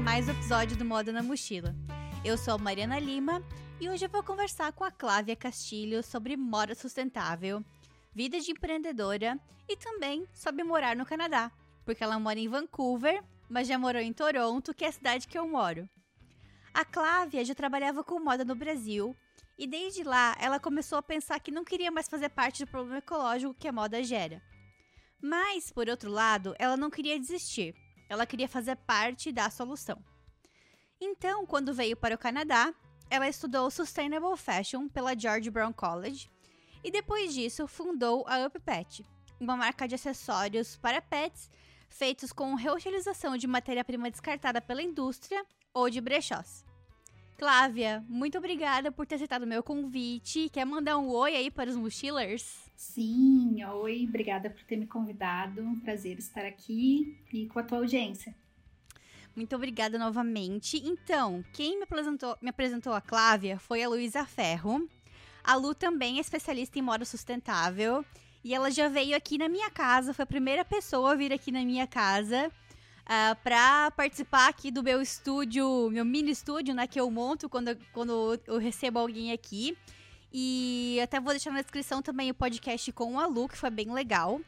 mais 0.00 0.26
um 0.28 0.30
episódio 0.32 0.76
do 0.78 0.84
Moda 0.84 1.12
na 1.12 1.22
Mochila. 1.22 1.76
Eu 2.24 2.38
sou 2.38 2.54
a 2.54 2.58
Mariana 2.58 2.98
Lima 2.98 3.42
e 3.78 3.88
hoje 3.88 4.06
eu 4.06 4.08
vou 4.08 4.22
conversar 4.22 4.72
com 4.72 4.82
a 4.82 4.90
Clávia 4.90 5.36
Castilho 5.36 6.02
sobre 6.02 6.38
moda 6.38 6.74
sustentável, 6.74 7.62
vida 8.14 8.40
de 8.40 8.50
empreendedora 8.50 9.38
e 9.68 9.76
também 9.76 10.26
sobre 10.32 10.64
morar 10.64 10.96
no 10.96 11.04
Canadá, 11.04 11.52
porque 11.84 12.02
ela 12.02 12.18
mora 12.18 12.38
em 12.38 12.48
Vancouver, 12.48 13.22
mas 13.48 13.68
já 13.68 13.78
morou 13.78 14.00
em 14.00 14.12
Toronto, 14.12 14.72
que 14.72 14.86
é 14.86 14.88
a 14.88 14.92
cidade 14.92 15.28
que 15.28 15.38
eu 15.38 15.46
moro. 15.46 15.86
A 16.72 16.84
Clávia 16.84 17.44
já 17.44 17.54
trabalhava 17.54 18.02
com 18.02 18.18
moda 18.20 18.44
no 18.44 18.54
Brasil 18.54 19.14
e 19.58 19.66
desde 19.66 20.02
lá 20.02 20.34
ela 20.40 20.58
começou 20.58 20.96
a 20.96 21.02
pensar 21.02 21.38
que 21.40 21.50
não 21.50 21.62
queria 21.62 21.90
mais 21.90 22.08
fazer 22.08 22.30
parte 22.30 22.64
do 22.64 22.70
problema 22.70 22.98
ecológico 22.98 23.54
que 23.54 23.68
a 23.68 23.72
moda 23.72 24.02
gera. 24.02 24.42
Mas, 25.22 25.70
por 25.70 25.90
outro 25.90 26.10
lado, 26.10 26.54
ela 26.58 26.76
não 26.76 26.88
queria 26.88 27.18
desistir. 27.18 27.74
Ela 28.10 28.26
queria 28.26 28.48
fazer 28.48 28.76
parte 28.76 29.30
da 29.30 29.48
solução. 29.48 30.04
Então, 31.00 31.46
quando 31.46 31.72
veio 31.72 31.96
para 31.96 32.14
o 32.14 32.18
Canadá, 32.18 32.74
ela 33.08 33.28
estudou 33.28 33.70
Sustainable 33.70 34.36
Fashion 34.36 34.88
pela 34.88 35.18
George 35.18 35.48
Brown 35.48 35.72
College 35.72 36.28
e 36.82 36.90
depois 36.90 37.32
disso 37.32 37.66
fundou 37.68 38.26
a 38.28 38.44
UpPet, 38.44 39.06
uma 39.38 39.56
marca 39.56 39.86
de 39.86 39.94
acessórios 39.94 40.76
para 40.76 41.00
pets 41.00 41.48
feitos 41.88 42.32
com 42.32 42.54
reutilização 42.54 43.36
de 43.36 43.46
matéria-prima 43.46 44.10
descartada 44.10 44.60
pela 44.60 44.82
indústria 44.82 45.44
ou 45.72 45.88
de 45.88 46.00
brechós. 46.00 46.64
Flávia, 47.36 48.04
muito 48.08 48.38
obrigada 48.38 48.92
por 48.92 49.06
ter 49.06 49.14
aceitado 49.14 49.44
o 49.44 49.46
meu 49.46 49.62
convite. 49.62 50.50
Quer 50.50 50.64
mandar 50.64 50.98
um 50.98 51.08
oi 51.08 51.34
aí 51.34 51.50
para 51.50 51.70
os 51.70 51.76
mochilers? 51.76 52.69
Sim, 52.80 53.62
oi, 53.62 54.06
obrigada 54.08 54.48
por 54.48 54.62
ter 54.64 54.78
me 54.78 54.86
convidado. 54.86 55.60
Um 55.60 55.78
prazer 55.78 56.18
estar 56.18 56.46
aqui 56.46 57.14
e 57.30 57.46
com 57.46 57.58
a 57.58 57.62
tua 57.62 57.76
audiência. 57.76 58.34
Muito 59.36 59.54
obrigada 59.54 59.98
novamente. 59.98 60.78
Então, 60.78 61.44
quem 61.52 61.76
me 61.76 61.82
apresentou, 61.82 62.38
me 62.40 62.48
apresentou 62.48 62.94
a 62.94 63.00
Clávia 63.02 63.58
foi 63.58 63.82
a 63.82 63.88
Luísa 63.88 64.24
Ferro. 64.24 64.88
A 65.44 65.56
Lu 65.56 65.74
também 65.74 66.16
é 66.16 66.20
especialista 66.22 66.78
em 66.78 66.82
moda 66.82 67.04
sustentável. 67.04 68.02
E 68.42 68.54
ela 68.54 68.70
já 68.70 68.88
veio 68.88 69.14
aqui 69.14 69.36
na 69.36 69.46
minha 69.46 69.70
casa, 69.70 70.14
foi 70.14 70.22
a 70.22 70.26
primeira 70.26 70.64
pessoa 70.64 71.12
a 71.12 71.14
vir 71.14 71.34
aqui 71.34 71.52
na 71.52 71.62
minha 71.62 71.86
casa 71.86 72.48
uh, 72.48 72.52
ah, 73.04 73.36
para 73.44 73.90
participar 73.90 74.48
aqui 74.48 74.70
do 74.70 74.82
meu 74.82 75.02
estúdio, 75.02 75.90
meu 75.90 76.06
mini 76.06 76.30
estúdio, 76.30 76.74
né, 76.74 76.86
que 76.86 76.98
eu 76.98 77.10
monto 77.10 77.46
quando, 77.46 77.76
quando 77.92 78.40
eu 78.46 78.56
recebo 78.56 78.98
alguém 78.98 79.32
aqui. 79.32 79.76
E 80.32 80.98
até 81.02 81.18
vou 81.18 81.32
deixar 81.32 81.50
na 81.50 81.62
descrição 81.62 82.00
também 82.00 82.30
o 82.30 82.34
podcast 82.34 82.92
com 82.92 83.18
a 83.18 83.26
Lu, 83.26 83.48
que 83.48 83.56
foi 83.56 83.70
bem 83.70 83.92
legal. 83.92 84.40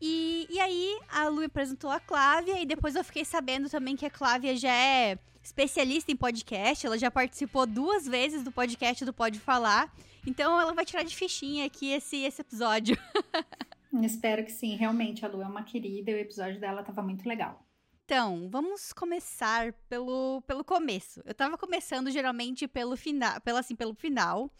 E, 0.00 0.46
e 0.48 0.60
aí, 0.60 0.98
a 1.08 1.28
Lu 1.28 1.40
me 1.40 1.46
apresentou 1.46 1.90
a 1.90 1.98
Clávia, 1.98 2.60
e 2.60 2.66
depois 2.66 2.94
eu 2.94 3.02
fiquei 3.02 3.24
sabendo 3.24 3.68
também 3.68 3.96
que 3.96 4.06
a 4.06 4.10
Clávia 4.10 4.56
já 4.56 4.72
é 4.72 5.18
especialista 5.42 6.12
em 6.12 6.16
podcast, 6.16 6.86
ela 6.86 6.98
já 6.98 7.10
participou 7.10 7.66
duas 7.66 8.06
vezes 8.06 8.42
do 8.42 8.52
podcast 8.52 9.04
do 9.04 9.12
Pode 9.12 9.40
Falar, 9.40 9.92
então 10.26 10.60
ela 10.60 10.74
vai 10.74 10.84
tirar 10.84 11.02
de 11.02 11.16
fichinha 11.16 11.64
aqui 11.64 11.90
esse, 11.90 12.18
esse 12.18 12.42
episódio. 12.42 12.96
Espero 14.02 14.44
que 14.44 14.52
sim, 14.52 14.76
realmente, 14.76 15.24
a 15.24 15.28
Lu 15.28 15.42
é 15.42 15.46
uma 15.46 15.62
querida 15.62 16.10
e 16.10 16.14
o 16.14 16.18
episódio 16.18 16.60
dela 16.60 16.82
tava 16.82 17.02
muito 17.02 17.26
legal. 17.26 17.66
Então, 18.04 18.48
vamos 18.50 18.92
começar 18.92 19.72
pelo, 19.88 20.42
pelo 20.46 20.64
começo. 20.64 21.22
Eu 21.24 21.34
tava 21.34 21.58
começando 21.58 22.10
geralmente 22.10 22.68
pelo 22.68 22.96
final, 22.96 23.40
pelo, 23.40 23.58
assim, 23.58 23.74
pelo 23.74 23.94
final, 23.94 24.50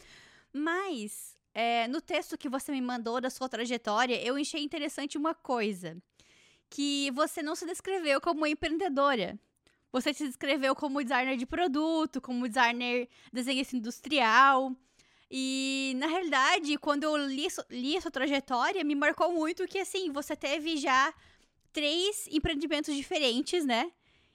mas 0.52 1.36
é, 1.54 1.88
no 1.88 2.00
texto 2.00 2.38
que 2.38 2.48
você 2.48 2.72
me 2.72 2.80
mandou 2.80 3.20
da 3.20 3.30
sua 3.30 3.48
trajetória, 3.48 4.20
eu 4.24 4.36
achei 4.36 4.62
interessante 4.62 5.18
uma 5.18 5.34
coisa. 5.34 5.96
Que 6.70 7.10
você 7.12 7.42
não 7.42 7.56
se 7.56 7.66
descreveu 7.66 8.20
como 8.20 8.46
empreendedora. 8.46 9.38
Você 9.90 10.12
se 10.12 10.26
descreveu 10.26 10.74
como 10.74 11.02
designer 11.02 11.36
de 11.36 11.46
produto, 11.46 12.20
como 12.20 12.46
designer 12.46 13.08
desenhista 13.32 13.76
industrial. 13.76 14.76
E, 15.30 15.94
na 15.96 16.06
realidade, 16.06 16.76
quando 16.78 17.04
eu 17.04 17.16
li, 17.16 17.48
li 17.70 17.96
a 17.96 18.00
sua 18.00 18.10
trajetória, 18.10 18.84
me 18.84 18.94
marcou 18.94 19.32
muito 19.32 19.66
que, 19.66 19.78
assim, 19.78 20.12
você 20.12 20.36
teve 20.36 20.76
já 20.76 21.12
três 21.72 22.26
empreendimentos 22.28 22.94
diferentes, 22.94 23.64
né? 23.64 23.90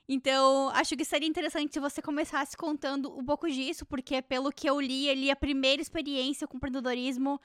Então, 0.08 0.69
acho 0.69 0.97
que 0.97 1.06
seria 1.06 1.28
interessante 1.28 1.74
se 1.74 1.80
você 1.80 2.02
começasse 2.02 2.58
contando 2.58 3.18
um 3.18 3.24
pouco 3.24 3.50
disso, 3.50 3.86
porque 3.86 4.22
pelo 4.22 4.52
que 4.52 4.69
eu 4.69 4.80
li 4.80 5.09
ali, 5.09 5.31
a 5.31 5.36
primeira 5.36 5.81
experiência 5.81 6.47
com 6.47 6.58
empreendedorismo 6.58 7.40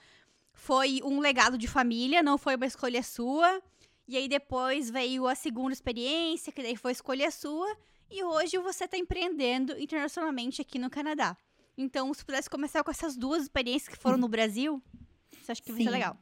foi 0.52 1.00
um 1.04 1.20
legado 1.20 1.56
de 1.56 1.68
família, 1.68 2.22
não 2.22 2.36
foi 2.36 2.56
uma 2.56 2.66
escolha 2.66 3.02
sua. 3.02 3.62
E 4.08 4.16
aí 4.16 4.26
depois 4.26 4.90
veio 4.90 5.28
a 5.28 5.34
segunda 5.34 5.72
experiência, 5.72 6.52
que 6.52 6.62
daí 6.62 6.76
foi 6.76 6.92
escolha 6.92 7.30
sua. 7.30 7.76
E 8.10 8.24
hoje 8.24 8.58
você 8.58 8.84
está 8.84 8.96
empreendendo 8.96 9.78
internacionalmente 9.78 10.60
aqui 10.60 10.78
no 10.78 10.90
Canadá. 10.90 11.36
Então, 11.76 12.12
se 12.12 12.24
pudesse 12.24 12.50
começar 12.50 12.82
com 12.82 12.90
essas 12.90 13.16
duas 13.16 13.42
experiências 13.44 13.88
que 13.88 14.02
foram 14.02 14.16
no 14.16 14.26
Brasil, 14.28 14.82
você 15.40 15.52
acha 15.52 15.62
que 15.62 15.70
vai 15.70 15.82
ser 15.84 15.90
legal? 15.90 16.18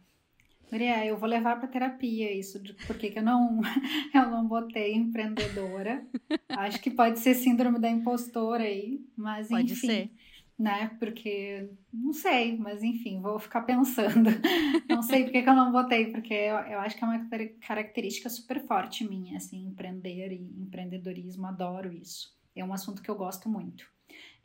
Maria, 0.71 1.06
eu 1.06 1.16
vou 1.16 1.28
levar 1.28 1.56
para 1.59 1.69
terapia 1.69 2.32
isso, 2.32 2.60
de 2.60 2.75
por 2.75 2.99
que 2.99 3.12
eu 3.16 3.22
não, 3.22 3.60
eu 4.12 4.31
não 4.31 4.47
botei 4.47 4.94
empreendedora. 4.94 6.04
Acho 6.49 6.81
que 6.81 6.91
pode 6.91 7.19
ser 7.21 7.34
síndrome 7.34 7.78
da 7.78 7.88
impostora 7.88 8.65
aí, 8.65 9.00
mas 9.16 9.49
pode 9.49 9.72
enfim. 9.72 9.87
Ser. 9.87 10.10
Né? 10.59 10.91
Porque 10.99 11.69
não 11.93 12.12
sei, 12.12 12.56
mas 12.56 12.82
enfim, 12.82 13.21
vou 13.21 13.38
ficar 13.38 13.62
pensando. 13.62 14.31
Não 14.88 15.03
sei 15.03 15.25
por 15.25 15.32
que, 15.32 15.38
eu 15.38 15.54
não 15.54 15.71
botei, 15.71 16.06
porque 16.06 16.32
eu, 16.32 16.56
eu 16.56 16.81
acho 16.81 16.97
que 16.97 17.04
é 17.04 17.06
uma 17.06 17.28
característica 17.60 18.31
super 18.31 18.66
forte 18.66 19.06
minha, 19.06 19.37
assim, 19.37 19.66
empreender 19.66 20.33
e 20.33 20.41
empreendedorismo, 20.59 21.44
adoro 21.44 21.93
isso. 21.93 22.34
É 22.54 22.65
um 22.65 22.72
assunto 22.72 23.03
que 23.03 23.10
eu 23.10 23.15
gosto 23.15 23.47
muito. 23.47 23.87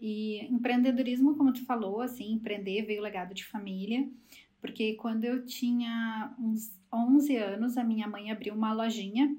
E 0.02 0.44
empreendedorismo, 0.52 1.38
como 1.38 1.54
tu 1.54 1.64
falou, 1.64 2.02
assim, 2.02 2.34
empreender 2.34 2.82
veio 2.82 3.02
legado 3.02 3.34
de 3.36 3.46
família. 3.46 4.10
Porque 4.62 4.94
quando 4.94 5.24
eu 5.24 5.44
tinha 5.46 6.34
uns 6.40 6.72
11 6.94 7.36
anos, 7.36 7.78
a 7.78 7.84
minha 7.84 8.08
mãe 8.08 8.32
abriu 8.32 8.54
uma 8.54 8.72
lojinha 8.72 9.36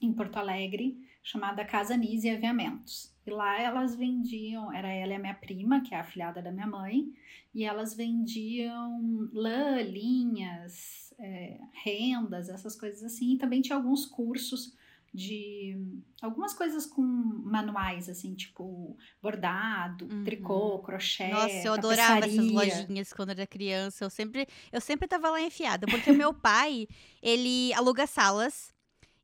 em 0.00 0.12
Porto 0.12 0.36
Alegre 0.36 0.96
chamada 1.22 1.64
Casa 1.64 1.96
Nise 1.96 2.30
Aviamentos. 2.30 3.12
E 3.26 3.30
lá 3.30 3.60
elas 3.60 3.96
vendiam, 3.96 4.72
era 4.72 4.88
ela 4.88 5.12
e 5.12 5.16
a 5.16 5.18
minha 5.18 5.34
prima, 5.34 5.80
que 5.80 5.94
é 5.94 5.98
a 5.98 6.02
afilhada 6.02 6.40
da 6.40 6.52
minha 6.52 6.66
mãe, 6.66 7.10
e 7.54 7.64
elas 7.64 7.94
vendiam 7.94 9.28
lã, 9.32 9.80
linhas, 9.80 11.14
é, 11.18 11.58
rendas, 11.82 12.48
essas 12.48 12.78
coisas 12.78 13.02
assim. 13.02 13.34
E 13.34 13.38
também 13.38 13.62
tinha 13.62 13.76
alguns 13.76 14.04
cursos 14.04 14.76
de 15.14 15.78
algumas 16.20 16.52
coisas 16.52 16.84
com 16.84 17.00
manuais, 17.00 18.08
assim, 18.08 18.34
tipo 18.34 18.98
bordado, 19.22 20.06
uhum. 20.06 20.24
tricô, 20.24 20.80
crochê. 20.80 21.28
Nossa, 21.28 21.62
eu 21.64 21.72
adorava 21.72 22.26
essas 22.26 22.50
lojinhas 22.50 23.12
quando 23.12 23.30
era 23.30 23.46
criança. 23.46 24.04
Eu 24.04 24.10
sempre, 24.10 24.48
eu 24.72 24.80
sempre 24.80 25.06
tava 25.06 25.30
lá 25.30 25.40
enfiada, 25.40 25.86
porque 25.86 26.10
o 26.10 26.16
meu 26.16 26.34
pai, 26.34 26.88
ele 27.22 27.72
aluga 27.74 28.08
salas 28.08 28.74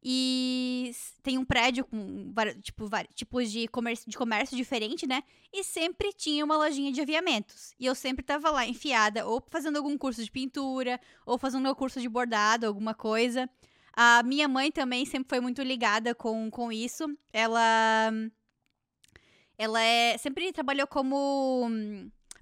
e 0.01 0.93
tem 1.25 1.37
um 1.37 1.45
prédio 1.45 1.85
com 1.85 2.33
tipo, 2.63 2.87
vários 2.87 3.13
tipos 3.15 3.51
de 3.51 3.67
comércio, 3.67 4.09
de 4.09 4.17
comércio 4.17 4.57
diferente, 4.57 5.09
né? 5.09 5.25
E 5.53 5.65
sempre 5.65 6.13
tinha 6.13 6.45
uma 6.45 6.57
lojinha 6.57 6.93
de 6.93 7.01
aviamentos. 7.01 7.75
E 7.81 7.85
eu 7.85 7.97
sempre 7.97 8.25
tava 8.25 8.49
lá 8.51 8.65
enfiada, 8.65 9.27
ou 9.27 9.45
fazendo 9.51 9.77
algum 9.77 9.99
curso 9.99 10.23
de 10.23 10.31
pintura, 10.31 11.01
ou 11.27 11.37
fazendo 11.37 11.63
meu 11.63 11.75
curso 11.75 12.01
de 12.01 12.09
bordado, 12.09 12.65
alguma 12.65 12.95
coisa. 12.95 13.51
A 14.03 14.23
minha 14.23 14.49
mãe 14.49 14.73
também 14.73 15.05
sempre 15.05 15.29
foi 15.29 15.41
muito 15.41 15.63
ligada 15.63 16.15
com, 16.15 16.51
com 16.51 16.73
isso. 16.73 17.05
Ela. 17.31 18.11
Ela 19.59 19.83
é, 19.83 20.17
sempre 20.17 20.51
trabalhou 20.55 20.87
como 20.87 21.71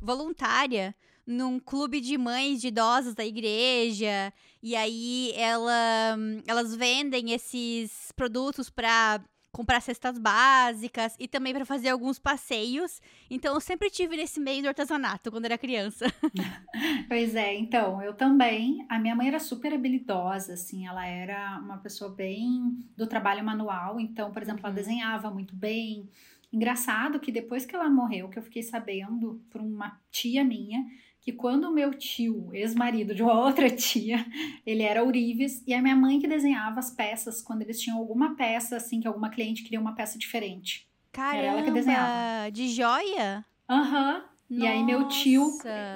voluntária 0.01 0.95
num 1.27 1.59
clube 1.59 2.01
de 2.01 2.17
mães 2.17 2.61
de 2.61 2.69
idosos 2.69 3.13
da 3.13 3.27
igreja. 3.27 4.33
E 4.63 4.77
aí 4.77 5.33
ela, 5.35 6.17
elas 6.47 6.77
vendem 6.77 7.33
esses 7.33 8.13
produtos 8.13 8.71
para 8.71 9.21
comprar 9.53 9.81
cestas 9.81 10.19
básicas 10.19 11.17
e 11.19 11.27
também 11.27 11.53
para 11.55 11.65
fazer 11.65 11.89
alguns 11.89 12.19
passeios. 12.19 13.01
Então 13.31 13.55
eu 13.55 13.61
sempre 13.61 13.91
tive 13.91 14.17
nesse 14.17 14.41
meio 14.41 14.63
do 14.63 14.69
artesanato 14.69 15.31
quando 15.31 15.47
era 15.47 15.59
criança. 15.59 16.07
pois 17.09 17.35
é, 17.35 17.55
então, 17.55 18.03
eu 18.03 18.15
também. 18.15 18.85
A 18.89 18.99
minha 18.99 19.17
mãe 19.17 19.29
era 19.29 19.41
super 19.41 19.73
habilidosa, 19.73 20.55
assim, 20.55 20.87
ela 20.87 21.07
era 21.07 21.59
uma 21.59 21.79
pessoa 21.79 22.11
bem 22.11 22.85
do 22.97 23.07
trabalho 23.07 23.45
manual, 23.45 23.99
então, 23.99 24.31
por 24.33 24.43
exemplo, 24.43 24.61
ela 24.63 24.71
uhum. 24.71 24.75
desenhava 24.75 25.31
muito 25.31 25.55
bem. 25.55 26.09
Engraçado 26.53 27.21
que 27.21 27.31
depois 27.31 27.67
que 27.67 27.75
ela 27.75 27.91
morreu, 27.91 28.29
que 28.29 28.39
eu 28.39 28.43
fiquei 28.43 28.63
sabendo 28.63 29.43
por 29.51 29.61
uma 29.61 30.01
tia 30.11 30.43
minha, 30.43 30.85
que 31.29 31.33
quando 31.35 31.65
o 31.65 31.75
meu 31.75 31.93
tio, 31.93 32.49
ex-marido 32.55 33.15
de 33.15 33.23
uma 33.23 33.35
outra 33.45 33.69
tia, 33.69 34.25
ele 34.65 34.83
era 34.83 35.05
ourives, 35.05 35.63
e 35.67 35.75
a 35.75 35.83
minha 35.83 35.95
mãe 35.95 36.19
que 36.19 36.27
desenhava 36.27 36.79
as 36.79 36.91
peças 36.91 37.43
quando 37.43 37.61
eles 37.61 37.79
tinham 37.79 37.99
alguma 37.99 38.35
peça, 38.35 38.77
assim, 38.77 38.99
que 38.99 39.07
alguma 39.07 39.29
cliente 39.29 39.63
queria 39.63 39.79
uma 39.79 39.95
peça 39.95 40.19
diferente. 40.19 40.89
Caramba, 41.13 41.37
era 41.37 41.47
ela 41.49 41.63
que 41.63 41.71
desenhava. 41.71 42.51
De 42.51 42.69
joia? 42.71 43.45
Aham. 43.69 44.25
Uhum. 44.49 44.57
E 44.59 44.67
aí 44.67 44.83
meu 44.83 45.07
tio, 45.09 45.51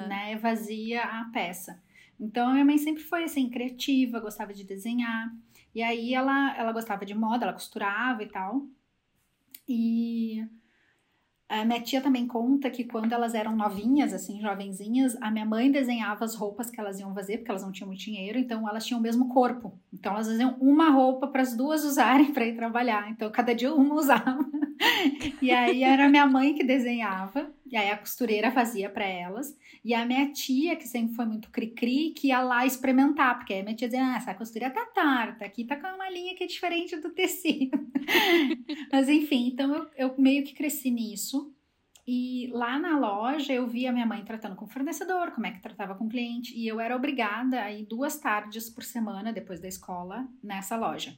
né, 0.07 0.39
fazia 0.39 1.03
a 1.03 1.25
peça. 1.33 1.83
Então 2.21 2.51
a 2.51 2.53
minha 2.53 2.65
mãe 2.67 2.77
sempre 2.77 3.03
foi 3.03 3.25
assim 3.25 3.49
criativa, 3.49 4.21
gostava 4.21 4.53
de 4.53 4.65
desenhar. 4.65 5.35
E 5.75 5.83
aí 5.83 6.13
ela 6.13 6.55
ela 6.59 6.73
gostava 6.73 7.07
de 7.07 7.15
moda, 7.15 7.47
ela 7.47 7.55
costurava 7.55 8.23
e 8.23 8.29
tal. 8.29 8.67
E 9.67 10.47
a 11.61 11.65
minha 11.67 11.81
tia 11.81 12.01
também 12.01 12.27
conta 12.27 12.71
que 12.71 12.83
quando 12.85 13.13
elas 13.13 13.35
eram 13.35 13.55
novinhas, 13.55 14.15
assim, 14.15 14.41
jovenzinhas, 14.41 15.17
a 15.21 15.31
minha 15.31 15.45
mãe 15.45 15.71
desenhava 15.71 16.25
as 16.25 16.35
roupas 16.35 16.71
que 16.71 16.81
elas 16.81 16.99
iam 16.99 17.13
fazer, 17.13 17.39
porque 17.39 17.51
elas 17.51 17.63
não 17.63 17.71
tinham 17.71 17.89
muito 17.89 18.01
dinheiro, 18.01 18.39
então 18.39 18.67
elas 18.69 18.87
tinham 18.87 18.99
o 18.99 19.03
mesmo 19.03 19.29
corpo. 19.29 19.79
Então 19.93 20.15
elas 20.15 20.29
faziam 20.29 20.57
uma 20.61 20.89
roupa 20.89 21.27
para 21.27 21.43
as 21.43 21.55
duas 21.55 21.85
usarem 21.85 22.33
para 22.33 22.47
ir 22.47 22.57
trabalhar. 22.57 23.11
Então 23.11 23.31
cada 23.31 23.55
dia 23.55 23.75
uma 23.75 23.95
usava. 23.95 24.39
E 25.41 25.51
aí 25.51 25.83
era 25.83 26.09
minha 26.09 26.27
mãe 26.27 26.55
que 26.55 26.65
desenhava, 26.65 27.53
e 27.67 27.77
aí 27.77 27.91
a 27.91 27.97
costureira 27.97 28.51
fazia 28.51 28.89
para 28.89 29.05
elas. 29.05 29.57
E 29.85 29.95
a 29.95 30.05
minha 30.05 30.33
tia, 30.33 30.77
que 30.77 30.87
sempre 30.87 31.15
foi 31.15 31.25
muito 31.25 31.51
cri-cri, 31.51 32.11
que 32.11 32.29
ia 32.29 32.41
lá 32.41 32.65
experimentar, 32.65 33.37
porque 33.37 33.55
a 33.55 33.63
minha 33.63 33.75
tia 33.75 33.89
dizia: 33.89 34.05
ah, 34.05 34.17
essa 34.17 34.35
costura 34.35 34.71
tá 34.71 34.87
torta, 34.87 35.45
aqui 35.45 35.65
tá 35.65 35.77
com 35.77 35.87
uma 35.87 36.11
linha 36.11 36.35
que 36.35 36.45
é 36.45 36.47
diferente 36.47 36.97
do 36.97 37.11
tecido. 37.11 37.79
Mas 38.93 39.09
enfim, 39.09 39.49
então 39.49 39.75
eu, 39.75 39.91
eu 39.97 40.15
meio 40.19 40.45
que 40.45 40.55
cresci 40.55 40.91
nisso. 40.91 41.53
E 42.07 42.51
lá 42.53 42.81
na 42.81 42.99
loja 42.99 43.53
eu 43.53 43.67
via 43.67 43.93
minha 43.93 44.07
mãe 44.07 44.25
tratando 44.25 44.57
com 44.57 44.65
o 44.65 44.69
fornecedor, 44.69 45.31
como 45.31 45.47
é 45.47 45.53
que 45.53 45.63
tratava 45.63 45.95
com 45.95 46.07
o 46.07 46.09
cliente, 46.09 46.53
e 46.57 46.67
eu 46.67 46.81
era 46.81 46.97
obrigada 46.97 47.63
a 47.63 47.71
ir 47.71 47.87
duas 47.87 48.19
tardes 48.19 48.69
por 48.69 48.83
semana 48.83 49.33
depois 49.33 49.61
da 49.61 49.69
escola 49.69 50.27
nessa 50.43 50.77
loja. 50.77 51.17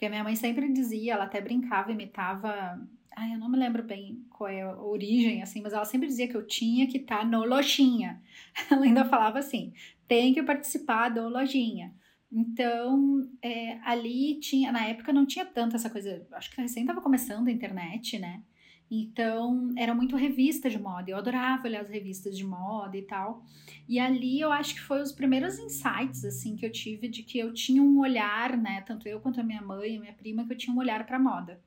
Porque 0.00 0.06
a 0.06 0.10
minha 0.10 0.24
mãe 0.24 0.34
sempre 0.34 0.72
dizia, 0.72 1.12
ela 1.12 1.24
até 1.24 1.42
brincava, 1.42 1.92
imitava 1.92 2.80
Ai, 3.14 3.34
eu 3.34 3.38
não 3.38 3.50
me 3.50 3.58
lembro 3.58 3.82
bem 3.82 4.24
qual 4.30 4.48
é 4.48 4.62
a 4.62 4.80
origem, 4.80 5.42
assim, 5.42 5.60
mas 5.60 5.74
ela 5.74 5.84
sempre 5.84 6.06
dizia 6.08 6.26
que 6.26 6.34
eu 6.34 6.46
tinha 6.46 6.86
que 6.86 6.96
estar 6.96 7.18
tá 7.18 7.24
no 7.24 7.44
lojinha. 7.44 8.22
Ela 8.70 8.82
ainda 8.82 9.04
falava 9.04 9.38
assim: 9.38 9.74
tem 10.08 10.32
que 10.32 10.42
participar 10.42 11.10
do 11.10 11.28
lojinha. 11.28 11.92
Então, 12.32 13.28
é, 13.42 13.78
ali 13.82 14.40
tinha, 14.40 14.72
na 14.72 14.86
época 14.86 15.12
não 15.12 15.26
tinha 15.26 15.44
tanto 15.44 15.76
essa 15.76 15.90
coisa, 15.90 16.26
acho 16.32 16.50
que 16.50 16.62
recém 16.62 16.84
estava 16.84 17.02
começando 17.02 17.48
a 17.48 17.52
internet, 17.52 18.18
né? 18.18 18.42
Então, 18.90 19.72
era 19.76 19.94
muito 19.94 20.16
revista 20.16 20.68
de 20.68 20.78
moda. 20.78 21.10
Eu 21.10 21.16
adorava 21.16 21.68
olhar 21.68 21.80
as 21.80 21.88
revistas 21.88 22.36
de 22.36 22.44
moda 22.44 22.96
e 22.96 23.02
tal. 23.02 23.44
E 23.88 24.00
ali 24.00 24.40
eu 24.40 24.50
acho 24.50 24.74
que 24.74 24.80
foi 24.80 25.00
os 25.00 25.12
primeiros 25.12 25.58
insights, 25.58 26.24
assim, 26.24 26.56
que 26.56 26.66
eu 26.66 26.72
tive 26.72 27.06
de 27.06 27.22
que 27.22 27.38
eu 27.38 27.54
tinha 27.54 27.80
um 27.80 28.00
olhar, 28.00 28.56
né? 28.56 28.80
Tanto 28.80 29.06
eu 29.06 29.20
quanto 29.20 29.40
a 29.40 29.44
minha 29.44 29.62
mãe 29.62 29.96
a 29.96 30.00
minha 30.00 30.12
prima, 30.12 30.44
que 30.44 30.52
eu 30.52 30.58
tinha 30.58 30.74
um 30.74 30.78
olhar 30.78 31.06
para 31.06 31.20
moda. 31.20 31.60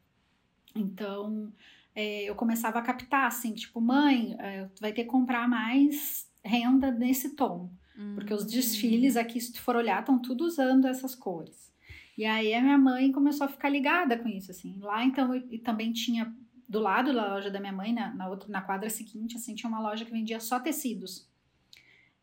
Então, 0.75 1.53
é, 1.95 2.23
eu 2.23 2.35
começava 2.35 2.79
a 2.79 2.81
captar, 2.81 3.27
assim, 3.27 3.53
tipo, 3.53 3.79
mãe, 3.79 4.35
é, 4.39 4.65
tu 4.65 4.81
vai 4.81 4.91
ter 4.91 5.03
que 5.03 5.09
comprar 5.09 5.47
mais 5.47 6.29
renda 6.43 6.91
nesse 6.91 7.35
tom. 7.35 7.71
Uhum. 7.97 8.15
Porque 8.15 8.33
os 8.33 8.45
desfiles 8.45 9.15
aqui, 9.15 9.39
se 9.39 9.53
tu 9.53 9.61
for 9.61 9.75
olhar, 9.75 9.99
estão 9.99 10.19
tudo 10.19 10.43
usando 10.43 10.87
essas 10.87 11.15
cores. 11.15 11.71
E 12.17 12.25
aí 12.25 12.53
a 12.53 12.61
minha 12.61 12.77
mãe 12.77 13.11
começou 13.11 13.45
a 13.45 13.49
ficar 13.49 13.69
ligada 13.69 14.17
com 14.17 14.27
isso, 14.27 14.51
assim. 14.51 14.77
Lá, 14.79 15.03
então, 15.03 15.35
e 15.35 15.57
também 15.57 15.91
tinha, 15.91 16.33
do 16.67 16.79
lado 16.79 17.13
da 17.13 17.33
loja 17.33 17.49
da 17.49 17.59
minha 17.59 17.73
mãe, 17.73 17.93
na, 17.93 18.13
na, 18.13 18.27
outra, 18.29 18.49
na 18.49 18.61
quadra 18.61 18.89
seguinte, 18.89 19.35
assim, 19.35 19.55
tinha 19.55 19.69
uma 19.69 19.81
loja 19.81 20.05
que 20.05 20.11
vendia 20.11 20.39
só 20.39 20.59
tecidos. 20.59 21.29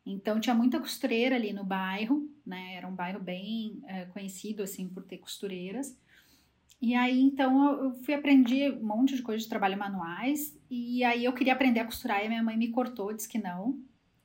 Então, 0.05 0.39
tinha 0.39 0.55
muita 0.55 0.79
costureira 0.79 1.35
ali 1.35 1.53
no 1.53 1.63
bairro, 1.63 2.27
né? 2.45 2.75
Era 2.75 2.87
um 2.87 2.95
bairro 2.95 3.19
bem 3.19 3.81
é, 3.85 4.05
conhecido, 4.05 4.63
assim, 4.63 4.89
por 4.89 5.03
ter 5.03 5.19
costureiras. 5.19 5.97
E 6.81 6.95
aí, 6.95 7.21
então, 7.21 7.83
eu 7.83 7.93
fui 8.03 8.13
aprender 8.13 8.73
um 8.73 8.85
monte 8.85 9.15
de 9.15 9.21
coisa 9.21 9.43
de 9.43 9.49
trabalho 9.49 9.77
manuais. 9.77 10.57
E 10.69 11.03
aí, 11.03 11.23
eu 11.23 11.33
queria 11.33 11.53
aprender 11.53 11.81
a 11.81 11.85
costurar 11.85 12.23
e 12.23 12.25
a 12.25 12.29
minha 12.29 12.43
mãe 12.43 12.57
me 12.57 12.69
cortou, 12.69 13.13
disse 13.13 13.29
que 13.29 13.37
não. 13.37 13.79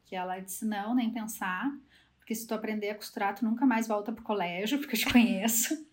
Que 0.07 0.17
ela 0.17 0.41
disse, 0.41 0.65
não, 0.65 0.95
nem 0.95 1.11
pensar. 1.11 1.71
Porque 2.19 2.35
se 2.35 2.47
tu 2.47 2.55
aprender 2.55 2.91
a 2.91 2.95
costurar, 2.95 3.35
tu 3.35 3.45
nunca 3.45 3.67
mais 3.67 3.87
volta 3.87 4.11
pro 4.11 4.25
colégio, 4.25 4.79
porque 4.81 4.97
eu 4.97 5.01
te 5.01 5.13
conheço. 5.13 5.86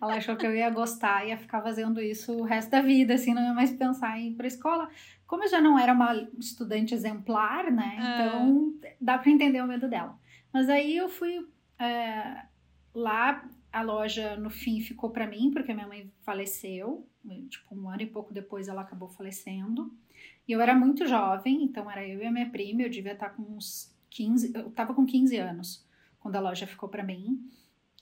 Ela 0.00 0.14
achou 0.14 0.36
que 0.36 0.46
eu 0.46 0.54
ia 0.54 0.70
gostar 0.70 1.24
e 1.24 1.30
ia 1.30 1.36
ficar 1.36 1.62
fazendo 1.62 2.00
isso 2.00 2.32
o 2.32 2.42
resto 2.42 2.70
da 2.70 2.80
vida, 2.80 3.14
assim, 3.14 3.34
não 3.34 3.42
ia 3.42 3.52
mais 3.52 3.72
pensar 3.72 4.18
em 4.18 4.28
ir 4.28 4.34
pra 4.34 4.46
escola. 4.46 4.88
Como 5.26 5.44
eu 5.44 5.48
já 5.48 5.60
não 5.60 5.78
era 5.78 5.92
uma 5.92 6.14
estudante 6.38 6.94
exemplar, 6.94 7.70
né? 7.70 7.96
Ah. 8.00 8.26
Então, 8.26 8.74
dá 9.00 9.18
para 9.18 9.30
entender 9.30 9.62
o 9.62 9.66
medo 9.66 9.88
dela. 9.88 10.18
Mas 10.52 10.68
aí 10.68 10.96
eu 10.96 11.08
fui 11.08 11.46
é, 11.78 12.44
lá 12.94 13.44
a 13.72 13.82
loja 13.82 14.36
no 14.36 14.50
fim 14.50 14.80
ficou 14.80 15.10
para 15.10 15.26
mim, 15.26 15.50
porque 15.52 15.72
minha 15.72 15.86
mãe 15.86 16.10
faleceu, 16.22 17.06
tipo 17.48 17.74
um 17.74 17.88
ano 17.88 18.02
e 18.02 18.06
pouco 18.06 18.32
depois 18.32 18.68
ela 18.68 18.82
acabou 18.82 19.08
falecendo. 19.08 19.92
E 20.46 20.52
eu 20.52 20.60
era 20.60 20.74
muito 20.74 21.06
jovem, 21.06 21.62
então 21.62 21.90
era 21.90 22.06
eu 22.06 22.20
e 22.20 22.26
a 22.26 22.32
minha 22.32 22.50
prima, 22.50 22.82
eu 22.82 22.90
devia 22.90 23.12
estar 23.12 23.30
com 23.30 23.42
uns 23.42 23.94
15, 24.10 24.52
eu 24.54 24.70
tava 24.70 24.92
com 24.92 25.06
15 25.06 25.36
anos 25.36 25.86
quando 26.18 26.36
a 26.36 26.40
loja 26.40 26.66
ficou 26.66 26.88
para 26.88 27.04
mim. 27.04 27.48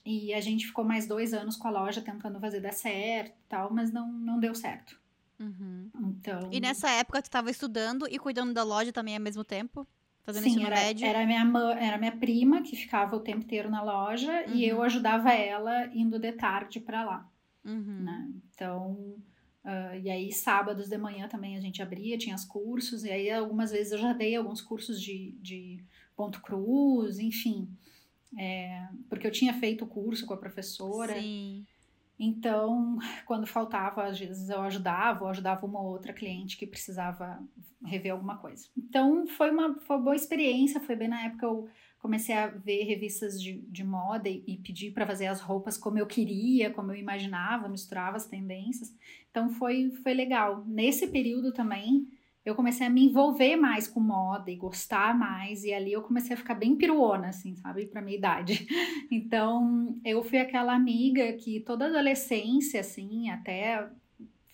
E 0.05 0.33
a 0.33 0.41
gente 0.41 0.65
ficou 0.65 0.83
mais 0.83 1.07
dois 1.07 1.33
anos 1.33 1.55
com 1.55 1.67
a 1.67 1.71
loja 1.71 2.01
tentando 2.01 2.39
fazer 2.39 2.61
dar 2.61 2.73
certo 2.73 3.31
e 3.31 3.49
tal, 3.49 3.71
mas 3.71 3.91
não, 3.91 4.11
não 4.11 4.39
deu 4.39 4.55
certo. 4.55 4.99
Uhum. 5.39 5.89
Então... 5.95 6.49
E 6.51 6.59
nessa 6.59 6.89
época 6.89 7.21
tu 7.21 7.25
estava 7.25 7.49
estudando 7.49 8.07
e 8.09 8.17
cuidando 8.17 8.53
da 8.53 8.63
loja 8.63 8.91
também 8.91 9.15
ao 9.15 9.21
mesmo 9.21 9.43
tempo? 9.43 9.87
Fazendo 10.23 10.43
Sim, 10.43 10.49
ensino 10.49 10.67
era, 10.67 10.75
médio? 10.75 11.07
Era 11.07 11.25
minha, 11.25 11.43
era 11.79 11.97
minha 11.97 12.11
prima 12.11 12.61
que 12.61 12.75
ficava 12.75 13.15
o 13.15 13.19
tempo 13.19 13.39
inteiro 13.39 13.69
na 13.69 13.81
loja 13.81 14.45
uhum. 14.47 14.53
e 14.53 14.65
eu 14.65 14.81
ajudava 14.83 15.31
ela 15.31 15.87
indo 15.87 16.19
de 16.19 16.31
tarde 16.33 16.79
para 16.79 17.03
lá. 17.03 17.29
Uhum. 17.65 18.03
Né? 18.03 18.31
Então, 18.53 18.91
uh, 19.63 19.95
e 20.01 20.09
aí 20.09 20.31
sábados 20.31 20.89
de 20.89 20.97
manhã 20.97 21.27
também 21.27 21.57
a 21.57 21.61
gente 21.61 21.81
abria, 21.81 22.17
tinha 22.17 22.35
os 22.35 22.45
cursos, 22.45 23.03
e 23.03 23.11
aí 23.11 23.31
algumas 23.31 23.71
vezes 23.71 23.91
eu 23.91 23.97
já 23.97 24.13
dei 24.13 24.35
alguns 24.35 24.61
cursos 24.61 25.01
de, 25.01 25.35
de 25.41 25.83
ponto 26.15 26.41
cruz, 26.41 27.19
enfim. 27.19 27.69
É, 28.37 28.87
porque 29.09 29.25
eu 29.25 29.31
tinha 29.31 29.53
feito 29.53 29.85
o 29.85 29.87
curso 29.87 30.25
com 30.25 30.33
a 30.33 30.37
professora. 30.37 31.19
Sim. 31.19 31.65
Então, 32.19 32.99
quando 33.25 33.47
faltava, 33.47 34.03
às 34.03 34.19
vezes 34.19 34.49
eu 34.49 34.61
ajudava, 34.61 35.23
ou 35.23 35.29
ajudava 35.29 35.65
uma 35.65 35.81
outra 35.81 36.11
cliente 36.11 36.57
que 36.57 36.67
precisava 36.67 37.41
rever 37.83 38.11
alguma 38.11 38.37
coisa. 38.37 38.67
Então, 38.77 39.25
foi 39.25 39.49
uma, 39.49 39.79
foi 39.79 39.95
uma 39.95 40.03
boa 40.03 40.15
experiência. 40.15 40.81
Foi 40.81 40.97
bem 40.97 41.07
na 41.07 41.23
época 41.23 41.45
eu 41.45 41.69
comecei 41.97 42.35
a 42.35 42.47
ver 42.47 42.83
revistas 42.83 43.41
de, 43.41 43.61
de 43.61 43.83
moda 43.85 44.27
e, 44.27 44.43
e 44.45 44.57
pedir 44.57 44.91
para 44.91 45.07
fazer 45.07 45.27
as 45.27 45.39
roupas 45.39 45.77
como 45.77 45.97
eu 45.97 46.05
queria, 46.05 46.71
como 46.71 46.91
eu 46.91 46.97
imaginava, 46.97 47.69
misturava 47.69 48.17
as 48.17 48.25
tendências. 48.25 48.93
Então, 49.31 49.49
foi, 49.51 49.89
foi 50.03 50.13
legal. 50.13 50.65
Nesse 50.67 51.07
período 51.07 51.53
também, 51.53 52.05
eu 52.45 52.55
comecei 52.55 52.87
a 52.87 52.89
me 52.89 53.05
envolver 53.05 53.55
mais 53.55 53.87
com 53.87 53.99
moda 53.99 54.49
e 54.49 54.55
gostar 54.55 55.17
mais, 55.17 55.63
e 55.63 55.73
ali 55.73 55.91
eu 55.91 56.01
comecei 56.01 56.33
a 56.33 56.37
ficar 56.37 56.55
bem 56.55 56.75
piruona, 56.75 57.29
assim, 57.29 57.55
sabe, 57.55 57.85
pra 57.85 58.01
minha 58.01 58.17
idade. 58.17 58.67
Então, 59.11 59.99
eu 60.05 60.23
fui 60.23 60.37
aquela 60.37 60.73
amiga 60.73 61.33
que 61.33 61.61
toda 61.61 61.87
adolescência, 61.87 62.79
assim, 62.79 63.29
até 63.31 63.89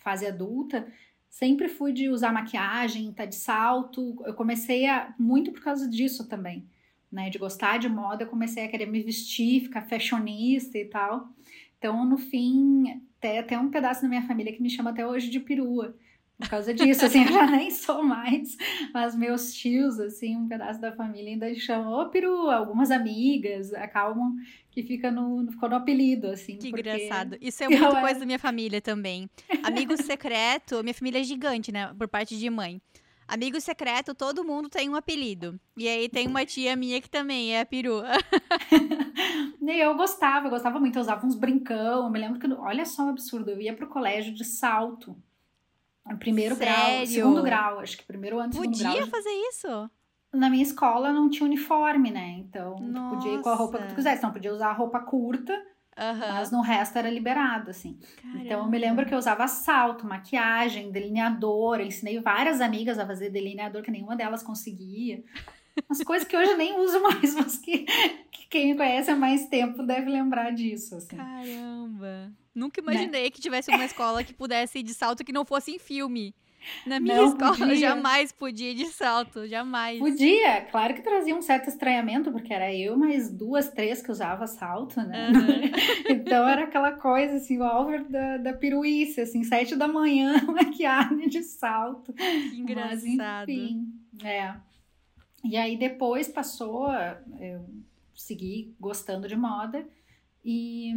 fase 0.02 0.26
adulta, 0.26 0.90
sempre 1.28 1.68
fui 1.68 1.92
de 1.92 2.08
usar 2.08 2.32
maquiagem, 2.32 3.12
tá 3.12 3.26
de 3.26 3.34
salto. 3.34 4.16
Eu 4.24 4.32
comecei 4.32 4.86
a, 4.86 5.14
muito 5.18 5.52
por 5.52 5.62
causa 5.62 5.86
disso 5.88 6.26
também, 6.26 6.66
né, 7.12 7.28
de 7.28 7.38
gostar 7.38 7.78
de 7.78 7.88
moda, 7.88 8.24
eu 8.24 8.28
comecei 8.28 8.64
a 8.64 8.68
querer 8.68 8.86
me 8.86 9.02
vestir, 9.02 9.64
ficar 9.64 9.82
fashionista 9.82 10.78
e 10.78 10.86
tal. 10.86 11.28
Então, 11.78 12.04
no 12.06 12.16
fim, 12.16 13.02
até, 13.18 13.40
até 13.40 13.58
um 13.58 13.70
pedaço 13.70 14.02
da 14.02 14.08
minha 14.08 14.26
família 14.26 14.52
que 14.54 14.62
me 14.62 14.70
chama 14.70 14.90
até 14.90 15.06
hoje 15.06 15.28
de 15.28 15.38
perua 15.38 15.94
por 16.38 16.48
causa 16.48 16.74
disso, 16.74 17.06
assim, 17.06 17.24
eu 17.24 17.32
já 17.32 17.46
nem 17.46 17.70
sou 17.70 18.02
mais, 18.02 18.56
mas 18.92 19.16
meus 19.16 19.54
tios, 19.54 19.98
assim, 19.98 20.36
um 20.36 20.46
pedaço 20.46 20.80
da 20.80 20.92
família 20.92 21.32
ainda 21.32 21.54
chamam, 21.54 21.92
ô 21.92 22.08
peru, 22.10 22.50
algumas 22.50 22.90
amigas 22.90 23.72
acalmam 23.72 24.34
que 24.70 24.82
fica 24.82 25.10
no, 25.10 25.50
ficou 25.50 25.68
no 25.68 25.76
apelido, 25.76 26.26
assim. 26.26 26.58
Que 26.58 26.70
porque... 26.70 26.88
engraçado. 26.88 27.38
Isso 27.40 27.64
é 27.64 27.68
muito 27.70 28.00
coisa 28.00 28.20
da 28.20 28.26
minha 28.26 28.38
família 28.38 28.80
também. 28.80 29.30
Amigo 29.62 29.96
secreto, 30.02 30.82
minha 30.82 30.94
família 30.94 31.20
é 31.20 31.24
gigante, 31.24 31.72
né, 31.72 31.92
por 31.96 32.06
parte 32.06 32.38
de 32.38 32.50
mãe. 32.50 32.80
Amigo 33.28 33.60
secreto, 33.60 34.14
todo 34.14 34.44
mundo 34.44 34.68
tem 34.68 34.88
um 34.88 34.94
apelido. 34.94 35.58
E 35.76 35.88
aí 35.88 36.08
tem 36.08 36.28
uma 36.28 36.46
tia 36.46 36.76
minha 36.76 37.00
que 37.00 37.10
também 37.10 37.56
é 37.56 37.62
a 37.62 37.66
peru. 37.66 38.02
eu 39.66 39.96
gostava, 39.96 40.46
eu 40.46 40.50
gostava 40.50 40.78
muito, 40.78 40.96
eu 40.96 41.02
usava 41.02 41.26
uns 41.26 41.34
brincão. 41.34 42.04
Eu 42.04 42.10
me 42.10 42.20
lembro 42.20 42.38
que, 42.38 42.46
olha 42.52 42.84
só 42.84 43.06
o 43.06 43.08
absurdo, 43.08 43.50
eu 43.50 43.60
ia 43.60 43.74
pro 43.74 43.88
colégio 43.88 44.32
de 44.32 44.44
salto. 44.44 45.16
Primeiro 46.14 46.54
Sério? 46.54 46.74
grau, 46.74 47.06
segundo 47.06 47.42
grau, 47.42 47.80
acho 47.80 47.98
que 47.98 48.04
primeiro 48.04 48.38
ano, 48.38 48.52
segundo 48.52 48.78
grau. 48.78 48.92
Podia 48.92 49.06
fazer 49.10 49.30
isso? 49.50 49.90
Na 50.32 50.50
minha 50.50 50.62
escola 50.62 51.12
não 51.12 51.28
tinha 51.28 51.46
uniforme, 51.46 52.10
né? 52.10 52.36
Então, 52.38 52.76
tu 52.76 53.08
podia 53.10 53.34
ir 53.34 53.42
com 53.42 53.48
a 53.48 53.54
roupa 53.54 53.78
que 53.78 53.88
tu 53.88 53.94
quisesse. 53.94 54.22
Não 54.22 54.32
podia 54.32 54.52
usar 54.52 54.68
a 54.68 54.72
roupa 54.72 55.00
curta, 55.00 55.52
uhum. 55.52 56.18
mas 56.18 56.50
no 56.50 56.60
resto 56.60 56.98
era 56.98 57.10
liberado, 57.10 57.70
assim. 57.70 57.98
Caramba. 58.20 58.44
Então, 58.44 58.60
eu 58.60 58.70
me 58.70 58.78
lembro 58.78 59.06
que 59.06 59.14
eu 59.14 59.18
usava 59.18 59.48
salto, 59.48 60.06
maquiagem, 60.06 60.90
delineador. 60.90 61.80
Eu 61.80 61.86
ensinei 61.86 62.20
várias 62.20 62.60
amigas 62.60 62.98
a 62.98 63.06
fazer 63.06 63.30
delineador, 63.30 63.82
que 63.82 63.90
nenhuma 63.90 64.14
delas 64.14 64.42
conseguia. 64.42 65.24
Umas 65.88 66.02
coisas 66.02 66.26
que 66.26 66.36
hoje 66.36 66.50
eu 66.50 66.56
nem 66.56 66.78
uso 66.80 67.02
mais, 67.02 67.34
mas 67.36 67.58
que, 67.58 67.78
que 68.30 68.48
quem 68.48 68.72
me 68.72 68.76
conhece 68.76 69.10
há 69.10 69.16
mais 69.16 69.46
tempo 69.48 69.82
deve 69.82 70.10
lembrar 70.10 70.50
disso, 70.50 70.96
assim. 70.96 71.16
Caramba! 71.16 72.32
Nunca 72.56 72.80
né? 72.80 72.92
imaginei 72.92 73.24
né? 73.24 73.30
que 73.30 73.40
tivesse 73.40 73.70
uma 73.70 73.84
escola 73.84 74.24
que 74.24 74.32
pudesse 74.32 74.78
ir 74.78 74.82
de 74.82 74.94
salto 74.94 75.22
que 75.22 75.32
não 75.32 75.44
fosse 75.44 75.70
em 75.70 75.78
filme. 75.78 76.34
Na 76.86 76.98
minha 76.98 77.16
não 77.16 77.28
escola 77.28 77.56
podia. 77.56 77.76
jamais 77.76 78.32
podia 78.32 78.70
ir 78.70 78.74
de 78.74 78.86
salto, 78.86 79.46
jamais. 79.46 79.98
Podia, 79.98 80.62
claro 80.62 80.94
que 80.94 81.02
trazia 81.02 81.36
um 81.36 81.42
certo 81.42 81.68
estranhamento, 81.68 82.32
porque 82.32 82.52
era 82.52 82.74
eu 82.74 82.96
mais 82.96 83.30
duas, 83.30 83.68
três 83.68 84.02
que 84.02 84.10
usava 84.10 84.46
salto, 84.46 85.00
né? 85.02 85.30
Uhum. 85.30 85.70
então 86.10 86.48
era 86.48 86.64
aquela 86.64 86.92
coisa 86.92 87.36
assim, 87.36 87.58
o 87.58 87.62
Álvaro 87.62 88.08
da, 88.08 88.38
da 88.38 88.52
piruíce, 88.52 89.20
assim, 89.20 89.44
sete 89.44 89.76
da 89.76 89.86
manhã, 89.86 90.42
maquiagem 90.48 91.28
de 91.28 91.42
salto. 91.42 92.12
Que 92.14 92.56
engraçado. 92.58 93.04
Mas, 93.16 93.48
enfim, 93.48 93.92
é. 94.24 94.54
E 95.44 95.56
aí 95.56 95.76
depois 95.76 96.26
passou, 96.26 96.88
eu 97.38 97.64
segui 98.14 98.74
gostando 98.80 99.28
de 99.28 99.36
moda 99.36 99.86
e 100.44 100.92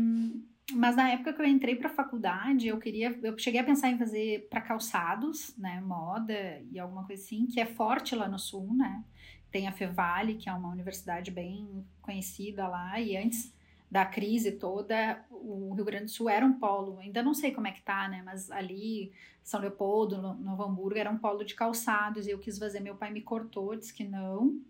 mas 0.73 0.95
na 0.95 1.09
época 1.09 1.33
que 1.33 1.41
eu 1.41 1.45
entrei 1.45 1.75
para 1.75 1.89
a 1.89 1.93
faculdade, 1.93 2.67
eu 2.67 2.79
queria, 2.79 3.17
eu 3.23 3.37
cheguei 3.37 3.59
a 3.59 3.63
pensar 3.63 3.89
em 3.89 3.97
fazer 3.97 4.47
para 4.49 4.61
calçados, 4.61 5.55
né, 5.57 5.81
moda 5.81 6.61
e 6.71 6.79
alguma 6.79 7.05
coisa 7.05 7.21
assim, 7.21 7.45
que 7.47 7.59
é 7.59 7.65
forte 7.65 8.15
lá 8.15 8.27
no 8.27 8.39
sul, 8.39 8.73
né? 8.73 9.03
Tem 9.51 9.67
a 9.67 9.71
Fevale, 9.71 10.35
que 10.35 10.49
é 10.49 10.53
uma 10.53 10.69
universidade 10.69 11.31
bem 11.31 11.85
conhecida 12.01 12.67
lá, 12.67 12.99
e 12.99 13.17
antes 13.17 13.53
da 13.89 14.05
crise 14.05 14.51
toda, 14.51 15.25
o 15.31 15.73
Rio 15.73 15.85
Grande 15.85 16.05
do 16.05 16.11
Sul 16.11 16.29
era 16.29 16.45
um 16.45 16.53
polo, 16.53 16.99
ainda 16.99 17.23
não 17.23 17.33
sei 17.33 17.51
como 17.51 17.67
é 17.67 17.71
que 17.71 17.81
tá, 17.81 18.07
né, 18.07 18.21
mas 18.23 18.51
ali 18.51 19.11
São 19.43 19.59
Leopoldo, 19.59 20.21
Novo 20.21 20.63
Hamburgo, 20.63 20.99
era 20.99 21.09
um 21.09 21.17
polo 21.17 21.43
de 21.43 21.55
calçados, 21.55 22.27
e 22.27 22.31
eu 22.31 22.39
quis 22.39 22.59
fazer, 22.59 22.79
meu 22.79 22.95
pai 22.95 23.11
me 23.11 23.21
cortou, 23.21 23.75
disse 23.75 23.93
que 23.93 24.03
não, 24.03 24.61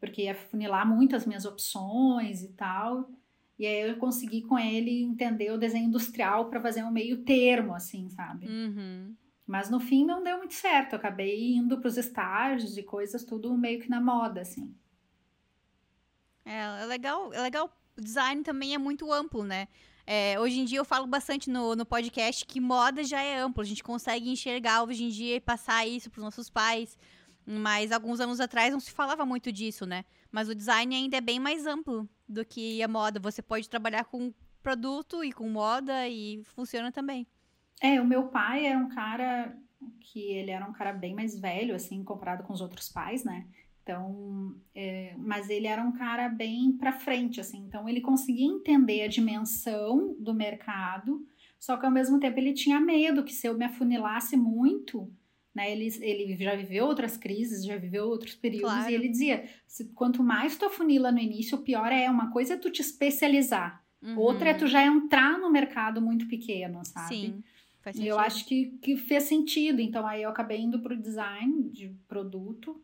porque 0.00 0.22
ia 0.22 0.34
funilar 0.34 0.86
muito 0.86 1.16
as 1.16 1.26
minhas 1.26 1.44
opções 1.44 2.42
e 2.42 2.48
tal. 2.48 3.08
E 3.58 3.66
aí 3.66 3.88
eu 3.88 3.96
consegui 3.96 4.42
com 4.42 4.58
ele 4.58 5.02
entender 5.02 5.52
o 5.52 5.58
desenho 5.58 5.86
industrial 5.86 6.48
para 6.50 6.60
fazer 6.60 6.82
um 6.82 6.90
meio 6.90 7.24
termo, 7.24 7.74
assim, 7.74 8.08
sabe? 8.10 8.46
Uhum. 8.46 9.14
Mas 9.46 9.70
no 9.70 9.78
fim 9.78 10.04
não 10.04 10.22
deu 10.22 10.38
muito 10.38 10.54
certo. 10.54 10.94
Eu 10.94 10.98
acabei 10.98 11.54
indo 11.54 11.78
para 11.78 11.88
os 11.88 11.96
estágios 11.96 12.76
e 12.76 12.82
coisas, 12.82 13.24
tudo 13.24 13.56
meio 13.56 13.80
que 13.80 13.88
na 13.88 14.00
moda, 14.00 14.40
assim. 14.40 14.74
É, 16.44 16.82
é 16.82 16.86
legal, 16.86 17.32
é 17.32 17.40
legal. 17.40 17.70
O 17.96 18.00
design 18.00 18.42
também 18.42 18.74
é 18.74 18.78
muito 18.78 19.12
amplo, 19.12 19.44
né? 19.44 19.68
É, 20.06 20.38
hoje 20.38 20.60
em 20.60 20.64
dia 20.64 20.78
eu 20.78 20.84
falo 20.84 21.06
bastante 21.06 21.48
no, 21.48 21.74
no 21.74 21.86
podcast 21.86 22.44
que 22.44 22.60
moda 22.60 23.04
já 23.04 23.22
é 23.22 23.38
amplo. 23.38 23.62
A 23.62 23.66
gente 23.66 23.82
consegue 23.82 24.30
enxergar 24.30 24.82
hoje 24.82 25.04
em 25.04 25.08
dia 25.08 25.36
e 25.36 25.40
passar 25.40 25.86
isso 25.86 26.10
para 26.10 26.18
os 26.18 26.24
nossos 26.24 26.50
pais. 26.50 26.98
Mas 27.46 27.92
alguns 27.92 28.20
anos 28.20 28.40
atrás 28.40 28.72
não 28.72 28.80
se 28.80 28.90
falava 28.90 29.24
muito 29.24 29.52
disso, 29.52 29.86
né? 29.86 30.04
Mas 30.34 30.48
o 30.48 30.54
design 30.54 30.92
ainda 30.92 31.16
é 31.16 31.20
bem 31.20 31.38
mais 31.38 31.64
amplo 31.64 32.08
do 32.28 32.44
que 32.44 32.82
a 32.82 32.88
moda. 32.88 33.20
Você 33.20 33.40
pode 33.40 33.70
trabalhar 33.70 34.02
com 34.06 34.34
produto 34.60 35.22
e 35.22 35.30
com 35.30 35.48
moda 35.48 36.08
e 36.08 36.42
funciona 36.42 36.90
também. 36.90 37.24
É, 37.80 38.00
o 38.00 38.04
meu 38.04 38.24
pai 38.24 38.66
era 38.66 38.76
um 38.76 38.88
cara 38.88 39.56
que 40.00 40.32
ele 40.32 40.50
era 40.50 40.68
um 40.68 40.72
cara 40.72 40.92
bem 40.92 41.14
mais 41.14 41.38
velho, 41.38 41.72
assim, 41.72 42.02
comparado 42.02 42.42
com 42.42 42.52
os 42.52 42.60
outros 42.60 42.88
pais, 42.88 43.22
né? 43.22 43.46
Então, 43.84 44.56
é, 44.74 45.14
mas 45.18 45.48
ele 45.48 45.68
era 45.68 45.80
um 45.80 45.92
cara 45.92 46.28
bem 46.28 46.72
para 46.72 46.92
frente, 46.92 47.40
assim. 47.40 47.58
Então, 47.58 47.88
ele 47.88 48.00
conseguia 48.00 48.48
entender 48.48 49.02
a 49.02 49.08
dimensão 49.08 50.16
do 50.18 50.34
mercado, 50.34 51.24
só 51.60 51.76
que 51.76 51.86
ao 51.86 51.92
mesmo 51.92 52.18
tempo 52.18 52.40
ele 52.40 52.54
tinha 52.54 52.80
medo 52.80 53.22
que 53.22 53.32
se 53.32 53.46
eu 53.46 53.56
me 53.56 53.66
afunilasse 53.66 54.36
muito, 54.36 55.08
né? 55.54 55.70
Ele, 55.70 55.86
ele 56.00 56.36
já 56.36 56.56
viveu 56.56 56.84
outras 56.86 57.16
crises, 57.16 57.64
já 57.64 57.76
viveu 57.76 58.06
outros 58.06 58.34
períodos, 58.34 58.72
claro. 58.72 58.90
e 58.90 58.94
ele 58.94 59.08
dizia: 59.08 59.48
se, 59.66 59.84
quanto 59.92 60.22
mais 60.22 60.56
tu 60.56 60.66
afunila 60.66 61.12
no 61.12 61.18
início, 61.18 61.58
pior 61.58 61.92
é. 61.92 62.10
Uma 62.10 62.30
coisa 62.32 62.54
é 62.54 62.56
tu 62.56 62.70
te 62.70 62.80
especializar, 62.80 63.84
uhum. 64.02 64.18
outra 64.18 64.50
é 64.50 64.54
tu 64.54 64.66
já 64.66 64.84
entrar 64.84 65.38
no 65.38 65.50
mercado 65.50 66.02
muito 66.02 66.26
pequeno, 66.26 66.84
sabe? 66.84 67.14
Sim. 67.14 67.44
Sentido. 67.84 68.06
Eu 68.06 68.18
acho 68.18 68.46
que, 68.46 68.78
que 68.80 68.96
fez 68.96 69.24
sentido. 69.24 69.78
Então, 69.78 70.06
aí 70.06 70.22
eu 70.22 70.30
acabei 70.30 70.58
indo 70.58 70.80
pro 70.80 70.96
design 70.96 71.68
de 71.68 71.94
produto, 72.08 72.82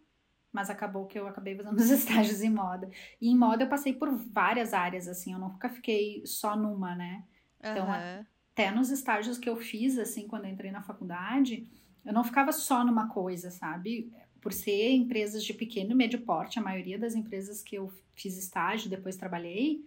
mas 0.52 0.68
acabou 0.68 1.06
que 1.06 1.18
eu 1.18 1.26
acabei 1.26 1.56
fazendo 1.56 1.78
os 1.78 1.88
estágios 1.90 2.42
em 2.42 2.50
moda. 2.50 2.90
E 3.18 3.30
em 3.30 3.36
moda 3.36 3.64
eu 3.64 3.68
passei 3.68 3.94
por 3.94 4.10
várias 4.10 4.74
áreas, 4.74 5.08
assim, 5.08 5.32
eu 5.32 5.38
nunca 5.38 5.70
fiquei 5.70 6.22
só 6.26 6.54
numa, 6.54 6.94
né? 6.94 7.24
Então, 7.58 7.86
uhum. 7.86 8.24
até 8.52 8.70
nos 8.70 8.90
estágios 8.90 9.38
que 9.38 9.48
eu 9.48 9.56
fiz, 9.56 9.98
assim, 9.98 10.28
quando 10.28 10.44
eu 10.44 10.50
entrei 10.50 10.70
na 10.70 10.82
faculdade, 10.82 11.66
eu 12.04 12.12
não 12.12 12.24
ficava 12.24 12.52
só 12.52 12.84
numa 12.84 13.08
coisa, 13.08 13.50
sabe? 13.50 14.12
Por 14.40 14.52
ser 14.52 14.90
empresas 14.90 15.44
de 15.44 15.52
pequeno 15.52 15.92
e 15.92 15.94
médio 15.94 16.20
porte, 16.22 16.58
a 16.58 16.62
maioria 16.62 16.98
das 16.98 17.14
empresas 17.14 17.62
que 17.62 17.76
eu 17.76 17.92
fiz 18.14 18.36
estágio, 18.36 18.90
depois 18.90 19.16
trabalhei, 19.16 19.84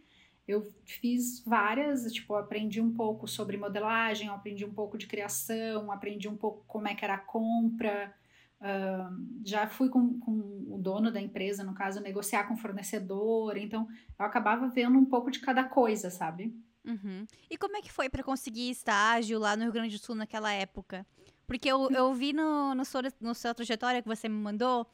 eu 0.48 0.70
fiz 0.84 1.42
várias, 1.46 2.12
tipo, 2.12 2.36
aprendi 2.36 2.82
um 2.82 2.94
pouco 2.94 3.28
sobre 3.28 3.58
modelagem, 3.58 4.28
aprendi 4.28 4.66
um 4.66 4.74
pouco 4.74 4.98
de 4.98 5.08
criação, 5.08 5.92
aprendi 5.92 6.28
um 6.28 6.36
pouco 6.36 6.64
como 6.68 6.88
é 6.88 6.94
que 6.94 7.06
era 7.06 7.16
a 7.16 7.20
compra, 7.20 8.14
uh, 8.60 9.42
já 9.46 9.68
fui 9.68 9.88
com, 9.88 10.20
com 10.20 10.66
o 10.68 10.78
dono 10.78 11.12
da 11.12 11.22
empresa, 11.22 11.64
no 11.64 11.74
caso, 11.74 12.02
negociar 12.02 12.44
com 12.46 12.56
o 12.56 12.58
fornecedor, 12.58 13.58
então 13.58 13.88
eu 14.20 14.26
acabava 14.26 14.68
vendo 14.68 14.98
um 14.98 15.06
pouco 15.06 15.32
de 15.32 15.40
cada 15.40 15.64
coisa, 15.64 16.10
sabe? 16.10 16.54
Uhum. 16.86 17.26
E 17.50 17.58
como 17.58 17.78
é 17.78 17.82
que 17.82 17.92
foi 17.92 18.10
para 18.10 18.24
conseguir 18.24 18.70
estágio 18.70 19.40
lá 19.40 19.56
no 19.56 19.64
Rio 19.64 19.72
Grande 19.72 19.98
do 19.98 20.04
Sul 20.04 20.16
naquela 20.16 20.52
época? 20.52 21.06
Porque 21.46 21.70
eu, 21.70 21.90
eu 21.92 22.14
vi 22.14 22.34
no, 22.34 22.74
no, 22.74 22.86
sua, 22.86 23.02
no 23.20 23.36
sua 23.36 23.54
trajetória 23.54 24.02
que 24.02 24.08
você 24.08 24.30
me 24.30 24.38
mandou 24.38 24.88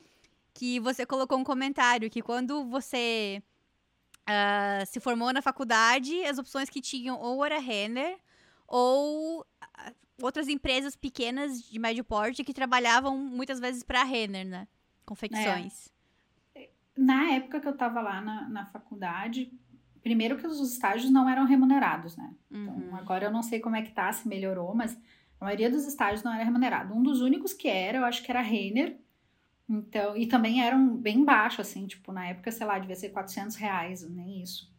que 0.53 0.79
você 0.79 1.05
colocou 1.05 1.37
um 1.37 1.43
comentário 1.43 2.09
que 2.09 2.21
quando 2.21 2.65
você 2.65 3.41
uh, 4.27 4.85
se 4.85 4.99
formou 4.99 5.31
na 5.31 5.41
faculdade, 5.41 6.23
as 6.25 6.37
opções 6.37 6.69
que 6.69 6.81
tinham 6.81 7.19
ou 7.19 7.45
era 7.45 7.59
Renner 7.59 8.17
ou 8.67 9.41
uh, 9.41 9.45
outras 10.21 10.47
empresas 10.47 10.95
pequenas 10.95 11.61
de 11.61 11.79
médio 11.79 12.03
porte 12.03 12.43
que 12.43 12.53
trabalhavam 12.53 13.17
muitas 13.17 13.59
vezes 13.59 13.83
para 13.83 14.03
Renner, 14.03 14.45
né? 14.45 14.67
Confecções. 15.05 15.91
É. 16.53 16.69
Na 16.97 17.31
época 17.31 17.61
que 17.61 17.67
eu 17.67 17.71
estava 17.71 18.01
lá 18.01 18.21
na, 18.21 18.49
na 18.49 18.65
faculdade, 18.65 19.51
primeiro 20.01 20.37
que 20.37 20.45
os 20.45 20.59
estágios 20.73 21.11
não 21.11 21.27
eram 21.29 21.45
remunerados, 21.45 22.17
né? 22.17 22.33
Então, 22.51 22.75
uhum. 22.75 22.95
agora 22.95 23.25
eu 23.25 23.31
não 23.31 23.41
sei 23.41 23.59
como 23.59 23.75
é 23.75 23.81
que 23.81 23.91
tá, 23.91 24.11
se 24.11 24.27
melhorou, 24.27 24.75
mas 24.75 24.97
a 25.39 25.45
maioria 25.45 25.69
dos 25.69 25.87
estágios 25.87 26.23
não 26.23 26.33
era 26.33 26.43
remunerado. 26.43 26.93
Um 26.93 27.01
dos 27.01 27.21
únicos 27.21 27.53
que 27.53 27.67
era, 27.67 27.97
eu 27.97 28.05
acho 28.05 28.23
que 28.23 28.31
era 28.31 28.41
Renner. 28.41 28.99
Então, 29.69 30.17
e 30.17 30.25
também 30.27 30.63
eram 30.63 30.97
bem 30.97 31.23
baixo, 31.23 31.61
assim, 31.61 31.85
tipo, 31.85 32.11
na 32.11 32.27
época, 32.27 32.51
sei 32.51 32.65
lá, 32.65 32.77
devia 32.79 32.95
ser 32.95 33.09
400 33.09 33.55
reais, 33.55 34.07
nem 34.09 34.41
isso. 34.41 34.69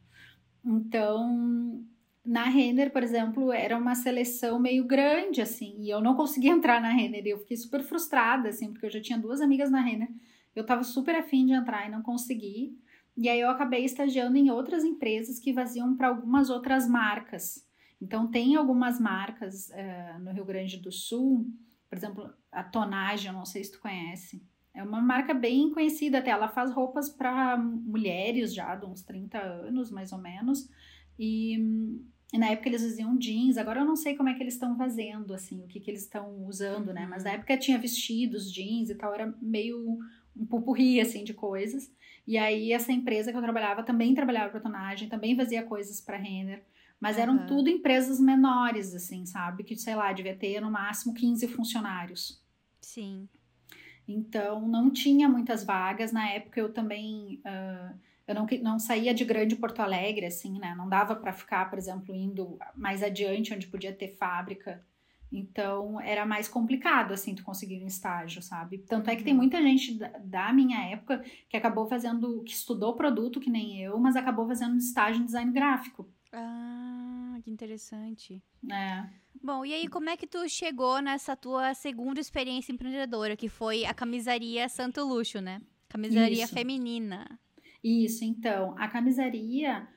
Então, 0.65 1.85
na 2.25 2.45
Renner, 2.45 2.93
por 2.93 3.03
exemplo, 3.03 3.53
era 3.53 3.77
uma 3.79 3.95
seleção 3.95 4.59
meio 4.59 4.85
grande, 4.85 5.41
assim, 5.41 5.77
e 5.79 5.89
eu 5.89 6.01
não 6.01 6.15
conseguia 6.15 6.51
entrar 6.53 6.81
na 6.81 6.91
Renner, 6.91 7.25
e 7.25 7.31
eu 7.31 7.39
fiquei 7.39 7.57
super 7.57 7.83
frustrada, 7.83 8.49
assim, 8.49 8.73
porque 8.73 8.87
eu 8.87 8.91
já 8.91 9.01
tinha 9.01 9.19
duas 9.19 9.41
amigas 9.41 9.71
na 9.71 9.81
Renner, 9.81 10.09
eu 10.55 10.67
tava 10.67 10.83
super 10.83 11.15
afim 11.15 11.47
de 11.47 11.53
entrar 11.53 11.87
e 11.87 11.91
não 11.91 12.03
consegui, 12.03 12.77
e 13.17 13.29
aí 13.29 13.41
eu 13.41 13.49
acabei 13.49 13.85
estagiando 13.85 14.37
em 14.37 14.51
outras 14.51 14.85
empresas 14.85 15.39
que 15.39 15.53
vaziam 15.53 15.97
para 15.97 16.09
algumas 16.09 16.51
outras 16.51 16.89
marcas, 16.89 17.65
então, 18.01 18.31
tem 18.31 18.57
algumas 18.57 18.99
marcas 18.99 19.71
uh, 19.71 20.19
no 20.21 20.33
Rio 20.33 20.45
Grande 20.45 20.79
do 20.79 20.91
Sul, 20.91 21.47
por 21.91 21.97
exemplo, 21.97 22.33
a 22.53 22.63
Tonagem, 22.63 23.27
eu 23.27 23.33
não 23.33 23.45
sei 23.45 23.65
se 23.65 23.73
tu 23.73 23.81
conhece. 23.81 24.43
É 24.73 24.83
uma 24.83 25.01
marca 25.01 25.35
bem 25.35 25.71
conhecida 25.73 26.19
até. 26.19 26.31
Ela 26.31 26.49
faz 26.49 26.71
roupas 26.73 27.11
para 27.11 27.57
mulheres 27.57 28.55
já 28.55 28.77
de 28.77 28.87
uns 28.87 29.03
30 29.03 29.39
anos, 29.39 29.91
mais 29.91 30.13
ou 30.13 30.19
menos. 30.19 30.71
E, 31.19 31.57
e, 32.33 32.39
na 32.39 32.51
época 32.51 32.69
eles 32.69 32.83
faziam 32.83 33.19
jeans. 33.19 33.59
Agora 33.59 33.81
eu 33.81 33.85
não 33.85 33.97
sei 33.97 34.15
como 34.15 34.29
é 34.29 34.35
que 34.35 34.43
eles 34.43 34.55
estão 34.55 34.77
fazendo, 34.77 35.35
assim, 35.35 35.65
o 35.65 35.67
que, 35.67 35.81
que 35.81 35.91
eles 35.91 36.03
estão 36.03 36.47
usando, 36.47 36.93
né? 36.93 37.07
Mas 37.11 37.25
na 37.25 37.31
uhum. 37.31 37.37
época 37.37 37.59
tinha 37.59 37.77
vestidos, 37.77 38.53
jeans 38.53 38.89
e 38.89 38.95
tal. 38.95 39.13
Era 39.13 39.35
meio 39.43 39.99
um 40.37 40.47
pupurri, 40.47 41.01
assim, 41.01 41.25
de 41.25 41.35
coisas. 41.35 41.93
E 42.25 42.39
aí 42.39 42.73
essa 42.73 42.93
empresa 42.93 43.33
que 43.33 43.37
eu 43.37 43.43
trabalhava 43.43 43.83
também 43.83 44.15
trabalhava 44.15 44.51
para 44.51 44.61
Tonagem, 44.61 45.09
também 45.09 45.35
fazia 45.35 45.65
coisas 45.65 46.01
para 46.01 46.17
Renner. 46.17 46.65
Mas 47.01 47.17
eram 47.17 47.39
uhum. 47.39 47.47
tudo 47.47 47.71
empresas 47.71 48.21
menores, 48.21 48.95
assim, 48.95 49.25
sabe? 49.25 49.65
Que, 49.65 49.75
sei 49.77 49.95
lá, 49.95 50.13
devia 50.13 50.37
ter 50.37 50.61
no 50.61 50.71
máximo 50.71 51.15
15 51.15 51.49
funcionários. 51.49 52.45
Sim. 52.81 53.27
Então, 54.07 54.69
não 54.69 54.91
tinha 54.91 55.29
muitas 55.29 55.65
vagas. 55.65 56.13
Na 56.13 56.29
época, 56.29 56.61
eu 56.61 56.73
também. 56.73 57.41
Uh, 57.45 57.99
eu 58.27 58.35
não, 58.35 58.47
não 58.63 58.79
saía 58.79 59.15
de 59.15 59.25
grande 59.25 59.57
Porto 59.57 59.81
Alegre, 59.81 60.27
assim, 60.27 60.59
né? 60.59 60.75
Não 60.77 60.89
dava 60.89 61.17
para 61.17 61.33
ficar, 61.33 61.71
por 61.71 61.79
exemplo, 61.79 62.15
indo 62.15 62.59
mais 62.77 63.03
adiante, 63.03 63.55
onde 63.55 63.67
podia 63.67 63.93
ter 63.93 64.17
fábrica. 64.17 64.85
Então, 65.33 66.01
era 66.01 66.27
mais 66.27 66.49
complicado, 66.49 67.13
assim, 67.13 67.35
tu 67.35 67.45
conseguir 67.45 67.81
um 67.83 67.87
estágio, 67.87 68.43
sabe? 68.43 68.79
Tanto 68.79 69.09
é 69.11 69.17
que 69.17 69.23
tem 69.23 69.33
uhum. 69.33 69.39
muita 69.39 69.63
gente 69.63 69.95
da, 69.95 70.09
da, 70.19 70.53
minha 70.53 70.91
época 70.91 71.25
que 71.49 71.57
acabou 71.57 71.87
fazendo, 71.87 72.43
que 72.43 72.53
estudou 72.53 72.97
produto, 72.97 73.39
que 73.39 73.49
nem 73.49 73.81
eu, 73.81 73.99
mas 73.99 74.17
acabou 74.17 74.47
fazendo 74.47 74.77
estágio 74.77 75.23
em 75.23 75.25
design 75.25 75.53
gráfico. 75.53 76.09
Ah, 76.33 77.39
que 77.43 77.51
interessante. 77.51 78.43
É. 78.71 79.05
Bom, 79.43 79.65
e 79.65 79.75
aí 79.75 79.89
como 79.89 80.11
é 80.11 80.17
que 80.17 80.27
tu 80.27 80.49
chegou 80.49 81.01
nessa 81.01 81.37
tua 81.37 81.75
segunda 81.75 82.21
experiência 82.21 82.73
empreendedora, 82.73 83.37
que 83.37 83.49
foi 83.49 83.85
a 83.85 83.95
camisaria 83.95 84.69
Santo 84.69 85.03
Luxo, 85.05 85.41
né? 85.41 85.61
Camisaria 85.89 86.45
Isso. 86.45 86.55
feminina. 86.55 87.39
Isso, 87.83 88.25
então, 88.25 88.75
a 88.79 88.87
camisaria 88.87 89.89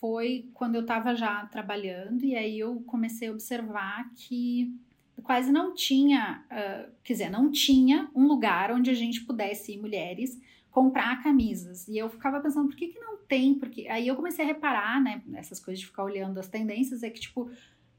foi 0.00 0.50
quando 0.54 0.76
eu 0.76 0.80
estava 0.82 1.14
já 1.14 1.44
trabalhando 1.46 2.24
e 2.24 2.34
aí 2.34 2.58
eu 2.58 2.80
comecei 2.86 3.28
a 3.28 3.32
observar 3.32 4.10
que 4.14 4.74
quase 5.22 5.52
não 5.52 5.74
tinha, 5.74 6.44
uh, 6.46 6.92
quer 7.04 7.12
dizer, 7.12 7.30
não 7.30 7.50
tinha 7.50 8.10
um 8.14 8.26
lugar 8.26 8.72
onde 8.72 8.90
a 8.90 8.94
gente 8.94 9.24
pudesse 9.24 9.72
ir, 9.72 9.78
mulheres, 9.78 10.40
comprar 10.72 11.22
camisas. 11.22 11.86
E 11.86 11.98
eu 11.98 12.08
ficava 12.08 12.40
pensando, 12.40 12.68
por 12.68 12.76
que, 12.76 12.88
que 12.88 12.98
não 12.98 13.18
tem? 13.18 13.54
Porque 13.54 13.86
aí 13.88 14.08
eu 14.08 14.16
comecei 14.16 14.44
a 14.44 14.48
reparar, 14.48 15.00
né, 15.00 15.22
nessas 15.26 15.60
coisas 15.60 15.78
de 15.78 15.86
ficar 15.86 16.02
olhando 16.02 16.40
as 16.40 16.48
tendências, 16.48 17.02
é 17.02 17.10
que, 17.10 17.20
tipo, 17.20 17.50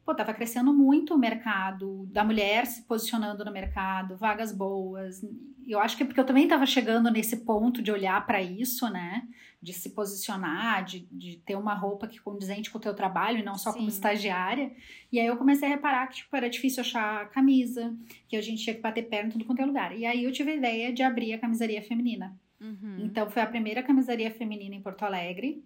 pô, 0.04 0.14
tava 0.14 0.34
crescendo 0.34 0.74
muito 0.74 1.14
o 1.14 1.18
mercado 1.18 2.08
da 2.12 2.24
mulher 2.24 2.66
se 2.66 2.82
posicionando 2.82 3.46
no 3.46 3.52
mercado, 3.52 4.18
vagas 4.18 4.52
boas. 4.52 5.24
Eu 5.68 5.80
acho 5.80 5.96
que 5.96 6.04
é 6.04 6.06
porque 6.06 6.20
eu 6.20 6.26
também 6.26 6.44
estava 6.44 6.66
chegando 6.66 7.10
nesse 7.12 7.38
ponto 7.38 7.82
de 7.82 7.92
olhar 7.92 8.26
para 8.26 8.42
isso, 8.42 8.90
né? 8.90 9.26
De 9.62 9.72
se 9.72 9.92
posicionar, 9.92 10.84
de, 10.84 11.08
de 11.12 11.38
ter 11.38 11.56
uma 11.56 11.76
roupa 11.76 12.08
que 12.08 12.20
condizente 12.20 12.72
com 12.72 12.80
o 12.80 12.82
teu 12.82 12.94
trabalho 12.94 13.38
e 13.38 13.44
não 13.44 13.56
só 13.56 13.72
Sim. 13.72 13.78
como 13.78 13.90
estagiária. 13.90 14.74
E 15.12 15.20
aí 15.20 15.28
eu 15.28 15.38
comecei 15.38 15.70
a 15.70 15.72
reparar 15.72 16.08
que 16.08 16.16
tipo, 16.18 16.36
era 16.36 16.50
difícil 16.50 16.82
achar 16.82 17.30
camisa, 17.30 17.96
que 18.28 18.36
a 18.36 18.42
gente 18.42 18.64
tinha 18.64 18.76
que 18.76 18.82
bater 18.82 19.04
perna 19.04 19.30
em 19.30 19.32
tudo 19.32 19.46
quanto 19.46 19.62
é 19.62 19.66
lugar. 19.66 19.96
E 19.96 20.06
aí 20.06 20.24
eu 20.24 20.32
tive 20.32 20.52
a 20.52 20.56
ideia 20.56 20.92
de 20.92 21.04
abrir 21.04 21.34
a 21.34 21.40
camisaria 21.40 21.82
feminina. 21.82 22.36
Uhum. 22.64 22.98
Então 23.00 23.30
foi 23.30 23.42
a 23.42 23.48
primeira 23.48 23.84
camisaria 23.84 24.32
feminina 24.32 24.74
em 24.74 24.82
Porto 24.82 25.04
Alegre. 25.04 25.64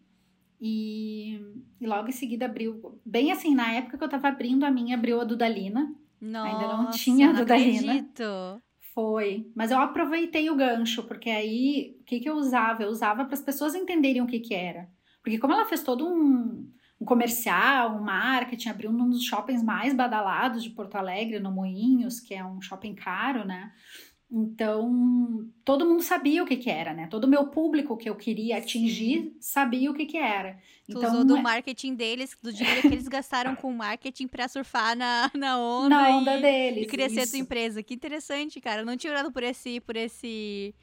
E, 0.60 1.40
e, 1.80 1.86
logo 1.86 2.10
em 2.10 2.12
seguida 2.12 2.46
abriu, 2.46 3.00
bem 3.06 3.32
assim, 3.32 3.54
na 3.54 3.74
época 3.74 3.96
que 3.96 4.04
eu 4.04 4.10
tava 4.10 4.28
abrindo 4.28 4.66
a 4.66 4.72
minha, 4.72 4.96
abriu 4.96 5.22
a 5.22 5.24
Dudalina. 5.24 5.94
Nossa, 6.20 6.48
Ainda 6.48 6.74
não 6.76 6.90
tinha 6.90 7.30
a 7.30 7.34
Dudalina. 7.34 7.92
Acredito. 7.94 8.62
Foi, 8.96 9.52
mas 9.56 9.70
eu 9.70 9.78
aproveitei 9.78 10.50
o 10.50 10.56
gancho, 10.56 11.04
porque 11.04 11.30
aí 11.30 11.96
o 12.02 12.04
que, 12.04 12.20
que 12.20 12.28
eu 12.28 12.36
usava? 12.36 12.82
Eu 12.82 12.90
usava 12.90 13.26
para 13.26 13.36
as 13.36 13.42
pessoas 13.42 13.76
entenderem 13.76 14.24
o 14.24 14.26
que, 14.26 14.40
que 14.40 14.56
era. 14.56 14.90
Porque 15.22 15.38
como 15.38 15.54
ela 15.54 15.66
fez 15.66 15.84
todo 15.84 16.08
um, 16.08 16.68
um 17.00 17.06
comercial, 17.06 17.96
um 17.96 18.02
marketing, 18.02 18.70
abriu 18.70 18.90
um 18.90 19.08
dos 19.08 19.24
shoppings 19.24 19.62
mais 19.62 19.94
badalados 19.94 20.64
de 20.64 20.72
Porto 20.72 20.96
Alegre, 20.96 21.40
no 21.40 21.52
Moinhos, 21.52 22.20
que 22.20 22.34
é 22.34 22.44
um 22.44 22.60
shopping 22.60 22.96
caro, 22.96 23.46
né? 23.46 23.72
Então, 24.30 25.50
todo 25.64 25.86
mundo 25.86 26.04
sabia 26.04 26.44
o 26.44 26.46
que 26.46 26.58
que 26.58 26.70
era, 26.70 26.94
né? 26.94 27.08
Todo 27.08 27.24
o 27.24 27.28
meu 27.30 27.48
público 27.48 27.96
que 27.96 28.10
eu 28.10 28.16
queria 28.16 28.58
atingir 28.58 29.22
Sim. 29.22 29.38
sabia 29.40 29.90
o 29.90 29.94
que 29.94 30.06
que 30.06 30.18
era. 30.18 30.60
Tu 30.86 30.98
então, 30.98 31.10
usou 31.10 31.26
do 31.26 31.38
é 31.38 31.42
marketing 31.42 31.96
deles, 31.96 32.38
do 32.42 32.52
dinheiro 32.52 32.82
que 32.82 32.88
eles 32.88 33.08
gastaram 33.08 33.56
com 33.56 33.72
marketing 33.72 34.28
para 34.28 34.50
surfar 34.50 34.98
na, 34.98 35.32
na 35.34 35.58
onda, 35.58 35.90
na 35.90 36.10
onda 36.18 36.38
e, 36.38 36.42
deles, 36.42 36.84
e 36.84 36.86
crescer 36.88 37.22
isso. 37.22 37.30
a 37.30 37.32
tua 37.32 37.40
empresa. 37.40 37.82
Que 37.82 37.94
interessante, 37.94 38.60
cara. 38.60 38.82
Eu 38.82 38.86
não 38.86 38.98
tinha 38.98 39.14
olhado 39.14 39.32
por 39.32 39.44
esse, 39.44 39.80
por 39.80 39.96
esse, 39.96 40.76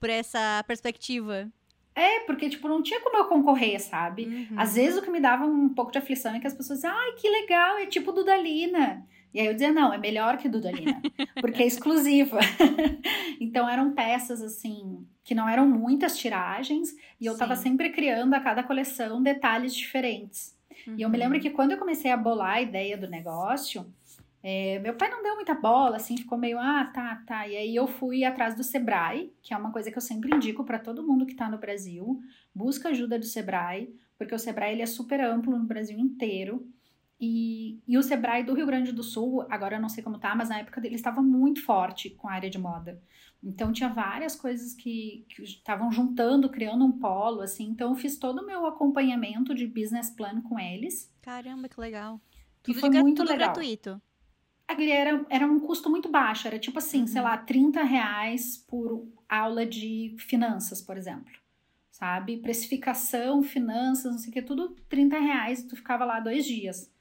por 0.00 0.10
essa 0.10 0.64
perspectiva. 0.66 1.48
É, 1.94 2.20
porque, 2.20 2.48
tipo, 2.48 2.66
não 2.68 2.82
tinha 2.82 3.00
como 3.00 3.16
eu 3.16 3.26
concorrer, 3.26 3.80
sabe? 3.80 4.24
Uhum. 4.24 4.58
Às 4.58 4.74
vezes 4.74 4.98
o 4.98 5.02
que 5.02 5.10
me 5.10 5.20
dava 5.20 5.44
um 5.44 5.68
pouco 5.68 5.92
de 5.92 5.98
aflição 5.98 6.34
é 6.34 6.40
que 6.40 6.46
as 6.46 6.54
pessoas 6.54 6.80
diziam, 6.80 6.96
ai, 6.96 7.12
que 7.12 7.28
legal, 7.28 7.76
é 7.78 7.86
tipo 7.86 8.10
do 8.10 8.24
Dalina. 8.24 9.06
E 9.32 9.40
aí 9.40 9.46
eu 9.46 9.52
dizia, 9.52 9.72
não, 9.72 9.92
é 9.92 9.98
melhor 9.98 10.36
que 10.36 10.48
Dudalina, 10.48 11.00
porque 11.40 11.62
é 11.62 11.66
exclusiva. 11.66 12.38
então 13.40 13.68
eram 13.68 13.92
peças, 13.92 14.42
assim, 14.42 15.06
que 15.24 15.34
não 15.34 15.48
eram 15.48 15.66
muitas 15.66 16.18
tiragens, 16.18 16.94
e 17.20 17.26
eu 17.26 17.32
estava 17.32 17.56
sempre 17.56 17.90
criando 17.90 18.34
a 18.34 18.40
cada 18.40 18.62
coleção 18.62 19.22
detalhes 19.22 19.74
diferentes. 19.74 20.56
Uhum. 20.86 20.96
E 20.98 21.02
eu 21.02 21.08
me 21.08 21.16
lembro 21.16 21.36
uhum. 21.36 21.42
que 21.42 21.50
quando 21.50 21.72
eu 21.72 21.78
comecei 21.78 22.10
a 22.10 22.16
bolar 22.16 22.56
a 22.56 22.62
ideia 22.62 22.96
do 22.96 23.08
negócio, 23.08 23.86
é, 24.42 24.80
meu 24.80 24.94
pai 24.94 25.08
não 25.08 25.22
deu 25.22 25.36
muita 25.36 25.54
bola, 25.54 25.96
assim, 25.96 26.16
ficou 26.16 26.36
meio, 26.36 26.58
ah, 26.58 26.90
tá, 26.92 27.22
tá. 27.26 27.46
E 27.46 27.56
aí 27.56 27.76
eu 27.76 27.86
fui 27.86 28.24
atrás 28.24 28.56
do 28.56 28.64
Sebrae, 28.64 29.32
que 29.40 29.54
é 29.54 29.56
uma 29.56 29.70
coisa 29.70 29.90
que 29.90 29.96
eu 29.96 30.02
sempre 30.02 30.34
indico 30.34 30.64
para 30.64 30.80
todo 30.80 31.06
mundo 31.06 31.24
que 31.24 31.32
está 31.32 31.48
no 31.48 31.58
Brasil. 31.58 32.20
Busca 32.52 32.88
ajuda 32.88 33.18
do 33.18 33.24
Sebrae, 33.24 33.94
porque 34.18 34.34
o 34.34 34.38
Sebrae 34.38 34.72
ele 34.72 34.82
é 34.82 34.86
super 34.86 35.20
amplo 35.20 35.56
no 35.56 35.64
Brasil 35.64 35.98
inteiro. 35.98 36.66
E, 37.24 37.80
e 37.86 37.96
o 37.96 38.02
Sebrae 38.02 38.42
do 38.42 38.52
Rio 38.52 38.66
Grande 38.66 38.90
do 38.90 39.04
Sul, 39.04 39.46
agora 39.48 39.76
eu 39.76 39.80
não 39.80 39.88
sei 39.88 40.02
como 40.02 40.18
tá, 40.18 40.34
mas 40.34 40.48
na 40.48 40.58
época 40.58 40.84
ele 40.84 40.96
estava 40.96 41.22
muito 41.22 41.64
forte 41.64 42.10
com 42.10 42.28
a 42.28 42.32
área 42.32 42.50
de 42.50 42.58
moda. 42.58 43.00
Então 43.40 43.72
tinha 43.72 43.88
várias 43.88 44.34
coisas 44.34 44.74
que 44.74 45.24
estavam 45.38 45.92
juntando, 45.92 46.48
criando 46.48 46.84
um 46.84 46.90
polo, 46.90 47.40
assim. 47.40 47.68
Então 47.68 47.90
eu 47.90 47.94
fiz 47.94 48.18
todo 48.18 48.40
o 48.40 48.46
meu 48.46 48.66
acompanhamento 48.66 49.54
de 49.54 49.68
business 49.68 50.10
plan 50.10 50.40
com 50.40 50.58
eles. 50.58 51.14
Caramba, 51.22 51.68
que 51.68 51.80
legal. 51.80 52.20
Tudo 52.60 52.76
e 52.76 52.80
foi 52.80 52.90
muito 52.90 53.18
tudo 53.18 53.30
legal. 53.30 53.50
gratuito. 53.50 54.02
Era, 54.66 55.24
era 55.30 55.46
um 55.46 55.60
custo 55.60 55.88
muito 55.88 56.08
baixo, 56.08 56.48
era 56.48 56.58
tipo 56.58 56.78
assim, 56.78 57.02
uhum. 57.02 57.06
sei 57.06 57.22
lá, 57.22 57.36
30 57.36 57.84
reais 57.84 58.56
por 58.56 59.06
aula 59.28 59.64
de 59.64 60.16
finanças, 60.18 60.82
por 60.82 60.96
exemplo. 60.96 61.32
Sabe? 61.92 62.38
Precificação, 62.38 63.44
finanças, 63.44 64.10
não 64.10 64.18
sei 64.18 64.30
o 64.30 64.32
que, 64.32 64.42
tudo 64.42 64.74
30 64.88 65.20
reais, 65.20 65.62
tu 65.62 65.76
ficava 65.76 66.04
lá 66.04 66.18
dois 66.18 66.44
dias 66.44 66.91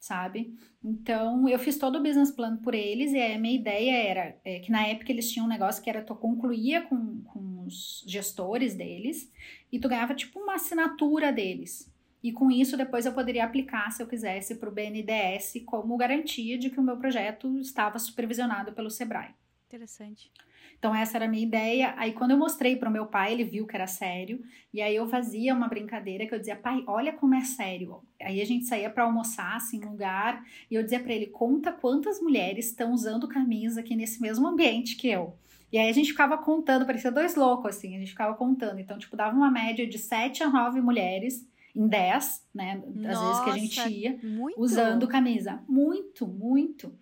sabe? 0.00 0.58
Então, 0.82 1.46
eu 1.46 1.58
fiz 1.58 1.76
todo 1.76 1.96
o 1.96 2.02
business 2.02 2.30
plan 2.30 2.56
por 2.56 2.74
eles 2.74 3.12
e 3.12 3.20
a 3.20 3.38
minha 3.38 3.54
ideia 3.54 3.92
era 3.92 4.40
é, 4.42 4.58
que 4.58 4.72
na 4.72 4.86
época 4.86 5.12
eles 5.12 5.30
tinham 5.30 5.44
um 5.44 5.48
negócio 5.48 5.82
que 5.82 5.90
era 5.90 6.02
tu 6.02 6.16
concluía 6.16 6.80
com, 6.80 7.22
com 7.22 7.64
os 7.66 8.02
gestores 8.08 8.74
deles 8.74 9.30
e 9.70 9.78
tu 9.78 9.88
ganhava 9.88 10.14
tipo 10.14 10.40
uma 10.40 10.54
assinatura 10.54 11.30
deles. 11.30 11.92
E 12.22 12.32
com 12.32 12.50
isso, 12.50 12.76
depois 12.76 13.06
eu 13.06 13.12
poderia 13.12 13.44
aplicar, 13.44 13.90
se 13.90 14.02
eu 14.02 14.06
quisesse, 14.06 14.56
para 14.56 14.68
o 14.68 14.72
BNDES 14.72 15.62
como 15.66 15.96
garantia 15.96 16.58
de 16.58 16.70
que 16.70 16.80
o 16.80 16.82
meu 16.82 16.96
projeto 16.96 17.58
estava 17.58 17.98
supervisionado 17.98 18.72
pelo 18.72 18.90
Sebrae. 18.90 19.34
Interessante. 19.70 20.32
Então 20.80 20.92
essa 20.92 21.16
era 21.16 21.26
a 21.26 21.28
minha 21.28 21.44
ideia. 21.44 21.94
Aí 21.96 22.12
quando 22.12 22.32
eu 22.32 22.36
mostrei 22.36 22.74
para 22.74 22.88
o 22.88 22.92
meu 22.92 23.06
pai, 23.06 23.32
ele 23.32 23.44
viu 23.44 23.68
que 23.68 23.76
era 23.76 23.86
sério. 23.86 24.42
E 24.74 24.82
aí 24.82 24.96
eu 24.96 25.06
fazia 25.06 25.54
uma 25.54 25.68
brincadeira 25.68 26.26
que 26.26 26.34
eu 26.34 26.40
dizia: 26.40 26.56
"Pai, 26.56 26.82
olha 26.88 27.12
como 27.12 27.36
é 27.36 27.42
sério". 27.42 28.02
Aí 28.20 28.40
a 28.40 28.44
gente 28.44 28.64
saía 28.64 28.90
para 28.90 29.04
almoçar 29.04 29.54
assim, 29.54 29.76
em 29.76 29.84
lugar, 29.84 30.44
e 30.68 30.74
eu 30.74 30.82
dizia 30.82 30.98
para 30.98 31.12
ele: 31.12 31.28
"Conta 31.28 31.70
quantas 31.70 32.20
mulheres 32.20 32.66
estão 32.66 32.92
usando 32.92 33.28
camisa 33.28 33.78
aqui 33.78 33.94
nesse 33.94 34.20
mesmo 34.20 34.48
ambiente 34.48 34.96
que 34.96 35.08
eu". 35.08 35.38
E 35.72 35.78
aí 35.78 35.88
a 35.88 35.92
gente 35.92 36.10
ficava 36.10 36.36
contando, 36.36 36.84
parecia 36.84 37.12
dois 37.12 37.36
loucos 37.36 37.76
assim, 37.76 37.94
a 37.94 37.98
gente 38.00 38.10
ficava 38.10 38.34
contando. 38.34 38.80
Então, 38.80 38.98
tipo, 38.98 39.16
dava 39.16 39.36
uma 39.36 39.52
média 39.52 39.86
de 39.86 39.98
7 39.98 40.42
a 40.42 40.50
9 40.50 40.80
mulheres 40.80 41.48
em 41.76 41.86
10, 41.86 42.44
né, 42.52 42.82
Nossa, 42.92 43.20
vezes 43.20 43.44
que 43.44 43.50
a 43.50 43.56
gente 43.56 44.00
ia, 44.00 44.18
muito. 44.20 44.58
usando 44.60 45.06
camisa. 45.06 45.62
Muito, 45.68 46.26
muito. 46.26 46.92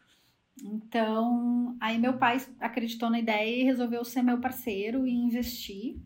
Então, 0.63 1.77
aí 1.81 1.99
meu 1.99 2.19
pai 2.19 2.39
acreditou 2.59 3.11
na 3.11 3.19
ideia 3.19 3.63
e 3.63 3.65
resolveu 3.65 4.05
ser 4.05 4.23
meu 4.23 4.41
parceiro 4.41 5.07
e 5.07 5.13
investir. 5.13 5.97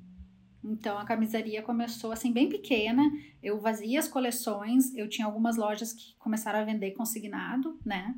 Então, 0.65 0.97
a 0.97 1.05
camisaria 1.05 1.63
começou 1.63 2.13
assim, 2.13 2.33
bem 2.33 2.49
pequena. 2.49 3.03
Eu 3.43 3.59
vazia 3.61 3.99
as 3.99 4.07
coleções, 4.07 4.95
eu 4.95 5.09
tinha 5.09 5.27
algumas 5.27 5.57
lojas 5.57 5.93
que 5.93 6.15
começaram 6.19 6.61
a 6.61 6.65
vender 6.65 6.93
consignado, 6.93 7.79
né? 7.85 8.15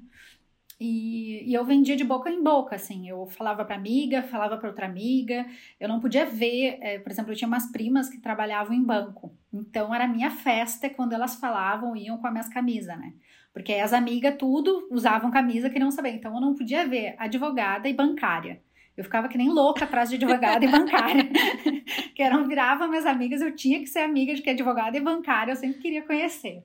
E, 0.79 1.49
e 1.49 1.55
eu 1.55 1.65
vendia 1.65 1.97
de 1.97 2.05
boca 2.05 2.29
em 2.29 2.43
boca, 2.43 2.75
assim. 2.77 3.09
Eu 3.09 3.27
falava 3.27 3.65
para 3.65 3.77
amiga, 3.77 4.23
falava 4.23 4.59
para 4.59 4.69
outra 4.69 4.87
amiga. 4.87 5.47
Eu 5.81 5.89
não 5.89 6.01
podia 6.01 6.27
ver, 6.27 6.79
é, 6.81 6.99
por 6.99 7.11
exemplo, 7.11 7.33
eu 7.33 7.37
tinha 7.37 7.49
umas 7.49 7.71
primas 7.71 8.11
que 8.11 8.19
trabalhavam 8.19 8.75
em 8.75 8.83
banco. 8.83 9.33
Então, 9.53 9.95
era 9.95 10.07
minha 10.07 10.31
festa 10.31 10.91
quando 10.91 11.13
elas 11.13 11.37
falavam, 11.37 11.97
iam 11.97 12.19
com 12.19 12.27
as 12.27 12.33
minhas 12.33 12.49
camisas, 12.49 12.99
né? 12.99 13.15
Porque 13.55 13.73
as 13.75 13.93
amigas 13.93 14.35
tudo 14.37 14.89
usavam 14.91 15.31
camisa, 15.31 15.71
queriam 15.71 15.93
saber. 15.93 16.11
Então 16.11 16.35
eu 16.35 16.41
não 16.41 16.55
podia 16.55 16.87
ver 16.87 17.15
advogada 17.17 17.89
e 17.89 17.95
bancária. 17.95 18.61
Eu 18.97 19.05
ficava 19.05 19.29
que 19.29 19.39
nem 19.39 19.49
louca 19.49 19.85
atrás 19.85 20.11
de 20.11 20.17
advogada 20.17 20.65
e 20.65 20.69
bancária. 20.69 21.31
que 22.15 22.23
eram, 22.23 22.47
viravam 22.49 22.89
minhas 22.89 23.07
amigas, 23.07 23.41
eu 23.41 23.55
tinha 23.55 23.79
que 23.79 23.87
ser 23.87 24.01
amiga 24.01 24.35
de 24.35 24.43
que 24.43 24.51
advogada 24.51 24.97
e 24.97 25.01
bancária, 25.01 25.53
eu 25.53 25.57
sempre 25.57 25.81
queria 25.81 26.03
conhecer. 26.03 26.65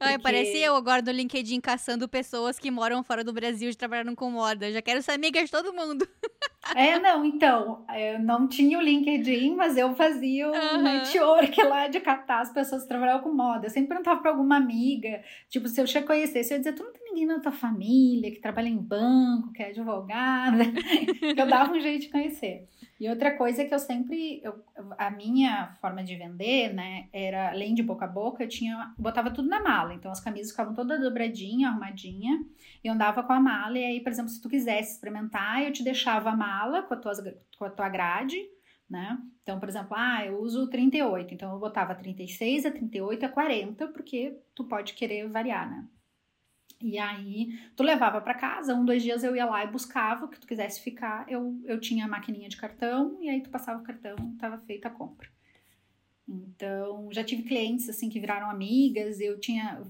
Ai, 0.00 0.18
parece 0.18 0.56
eu 0.58 0.74
agora 0.74 1.02
no 1.02 1.10
LinkedIn 1.10 1.60
caçando 1.60 2.08
pessoas 2.08 2.58
que 2.58 2.70
moram 2.70 3.02
fora 3.02 3.22
do 3.22 3.34
Brasil 3.34 3.68
e 3.68 3.74
trabalham 3.74 4.14
com 4.14 4.30
moda. 4.30 4.72
Já 4.72 4.80
quero 4.80 5.02
ser 5.02 5.12
amiga 5.12 5.44
de 5.44 5.50
todo 5.50 5.74
mundo. 5.74 6.08
É, 6.76 6.98
não, 7.00 7.24
então, 7.24 7.84
eu 7.96 8.18
não 8.20 8.46
tinha 8.46 8.78
o 8.78 8.82
LinkedIn, 8.82 9.56
mas 9.56 9.76
eu 9.76 9.94
fazia 9.94 10.48
o 10.48 10.52
uhum. 10.52 10.82
network 10.82 11.60
lá 11.64 11.88
de 11.88 11.98
catar 12.00 12.42
as 12.42 12.52
pessoas 12.52 12.82
que 12.82 12.88
trabalhavam 12.88 13.22
com 13.22 13.34
moda. 13.34 13.66
Eu 13.66 13.70
sempre 13.70 13.88
perguntava 13.88 14.20
pra 14.20 14.30
alguma 14.30 14.56
amiga, 14.56 15.22
tipo, 15.48 15.66
se 15.68 15.80
eu 15.80 15.86
já 15.86 16.02
conhecesse, 16.02 16.52
eu 16.52 16.58
ia 16.58 16.62
dizer, 16.62 16.74
tu 16.74 16.84
não 16.84 16.92
tem 16.92 17.02
ninguém 17.06 17.26
na 17.26 17.40
tua 17.40 17.50
família 17.50 18.30
que 18.30 18.40
trabalha 18.40 18.68
em 18.68 18.76
banco, 18.76 19.52
que 19.52 19.62
é 19.62 19.70
advogada, 19.70 20.64
eu 21.36 21.46
dava 21.46 21.72
um 21.72 21.80
jeito 21.80 22.02
de 22.02 22.08
conhecer. 22.08 22.68
E 23.00 23.08
outra 23.08 23.34
coisa 23.34 23.64
que 23.64 23.72
eu 23.72 23.78
sempre, 23.78 24.42
eu, 24.44 24.62
a 24.98 25.10
minha 25.10 25.74
forma 25.80 26.04
de 26.04 26.14
vender, 26.16 26.74
né, 26.74 27.08
era 27.10 27.48
além 27.48 27.74
de 27.74 27.82
boca 27.82 28.04
a 28.04 28.08
boca, 28.08 28.44
eu 28.44 28.48
tinha, 28.48 28.92
botava 28.98 29.30
tudo 29.30 29.48
na 29.48 29.62
mala. 29.62 29.94
Então 29.94 30.12
as 30.12 30.20
camisas 30.20 30.50
ficavam 30.50 30.74
toda 30.74 31.00
dobradinha, 31.00 31.70
arrumadinha, 31.70 32.44
e 32.84 32.88
eu 32.88 32.92
andava 32.92 33.22
com 33.22 33.32
a 33.32 33.40
mala. 33.40 33.78
E 33.78 33.84
aí, 33.86 34.00
por 34.02 34.12
exemplo, 34.12 34.30
se 34.30 34.38
tu 34.38 34.50
quisesse 34.50 34.96
experimentar, 34.96 35.62
eu 35.62 35.72
te 35.72 35.82
deixava 35.82 36.28
a 36.28 36.36
mala 36.36 36.82
com 36.82 36.92
a 36.92 36.96
tua, 36.98 37.12
com 37.56 37.64
a 37.64 37.70
tua 37.70 37.88
grade, 37.88 38.36
né? 38.88 39.16
Então, 39.42 39.58
por 39.58 39.70
exemplo, 39.70 39.96
ah, 39.96 40.26
eu 40.26 40.38
uso 40.38 40.68
38, 40.68 41.32
então 41.32 41.54
eu 41.54 41.58
botava 41.58 41.94
36 41.94 42.66
a 42.66 42.70
38 42.70 43.24
a 43.24 43.28
40, 43.30 43.88
porque 43.88 44.38
tu 44.54 44.64
pode 44.64 44.92
querer 44.92 45.26
variar, 45.26 45.70
né? 45.70 45.88
E 46.82 46.98
aí, 46.98 47.58
tu 47.76 47.82
levava 47.82 48.20
para 48.20 48.34
casa, 48.34 48.74
um, 48.74 48.84
dois 48.84 49.02
dias 49.02 49.22
eu 49.22 49.36
ia 49.36 49.44
lá 49.44 49.64
e 49.64 49.70
buscava 49.70 50.24
o 50.24 50.28
que 50.28 50.40
tu 50.40 50.46
quisesse 50.46 50.80
ficar. 50.80 51.30
Eu, 51.30 51.60
eu 51.64 51.78
tinha 51.78 52.06
a 52.06 52.08
maquininha 52.08 52.48
de 52.48 52.56
cartão, 52.56 53.18
e 53.20 53.28
aí 53.28 53.42
tu 53.42 53.50
passava 53.50 53.80
o 53.80 53.84
cartão, 53.84 54.16
tava 54.38 54.56
feita 54.58 54.88
a 54.88 54.90
compra. 54.90 55.28
Então, 56.26 57.08
já 57.12 57.22
tive 57.22 57.42
clientes, 57.42 57.88
assim, 57.88 58.08
que 58.08 58.20
viraram 58.20 58.48
amigas. 58.48 59.20
Eu 59.20 59.38
tinha, 59.38 59.82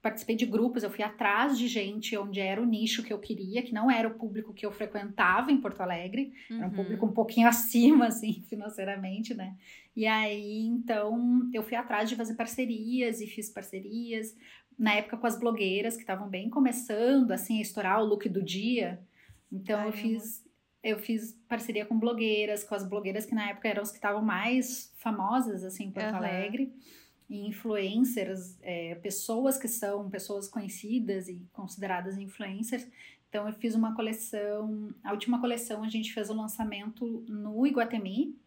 participei 0.00 0.36
de 0.36 0.46
grupos, 0.46 0.84
eu 0.84 0.90
fui 0.90 1.02
atrás 1.02 1.58
de 1.58 1.66
gente 1.66 2.16
onde 2.16 2.38
era 2.38 2.62
o 2.62 2.66
nicho 2.66 3.02
que 3.02 3.12
eu 3.12 3.18
queria, 3.18 3.62
que 3.62 3.74
não 3.74 3.90
era 3.90 4.06
o 4.06 4.14
público 4.14 4.54
que 4.54 4.64
eu 4.64 4.70
frequentava 4.70 5.50
em 5.50 5.60
Porto 5.60 5.80
Alegre, 5.80 6.32
uhum. 6.50 6.58
era 6.58 6.66
um 6.68 6.70
público 6.70 7.06
um 7.06 7.12
pouquinho 7.12 7.48
acima, 7.48 8.06
assim, 8.06 8.44
financeiramente, 8.48 9.34
né? 9.34 9.56
E 9.96 10.06
aí, 10.06 10.60
então, 10.66 11.50
eu 11.52 11.62
fui 11.62 11.74
atrás 11.74 12.08
de 12.08 12.14
fazer 12.14 12.34
parcerias 12.34 13.20
e 13.20 13.26
fiz 13.26 13.48
parcerias, 13.48 14.36
na 14.78 14.94
época 14.94 15.16
com 15.16 15.26
as 15.26 15.38
blogueiras 15.38 15.94
que 15.94 16.02
estavam 16.02 16.28
bem 16.28 16.50
começando, 16.50 17.30
assim, 17.32 17.58
a 17.58 17.62
estourar 17.62 18.02
o 18.02 18.04
look 18.04 18.28
do 18.28 18.42
dia. 18.42 19.00
Então, 19.50 19.80
Ai, 19.80 19.88
eu 19.88 19.92
fiz... 19.92 20.46
Eu 20.82 21.00
fiz 21.00 21.32
parceria 21.48 21.84
com 21.84 21.98
blogueiras, 21.98 22.62
com 22.62 22.72
as 22.72 22.88
blogueiras 22.88 23.26
que 23.26 23.34
na 23.34 23.50
época 23.50 23.66
eram 23.66 23.82
as 23.82 23.90
que 23.90 23.96
estavam 23.96 24.22
mais 24.22 24.94
famosas, 24.98 25.64
assim, 25.64 25.86
em 25.86 25.90
Porto 25.90 26.10
uhum. 26.10 26.16
Alegre 26.16 26.72
influencers, 27.28 28.56
é, 28.62 28.94
pessoas 28.96 29.58
que 29.58 29.68
são 29.68 30.08
pessoas 30.08 30.48
conhecidas 30.48 31.28
e 31.28 31.44
consideradas 31.52 32.16
influencers. 32.18 32.86
Então 33.28 33.46
eu 33.46 33.52
fiz 33.54 33.74
uma 33.74 33.94
coleção, 33.94 34.94
a 35.02 35.12
última 35.12 35.40
coleção 35.40 35.82
a 35.82 35.88
gente 35.88 36.12
fez 36.12 36.30
o 36.30 36.34
lançamento 36.34 37.24
no 37.28 37.66
Iguatemi, 37.66 38.38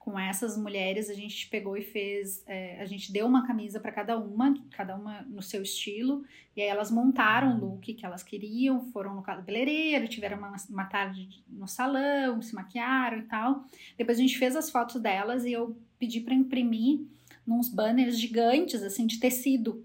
com 0.00 0.18
essas 0.18 0.56
mulheres 0.56 1.10
a 1.10 1.14
gente 1.14 1.46
pegou 1.50 1.76
e 1.76 1.82
fez, 1.82 2.42
é, 2.46 2.80
a 2.80 2.86
gente 2.86 3.12
deu 3.12 3.26
uma 3.26 3.46
camisa 3.46 3.78
para 3.78 3.92
cada 3.92 4.16
uma, 4.18 4.54
cada 4.70 4.96
uma 4.96 5.20
no 5.28 5.42
seu 5.42 5.62
estilo, 5.62 6.24
e 6.56 6.62
aí 6.62 6.68
elas 6.68 6.90
montaram 6.90 7.54
o 7.54 7.60
look 7.60 7.92
que 7.92 8.04
elas 8.04 8.22
queriam, 8.22 8.90
foram 8.92 9.14
no 9.14 9.22
cabeleireiro, 9.22 10.08
tiveram 10.08 10.38
uma, 10.38 10.56
uma 10.70 10.86
tarde 10.86 11.44
no 11.46 11.68
salão, 11.68 12.40
se 12.40 12.54
maquiaram 12.54 13.18
e 13.18 13.22
tal. 13.24 13.62
Depois 13.98 14.16
a 14.16 14.22
gente 14.22 14.38
fez 14.38 14.56
as 14.56 14.70
fotos 14.70 15.02
delas 15.02 15.44
e 15.44 15.52
eu 15.52 15.76
pedi 15.98 16.22
para 16.22 16.34
imprimir 16.34 17.00
nos 17.46 17.68
banners 17.68 18.18
gigantes, 18.18 18.82
assim, 18.82 19.06
de 19.06 19.20
tecido. 19.20 19.84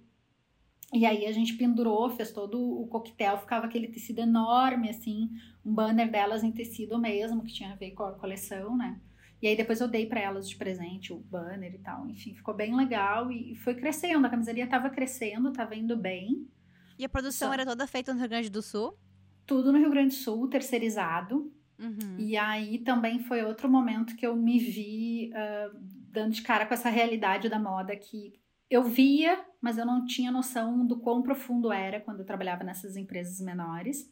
E 0.93 1.05
aí 1.05 1.25
a 1.25 1.31
gente 1.33 1.55
pendurou, 1.55 2.09
fez 2.09 2.31
todo 2.31 2.57
o 2.57 2.87
coquetel, 2.87 3.37
ficava 3.37 3.65
aquele 3.65 3.89
tecido 3.89 4.19
enorme, 4.19 4.89
assim, 4.89 5.29
um 5.65 5.73
banner 5.73 6.09
delas 6.09 6.41
em 6.41 6.53
tecido 6.53 6.97
mesmo, 6.97 7.43
que 7.43 7.51
tinha 7.51 7.73
a 7.73 7.75
ver 7.75 7.91
com 7.91 8.03
a 8.03 8.13
coleção, 8.13 8.77
né? 8.77 8.97
E 9.45 9.47
aí 9.47 9.55
depois 9.55 9.79
eu 9.79 9.87
dei 9.87 10.07
para 10.07 10.19
elas 10.19 10.49
de 10.49 10.55
presente 10.55 11.13
o 11.13 11.19
banner 11.19 11.71
e 11.75 11.77
tal. 11.77 12.09
Enfim, 12.09 12.33
ficou 12.33 12.51
bem 12.51 12.75
legal 12.75 13.31
e 13.31 13.53
foi 13.57 13.75
crescendo. 13.75 14.25
A 14.25 14.29
camisaria 14.31 14.65
tava 14.65 14.89
crescendo, 14.89 15.53
tava 15.53 15.75
indo 15.75 15.95
bem. 15.95 16.49
E 16.97 17.05
a 17.05 17.09
produção 17.09 17.49
Só... 17.49 17.53
era 17.53 17.63
toda 17.63 17.85
feita 17.85 18.11
no 18.11 18.19
Rio 18.19 18.29
Grande 18.29 18.49
do 18.49 18.63
Sul? 18.63 18.97
Tudo 19.45 19.71
no 19.71 19.77
Rio 19.77 19.91
Grande 19.91 20.15
do 20.15 20.19
Sul, 20.19 20.49
terceirizado. 20.49 21.53
Uhum. 21.77 22.15
E 22.17 22.35
aí 22.35 22.79
também 22.79 23.19
foi 23.19 23.43
outro 23.43 23.69
momento 23.69 24.15
que 24.15 24.25
eu 24.25 24.35
me 24.35 24.57
vi 24.57 25.29
uh, 25.29 25.77
dando 26.09 26.31
de 26.31 26.41
cara 26.41 26.65
com 26.65 26.73
essa 26.73 26.89
realidade 26.89 27.47
da 27.47 27.59
moda 27.59 27.95
que 27.95 28.33
eu 28.67 28.81
via, 28.81 29.45
mas 29.61 29.77
eu 29.77 29.85
não 29.85 30.07
tinha 30.07 30.31
noção 30.31 30.87
do 30.87 30.97
quão 30.97 31.21
profundo 31.21 31.71
era 31.71 31.99
quando 31.99 32.21
eu 32.21 32.25
trabalhava 32.25 32.63
nessas 32.63 32.97
empresas 32.97 33.39
menores, 33.39 34.11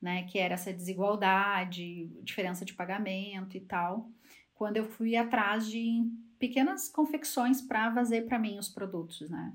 né? 0.00 0.22
Que 0.22 0.38
era 0.38 0.54
essa 0.54 0.72
desigualdade, 0.72 2.06
diferença 2.22 2.64
de 2.64 2.72
pagamento 2.72 3.58
e 3.58 3.60
tal. 3.60 4.10
Quando 4.54 4.76
eu 4.76 4.84
fui 4.84 5.16
atrás 5.16 5.68
de 5.68 6.10
pequenas 6.38 6.88
confecções 6.88 7.60
para 7.60 7.92
fazer 7.92 8.22
para 8.22 8.38
mim 8.38 8.58
os 8.58 8.68
produtos, 8.68 9.28
né? 9.28 9.52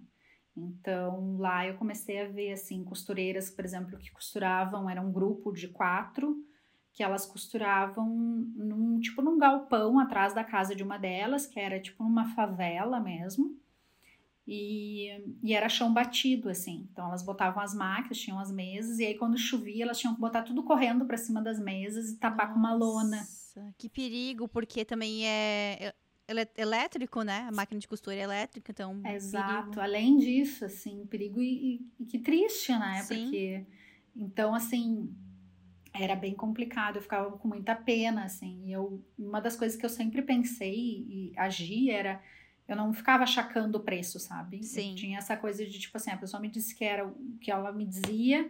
Então 0.55 1.37
lá 1.37 1.65
eu 1.65 1.75
comecei 1.75 2.21
a 2.21 2.27
ver 2.27 2.51
assim 2.51 2.83
costureiras, 2.83 3.49
por 3.49 3.63
exemplo, 3.63 3.97
que 3.97 4.11
costuravam, 4.11 4.89
era 4.89 5.01
um 5.01 5.11
grupo 5.11 5.51
de 5.51 5.67
quatro 5.67 6.35
que 6.91 7.03
elas 7.03 7.25
costuravam 7.25 8.07
num 8.09 8.99
tipo 8.99 9.21
num 9.21 9.37
galpão 9.37 9.99
atrás 9.99 10.33
da 10.33 10.43
casa 10.43 10.75
de 10.75 10.83
uma 10.83 10.97
delas, 10.97 11.45
que 11.45 11.59
era 11.59 11.79
tipo 11.79 12.03
numa 12.03 12.33
favela 12.35 12.99
mesmo. 12.99 13.57
E, 14.51 15.37
e 15.43 15.53
era 15.53 15.69
chão 15.69 15.93
batido, 15.93 16.49
assim. 16.49 16.87
Então 16.91 17.05
elas 17.05 17.21
botavam 17.21 17.61
as 17.61 17.73
máquinas, 17.73 18.17
tinham 18.17 18.39
as 18.39 18.51
mesas, 18.51 18.97
e 18.97 19.05
aí 19.05 19.15
quando 19.15 19.37
chovia, 19.37 19.83
elas 19.83 19.99
tinham 19.99 20.15
que 20.15 20.19
botar 20.19 20.41
tudo 20.41 20.63
correndo 20.63 21.05
para 21.05 21.17
cima 21.17 21.41
das 21.41 21.59
mesas 21.59 22.09
e 22.09 22.17
tapar 22.17 22.47
Nossa, 22.47 22.53
com 22.53 22.59
uma 22.59 22.73
lona. 22.73 23.27
Que 23.77 23.89
perigo, 23.89 24.47
porque 24.47 24.83
também 24.85 25.25
é 25.27 25.93
elétrico, 26.55 27.23
né? 27.23 27.47
A 27.47 27.51
máquina 27.51 27.79
de 27.79 27.87
costura 27.87 28.15
é 28.15 28.21
elétrica, 28.21 28.71
então. 28.71 29.01
Exato. 29.05 29.63
Perigo. 29.63 29.81
Além 29.81 30.17
disso, 30.17 30.65
assim, 30.65 31.05
perigo 31.07 31.41
e, 31.41 31.75
e, 31.75 32.03
e 32.03 32.05
que 32.05 32.19
triste, 32.19 32.71
né? 32.71 33.01
Sim. 33.03 33.23
Porque. 33.23 33.65
Então, 34.15 34.53
assim, 34.53 35.13
era 35.93 36.15
bem 36.15 36.33
complicado, 36.33 36.97
eu 36.97 37.01
ficava 37.01 37.31
com 37.37 37.47
muita 37.47 37.75
pena, 37.75 38.25
assim. 38.25 38.63
E 38.65 38.71
eu, 38.71 39.03
uma 39.17 39.39
das 39.39 39.55
coisas 39.55 39.77
que 39.77 39.85
eu 39.85 39.89
sempre 39.89 40.21
pensei 40.21 41.05
e 41.07 41.33
agi 41.37 41.89
era 41.89 42.21
eu 42.69 42.75
não 42.75 42.93
ficava 42.93 43.23
achacando 43.23 43.79
o 43.79 43.81
preço, 43.81 44.19
sabe? 44.19 44.63
Sim. 44.63 44.91
Eu 44.91 44.95
tinha 44.95 45.17
essa 45.17 45.35
coisa 45.35 45.65
de 45.65 45.79
tipo 45.79 45.97
assim, 45.97 46.11
a 46.11 46.17
pessoa 46.17 46.39
me 46.39 46.47
disse 46.47 46.75
que 46.75 46.85
era 46.85 47.05
o 47.07 47.37
que 47.41 47.49
ela 47.49 47.71
me 47.71 47.83
dizia. 47.83 48.49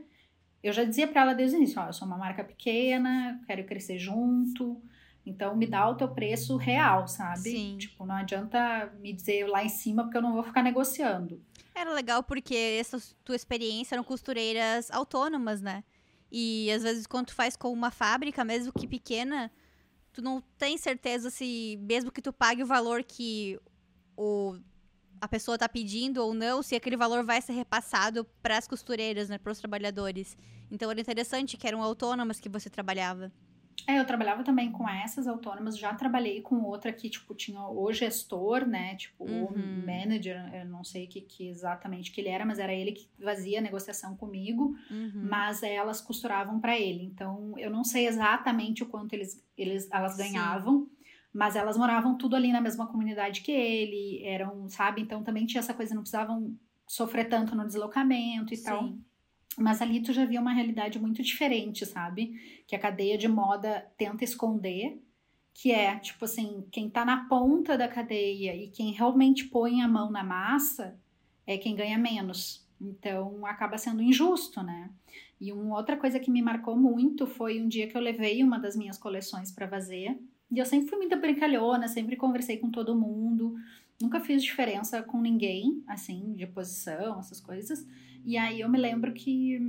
Eu 0.61 0.73
já 0.73 0.83
dizia 0.83 1.07
para 1.07 1.21
ela 1.21 1.33
desde 1.33 1.55
o 1.55 1.57
início, 1.57 1.81
ó, 1.81 1.87
eu 1.87 1.93
sou 1.93 2.05
uma 2.05 2.17
marca 2.17 2.43
pequena, 2.43 3.41
quero 3.47 3.63
crescer 3.63 3.97
junto. 3.97 4.81
Então 5.29 5.55
me 5.55 5.67
dá 5.67 5.87
o 5.87 5.95
teu 5.95 6.07
preço 6.07 6.57
real, 6.57 7.07
sabe? 7.07 7.51
Sim. 7.51 7.77
Tipo, 7.77 8.05
não 8.05 8.15
adianta 8.15 8.91
me 8.99 9.13
dizer 9.13 9.47
lá 9.47 9.63
em 9.63 9.69
cima 9.69 10.03
porque 10.03 10.17
eu 10.17 10.21
não 10.21 10.33
vou 10.33 10.43
ficar 10.43 10.63
negociando. 10.63 11.41
Era 11.73 11.93
legal 11.93 12.23
porque 12.23 12.77
essa 12.79 12.99
tua 13.23 13.35
experiência 13.35 13.95
eram 13.95 14.03
costureiras 14.03 14.89
autônomas, 14.91 15.61
né? 15.61 15.83
E 16.31 16.71
às 16.71 16.83
vezes 16.83 17.07
quando 17.07 17.27
tu 17.27 17.35
faz 17.35 17.55
com 17.55 17.71
uma 17.71 17.91
fábrica, 17.91 18.43
mesmo 18.43 18.73
que 18.73 18.87
pequena, 18.87 19.51
tu 20.11 20.21
não 20.21 20.41
tem 20.57 20.77
certeza 20.77 21.29
se, 21.29 21.77
mesmo 21.81 22.11
que 22.11 22.21
tu 22.21 22.33
pague 22.33 22.63
o 22.63 22.67
valor 22.67 23.03
que 23.03 23.59
o, 24.17 24.57
a 25.21 25.27
pessoa 25.27 25.57
tá 25.57 25.69
pedindo 25.69 26.23
ou 26.23 26.33
não, 26.33 26.61
se 26.61 26.75
aquele 26.75 26.97
valor 26.97 27.23
vai 27.23 27.41
ser 27.41 27.53
repassado 27.53 28.25
para 28.41 28.57
as 28.57 28.67
costureiras, 28.67 29.29
né, 29.29 29.37
para 29.37 29.51
os 29.51 29.59
trabalhadores. 29.59 30.37
Então 30.71 30.89
era 30.89 30.99
interessante 30.99 31.57
que 31.57 31.67
eram 31.67 31.81
autônomas 31.81 32.39
que 32.39 32.49
você 32.49 32.69
trabalhava. 32.69 33.31
É, 33.87 33.99
eu 33.99 34.05
trabalhava 34.05 34.43
também 34.43 34.71
com 34.71 34.87
essas 34.87 35.27
autônomas, 35.27 35.77
já 35.77 35.93
trabalhei 35.93 36.41
com 36.41 36.61
outra 36.63 36.91
que, 36.91 37.09
tipo, 37.09 37.33
tinha 37.33 37.61
o 37.61 37.91
gestor, 37.91 38.65
né, 38.65 38.95
tipo, 38.95 39.25
uhum. 39.25 39.45
o 39.45 39.85
manager, 39.85 40.37
eu 40.53 40.65
não 40.65 40.83
sei 40.83 41.07
que, 41.07 41.21
que 41.21 41.47
exatamente 41.47 42.11
que 42.11 42.21
ele 42.21 42.29
era, 42.29 42.45
mas 42.45 42.59
era 42.59 42.73
ele 42.73 42.91
que 42.91 43.09
fazia 43.23 43.59
a 43.59 43.61
negociação 43.61 44.15
comigo, 44.15 44.75
uhum. 44.89 45.27
mas 45.29 45.63
elas 45.63 46.01
costuravam 46.01 46.59
para 46.59 46.79
ele, 46.79 47.03
então 47.03 47.53
eu 47.57 47.69
não 47.69 47.83
sei 47.83 48.07
exatamente 48.07 48.83
o 48.83 48.87
quanto 48.87 49.13
eles, 49.13 49.43
eles 49.57 49.89
elas 49.91 50.17
ganhavam, 50.17 50.81
Sim. 50.81 50.89
mas 51.33 51.55
elas 51.55 51.77
moravam 51.77 52.17
tudo 52.17 52.35
ali 52.35 52.51
na 52.51 52.61
mesma 52.61 52.87
comunidade 52.87 53.41
que 53.41 53.51
ele, 53.51 54.23
eram, 54.23 54.69
sabe, 54.69 55.01
então 55.01 55.23
também 55.23 55.45
tinha 55.45 55.59
essa 55.59 55.73
coisa, 55.73 55.93
não 55.93 56.01
precisavam 56.01 56.55
sofrer 56.87 57.29
tanto 57.29 57.55
no 57.55 57.67
deslocamento 57.67 58.53
e 58.53 58.57
Sim. 58.57 58.63
tal. 58.63 58.93
Mas 59.59 59.81
ali 59.81 60.01
tu 60.01 60.13
já 60.13 60.25
via 60.25 60.39
uma 60.39 60.53
realidade 60.53 60.97
muito 60.97 61.21
diferente, 61.21 61.85
sabe? 61.85 62.63
Que 62.65 62.75
a 62.75 62.79
cadeia 62.79 63.17
de 63.17 63.27
moda 63.27 63.85
tenta 63.97 64.23
esconder, 64.23 64.97
que 65.53 65.71
é, 65.71 65.99
tipo 65.99 66.23
assim, 66.23 66.65
quem 66.71 66.89
tá 66.89 67.03
na 67.03 67.27
ponta 67.27 67.77
da 67.77 67.87
cadeia 67.87 68.55
e 68.55 68.69
quem 68.69 68.93
realmente 68.93 69.45
põe 69.45 69.81
a 69.81 69.87
mão 69.87 70.09
na 70.09 70.23
massa 70.23 70.97
é 71.45 71.57
quem 71.57 71.75
ganha 71.75 71.97
menos. 71.97 72.65
Então 72.79 73.45
acaba 73.45 73.77
sendo 73.77 74.01
injusto, 74.01 74.63
né? 74.63 74.89
E 75.41 75.51
uma 75.51 75.75
outra 75.75 75.97
coisa 75.97 76.19
que 76.19 76.31
me 76.31 76.41
marcou 76.41 76.77
muito 76.77 77.27
foi 77.27 77.61
um 77.61 77.67
dia 77.67 77.87
que 77.87 77.97
eu 77.97 78.01
levei 78.01 78.41
uma 78.41 78.57
das 78.57 78.77
minhas 78.77 78.97
coleções 78.97 79.51
para 79.51 79.67
fazer. 79.67 80.17
E 80.49 80.57
eu 80.57 80.65
sempre 80.65 80.87
fui 80.87 80.97
muito 80.97 81.17
brincalhona, 81.19 81.87
sempre 81.89 82.15
conversei 82.15 82.57
com 82.57 82.71
todo 82.71 82.95
mundo, 82.95 83.55
nunca 84.01 84.21
fiz 84.21 84.41
diferença 84.41 85.03
com 85.03 85.19
ninguém, 85.21 85.83
assim, 85.85 86.33
de 86.33 86.47
posição, 86.47 87.19
essas 87.19 87.41
coisas. 87.41 87.85
E 88.23 88.37
aí 88.37 88.61
eu 88.61 88.69
me 88.69 88.77
lembro 88.77 89.13
que 89.13 89.59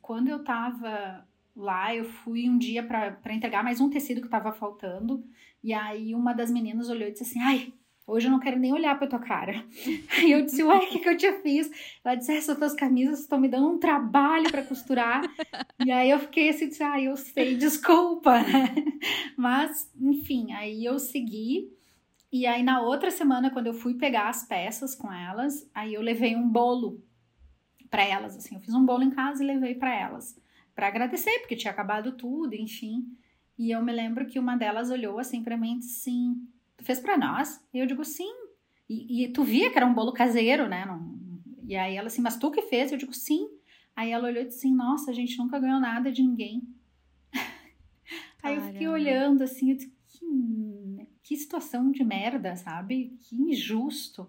quando 0.00 0.28
eu 0.28 0.42
tava 0.42 1.26
lá, 1.54 1.94
eu 1.94 2.04
fui 2.04 2.48
um 2.48 2.58
dia 2.58 2.82
para 2.82 3.34
entregar 3.34 3.62
mais 3.62 3.80
um 3.80 3.90
tecido 3.90 4.20
que 4.20 4.28
tava 4.28 4.52
faltando. 4.52 5.24
E 5.62 5.72
aí 5.72 6.14
uma 6.14 6.32
das 6.32 6.50
meninas 6.50 6.88
olhou 6.88 7.08
e 7.08 7.12
disse 7.12 7.24
assim: 7.24 7.40
Ai, 7.40 7.72
hoje 8.06 8.26
eu 8.26 8.30
não 8.30 8.40
quero 8.40 8.58
nem 8.58 8.72
olhar 8.72 8.98
pra 8.98 9.06
tua 9.06 9.18
cara. 9.18 9.64
Aí 10.18 10.32
eu 10.32 10.44
disse: 10.44 10.62
Ué, 10.62 10.76
o 10.76 10.88
que, 10.88 10.98
que 10.98 11.08
eu 11.08 11.16
te 11.16 11.32
fiz? 11.42 11.70
Ela 12.04 12.14
disse: 12.14 12.32
Essas 12.32 12.58
tuas 12.58 12.74
camisas 12.74 13.20
estão 13.20 13.38
me 13.38 13.48
dando 13.48 13.68
um 13.68 13.78
trabalho 13.78 14.50
para 14.50 14.64
costurar. 14.64 15.22
e 15.84 15.90
aí 15.90 16.10
eu 16.10 16.18
fiquei 16.18 16.48
assim: 16.48 16.68
disse, 16.68 16.82
Ah, 16.82 17.00
eu 17.00 17.16
sei, 17.16 17.56
desculpa? 17.56 18.34
Mas, 19.36 19.92
enfim, 20.00 20.52
aí 20.52 20.84
eu 20.84 20.98
segui. 20.98 21.70
E 22.32 22.46
aí 22.46 22.62
na 22.62 22.80
outra 22.80 23.10
semana, 23.10 23.50
quando 23.50 23.66
eu 23.66 23.74
fui 23.74 23.94
pegar 23.94 24.28
as 24.28 24.46
peças 24.46 24.94
com 24.94 25.12
elas, 25.12 25.68
aí 25.74 25.94
eu 25.94 26.00
levei 26.00 26.36
um 26.36 26.48
bolo 26.48 27.02
para 27.90 28.04
elas, 28.04 28.36
assim. 28.36 28.54
Eu 28.54 28.60
fiz 28.60 28.74
um 28.74 28.84
bolo 28.84 29.02
em 29.02 29.10
casa 29.10 29.42
e 29.42 29.46
levei 29.46 29.74
para 29.74 29.94
elas, 29.94 30.40
para 30.74 30.86
agradecer, 30.86 31.40
porque 31.40 31.56
tinha 31.56 31.72
acabado 31.72 32.12
tudo, 32.12 32.54
enfim. 32.54 33.04
E 33.58 33.70
eu 33.70 33.82
me 33.82 33.92
lembro 33.92 34.26
que 34.26 34.38
uma 34.38 34.56
delas 34.56 34.90
olhou 34.90 35.18
assim 35.18 35.42
para 35.42 35.56
mim 35.56 35.76
e 35.76 35.78
disse 35.80 36.00
assim: 36.00 36.48
Tu 36.76 36.84
fez 36.84 37.00
para 37.00 37.18
nós? 37.18 37.62
E 37.74 37.78
eu 37.78 37.86
digo: 37.86 38.04
Sim. 38.04 38.32
E, 38.88 39.24
e, 39.24 39.28
tu 39.28 39.44
via 39.44 39.70
que 39.70 39.76
era 39.76 39.86
um 39.86 39.94
bolo 39.94 40.12
caseiro, 40.12 40.68
né? 40.68 40.86
Não... 40.86 41.18
E 41.66 41.76
aí 41.76 41.96
ela 41.96 42.06
assim: 42.06 42.22
Mas 42.22 42.36
tu 42.38 42.50
que 42.50 42.62
fez? 42.62 42.92
Eu 42.92 42.98
digo: 42.98 43.12
Sim. 43.12 43.48
Aí 43.94 44.12
ela 44.12 44.28
olhou 44.28 44.42
e 44.42 44.46
disse 44.46 44.60
assim: 44.60 44.74
Nossa, 44.74 45.10
a 45.10 45.14
gente 45.14 45.36
nunca 45.36 45.58
ganhou 45.58 45.78
nada 45.80 46.10
de 46.10 46.22
ninguém. 46.22 46.62
aí 48.42 48.56
eu 48.56 48.62
fiquei 48.62 48.88
olhando 48.88 49.42
assim, 49.42 49.70
eu 49.70 49.76
disse, 49.76 49.92
que, 50.08 51.06
que 51.22 51.36
situação 51.36 51.90
de 51.90 52.02
merda, 52.02 52.56
sabe? 52.56 53.18
Que 53.20 53.36
injusto. 53.36 54.26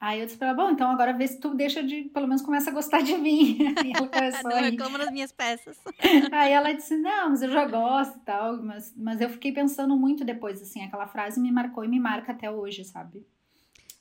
Aí 0.00 0.20
eu 0.20 0.24
disse 0.24 0.38
pra 0.38 0.48
ela, 0.48 0.56
bom, 0.56 0.70
então 0.70 0.90
agora 0.90 1.12
vê 1.12 1.28
se 1.28 1.38
tu 1.38 1.54
deixa 1.54 1.82
de, 1.82 2.04
pelo 2.04 2.26
menos 2.26 2.40
começa 2.40 2.70
a 2.70 2.72
gostar 2.72 3.02
de 3.02 3.18
mim. 3.18 3.58
Aí 3.76 3.92
ela 3.92 4.08
começou 4.08 4.50
não 4.50 4.62
reclama 4.62 4.98
das 4.98 5.10
minhas 5.10 5.30
peças. 5.30 5.78
Aí 6.32 6.52
ela 6.52 6.72
disse, 6.72 6.96
não, 6.96 7.28
mas 7.28 7.42
eu 7.42 7.50
já 7.50 7.66
gosto 7.66 8.16
e 8.16 8.20
tal. 8.20 8.62
Mas, 8.62 8.94
mas 8.96 9.20
eu 9.20 9.28
fiquei 9.28 9.52
pensando 9.52 9.94
muito 9.94 10.24
depois, 10.24 10.62
assim, 10.62 10.82
aquela 10.82 11.06
frase 11.06 11.38
me 11.38 11.52
marcou 11.52 11.84
e 11.84 11.88
me 11.88 12.00
marca 12.00 12.32
até 12.32 12.50
hoje, 12.50 12.82
sabe? 12.82 13.26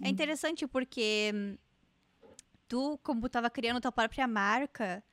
É 0.01 0.07
interessante 0.07 0.65
porque 0.65 1.57
tu, 2.69 2.97
como 3.03 3.27
tava 3.27 3.49
criando 3.49 3.81
tua 3.81 3.91
própria 3.91 4.25
marca 4.25 5.03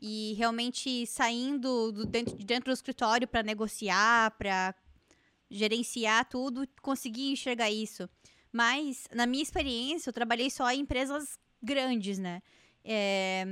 e 0.00 0.34
realmente 0.36 1.06
saindo 1.06 1.92
do 1.92 2.04
dentro, 2.04 2.36
de 2.36 2.44
dentro 2.44 2.72
do 2.72 2.74
escritório 2.74 3.28
para 3.28 3.44
negociar, 3.44 4.32
para 4.32 4.74
gerenciar 5.48 6.28
tudo, 6.28 6.66
consegui 6.80 7.30
enxergar 7.30 7.70
isso. 7.70 8.10
Mas, 8.52 9.08
na 9.14 9.26
minha 9.26 9.42
experiência, 9.42 10.10
eu 10.10 10.12
trabalhei 10.12 10.50
só 10.50 10.70
em 10.70 10.80
empresas 10.80 11.38
grandes, 11.62 12.18
né? 12.18 12.42
É, 12.84 13.44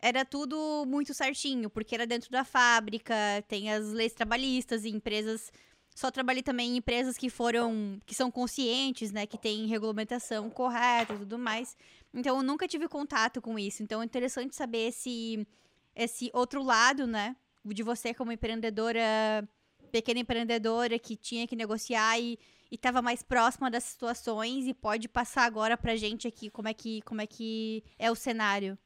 era 0.00 0.24
tudo 0.24 0.84
muito 0.86 1.14
certinho, 1.14 1.70
porque 1.70 1.94
era 1.94 2.06
dentro 2.06 2.30
da 2.30 2.44
fábrica, 2.44 3.14
tem 3.48 3.72
as 3.72 3.92
leis 3.92 4.12
trabalhistas 4.12 4.84
e 4.84 4.90
empresas. 4.90 5.50
Só 5.94 6.10
trabalhei 6.10 6.42
também 6.42 6.72
em 6.72 6.76
empresas 6.78 7.16
que 7.16 7.30
foram. 7.30 8.00
que 8.04 8.14
são 8.14 8.30
conscientes, 8.30 9.12
né? 9.12 9.26
Que 9.26 9.38
tem 9.38 9.66
regulamentação 9.66 10.50
correta 10.50 11.14
e 11.14 11.18
tudo 11.18 11.38
mais. 11.38 11.76
Então 12.12 12.36
eu 12.36 12.42
nunca 12.42 12.68
tive 12.68 12.88
contato 12.88 13.40
com 13.40 13.58
isso. 13.58 13.82
Então 13.82 14.02
é 14.02 14.04
interessante 14.04 14.56
saber 14.56 14.88
esse, 14.88 15.46
esse 15.94 16.30
outro 16.34 16.62
lado, 16.62 17.06
né? 17.06 17.36
De 17.64 17.82
você 17.82 18.12
como 18.12 18.32
empreendedora, 18.32 19.48
pequena 19.92 20.20
empreendedora 20.20 20.98
que 20.98 21.16
tinha 21.16 21.46
que 21.46 21.54
negociar 21.54 22.18
e 22.18 22.38
e 22.72 22.74
estava 22.74 23.02
mais 23.02 23.22
próxima 23.22 23.70
das 23.70 23.84
situações 23.84 24.66
e 24.66 24.72
pode 24.72 25.06
passar 25.06 25.44
agora 25.44 25.76
pra 25.76 25.94
gente 25.94 26.26
aqui 26.26 26.48
como 26.48 26.68
é 26.68 26.72
que, 26.72 27.02
como 27.02 27.20
é, 27.20 27.26
que 27.26 27.84
é 27.98 28.10
o 28.10 28.14
cenário. 28.14 28.78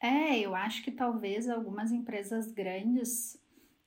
É, 0.00 0.38
eu 0.38 0.54
acho 0.54 0.84
que 0.84 0.92
talvez 0.92 1.50
algumas 1.50 1.90
empresas 1.90 2.52
grandes, 2.52 3.36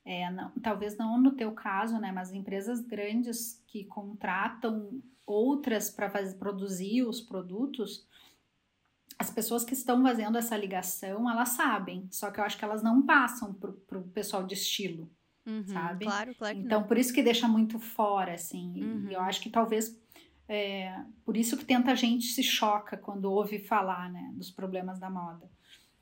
é, 0.03 0.29
não, 0.29 0.51
talvez 0.61 0.97
não 0.97 1.17
no 1.17 1.31
teu 1.31 1.53
caso, 1.53 1.97
né, 1.97 2.11
mas 2.11 2.33
empresas 2.33 2.81
grandes 2.81 3.63
que 3.67 3.85
contratam 3.85 5.01
outras 5.25 5.89
para 5.89 6.09
produzir 6.37 7.03
os 7.03 7.21
produtos, 7.21 8.05
as 9.17 9.29
pessoas 9.29 9.63
que 9.63 9.73
estão 9.73 10.03
fazendo 10.03 10.37
essa 10.37 10.57
ligação, 10.57 11.29
elas 11.29 11.49
sabem, 11.49 12.05
só 12.11 12.29
que 12.31 12.41
eu 12.41 12.43
acho 12.43 12.57
que 12.57 12.65
elas 12.65 12.83
não 12.83 13.05
passam 13.05 13.53
para 13.53 13.97
o 13.97 14.09
pessoal 14.09 14.43
de 14.43 14.55
estilo. 14.55 15.09
Uhum, 15.45 15.65
sabe? 15.65 16.05
Claro, 16.05 16.35
claro. 16.35 16.57
então, 16.57 16.81
não. 16.81 16.87
por 16.87 16.97
isso 16.97 17.13
que 17.13 17.23
deixa 17.23 17.47
muito 17.47 17.79
fora, 17.79 18.33
assim. 18.33 18.83
Uhum. 18.83 19.07
E 19.09 19.13
eu 19.13 19.21
acho 19.21 19.41
que 19.41 19.49
talvez 19.49 19.99
é, 20.47 20.93
por 21.23 21.37
isso 21.37 21.57
que 21.57 21.65
tanta 21.65 21.95
gente 21.95 22.25
se 22.27 22.43
choca 22.43 22.97
quando 22.97 23.31
ouve 23.31 23.59
falar, 23.59 24.11
né, 24.11 24.31
dos 24.33 24.51
problemas 24.51 24.99
da 24.99 25.09
moda. 25.09 25.49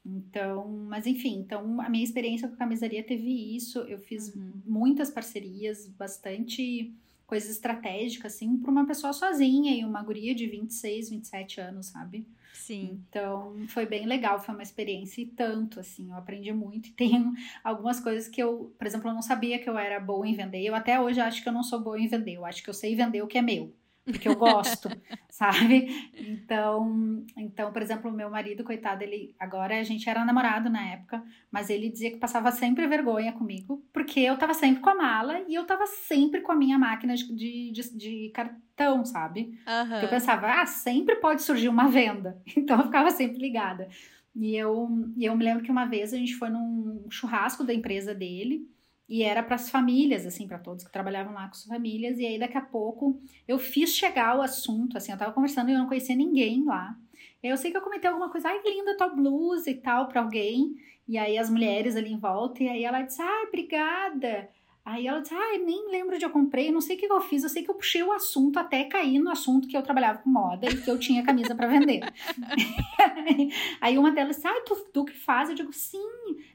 Então, 0.06 0.68
mas 0.88 1.06
enfim, 1.06 1.40
então 1.40 1.80
a 1.82 1.90
minha 1.90 2.04
experiência 2.04 2.48
com 2.48 2.56
a 2.56 2.58
camisaria 2.58 3.04
teve 3.04 3.56
isso. 3.56 3.80
Eu 3.82 4.00
fiz 4.00 4.34
uhum. 4.34 4.54
muitas 4.66 5.10
parcerias, 5.12 5.88
bastante 5.88 6.94
coisas 7.30 7.52
estratégicas, 7.52 8.34
assim, 8.34 8.58
para 8.58 8.72
uma 8.72 8.88
pessoa 8.88 9.14
sozinha 9.14 9.72
e 9.72 9.86
uma 9.86 10.02
guria 10.02 10.34
de 10.34 10.48
26, 10.48 11.12
27 11.12 11.62
anos, 11.62 11.86
sabe? 11.86 12.26
Sim. 12.52 13.04
Então, 13.08 13.56
foi 13.68 13.86
bem 13.86 14.08
legal, 14.08 14.40
foi 14.40 14.56
uma 14.56 14.64
experiência 14.64 15.22
e 15.22 15.28
tanto, 15.28 15.80
assim, 15.80 16.10
eu 16.10 16.18
aprendi 16.18 16.52
muito. 16.52 16.90
E 16.90 16.92
tem 16.98 17.32
algumas 17.64 18.00
coisas 18.00 18.28
que 18.28 18.42
eu, 18.42 18.74
por 18.80 18.88
exemplo, 18.88 19.12
eu 19.12 19.14
não 19.14 19.22
sabia 19.22 19.60
que 19.60 19.70
eu 19.70 19.78
era 19.78 20.00
boa 20.00 20.28
em 20.28 20.34
vender. 20.34 20.66
Eu 20.66 20.74
até 20.74 21.00
hoje 21.00 21.22
acho 21.22 21.44
que 21.44 21.48
eu 21.48 21.54
não 21.54 21.62
sou 21.62 21.80
boa 21.80 22.00
em 22.00 22.08
vender. 22.08 22.34
Eu 22.34 22.46
acho 22.46 22.64
que 22.64 22.70
eu 22.70 22.74
sei 22.74 22.96
vender 22.96 23.22
o 23.22 23.28
que 23.28 23.38
é 23.38 23.44
meu 23.44 23.72
porque 24.06 24.28
eu 24.28 24.36
gosto, 24.36 24.90
sabe? 25.30 26.12
Então, 26.18 27.24
então, 27.38 27.72
por 27.72 27.82
exemplo, 27.82 28.10
o 28.10 28.14
meu 28.14 28.30
marido, 28.30 28.64
coitado, 28.64 29.04
ele 29.04 29.36
agora 29.40 29.80
a 29.80 29.84
gente 29.84 30.10
era 30.10 30.26
namorado 30.26 30.70
na 30.70 30.82
época, 30.92 31.24
mas 31.52 31.70
ele 31.70 31.90
dizia 31.90 32.12
que 32.12 32.18
passava 32.18 32.52
sempre 32.52 32.88
vergonha 32.88 33.32
comigo, 33.34 33.84
porque 33.94 34.20
eu 34.20 34.38
tava 34.38 34.54
sempre 34.54 34.82
com 34.82 34.90
a 34.90 34.96
mala 34.96 35.42
e 35.48 35.56
eu 35.56 35.66
tava 35.66 35.86
sempre 35.86 36.42
com 36.42 36.52
a 36.52 36.56
minha 36.56 36.78
máquina 36.78 37.16
de, 37.16 37.72
de, 37.72 37.98
de 37.98 38.32
cartão, 38.34 39.06
sabe? 39.06 39.58
Uhum. 39.68 40.00
Eu 40.02 40.08
pensava, 40.10 40.62
ah, 40.62 40.66
sempre 40.66 41.16
pode 41.16 41.42
surgir 41.42 41.70
uma 41.70 41.88
venda. 41.88 42.42
Então 42.60 42.78
eu 42.80 42.86
ficava 42.86 43.10
sempre 43.10 43.40
ligada. 43.40 43.88
E 44.36 44.56
eu, 44.56 44.88
e 45.18 45.26
eu 45.26 45.36
me 45.36 45.44
lembro 45.44 45.64
que 45.64 45.72
uma 45.72 45.86
vez 45.86 46.14
a 46.14 46.18
gente 46.18 46.36
foi 46.36 46.50
num 46.50 47.06
churrasco 47.10 47.64
da 47.64 47.74
empresa 47.74 48.14
dele. 48.14 48.70
E 49.10 49.24
era 49.24 49.42
para 49.42 49.56
as 49.56 49.72
famílias, 49.72 50.24
assim, 50.28 50.48
para 50.48 50.60
todos 50.60 50.84
que 50.84 50.92
trabalhavam 50.92 51.34
lá 51.34 51.48
com 51.48 51.56
as 51.56 51.66
famílias. 51.66 52.20
E 52.20 52.26
aí, 52.28 52.38
daqui 52.38 52.58
a 52.58 52.62
pouco, 52.62 53.20
eu 53.48 53.58
fiz 53.58 53.96
chegar 53.96 54.38
o 54.38 54.42
assunto, 54.42 54.98
assim, 54.98 55.12
eu 55.12 55.18
tava 55.18 55.34
conversando 55.34 55.70
e 55.70 55.74
eu 55.74 55.80
não 55.80 55.88
conhecia 55.88 56.16
ninguém 56.16 56.64
lá. 56.64 56.96
Eu 57.42 57.58
sei 57.58 57.72
que 57.72 57.78
eu 57.78 57.82
comentei 57.82 58.08
alguma 58.08 58.30
coisa, 58.30 58.50
ai, 58.50 58.62
linda 58.64 58.96
tua 58.96 59.10
blusa 59.10 59.72
e 59.72 59.76
tal, 59.76 60.08
para 60.08 60.22
alguém. 60.22 60.76
E 61.08 61.18
aí, 61.18 61.40
as 61.40 61.50
mulheres 61.50 61.96
ali 61.96 62.14
em 62.14 62.20
volta, 62.20 62.62
e 62.62 62.70
aí 62.70 62.84
ela 62.84 63.02
disse, 63.02 63.20
ai, 63.20 63.46
obrigada. 63.48 64.48
Aí 64.86 65.06
ela 65.06 65.22
disse, 65.22 65.34
ah, 65.36 65.58
nem 65.64 65.92
lembro 65.92 66.18
de 66.18 66.26
eu 66.26 66.30
comprei, 66.30 66.72
não 66.72 66.82
sei 66.82 66.96
o 66.96 67.00
que 67.00 67.12
eu 67.12 67.22
fiz, 67.22 67.44
eu 67.44 67.50
sei 67.50 67.64
que 67.64 67.70
eu 67.70 67.76
puxei 67.76 68.02
o 68.02 68.12
assunto 68.12 68.58
até 68.58 68.86
cair 68.86 69.20
no 69.20 69.30
assunto 69.30 69.68
que 69.68 69.78
eu 69.78 69.84
trabalhava 69.84 70.20
com 70.20 70.30
moda 70.30 70.68
e 70.68 70.78
que 70.78 70.90
eu 70.90 70.98
tinha 70.98 71.24
camisa 71.24 71.54
para 71.54 71.68
vender. 71.68 72.02
aí 73.80 73.98
uma 73.98 74.12
delas 74.12 74.38
disse, 74.38 74.48
ah, 74.48 74.62
tu, 74.66 74.76
tu 74.92 75.06
que 75.06 75.14
faz? 75.14 75.50
Eu 75.50 75.56
digo, 75.56 75.72
sim. 75.72 76.00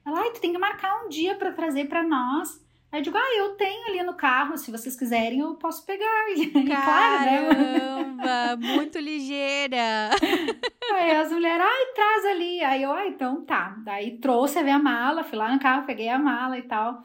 Ela, 0.04 0.20
ah, 0.20 0.30
tu 0.32 0.40
tem 0.40 0.52
que 0.52 0.58
marcar 0.58 1.04
um 1.04 1.08
dia 1.08 1.34
para 1.37 1.52
trazer 1.52 1.87
para 1.87 2.02
nós. 2.02 2.64
Aí 2.90 3.00
eu 3.00 3.02
digo, 3.02 3.16
ah, 3.16 3.38
eu 3.38 3.56
tenho 3.56 3.88
ali 3.88 4.02
no 4.04 4.14
carro, 4.14 4.56
se 4.56 4.70
vocês 4.70 4.96
quiserem 4.96 5.40
eu 5.40 5.54
posso 5.54 5.84
pegar. 5.84 6.26
Caramba, 6.68 7.54
claro, 7.54 8.14
né? 8.14 8.56
muito 8.56 8.98
ligeira. 9.00 10.10
Aí 10.94 11.10
as 11.10 11.32
mulheres, 11.32 11.66
ai, 11.66 11.87
traz 11.94 12.24
ali. 12.26 12.62
Aí 12.62 12.82
eu, 12.82 12.92
ah, 12.92 13.06
então 13.06 13.44
tá. 13.44 13.74
Daí 13.78 14.18
trouxe 14.18 14.60
a 14.60 14.62
minha 14.62 14.78
mala, 14.78 15.24
fui 15.24 15.37
lá 15.37 15.52
no 15.52 15.58
carro, 15.58 15.87
peguei 15.87 16.08
a 16.08 16.18
mala 16.18 16.56
e 16.56 16.62
tal. 16.62 17.02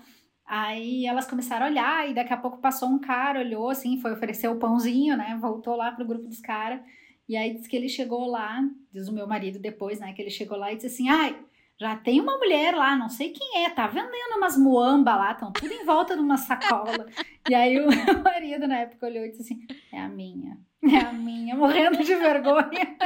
Aí 0.50 1.06
elas 1.06 1.28
começaram 1.28 1.68
a 1.68 1.70
olhar 1.70 2.10
e 2.10 2.14
daqui 2.16 2.34
a 2.34 2.38
pouco 2.38 2.58
passou 2.58 2.90
um 2.90 2.98
cara, 2.98 3.42
olhou 3.42 3.70
assim, 3.70 4.02
foi 4.02 4.12
oferecer 4.12 4.48
o 4.48 4.56
pãozinho, 4.56 5.16
né? 5.16 5.38
Voltou 5.40 5.76
lá 5.76 5.92
pro 5.92 6.08
grupo 6.08 6.28
dos 6.28 6.42
caras. 6.42 6.82
E 7.28 7.38
aí 7.38 7.54
disse 7.54 7.70
que 7.70 7.78
ele 7.78 7.88
chegou 7.88 8.26
lá, 8.26 8.68
diz 8.92 9.08
o 9.08 9.14
meu 9.14 9.28
marido 9.28 9.60
depois, 9.60 10.00
né? 10.00 10.12
Que 10.12 10.24
ele 10.24 10.32
chegou 10.32 10.58
lá 10.58 10.74
e 10.74 10.76
disse 10.76 10.88
assim: 10.88 11.08
ai, 11.08 11.38
já 11.80 11.96
tem 11.96 12.20
uma 12.20 12.38
mulher 12.38 12.76
lá, 12.76 12.96
não 12.96 13.08
sei 13.08 13.30
quem 13.30 13.64
é, 13.64 13.70
tá 13.70 13.88
vendendo 13.88 14.36
umas 14.38 14.58
muamba 14.58 15.16
lá, 15.16 15.32
estão 15.32 15.52
tudo 15.52 15.72
em 15.72 15.86
volta 15.86 16.16
de 16.16 16.22
uma 16.22 16.36
sacola. 16.36 17.08
e 17.50 17.56
aí 17.56 17.80
o 17.80 17.88
meu 18.06 18.22
marido 18.22 18.68
na 18.68 18.80
época 18.80 19.08
olhou 19.08 19.26
e 19.26 19.30
disse 19.30 19.54
assim: 19.54 19.66
é 19.92 20.02
a 20.02 20.10
minha. 20.10 20.58
É 20.82 20.98
a 20.98 21.12
minha, 21.12 21.58
morrendo 21.58 21.98
de 21.98 22.16
vergonha. 22.16 22.98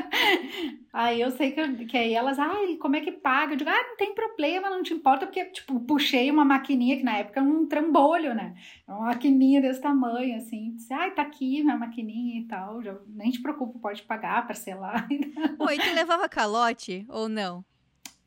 aí 0.94 1.20
eu 1.20 1.32
sei 1.32 1.52
que, 1.52 1.86
que 1.86 1.98
aí 1.98 2.14
elas, 2.14 2.38
ai, 2.38 2.76
como 2.76 2.96
é 2.96 3.02
que 3.02 3.12
paga? 3.12 3.54
Eu 3.54 3.58
digo, 3.58 3.70
ah, 3.70 3.88
não 3.90 3.98
tem 3.98 4.14
problema, 4.14 4.70
não 4.70 4.84
te 4.84 4.94
importa, 4.94 5.26
porque, 5.26 5.46
tipo, 5.46 5.80
puxei 5.80 6.30
uma 6.30 6.46
maquininha, 6.46 6.98
que 6.98 7.04
na 7.04 7.18
época 7.18 7.40
era 7.40 7.50
um 7.50 7.66
trambolho, 7.66 8.36
né? 8.36 8.54
Uma 8.88 9.08
maquininha 9.08 9.60
desse 9.60 9.82
tamanho, 9.82 10.38
assim. 10.38 10.76
Disse, 10.76 10.94
ai, 10.94 11.16
tá 11.16 11.24
aqui 11.24 11.64
minha 11.64 11.76
maquininha 11.76 12.42
e 12.42 12.46
tal, 12.46 12.84
já, 12.84 12.96
nem 13.08 13.32
te 13.32 13.42
preocupa, 13.42 13.80
pode 13.80 14.04
pagar, 14.04 14.46
parcelar. 14.46 15.08
Oi, 15.58 15.78
tu 15.80 15.96
levava 15.96 16.30
calote 16.30 17.08
ou 17.10 17.28
não? 17.28 17.66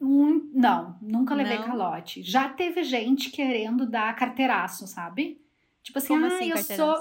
Um, 0.01 0.51
não, 0.53 0.99
nunca 1.01 1.35
levei 1.35 1.59
não? 1.59 1.65
calote. 1.65 2.23
Já 2.23 2.49
teve 2.49 2.85
gente 2.85 3.31
querendo 3.31 3.87
dar 3.89 4.15
carteiraço, 4.15 4.87
sabe? 4.87 5.41
Tipo 5.83 5.99
assim, 5.99 6.09
Como 6.09 6.25
ah, 6.25 6.29
assim, 6.29 6.51
eu 6.51 6.59
sou 6.59 6.97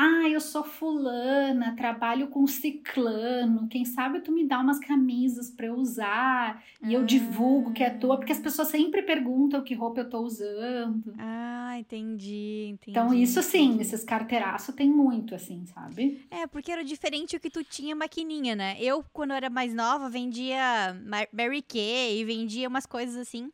ah, 0.00 0.26
eu 0.30 0.40
sou 0.40 0.64
fulana, 0.64 1.76
trabalho 1.76 2.28
com 2.28 2.46
ciclano, 2.46 3.68
quem 3.68 3.84
sabe 3.84 4.20
tu 4.20 4.32
me 4.32 4.46
dá 4.46 4.58
umas 4.58 4.78
camisas 4.78 5.50
para 5.50 5.66
eu 5.66 5.74
usar 5.74 6.64
e 6.82 6.94
eu 6.94 7.04
divulgo 7.04 7.74
que 7.74 7.84
é 7.84 7.90
tua, 7.90 8.16
porque 8.16 8.32
as 8.32 8.38
pessoas 8.38 8.68
sempre 8.68 9.02
perguntam 9.02 9.62
que 9.62 9.74
roupa 9.74 10.00
eu 10.00 10.08
tô 10.08 10.20
usando. 10.20 11.14
Ah, 11.18 11.78
entendi, 11.78 12.70
entendi. 12.72 12.92
Então 12.92 13.12
isso 13.12 13.42
sim, 13.42 13.78
esses 13.78 14.02
carteiraços 14.02 14.74
tem 14.74 14.88
muito 14.88 15.34
assim, 15.34 15.66
sabe? 15.66 16.26
É, 16.30 16.46
porque 16.46 16.72
era 16.72 16.82
diferente 16.82 17.36
o 17.36 17.40
que 17.40 17.50
tu 17.50 17.62
tinha 17.62 17.94
maquininha, 17.94 18.56
né? 18.56 18.78
Eu, 18.80 19.04
quando 19.12 19.34
era 19.34 19.50
mais 19.50 19.74
nova, 19.74 20.08
vendia 20.08 20.96
Mary 21.30 21.60
Kay, 21.60 22.24
vendia 22.24 22.68
umas 22.68 22.86
coisas 22.86 23.16
assim. 23.16 23.50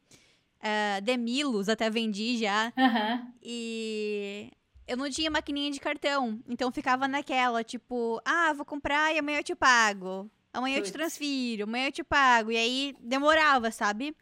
Uh, 0.61 1.03
Demilos 1.03 1.69
até 1.69 1.91
vendi 1.91 2.39
já. 2.39 2.73
Uhum. 2.77 3.33
E 3.43 4.51
eu 4.87 4.97
não 4.97 5.11
tinha 5.11 5.31
maquininha 5.31 5.71
de 5.71 5.81
cartão. 5.81 6.41
Então 6.49 6.71
ficava 6.71 7.09
naquela, 7.09 7.65
tipo, 7.65 8.21
ah, 8.25 8.53
vou 8.53 8.65
comprar 8.65 9.15
e 9.15 9.19
amanhã 9.19 9.39
eu 9.39 9.45
te 9.45 9.55
pago. 9.55 10.31
Amanhã 10.53 10.77
Puts. 10.77 10.89
eu 10.89 10.93
te 10.93 10.97
transfiro, 10.97 11.65
amanhã 11.65 11.89
eu 11.89 11.93
te 11.93 12.05
pago. 12.05 12.51
E 12.51 12.57
aí 12.57 12.97
demorava, 13.01 13.71
sabe? 13.71 14.17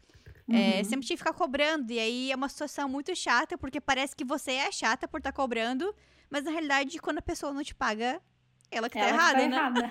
É, 0.48 0.52
uhum. 0.52 0.56
É, 0.56 0.84
sempre 0.84 1.06
tinha 1.06 1.16
que 1.16 1.22
ficar 1.22 1.32
cobrando. 1.32 1.92
E 1.92 1.98
aí 1.98 2.32
é 2.32 2.36
uma 2.36 2.48
situação 2.48 2.88
muito 2.88 3.14
chata, 3.14 3.56
porque 3.56 3.80
parece 3.80 4.16
que 4.16 4.24
você 4.24 4.52
é 4.52 4.72
chata 4.72 5.06
por 5.06 5.18
estar 5.18 5.32
tá 5.32 5.36
cobrando. 5.36 5.94
Mas 6.30 6.44
na 6.44 6.50
realidade, 6.50 6.98
quando 6.98 7.18
a 7.18 7.22
pessoa 7.22 7.52
não 7.52 7.62
te 7.62 7.74
paga, 7.74 8.20
ela 8.76 8.88
que 8.88 8.98
tá 8.98 9.04
ela 9.04 9.16
errada, 9.16 9.34
que 9.34 9.48
tá 9.48 9.48
né? 9.48 9.56
Errada. 9.56 9.90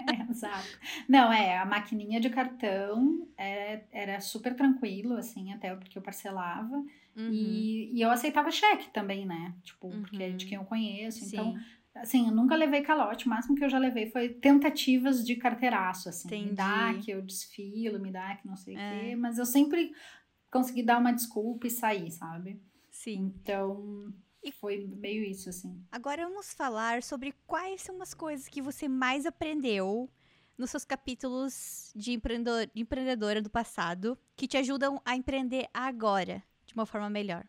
é, 0.26 0.30
exato. 0.30 0.78
Não, 1.08 1.32
é, 1.32 1.58
a 1.58 1.64
maquininha 1.64 2.20
de 2.20 2.30
cartão 2.30 3.28
é, 3.36 3.82
era 3.92 4.20
super 4.20 4.54
tranquilo, 4.54 5.16
assim, 5.16 5.52
até 5.52 5.74
porque 5.74 5.98
eu 5.98 6.02
parcelava. 6.02 6.76
Uhum. 7.16 7.30
E, 7.30 7.92
e 7.92 8.00
eu 8.00 8.10
aceitava 8.10 8.50
cheque 8.50 8.90
também, 8.90 9.24
né? 9.24 9.54
Tipo, 9.62 9.88
uhum. 9.88 10.02
porque 10.02 10.22
é 10.22 10.30
de 10.30 10.46
quem 10.46 10.58
eu 10.58 10.64
conheço. 10.64 11.24
Então, 11.24 11.52
Sim. 11.52 11.60
Então, 11.90 12.02
assim, 12.02 12.26
eu 12.26 12.34
nunca 12.34 12.56
levei 12.56 12.82
calote, 12.82 13.26
o 13.26 13.30
máximo 13.30 13.54
que 13.54 13.64
eu 13.64 13.70
já 13.70 13.78
levei 13.78 14.10
foi 14.10 14.28
tentativas 14.28 15.24
de 15.24 15.36
carteiraço, 15.36 16.08
assim. 16.08 16.26
Entendi. 16.26 16.50
Me 16.50 16.56
dá 16.56 16.94
que 16.94 17.10
eu 17.10 17.22
desfilo, 17.22 18.00
me 18.00 18.10
dá 18.10 18.34
que 18.36 18.46
não 18.46 18.56
sei 18.56 18.74
o 18.74 18.78
é. 18.78 19.00
quê, 19.00 19.16
mas 19.16 19.38
eu 19.38 19.46
sempre 19.46 19.92
consegui 20.50 20.82
dar 20.82 20.98
uma 20.98 21.12
desculpa 21.12 21.66
e 21.66 21.70
sair, 21.70 22.10
sabe? 22.10 22.60
Sim. 22.90 23.32
Então, 23.40 24.12
e 24.44 24.52
foi 24.52 24.86
meio 24.86 25.24
isso, 25.24 25.48
assim. 25.48 25.82
Agora 25.90 26.28
vamos 26.28 26.52
falar 26.52 27.02
sobre 27.02 27.32
quais 27.46 27.80
são 27.80 28.00
as 28.02 28.12
coisas 28.12 28.46
que 28.46 28.60
você 28.60 28.86
mais 28.86 29.24
aprendeu 29.24 30.08
nos 30.56 30.70
seus 30.70 30.84
capítulos 30.84 31.90
de, 31.96 32.12
empreendedor, 32.12 32.66
de 32.72 32.82
empreendedora 32.82 33.40
do 33.40 33.50
passado 33.50 34.18
que 34.36 34.46
te 34.46 34.56
ajudam 34.56 35.00
a 35.04 35.16
empreender 35.16 35.68
agora 35.72 36.42
de 36.66 36.74
uma 36.74 36.86
forma 36.86 37.08
melhor. 37.08 37.46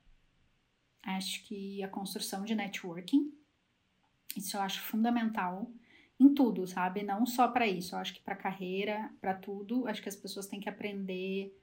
Acho 1.04 1.44
que 1.44 1.84
a 1.84 1.88
construção 1.88 2.44
de 2.46 2.56
networking, 2.56 3.32
isso 4.36 4.58
eu 4.58 4.62
acho 4.62 4.82
fundamental 4.82 5.70
em 6.20 6.34
tudo, 6.34 6.66
sabe? 6.66 7.04
Não 7.04 7.26
só 7.26 7.48
para 7.48 7.68
isso, 7.68 7.94
eu 7.94 8.00
acho 8.00 8.14
que 8.14 8.22
para 8.22 8.36
carreira, 8.36 9.12
para 9.20 9.34
tudo, 9.34 9.88
acho 9.88 10.02
que 10.02 10.10
as 10.10 10.16
pessoas 10.16 10.48
têm 10.48 10.60
que 10.60 10.70
aprender 10.70 11.54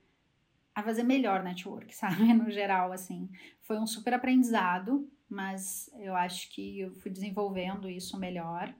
a 0.74 0.82
fazer 0.82 1.02
melhor 1.02 1.42
network, 1.42 1.92
sabe? 1.96 2.32
No 2.32 2.50
geral, 2.50 2.92
assim. 2.92 3.28
Foi 3.62 3.78
um 3.78 3.86
super 3.86 4.14
aprendizado, 4.14 5.08
mas 5.32 5.90
eu 5.98 6.14
acho 6.14 6.50
que 6.50 6.80
eu 6.80 6.94
fui 6.96 7.10
desenvolvendo 7.10 7.88
isso 7.88 8.18
melhor. 8.18 8.72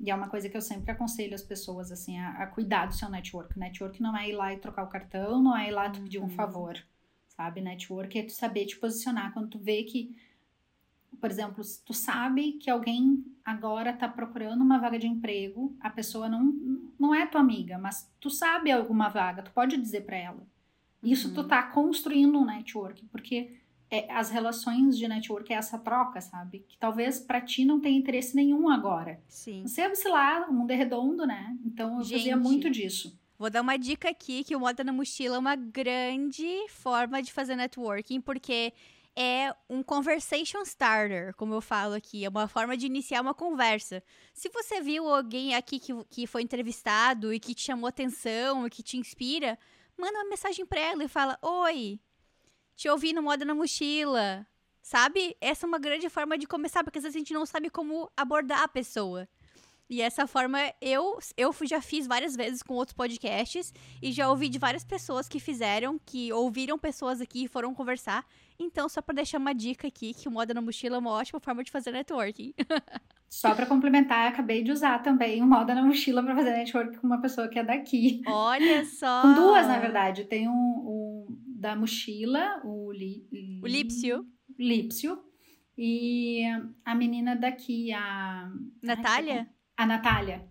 E 0.00 0.10
é 0.10 0.14
uma 0.14 0.28
coisa 0.28 0.48
que 0.48 0.56
eu 0.56 0.60
sempre 0.60 0.90
aconselho 0.90 1.34
as 1.34 1.42
pessoas, 1.42 1.92
assim, 1.92 2.18
a, 2.18 2.30
a 2.30 2.46
cuidar 2.46 2.86
do 2.86 2.94
seu 2.94 3.08
network. 3.08 3.58
Network 3.58 4.02
não 4.02 4.16
é 4.16 4.28
ir 4.28 4.32
lá 4.32 4.52
e 4.52 4.58
trocar 4.58 4.84
o 4.84 4.88
cartão, 4.88 5.42
não 5.42 5.56
é 5.56 5.68
ir 5.68 5.70
lá 5.70 5.88
tu 5.90 6.00
pedir 6.00 6.18
um 6.18 6.22
uhum. 6.22 6.30
favor, 6.30 6.76
sabe? 7.28 7.60
Network 7.60 8.18
é 8.18 8.24
tu 8.24 8.32
saber 8.32 8.66
te 8.66 8.76
posicionar 8.76 9.32
quando 9.32 9.50
tu 9.50 9.58
vê 9.58 9.84
que, 9.84 10.16
por 11.20 11.30
exemplo, 11.30 11.62
tu 11.84 11.94
sabe 11.94 12.52
que 12.52 12.68
alguém 12.68 13.24
agora 13.44 13.92
tá 13.92 14.08
procurando 14.08 14.62
uma 14.62 14.78
vaga 14.78 14.98
de 14.98 15.06
emprego, 15.06 15.76
a 15.80 15.90
pessoa 15.90 16.28
não, 16.28 16.42
não 16.98 17.14
é 17.14 17.26
tua 17.26 17.40
amiga, 17.40 17.78
mas 17.78 18.10
tu 18.18 18.30
sabe 18.30 18.72
alguma 18.72 19.08
vaga, 19.08 19.42
tu 19.42 19.52
pode 19.52 19.76
dizer 19.76 20.04
para 20.04 20.16
ela. 20.16 20.46
Isso 21.02 21.28
uhum. 21.28 21.34
tu 21.34 21.44
tá 21.44 21.62
construindo 21.62 22.38
um 22.38 22.44
network, 22.44 23.06
porque 23.06 23.60
é, 23.94 24.10
as 24.10 24.28
relações 24.28 24.98
de 24.98 25.06
network 25.06 25.52
é 25.52 25.56
essa 25.56 25.78
troca, 25.78 26.20
sabe? 26.20 26.64
Que 26.68 26.76
talvez 26.76 27.20
para 27.20 27.40
ti 27.40 27.64
não 27.64 27.80
tenha 27.80 27.96
interesse 27.96 28.34
nenhum 28.34 28.68
agora. 28.68 29.22
Sim. 29.28 29.62
Você 29.66 29.94
sei 29.94 30.10
lá, 30.10 30.46
o 30.48 30.52
mundo 30.52 30.72
é 30.72 30.74
redondo, 30.74 31.24
né? 31.24 31.56
Então 31.64 31.98
eu 31.98 32.02
Gente, 32.02 32.18
fazia 32.18 32.36
muito 32.36 32.68
disso. 32.68 33.16
Vou 33.38 33.48
dar 33.48 33.62
uma 33.62 33.76
dica 33.76 34.08
aqui 34.10 34.42
que 34.42 34.56
o 34.56 34.60
Moda 34.60 34.82
na 34.82 34.92
Mochila 34.92 35.36
é 35.36 35.38
uma 35.38 35.54
grande 35.54 36.66
forma 36.68 37.22
de 37.22 37.32
fazer 37.32 37.54
networking, 37.54 38.20
porque 38.20 38.72
é 39.14 39.54
um 39.70 39.80
conversation 39.80 40.62
starter, 40.62 41.32
como 41.36 41.54
eu 41.54 41.60
falo 41.60 41.94
aqui. 41.94 42.24
É 42.24 42.28
uma 42.28 42.48
forma 42.48 42.76
de 42.76 42.86
iniciar 42.86 43.20
uma 43.20 43.34
conversa. 43.34 44.02
Se 44.32 44.48
você 44.48 44.80
viu 44.80 45.08
alguém 45.08 45.54
aqui 45.54 45.78
que, 45.78 45.92
que 46.10 46.26
foi 46.26 46.42
entrevistado 46.42 47.32
e 47.32 47.38
que 47.38 47.54
te 47.54 47.62
chamou 47.62 47.86
atenção 47.86 48.66
e 48.66 48.70
que 48.70 48.82
te 48.82 48.96
inspira, 48.96 49.56
manda 49.96 50.18
uma 50.18 50.30
mensagem 50.30 50.66
pra 50.66 50.80
ela 50.80 51.04
e 51.04 51.08
fala: 51.08 51.38
Oi, 51.42 52.00
te 52.76 52.88
ouvir 52.88 53.12
no 53.12 53.22
Moda 53.22 53.44
na 53.44 53.54
Mochila. 53.54 54.46
Sabe? 54.82 55.36
Essa 55.40 55.64
é 55.64 55.68
uma 55.68 55.78
grande 55.78 56.10
forma 56.10 56.36
de 56.36 56.46
começar, 56.46 56.84
porque 56.84 56.98
às 56.98 57.04
vezes 57.04 57.16
a 57.16 57.18
gente 57.18 57.32
não 57.32 57.46
sabe 57.46 57.70
como 57.70 58.10
abordar 58.16 58.62
a 58.62 58.68
pessoa. 58.68 59.26
E 59.88 60.00
essa 60.00 60.26
forma 60.26 60.58
eu 60.80 61.18
eu 61.36 61.54
já 61.62 61.80
fiz 61.80 62.06
várias 62.06 62.34
vezes 62.34 62.62
com 62.62 62.74
outros 62.74 62.94
podcasts 62.94 63.72
e 64.02 64.12
já 64.12 64.28
ouvi 64.30 64.48
de 64.48 64.58
várias 64.58 64.84
pessoas 64.84 65.28
que 65.28 65.38
fizeram, 65.38 66.00
que 66.04 66.32
ouviram 66.32 66.78
pessoas 66.78 67.20
aqui 67.20 67.44
e 67.44 67.48
foram 67.48 67.74
conversar. 67.74 68.26
Então, 68.58 68.88
só 68.88 69.02
para 69.02 69.16
deixar 69.16 69.38
uma 69.38 69.54
dica 69.54 69.88
aqui, 69.88 70.14
que 70.14 70.28
o 70.28 70.30
Moda 70.30 70.54
na 70.54 70.62
Mochila 70.62 70.96
é 70.96 70.98
uma 70.98 71.10
ótima 71.10 71.38
forma 71.40 71.62
de 71.62 71.70
fazer 71.70 71.90
networking. 71.90 72.54
Só 73.34 73.52
para 73.52 73.66
complementar, 73.66 74.28
acabei 74.28 74.62
de 74.62 74.70
usar 74.70 75.02
também 75.02 75.42
o 75.42 75.46
Moda 75.46 75.74
na 75.74 75.82
Mochila 75.82 76.22
para 76.22 76.36
fazer 76.36 76.52
network 76.52 76.98
com 76.98 77.06
uma 77.08 77.20
pessoa 77.20 77.48
que 77.48 77.58
é 77.58 77.64
daqui. 77.64 78.22
Olha 78.28 78.84
só! 78.86 79.22
com 79.22 79.34
duas, 79.34 79.66
na 79.66 79.80
verdade. 79.80 80.24
Tem 80.24 80.48
um, 80.48 80.52
um 80.52 81.26
da 81.58 81.74
mochila, 81.74 82.60
o, 82.64 82.92
li, 82.92 83.26
o 83.60 83.66
Lípsio. 83.66 84.24
Lípsio. 84.56 85.18
E 85.76 86.42
a 86.84 86.94
menina 86.94 87.34
daqui, 87.34 87.92
a. 87.92 88.48
Natália? 88.80 89.48
A 89.76 89.84
Natália. 89.84 90.48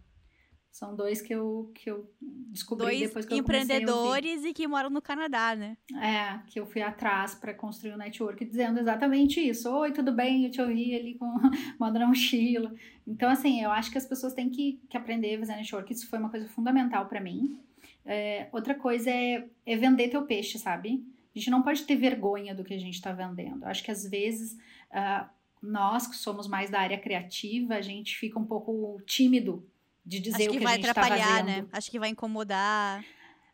São 0.74 0.96
dois 0.96 1.22
que 1.22 1.32
eu, 1.32 1.72
que 1.76 1.88
eu 1.92 2.12
descobri 2.20 2.86
dois 2.88 3.00
depois 3.00 3.28
que 3.28 3.36
eu 3.36 3.38
empreendedores 3.38 4.44
e 4.44 4.52
que 4.52 4.68
moram 4.68 4.90
no 4.90 5.04
Canadá, 5.04 5.56
né? 5.56 5.78
É, 6.02 6.40
que 6.48 6.60
eu 6.60 6.66
fui 6.66 6.82
atrás 6.82 7.36
para 7.36 7.54
construir 7.54 7.92
o 7.92 7.94
um 7.94 7.98
network 8.00 8.44
dizendo 8.44 8.80
exatamente 8.80 9.40
isso. 9.40 9.72
Oi, 9.72 9.92
tudo 9.92 10.12
bem? 10.12 10.46
Eu 10.46 10.50
te 10.50 10.60
ouvi 10.60 10.96
ali 10.96 11.14
com 11.14 11.28
moda 11.80 12.00
na 12.00 12.08
mochila. 12.08 12.74
Então, 13.06 13.30
assim, 13.30 13.62
eu 13.62 13.70
acho 13.70 13.92
que 13.92 14.00
as 14.00 14.06
pessoas 14.08 14.34
têm 14.34 14.50
que, 14.50 14.82
que 14.90 14.98
aprender 14.98 15.36
a 15.36 15.40
fazer 15.42 15.56
network. 15.58 15.94
Isso 15.94 16.10
foi 16.10 16.18
uma 16.18 16.32
coisa 16.32 16.50
fundamental 16.50 17.06
para 17.06 17.22
mim. 17.22 17.62
É, 18.04 18.50
outra 18.52 18.74
coisa 18.74 19.12
é, 19.12 19.48
é 19.68 19.78
vender 19.78 20.10
teu 20.10 20.26
peixe, 20.26 20.58
sabe? 20.58 21.06
A 21.36 21.38
gente 21.38 21.52
não 21.52 21.62
pode 21.62 21.84
ter 21.84 21.96
vergonha 21.96 22.56
do 22.56 22.64
que 22.64 22.74
a 22.74 22.80
gente 22.80 22.96
está 22.96 23.12
vendendo. 23.12 23.64
Acho 23.66 23.84
que 23.84 23.92
às 23.92 24.10
vezes 24.10 24.54
uh, 24.90 25.30
nós 25.62 26.08
que 26.08 26.16
somos 26.16 26.48
mais 26.48 26.72
da 26.72 26.80
área 26.80 26.98
criativa, 26.98 27.76
a 27.76 27.82
gente 27.82 28.18
fica 28.18 28.40
um 28.40 28.46
pouco 28.46 29.00
tímido 29.06 29.64
de 30.06 30.20
dizer 30.20 30.50
o 30.50 30.52
que, 30.52 30.60
que 30.60 30.66
a 30.66 30.72
gente 30.72 30.88
está 30.88 31.04
fazendo. 31.04 31.46
Né? 31.46 31.66
Acho 31.72 31.90
que 31.90 32.00
vai 32.00 32.10
incomodar. 32.10 33.04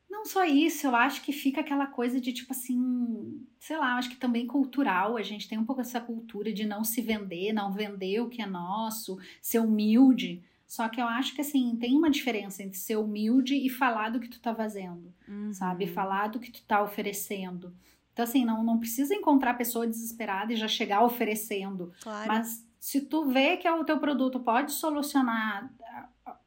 Não 0.10 0.26
só 0.26 0.44
isso, 0.44 0.88
eu 0.88 0.96
acho 0.96 1.22
que 1.22 1.32
fica 1.32 1.62
aquela 1.62 1.86
coisa 1.86 2.20
de 2.20 2.34
tipo 2.34 2.52
assim, 2.52 3.46
sei 3.60 3.78
lá, 3.78 3.96
acho 3.96 4.10
que 4.10 4.18
também 4.18 4.48
cultural, 4.48 5.16
a 5.16 5.22
gente 5.22 5.48
tem 5.48 5.58
um 5.58 5.64
pouco 5.64 5.82
essa 5.82 6.02
cultura 6.02 6.52
de 6.52 6.66
não 6.66 6.84
se 6.84 7.00
vender, 7.00 7.54
não 7.54 7.72
vender 7.72 8.20
o 8.20 8.28
que 8.28 8.42
é 8.42 8.48
nosso, 8.48 9.20
ser 9.40 9.60
humilde. 9.60 10.44
Só 10.68 10.90
que 10.90 11.00
eu 11.00 11.06
acho 11.06 11.36
que 11.36 11.42
assim, 11.42 11.78
tem 11.80 11.96
uma 11.96 12.10
diferença 12.10 12.64
entre 12.64 12.78
ser 12.78 12.98
humilde 12.98 13.56
e 13.56 13.70
falar 13.70 14.10
do 14.10 14.20
que 14.20 14.28
tu 14.28 14.40
tá 14.40 14.54
fazendo, 14.54 15.14
uhum. 15.28 15.54
sabe? 15.54 15.86
Falar 15.86 16.28
do 16.28 16.40
que 16.40 16.52
tu 16.52 16.64
tá 16.64 16.82
oferecendo. 16.82 17.74
Então, 18.12 18.24
assim, 18.24 18.44
não, 18.44 18.64
não 18.64 18.80
precisa 18.80 19.16
encontrar 19.16 19.54
pessoa 19.54 19.88
desesperada 19.88 20.52
e 20.52 20.58
já 20.58 20.68
chegar 20.68 21.04
oferecendo. 21.04 21.94
Claro. 22.02 22.28
Mas 22.28 22.68
se 22.80 23.02
tu 23.02 23.26
vê 23.26 23.58
que 23.58 23.70
o 23.70 23.84
teu 23.84 24.00
produto 24.00 24.40
pode 24.40 24.72
solucionar 24.72 25.72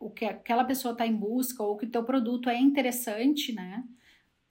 o 0.02 0.10
que 0.10 0.24
aquela 0.24 0.64
pessoa 0.64 0.92
está 0.92 1.06
em 1.06 1.14
busca 1.14 1.62
ou 1.62 1.76
que 1.76 1.86
o 1.86 1.90
teu 1.90 2.04
produto 2.04 2.48
é 2.48 2.58
interessante, 2.58 3.52
né? 3.52 3.84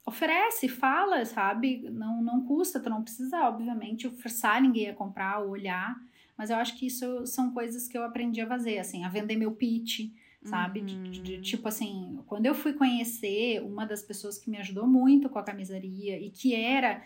Oferece, 0.04 0.68
fala, 0.68 1.24
sabe? 1.24 1.88
Não, 1.90 2.22
não 2.22 2.44
custa, 2.44 2.80
tu 2.80 2.90
não 2.90 3.02
precisa, 3.02 3.48
obviamente, 3.48 4.10
forçar 4.10 4.60
ninguém 4.60 4.88
a 4.88 4.94
comprar 4.94 5.40
ou 5.40 5.50
olhar. 5.50 5.96
Mas 6.36 6.50
eu 6.50 6.56
acho 6.56 6.76
que 6.76 6.86
isso 6.86 7.26
são 7.26 7.52
coisas 7.52 7.86
que 7.86 7.96
eu 7.96 8.02
aprendi 8.02 8.40
a 8.40 8.46
fazer, 8.46 8.78
assim, 8.78 9.04
a 9.04 9.08
vender 9.08 9.36
meu 9.36 9.52
pitch, 9.52 10.10
sabe? 10.44 10.80
Uhum. 10.80 10.86
De, 10.86 11.10
de, 11.10 11.20
de, 11.20 11.40
tipo 11.40 11.68
assim, 11.68 12.18
quando 12.26 12.46
eu 12.46 12.54
fui 12.54 12.72
conhecer 12.72 13.62
uma 13.62 13.86
das 13.86 14.02
pessoas 14.02 14.38
que 14.38 14.50
me 14.50 14.58
ajudou 14.58 14.86
muito 14.86 15.28
com 15.28 15.38
a 15.38 15.44
camisaria 15.44 16.18
e 16.18 16.30
que 16.30 16.54
era 16.54 17.02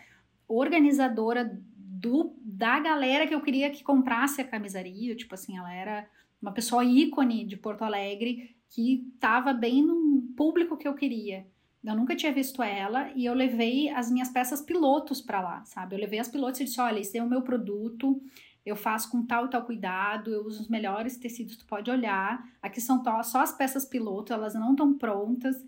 organizadora 0.47 1.59
do, 1.75 2.35
da 2.41 2.79
galera 2.79 3.27
que 3.27 3.35
eu 3.35 3.41
queria 3.41 3.69
que 3.69 3.83
comprasse 3.83 4.41
a 4.41 4.47
camisaria, 4.47 5.15
tipo 5.15 5.35
assim, 5.35 5.57
ela 5.57 5.73
era 5.73 6.09
uma 6.41 6.51
pessoa 6.51 6.83
ícone 6.83 7.45
de 7.45 7.57
Porto 7.57 7.83
Alegre 7.83 8.55
que 8.69 9.07
estava 9.13 9.53
bem 9.53 9.81
no 9.81 10.21
público 10.35 10.77
que 10.77 10.87
eu 10.87 10.93
queria. 10.93 11.47
Eu 11.83 11.95
nunca 11.95 12.15
tinha 12.15 12.33
visto 12.33 12.61
ela 12.61 13.09
e 13.15 13.25
eu 13.25 13.33
levei 13.33 13.89
as 13.89 14.11
minhas 14.11 14.29
peças 14.29 14.61
pilotos 14.61 15.21
para 15.21 15.41
lá, 15.41 15.63
sabe? 15.63 15.95
Eu 15.95 15.99
levei 15.99 16.19
as 16.19 16.27
pilotos 16.27 16.59
e 16.59 16.65
disse: 16.65 16.81
olha, 16.81 16.99
esse 16.99 17.17
é 17.17 17.23
o 17.23 17.29
meu 17.29 17.41
produto, 17.41 18.21
eu 18.65 18.75
faço 18.75 19.09
com 19.09 19.25
tal 19.25 19.45
e 19.45 19.49
tal 19.49 19.63
cuidado, 19.63 20.33
eu 20.33 20.45
uso 20.45 20.63
os 20.63 20.67
melhores 20.67 21.17
tecidos, 21.17 21.55
tu 21.55 21.65
pode 21.65 21.89
olhar. 21.89 22.45
Aqui 22.61 22.81
são 22.81 23.01
só 23.23 23.41
as 23.41 23.53
peças 23.53 23.85
piloto, 23.85 24.33
elas 24.33 24.53
não 24.53 24.71
estão 24.71 24.97
prontas. 24.97 25.65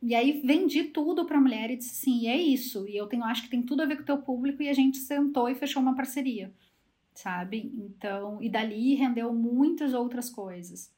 E 0.00 0.14
aí 0.14 0.40
vendi 0.44 0.84
tudo 0.84 1.24
para 1.26 1.38
a 1.38 1.40
mulher 1.40 1.70
e 1.70 1.76
disse 1.76 1.90
assim, 1.90 2.28
é 2.28 2.36
isso. 2.36 2.86
E 2.86 2.96
eu 2.96 3.08
tenho, 3.08 3.24
acho 3.24 3.42
que 3.42 3.50
tem 3.50 3.62
tudo 3.62 3.82
a 3.82 3.86
ver 3.86 3.96
com 3.96 4.02
o 4.02 4.06
teu 4.06 4.18
público 4.18 4.62
e 4.62 4.68
a 4.68 4.72
gente 4.72 4.98
sentou 4.98 5.48
e 5.48 5.56
fechou 5.56 5.82
uma 5.82 5.96
parceria, 5.96 6.52
sabe? 7.18 7.72
Então, 7.76 8.40
e 8.40 8.48
dali 8.48 8.94
rendeu 8.94 9.32
muitas 9.32 9.92
outras 9.92 10.30
coisas. 10.30 10.92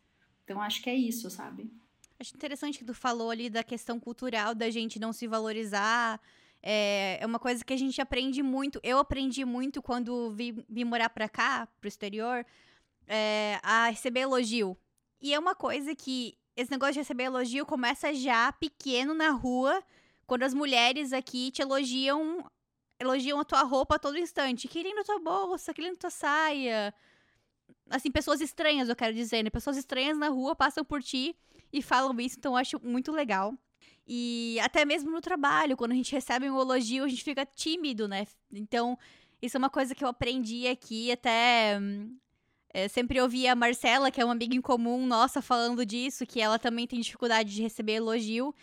Então, 0.45 0.61
acho 0.61 0.83
que 0.83 0.91
é 0.91 0.95
isso, 0.95 1.31
sabe? 1.31 1.73
Acho 2.19 2.35
interessante 2.35 2.79
que 2.79 2.85
tu 2.85 2.93
falou 2.93 3.31
ali 3.31 3.49
da 3.49 3.65
questão 3.65 3.99
cultural 3.99 4.55
da 4.55 4.69
gente 4.69 4.99
não 4.99 5.15
se 5.15 5.27
valorizar, 5.27 6.21
é, 6.63 7.17
é 7.19 7.25
uma 7.25 7.39
coisa 7.39 7.65
que 7.65 7.73
a 7.73 7.77
gente 7.77 8.03
aprende 8.03 8.43
muito. 8.43 8.79
Eu 8.83 8.99
aprendi 8.99 9.47
muito 9.47 9.81
quando 9.81 10.31
vim, 10.33 10.63
morar 10.85 11.09
pra 11.09 11.27
cá, 11.27 11.67
pro 11.81 11.89
exterior, 11.89 12.45
é, 13.07 13.59
a 13.63 13.89
receber 13.89 14.21
elogio. 14.21 14.77
E 15.23 15.33
é 15.33 15.39
uma 15.39 15.55
coisa 15.55 15.95
que 15.95 16.37
esse 16.55 16.71
negócio 16.71 16.95
de 16.95 17.01
receber 17.01 17.25
elogio 17.25 17.65
começa 17.65 18.13
já 18.13 18.53
pequeno 18.53 19.15
na 19.15 19.31
rua, 19.31 19.83
quando 20.27 20.43
as 20.43 20.53
mulheres 20.53 21.15
aqui 21.15 21.51
te 21.51 21.63
elogiam 21.63 22.45
elogiam 23.01 23.41
a 23.41 23.45
tua 23.45 23.63
roupa 23.63 23.97
a 23.97 23.99
todo 23.99 24.19
instante. 24.19 24.69
Que 24.69 24.83
linda 24.83 25.03
tua 25.03 25.19
bolsa, 25.19 25.73
que 25.73 25.81
linda 25.81 25.97
tua 25.97 26.11
saia. 26.11 26.95
Assim, 27.89 28.11
pessoas 28.11 28.41
estranhas, 28.41 28.89
eu 28.89 28.95
quero 28.95 29.15
dizer, 29.15 29.43
né? 29.43 29.51
Pessoas 29.51 29.77
estranhas 29.77 30.19
na 30.19 30.29
rua 30.29 30.55
passam 30.55 30.85
por 30.85 31.03
ti 31.03 31.35
e 31.73 31.81
falam 31.81 32.19
isso, 32.21 32.37
então 32.39 32.53
eu 32.53 32.57
acho 32.57 32.81
muito 32.85 33.11
legal. 33.11 33.55
E 34.07 34.59
até 34.61 34.85
mesmo 34.85 35.11
no 35.11 35.21
trabalho, 35.21 35.77
quando 35.77 35.93
a 35.93 35.95
gente 35.95 36.13
recebe 36.13 36.51
um 36.51 36.61
elogio, 36.61 37.05
a 37.05 37.09
gente 37.09 37.25
fica 37.25 37.47
tímido, 37.47 38.07
né? 38.07 38.27
Então, 38.53 38.99
isso 39.41 39.57
é 39.57 39.59
uma 39.59 39.71
coisa 39.71 39.95
que 39.95 40.05
eu 40.05 40.09
aprendi 40.09 40.67
aqui, 40.67 41.11
até. 41.11 41.81
É, 42.73 42.87
sempre 42.87 43.21
ouvi 43.21 43.49
a 43.49 43.57
Marcela, 43.57 44.11
que 44.11 44.21
é 44.21 44.25
uma 44.25 44.33
amiga 44.33 44.55
em 44.55 44.61
comum 44.61 45.05
nossa, 45.05 45.43
falando 45.43 45.85
disso, 45.85 46.25
que 46.25 46.41
ela 46.41 46.59
também 46.59 46.87
tem 46.87 47.01
dificuldade 47.01 47.53
de 47.53 47.63
receber 47.63 47.95
elogio. 47.95 48.55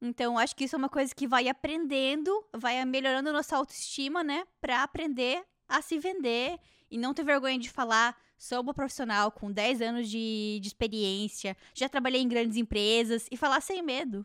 Então, 0.00 0.38
acho 0.38 0.54
que 0.54 0.64
isso 0.64 0.76
é 0.76 0.78
uma 0.78 0.88
coisa 0.88 1.14
que 1.14 1.26
vai 1.26 1.48
aprendendo, 1.48 2.30
vai 2.52 2.84
melhorando 2.84 3.32
nossa 3.32 3.56
autoestima, 3.56 4.22
né? 4.22 4.44
Pra 4.60 4.82
aprender 4.82 5.44
a 5.68 5.82
se 5.82 5.98
vender 5.98 6.58
e 6.90 6.96
não 6.96 7.12
ter 7.12 7.24
vergonha 7.24 7.58
de 7.58 7.70
falar. 7.70 8.16
Sou 8.38 8.60
uma 8.60 8.72
profissional 8.72 9.32
com 9.32 9.50
10 9.50 9.82
anos 9.82 10.08
de, 10.08 10.60
de 10.60 10.68
experiência, 10.68 11.56
já 11.74 11.88
trabalhei 11.88 12.22
em 12.22 12.28
grandes 12.28 12.56
empresas 12.56 13.26
e 13.32 13.36
falar 13.36 13.60
sem 13.60 13.82
medo. 13.82 14.24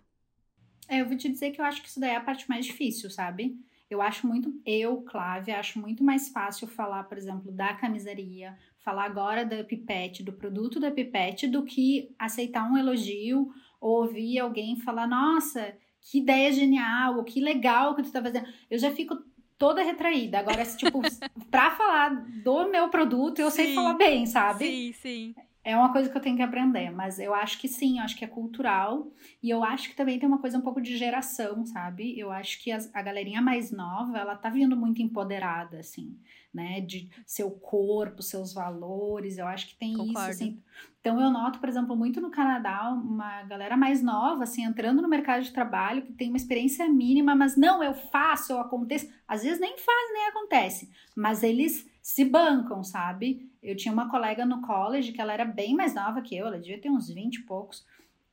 É, 0.88 1.01
eu 1.01 1.07
vou 1.07 1.17
te 1.17 1.28
dizer 1.28 1.51
que 1.51 1.59
eu 1.59 1.65
acho 1.65 1.82
que 1.82 1.88
isso 1.88 1.99
daí 1.99 2.11
é 2.11 2.15
a 2.15 2.21
parte 2.21 2.47
mais 2.47 2.65
difícil, 2.65 3.09
sabe? 3.09 3.57
Eu 3.89 4.01
acho 4.01 4.28
muito, 4.28 4.53
eu, 4.65 5.01
Clávia, 5.01 5.59
acho 5.59 5.80
muito 5.80 6.03
mais 6.03 6.30
fácil 6.30 6.67
falar, 6.67 7.03
por 7.03 7.17
exemplo, 7.17 7.51
da 7.51 7.74
camisaria, 7.74 8.57
falar 8.80 9.05
agora 9.05 9.45
da 9.45 9.63
pipete, 9.63 10.24
do 10.24 10.34
produto 10.34 10.80
da 10.80 10.91
pipete, 10.91 11.47
do 11.47 11.63
que 11.63 12.13
aceitar 12.19 12.69
um 12.69 12.78
elogio 12.78 13.51
ou 13.84 14.03
ouvir 14.03 14.39
alguém 14.39 14.77
falar, 14.77 15.05
nossa, 15.05 15.75
que 15.99 16.19
ideia 16.19 16.51
genial, 16.53 17.17
ou 17.17 17.23
que 17.23 17.41
legal 17.41 17.93
que 17.95 18.03
tu 18.03 18.11
tá 18.11 18.21
fazendo. 18.21 18.47
Eu 18.71 18.79
já 18.79 18.89
fico 18.91 19.17
toda 19.57 19.84
retraída. 19.84 20.39
Agora, 20.39 20.63
tipo, 20.65 21.01
pra 21.51 21.71
falar 21.71 22.09
do 22.43 22.69
meu 22.69 22.89
produto, 22.89 23.39
eu 23.39 23.51
sim, 23.51 23.57
sei 23.57 23.75
falar 23.75 23.95
bem, 23.95 24.25
sabe? 24.25 24.65
Sim, 24.65 24.93
sim. 24.93 25.36
É 25.64 25.78
uma 25.78 25.91
coisa 25.91 26.09
que 26.09 26.18
eu 26.18 26.22
tenho 26.22 26.36
que 26.36 26.41
aprender, 26.41 26.89
mas 26.91 27.20
eu 27.20 27.34
acho 27.34 27.59
que 27.59 27.68
sim, 27.68 27.99
eu 27.99 28.03
acho 28.03 28.18
que 28.18 28.26
é 28.26 28.28
cultural. 28.28 29.11
E 29.41 29.49
eu 29.49 29.64
acho 29.64 29.89
que 29.89 29.95
também 29.95 30.20
tem 30.20 30.28
uma 30.28 30.39
coisa 30.39 30.57
um 30.57 30.61
pouco 30.61 30.82
de 30.82 30.97
geração, 30.97 31.66
sabe? 31.66 32.20
Eu 32.20 32.32
acho 32.32 32.61
que 32.61 32.72
a, 32.72 32.80
a 32.93 33.01
galerinha 33.01 33.41
mais 33.41 33.72
nova, 33.72 34.18
ela 34.18 34.36
tá 34.36 34.49
vindo 34.49 34.76
muito 34.76 35.01
empoderada, 35.01 35.80
assim 35.80 36.18
né? 36.53 36.80
De 36.82 37.09
seu 37.26 37.49
corpo, 37.49 38.22
seus 38.22 38.53
valores. 38.53 39.38
Eu 39.38 39.47
acho 39.47 39.68
que 39.68 39.76
tem 39.76 39.93
Concordo. 39.93 40.11
isso, 40.11 40.30
assim. 40.30 40.61
Então 41.01 41.20
eu 41.20 41.32
noto, 41.32 41.59
por 41.59 41.68
exemplo, 41.68 41.95
muito 41.95 42.22
no 42.22 42.30
Canadá, 42.30 42.89
uma 42.91 43.43
galera 43.43 43.76
mais 43.76 44.01
nova, 44.01 44.43
assim, 44.43 44.64
entrando 44.64 45.01
no 45.01 45.09
mercado 45.09 45.43
de 45.43 45.51
trabalho, 45.51 46.03
que 46.03 46.14
tem 46.14 46.30
uma 46.30 46.38
experiência 46.38 46.88
mínima, 46.88 47.36
mas 47.36 47.57
não, 47.57 47.84
eu 47.84 47.93
faço, 47.93 48.53
eu 48.53 48.59
aconteço. 48.59 49.11
Às 49.28 49.43
vezes 49.43 49.59
nem 49.59 49.78
faz, 49.78 50.14
nem 50.14 50.28
acontece. 50.28 50.91
Mas 51.16 51.43
eles 51.43 51.89
se 52.04 52.26
bancam, 52.26 52.84
sabe? 52.84 53.49
Eu 53.64 53.78
tinha 53.78 53.93
uma 53.93 54.10
colega 54.10 54.45
no 54.45 54.62
college 54.62 55.14
que 55.14 55.22
ela 55.22 55.32
era 55.32 55.45
bem 55.45 55.74
mais 55.74 55.95
nova 55.95 56.22
que 56.22 56.36
eu, 56.36 56.45
ela 56.45 56.60
devia 56.60 56.78
ter 56.78 56.89
uns 56.89 57.08
20 57.10 57.36
e 57.36 57.43
poucos. 57.43 57.86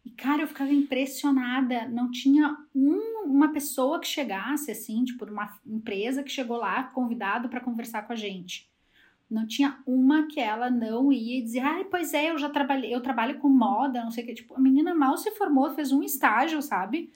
E, 0.04 0.10
cara, 0.10 0.42
eu 0.42 0.48
ficava 0.48 0.72
impressionada. 0.72 1.86
Não 1.86 2.10
tinha 2.10 2.56
um, 2.74 3.22
uma 3.26 3.52
pessoa 3.52 4.00
que 4.00 4.08
chegasse, 4.08 4.72
assim, 4.72 5.04
tipo, 5.04 5.24
uma 5.24 5.56
empresa 5.64 6.24
que 6.24 6.32
chegou 6.32 6.56
lá 6.56 6.82
convidado 6.82 7.48
para 7.48 7.60
conversar 7.60 8.02
com 8.02 8.12
a 8.12 8.16
gente. 8.16 8.68
Não 9.30 9.46
tinha 9.46 9.78
uma 9.86 10.26
que 10.26 10.40
ela 10.40 10.68
não 10.68 11.12
ia 11.12 11.40
dizer, 11.40 11.60
ai, 11.60 11.84
pois 11.84 12.12
é, 12.12 12.32
eu 12.32 12.38
já 12.38 12.50
trabalhei, 12.50 12.92
eu 12.92 13.00
trabalho 13.00 13.38
com 13.38 13.48
moda, 13.48 14.02
não 14.02 14.10
sei 14.10 14.24
o 14.24 14.26
que. 14.26 14.34
Tipo, 14.34 14.56
a 14.56 14.58
menina 14.58 14.92
mal 14.96 15.16
se 15.16 15.30
formou, 15.30 15.70
fez 15.70 15.92
um 15.92 16.02
estágio, 16.02 16.60
sabe? 16.60 17.12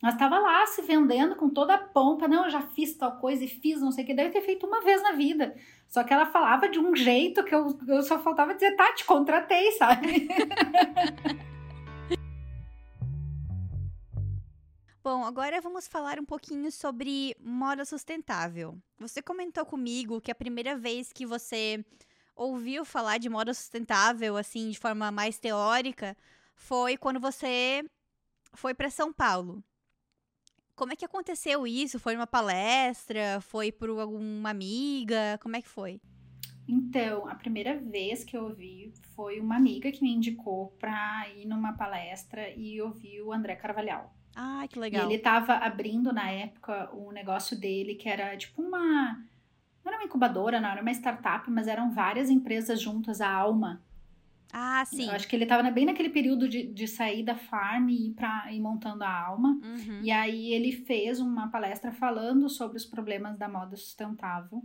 Mas 0.00 0.14
estava 0.14 0.38
lá 0.38 0.64
se 0.66 0.80
vendendo 0.82 1.34
com 1.34 1.50
toda 1.50 1.74
a 1.74 1.78
pompa. 1.78 2.28
Não, 2.28 2.44
eu 2.44 2.50
já 2.50 2.62
fiz 2.62 2.96
tal 2.96 3.18
coisa 3.18 3.44
e 3.44 3.48
fiz 3.48 3.80
não 3.80 3.90
sei 3.90 4.04
o 4.04 4.06
que. 4.06 4.14
Deve 4.14 4.30
ter 4.30 4.42
feito 4.42 4.66
uma 4.66 4.80
vez 4.80 5.02
na 5.02 5.12
vida. 5.12 5.56
Só 5.88 6.04
que 6.04 6.12
ela 6.12 6.26
falava 6.26 6.68
de 6.68 6.78
um 6.78 6.94
jeito 6.94 7.42
que 7.42 7.54
eu, 7.54 7.76
eu 7.88 8.02
só 8.02 8.18
faltava 8.20 8.54
dizer, 8.54 8.76
tá, 8.76 8.92
te 8.92 9.04
contratei, 9.04 9.72
sabe? 9.78 10.28
Bom, 15.02 15.24
agora 15.24 15.60
vamos 15.60 15.88
falar 15.88 16.20
um 16.20 16.24
pouquinho 16.24 16.70
sobre 16.70 17.34
moda 17.40 17.84
sustentável. 17.84 18.78
Você 18.98 19.20
comentou 19.20 19.64
comigo 19.64 20.20
que 20.20 20.30
a 20.30 20.34
primeira 20.34 20.76
vez 20.76 21.12
que 21.12 21.26
você 21.26 21.84
ouviu 22.36 22.84
falar 22.84 23.18
de 23.18 23.28
moda 23.28 23.52
sustentável, 23.52 24.36
assim, 24.36 24.70
de 24.70 24.78
forma 24.78 25.10
mais 25.10 25.38
teórica, 25.38 26.16
foi 26.54 26.96
quando 26.96 27.18
você 27.18 27.82
foi 28.52 28.74
para 28.74 28.90
São 28.90 29.12
Paulo. 29.12 29.64
Como 30.78 30.92
é 30.92 30.96
que 30.96 31.04
aconteceu 31.04 31.66
isso? 31.66 31.98
Foi 31.98 32.14
uma 32.14 32.26
palestra? 32.26 33.40
Foi 33.40 33.72
por 33.72 33.90
alguma 33.90 34.50
amiga? 34.50 35.36
Como 35.42 35.56
é 35.56 35.60
que 35.60 35.68
foi? 35.68 36.00
Então, 36.68 37.28
a 37.28 37.34
primeira 37.34 37.76
vez 37.76 38.22
que 38.22 38.36
eu 38.36 38.44
ouvi 38.44 38.92
foi 39.16 39.40
uma 39.40 39.56
amiga 39.56 39.90
que 39.90 40.00
me 40.00 40.14
indicou 40.14 40.68
para 40.78 41.28
ir 41.30 41.46
numa 41.46 41.72
palestra 41.72 42.48
e 42.50 42.80
ouvir 42.80 43.22
o 43.22 43.32
André 43.32 43.56
Carvalhal. 43.56 44.14
Ah, 44.36 44.64
que 44.68 44.78
legal. 44.78 45.02
E 45.02 45.06
ele 45.06 45.16
estava 45.16 45.54
abrindo 45.54 46.12
na 46.12 46.30
época 46.30 46.94
o 46.94 47.10
negócio 47.10 47.58
dele, 47.58 47.96
que 47.96 48.08
era 48.08 48.36
tipo 48.36 48.62
uma. 48.62 49.14
Não 49.84 49.92
era 49.92 49.96
uma 49.96 50.04
incubadora, 50.06 50.60
não 50.60 50.68
era 50.68 50.80
uma 50.80 50.92
startup, 50.92 51.50
mas 51.50 51.66
eram 51.66 51.90
várias 51.90 52.30
empresas 52.30 52.80
juntas, 52.80 53.20
a 53.20 53.28
Alma. 53.28 53.82
Ah, 54.52 54.84
sim. 54.84 55.06
Eu 55.06 55.12
acho 55.12 55.28
que 55.28 55.36
ele 55.36 55.44
estava 55.44 55.68
bem 55.70 55.86
naquele 55.86 56.08
período 56.08 56.48
de, 56.48 56.66
de 56.66 56.88
sair 56.88 57.22
da 57.22 57.36
farm 57.36 57.88
e 57.88 58.08
ir, 58.08 58.14
pra, 58.14 58.52
ir 58.52 58.60
montando 58.60 59.04
a 59.04 59.26
Alma. 59.26 59.60
Uhum. 59.62 60.00
E 60.02 60.10
aí 60.10 60.52
ele 60.52 60.72
fez 60.72 61.20
uma 61.20 61.48
palestra 61.48 61.92
falando 61.92 62.48
sobre 62.48 62.76
os 62.76 62.86
problemas 62.86 63.36
da 63.36 63.48
moda 63.48 63.76
sustentável. 63.76 64.62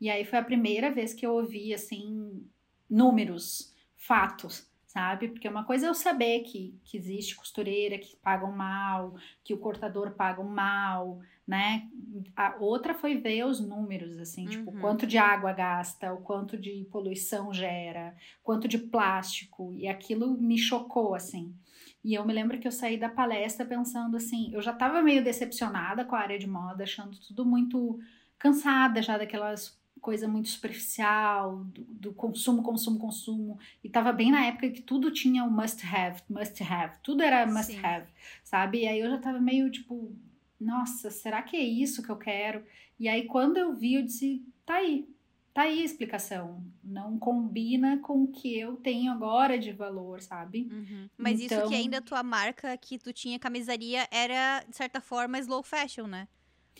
E 0.00 0.08
aí 0.08 0.24
foi 0.24 0.38
a 0.38 0.44
primeira 0.44 0.90
vez 0.90 1.12
que 1.12 1.26
eu 1.26 1.32
ouvi, 1.32 1.74
assim, 1.74 2.42
números, 2.88 3.74
fatos 3.96 4.68
sabe? 4.88 5.28
Porque 5.28 5.46
uma 5.46 5.64
coisa 5.64 5.86
é 5.86 5.88
eu 5.88 5.94
saber 5.94 6.40
que, 6.40 6.74
que 6.82 6.96
existe 6.96 7.36
costureira 7.36 7.98
que 7.98 8.16
pagam 8.16 8.50
mal, 8.50 9.14
que 9.44 9.54
o 9.54 9.58
cortador 9.58 10.12
paga 10.12 10.42
mal, 10.42 11.20
né? 11.48 11.88
A 12.36 12.56
outra 12.60 12.92
foi 12.92 13.16
ver 13.16 13.44
os 13.44 13.58
números, 13.58 14.18
assim, 14.18 14.44
tipo, 14.44 14.58
uhum. 14.58 14.66
tipo, 14.66 14.80
quanto 14.80 15.06
de 15.06 15.16
água 15.16 15.50
gasta, 15.54 16.12
o 16.12 16.18
quanto 16.18 16.58
de 16.58 16.86
poluição 16.90 17.54
gera, 17.54 18.14
quanto 18.44 18.68
de 18.68 18.76
plástico, 18.76 19.72
e 19.74 19.88
aquilo 19.88 20.36
me 20.38 20.58
chocou, 20.58 21.14
assim. 21.14 21.54
E 22.04 22.12
eu 22.12 22.24
me 22.26 22.34
lembro 22.34 22.58
que 22.58 22.68
eu 22.68 22.72
saí 22.72 22.98
da 22.98 23.08
palestra 23.08 23.64
pensando 23.64 24.18
assim, 24.18 24.52
eu 24.52 24.60
já 24.60 24.72
estava 24.72 25.00
meio 25.00 25.24
decepcionada 25.24 26.04
com 26.04 26.14
a 26.14 26.20
área 26.20 26.38
de 26.38 26.46
moda, 26.46 26.84
achando 26.84 27.18
tudo 27.18 27.46
muito 27.46 27.98
cansada 28.38 29.00
já 29.00 29.16
daquelas 29.16 29.78
coisa 29.98 30.28
muito 30.28 30.48
superficial, 30.48 31.64
do, 31.64 31.84
do, 31.84 32.12
consumo, 32.12 32.62
consumo, 32.62 32.98
consumo. 32.98 33.58
E 33.82 33.88
tava 33.88 34.12
bem 34.12 34.30
na 34.30 34.44
época 34.44 34.70
que 34.70 34.80
tudo 34.80 35.10
tinha 35.10 35.44
o 35.44 35.50
must 35.50 35.84
have, 35.84 36.22
must 36.28 36.62
have, 36.62 36.94
tudo 37.02 37.22
era 37.22 37.44
must 37.46 37.72
Sim. 37.72 37.84
have, 37.84 38.06
sabe? 38.44 38.82
E 38.82 38.88
aí 38.88 39.00
eu 39.00 39.10
já 39.10 39.18
tava 39.18 39.40
meio 39.40 39.70
tipo, 39.70 40.14
nossa, 40.60 41.10
será 41.10 41.42
que 41.42 41.56
é 41.56 41.62
isso 41.62 42.02
que 42.02 42.10
eu 42.10 42.16
quero? 42.16 42.64
E 42.98 43.08
aí 43.08 43.26
quando 43.26 43.56
eu 43.56 43.74
vi, 43.74 43.94
eu 43.94 44.02
disse, 44.02 44.44
tá 44.66 44.76
aí, 44.76 45.08
tá 45.54 45.62
aí 45.62 45.80
a 45.80 45.84
explicação. 45.84 46.64
Não 46.82 47.18
combina 47.18 47.98
com 47.98 48.24
o 48.24 48.28
que 48.28 48.58
eu 48.58 48.76
tenho 48.76 49.12
agora 49.12 49.58
de 49.58 49.72
valor, 49.72 50.20
sabe? 50.20 50.68
Uhum. 50.70 51.08
Mas 51.16 51.40
então... 51.40 51.58
isso 51.58 51.68
que 51.68 51.74
ainda 51.74 51.98
a 51.98 52.02
tua 52.02 52.22
marca 52.22 52.76
que 52.76 52.98
tu 52.98 53.12
tinha 53.12 53.38
camisaria 53.38 54.06
era, 54.10 54.64
de 54.68 54.76
certa 54.76 55.00
forma, 55.00 55.38
slow 55.38 55.62
fashion, 55.62 56.06
né? 56.06 56.28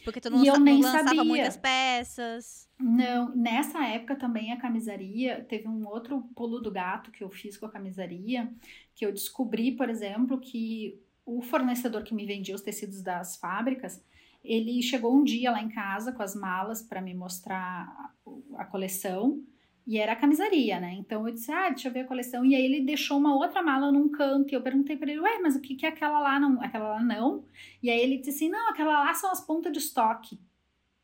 Porque 0.05 0.21
tu 0.21 0.31
não, 0.31 0.45
eu 0.45 0.61
nem 0.61 0.81
lançava 0.81 1.09
sabia. 1.09 1.25
muitas 1.25 1.57
peças. 1.57 2.69
Não, 2.79 3.35
nessa 3.35 3.85
época 3.85 4.15
também 4.15 4.53
a 4.53 4.57
camisaria, 4.57 5.45
teve 5.49 5.69
um 5.69 5.87
outro 5.87 6.23
pulo 6.35 6.61
do 6.61 6.71
gato 6.71 7.11
que 7.11 7.25
eu 7.25 7.31
fiz 7.31 7.57
com 7.57 7.67
a 7.67 7.71
camisaria, 7.71 8.49
que 8.95 9.05
eu 9.05 9.13
descobri, 9.13 9.73
por 9.73 9.91
exemplo, 9.91 10.39
que 10.39 11.01
o 11.29 11.43
fornecedor 11.43 12.03
que 12.03 12.15
me 12.15 12.25
vendia 12.25 12.55
os 12.55 12.63
tecidos 12.63 13.03
das 13.03 13.37
fábricas, 13.37 14.03
ele 14.43 14.81
chegou 14.81 15.15
um 15.15 15.23
dia 15.23 15.51
lá 15.51 15.63
em 15.63 15.69
casa 15.69 16.11
com 16.11 16.23
as 16.23 16.35
malas 16.35 16.81
para 16.81 17.03
me 17.03 17.13
mostrar 17.13 18.15
a, 18.57 18.65
coleção 18.65 19.43
e 19.87 19.99
era 19.99 20.13
a 20.13 20.17
camisaria, 20.17 20.81
né? 20.81 20.95
Então 20.95 21.29
eu 21.29 21.35
disse, 21.35 21.53
ah, 21.53 21.69
deixa 21.69 21.89
eu 21.89 21.93
ver 21.93 22.01
a 22.01 22.07
coleção. 22.07 22.47
E 22.47 22.55
aí 22.55 22.65
ele 22.65 22.81
deixou 22.81 23.19
uma 23.19 23.35
outra 23.35 23.63
mala 23.63 23.93
num 23.93 24.09
canto. 24.09 24.53
E 24.53 24.55
eu 24.55 24.63
perguntei 24.63 24.97
para 24.97 25.11
ele, 25.11 25.21
ué, 25.21 25.39
mas 25.41 25.55
o 25.55 25.61
que, 25.61 25.75
que 25.75 25.85
é 25.85 25.91
aquela 25.91 26.19
lá? 26.19 26.41
Não, 26.41 26.63
aquela 26.63 26.95
lá 26.95 27.03
não. 27.03 27.45
E 27.83 27.91
aí 27.91 28.01
ele 28.01 28.17
disse 28.17 28.31
assim, 28.31 28.49
não, 28.49 28.71
aquela 28.71 29.05
lá 29.05 29.13
são 29.13 29.31
as 29.31 29.45
pontas 29.45 29.71
de 29.71 29.79
estoque. 29.79 30.41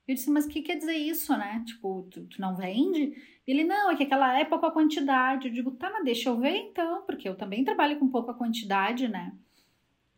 Eu 0.09 0.15
disse, 0.15 0.31
mas 0.31 0.47
o 0.47 0.49
que 0.49 0.63
quer 0.63 0.77
dizer 0.77 0.97
isso, 0.97 1.37
né? 1.37 1.63
Tipo, 1.67 2.09
tu, 2.11 2.25
tu 2.27 2.41
não 2.41 2.57
vende? 2.57 3.15
Ele, 3.47 3.65
não, 3.65 3.91
é 3.91 3.97
que 3.97 4.05
aquela 4.05 4.39
é 4.39 4.45
pouca 4.45 4.71
quantidade. 4.71 5.49
Eu 5.49 5.53
digo, 5.53 5.71
tá, 5.73 5.91
mas 5.91 6.05
deixa 6.05 6.31
eu 6.31 6.39
ver 6.39 6.57
então, 6.57 7.03
porque 7.05 7.29
eu 7.29 7.37
também 7.37 7.63
trabalho 7.63 7.99
com 7.99 8.09
pouca 8.09 8.33
quantidade, 8.33 9.07
né? 9.07 9.35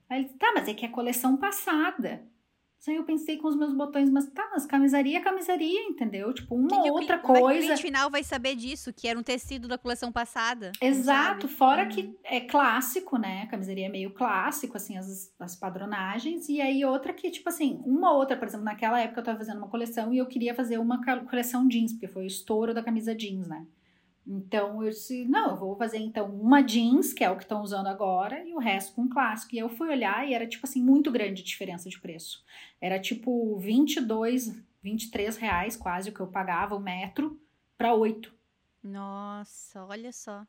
Aí 0.08 0.18
ele 0.18 0.24
disse, 0.26 0.38
tá, 0.38 0.52
mas 0.54 0.68
é 0.68 0.74
que 0.74 0.84
é 0.84 0.88
a 0.88 0.92
coleção 0.92 1.36
passada. 1.36 2.26
Aí 2.88 2.94
eu 2.94 3.04
pensei 3.04 3.36
com 3.36 3.48
os 3.48 3.56
meus 3.56 3.74
botões, 3.74 4.08
mas 4.08 4.28
tá, 4.30 4.48
mas 4.52 4.64
camisaria 4.64 5.18
é 5.18 5.20
camisaria, 5.20 5.82
entendeu? 5.88 6.32
Tipo, 6.32 6.54
uma 6.54 6.68
que 6.68 6.82
que 6.82 6.90
outra 6.90 7.18
coisa. 7.18 7.42
Que 7.42 7.54
o 7.54 7.58
cliente 7.58 7.82
final 7.82 8.08
vai 8.08 8.22
saber 8.22 8.54
disso, 8.54 8.92
que 8.92 9.08
era 9.08 9.18
um 9.18 9.24
tecido 9.24 9.66
da 9.66 9.76
coleção 9.76 10.12
passada? 10.12 10.70
Exato, 10.80 11.48
fora 11.48 11.82
uhum. 11.82 11.88
que 11.88 12.16
é 12.22 12.40
clássico, 12.40 13.18
né? 13.18 13.42
A 13.42 13.46
camisaria 13.48 13.86
é 13.86 13.88
meio 13.88 14.12
clássico, 14.12 14.76
assim, 14.76 14.96
as, 14.96 15.34
as 15.40 15.56
padronagens. 15.56 16.48
E 16.48 16.60
aí 16.60 16.84
outra 16.84 17.12
que, 17.12 17.28
tipo 17.28 17.48
assim, 17.48 17.82
uma 17.84 18.12
outra, 18.12 18.36
por 18.36 18.46
exemplo, 18.46 18.64
naquela 18.64 19.00
época 19.00 19.20
eu 19.20 19.24
tava 19.24 19.38
fazendo 19.38 19.58
uma 19.58 19.68
coleção 19.68 20.14
e 20.14 20.18
eu 20.18 20.26
queria 20.26 20.54
fazer 20.54 20.78
uma 20.78 21.02
coleção 21.24 21.66
jeans, 21.66 21.92
porque 21.92 22.06
foi 22.06 22.22
o 22.22 22.26
estouro 22.26 22.72
da 22.72 22.84
camisa 22.84 23.14
jeans, 23.16 23.48
né? 23.48 23.66
Então 24.26 24.82
eu 24.82 24.90
disse, 24.90 25.24
não, 25.26 25.50
eu 25.50 25.56
vou 25.56 25.76
fazer 25.76 25.98
então 25.98 26.28
uma 26.28 26.60
jeans, 26.60 27.12
que 27.12 27.22
é 27.22 27.30
o 27.30 27.36
que 27.36 27.44
estão 27.44 27.62
usando 27.62 27.86
agora, 27.86 28.44
e 28.44 28.52
o 28.54 28.58
resto 28.58 28.94
com 28.94 29.08
clássico. 29.08 29.54
E 29.54 29.58
eu 29.58 29.68
fui 29.68 29.88
olhar 29.88 30.28
e 30.28 30.34
era 30.34 30.46
tipo 30.46 30.66
assim, 30.66 30.82
muito 30.82 31.12
grande 31.12 31.42
a 31.42 31.44
diferença 31.44 31.88
de 31.88 32.00
preço. 32.00 32.44
Era 32.80 32.98
tipo 32.98 33.56
22, 33.58 34.60
23 34.82 35.36
reais 35.36 35.76
quase 35.76 36.10
o 36.10 36.12
que 36.12 36.20
eu 36.20 36.26
pagava 36.26 36.74
o 36.74 36.80
metro 36.80 37.40
para 37.78 37.94
8. 37.94 38.34
Nossa, 38.82 39.84
olha 39.84 40.12
só. 40.12 40.44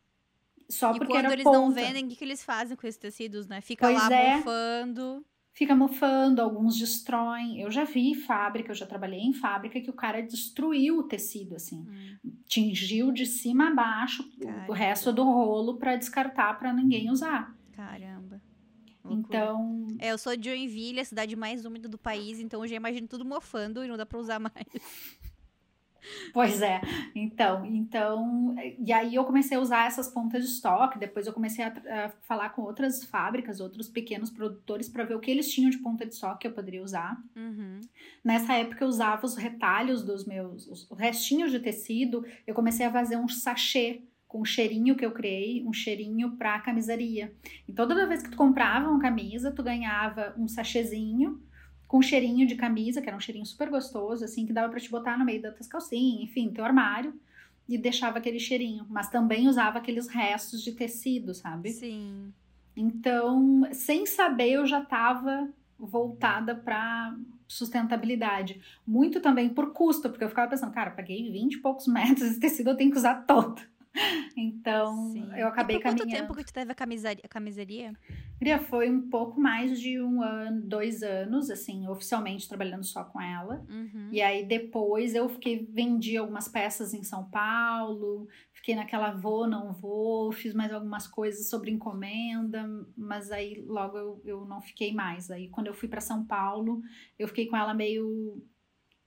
Só 0.69 0.93
e 0.93 0.97
porque 0.97 1.13
quando 1.13 1.31
eles 1.31 1.43
ponta. 1.43 1.57
não 1.57 1.71
vendem, 1.71 2.05
o 2.05 2.09
que, 2.09 2.15
que 2.15 2.23
eles 2.23 2.43
fazem 2.43 2.75
com 2.75 2.85
esses 2.85 2.99
tecidos, 2.99 3.47
né? 3.47 3.61
Fica 3.61 3.87
Pois 3.87 3.97
lá 3.97 4.13
é. 4.13 4.37
mofando. 4.37 5.25
Fica 5.57 5.75
mofando, 5.75 6.39
alguns 6.39 6.77
destroem. 6.77 7.59
Eu 7.59 7.71
já 7.71 7.83
vi 7.83 8.13
fábrica, 8.13 8.69
eu 8.69 8.75
já 8.75 8.85
trabalhei 8.85 9.21
em 9.21 9.33
fábrica 9.33 9.81
que 9.81 9.89
o 9.89 9.93
cara 9.93 10.21
destruiu 10.21 10.99
o 10.99 11.03
tecido, 11.03 11.55
assim. 11.55 11.79
Hum, 12.23 12.31
Tingiu 12.45 13.11
de 13.11 13.25
cima 13.25 13.69
a 13.69 13.73
baixo 13.73 14.23
o 14.39 14.45
Caramba. 14.45 14.75
resto 14.75 15.11
do 15.11 15.23
rolo 15.23 15.77
para 15.77 15.95
descartar 15.95 16.59
para 16.59 16.71
ninguém 16.71 17.09
usar. 17.09 17.55
caramba. 17.71 18.39
Então, 19.09 19.87
É, 19.99 20.11
eu 20.11 20.17
sou 20.17 20.35
de 20.37 20.47
Joinville, 20.49 20.99
a 20.99 21.05
cidade 21.05 21.35
mais 21.35 21.65
úmida 21.65 21.87
do 21.89 21.97
país, 21.97 22.39
então 22.39 22.61
eu 22.63 22.67
já 22.67 22.75
imagino 22.75 23.07
tudo 23.07 23.25
mofando 23.25 23.83
e 23.83 23.87
não 23.87 23.97
dá 23.97 24.05
pra 24.05 24.19
usar 24.19 24.37
mais. 24.37 24.53
Pois 26.33 26.61
é, 26.61 26.81
então, 27.15 27.65
então, 27.65 28.55
e 28.77 28.91
aí 28.93 29.15
eu 29.15 29.25
comecei 29.25 29.57
a 29.57 29.59
usar 29.59 29.87
essas 29.87 30.07
pontas 30.07 30.43
de 30.43 30.49
estoque, 30.49 30.99
depois 30.99 31.25
eu 31.25 31.33
comecei 31.33 31.63
a, 31.63 31.69
a 31.69 32.09
falar 32.21 32.49
com 32.49 32.61
outras 32.61 33.03
fábricas, 33.03 33.59
outros 33.59 33.89
pequenos 33.89 34.29
produtores 34.29 34.87
para 34.89 35.03
ver 35.03 35.15
o 35.15 35.19
que 35.19 35.31
eles 35.31 35.51
tinham 35.51 35.69
de 35.69 35.77
ponta 35.79 36.05
de 36.05 36.13
estoque 36.13 36.41
que 36.41 36.47
eu 36.47 36.53
poderia 36.53 36.83
usar. 36.83 37.17
Uhum. 37.35 37.81
Nessa 38.23 38.53
época 38.53 38.83
eu 38.83 38.87
usava 38.87 39.25
os 39.25 39.35
retalhos 39.35 40.03
dos 40.03 40.25
meus, 40.25 40.67
os 40.67 40.87
restinhos 40.97 41.51
de 41.51 41.59
tecido, 41.59 42.25
eu 42.45 42.53
comecei 42.53 42.85
a 42.85 42.91
fazer 42.91 43.17
um 43.17 43.27
sachê 43.27 44.03
com 44.27 44.41
um 44.41 44.45
cheirinho 44.45 44.95
que 44.95 45.05
eu 45.05 45.11
criei, 45.11 45.65
um 45.65 45.71
cheirinho 45.71 46.35
para 46.35 46.59
camisaria. 46.59 47.33
E 47.67 47.73
toda 47.73 48.05
vez 48.05 48.21
que 48.21 48.29
tu 48.29 48.37
comprava 48.37 48.89
uma 48.89 48.99
camisa, 48.99 49.51
tu 49.51 49.63
ganhava 49.63 50.35
um 50.37 50.47
sachêzinho 50.47 51.41
com 51.87 52.01
cheirinho 52.01 52.45
de 52.45 52.55
camisa, 52.55 53.01
que 53.01 53.07
era 53.07 53.15
um 53.15 53.19
cheirinho 53.19 53.45
super 53.45 53.69
gostoso, 53.69 54.25
assim, 54.25 54.45
que 54.45 54.53
dava 54.53 54.69
para 54.69 54.79
te 54.79 54.89
botar 54.89 55.17
no 55.17 55.25
meio 55.25 55.41
das 55.41 55.55
tuas 55.55 55.67
calcinhas, 55.67 56.21
enfim, 56.21 56.51
teu 56.51 56.65
armário, 56.65 57.13
e 57.67 57.77
deixava 57.77 58.17
aquele 58.17 58.39
cheirinho. 58.39 58.85
Mas 58.89 59.09
também 59.09 59.47
usava 59.47 59.77
aqueles 59.77 60.07
restos 60.07 60.61
de 60.61 60.73
tecido, 60.73 61.33
sabe? 61.33 61.69
Sim. 61.71 62.33
Então, 62.75 63.67
sem 63.71 64.05
saber, 64.05 64.51
eu 64.51 64.65
já 64.65 64.81
estava 64.81 65.49
voltada 65.79 66.55
para 66.55 67.15
sustentabilidade. 67.47 68.59
Muito 68.85 69.21
também 69.21 69.49
por 69.49 69.71
custo, 69.71 70.09
porque 70.09 70.23
eu 70.23 70.29
ficava 70.29 70.49
pensando, 70.49 70.73
cara, 70.73 70.91
paguei 70.91 71.31
20 71.31 71.53
e 71.53 71.57
poucos 71.59 71.87
metros, 71.87 72.23
esse 72.31 72.39
tecido 72.39 72.71
eu 72.71 72.75
tenho 72.77 72.91
que 72.91 72.97
usar 72.97 73.25
todo. 73.25 73.61
Então, 74.35 75.11
Sim. 75.11 75.29
eu 75.35 75.47
acabei 75.47 75.77
e 75.77 75.79
por 75.79 75.85
quanto 75.85 75.99
caminhando. 75.99 76.21
tempo 76.21 76.35
que 76.35 76.45
tu 76.45 76.53
teve 76.53 76.71
a, 76.71 76.75
camisaria, 76.75 77.23
a 77.25 77.27
camisaria? 77.27 77.93
Foi 78.69 78.89
um 78.89 79.09
pouco 79.09 79.39
mais 79.39 79.79
de 79.79 79.99
um 79.99 80.21
ano, 80.21 80.61
dois 80.61 81.01
anos, 81.01 81.49
assim, 81.49 81.87
oficialmente 81.87 82.47
trabalhando 82.47 82.83
só 82.83 83.03
com 83.03 83.19
ela. 83.19 83.65
Uhum. 83.67 84.09
E 84.11 84.21
aí 84.21 84.45
depois 84.45 85.15
eu 85.15 85.27
fiquei, 85.27 85.67
vendi 85.71 86.17
algumas 86.17 86.47
peças 86.47 86.93
em 86.93 87.03
São 87.03 87.23
Paulo, 87.29 88.27
fiquei 88.53 88.75
naquela 88.75 89.11
vou, 89.11 89.47
não 89.47 89.73
vou, 89.73 90.31
fiz 90.31 90.53
mais 90.53 90.71
algumas 90.71 91.07
coisas 91.07 91.49
sobre 91.49 91.71
encomenda, 91.71 92.69
mas 92.95 93.31
aí 93.31 93.63
logo 93.65 93.97
eu, 93.97 94.21
eu 94.23 94.45
não 94.45 94.61
fiquei 94.61 94.93
mais. 94.93 95.31
Aí 95.31 95.49
quando 95.49 95.67
eu 95.67 95.73
fui 95.73 95.87
para 95.87 96.01
São 96.01 96.23
Paulo, 96.23 96.81
eu 97.17 97.27
fiquei 97.27 97.47
com 97.47 97.57
ela 97.57 97.73
meio 97.73 98.43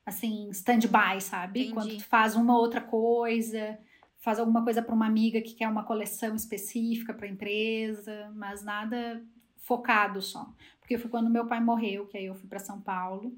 assim, 0.04 0.50
stand-by, 0.50 1.20
sabe? 1.20 1.60
Entendi. 1.60 1.74
Quando 1.74 1.96
tu 1.98 2.04
faz 2.04 2.34
uma 2.34 2.58
outra 2.58 2.80
coisa, 2.80 3.78
faz 4.20 4.38
alguma 4.38 4.62
coisa 4.62 4.82
para 4.82 4.94
uma 4.94 5.06
amiga 5.06 5.40
que 5.40 5.54
quer 5.54 5.68
uma 5.68 5.82
coleção 5.82 6.36
específica 6.36 7.12
para 7.12 7.26
empresa, 7.26 8.30
mas 8.36 8.62
nada 8.62 9.24
focado 9.56 10.20
só. 10.22 10.54
Porque 10.78 10.98
foi 10.98 11.10
quando 11.10 11.30
meu 11.30 11.46
pai 11.46 11.60
morreu, 11.60 12.06
que 12.06 12.16
aí 12.16 12.26
eu 12.26 12.34
fui 12.34 12.48
para 12.48 12.58
São 12.58 12.80
Paulo. 12.80 13.34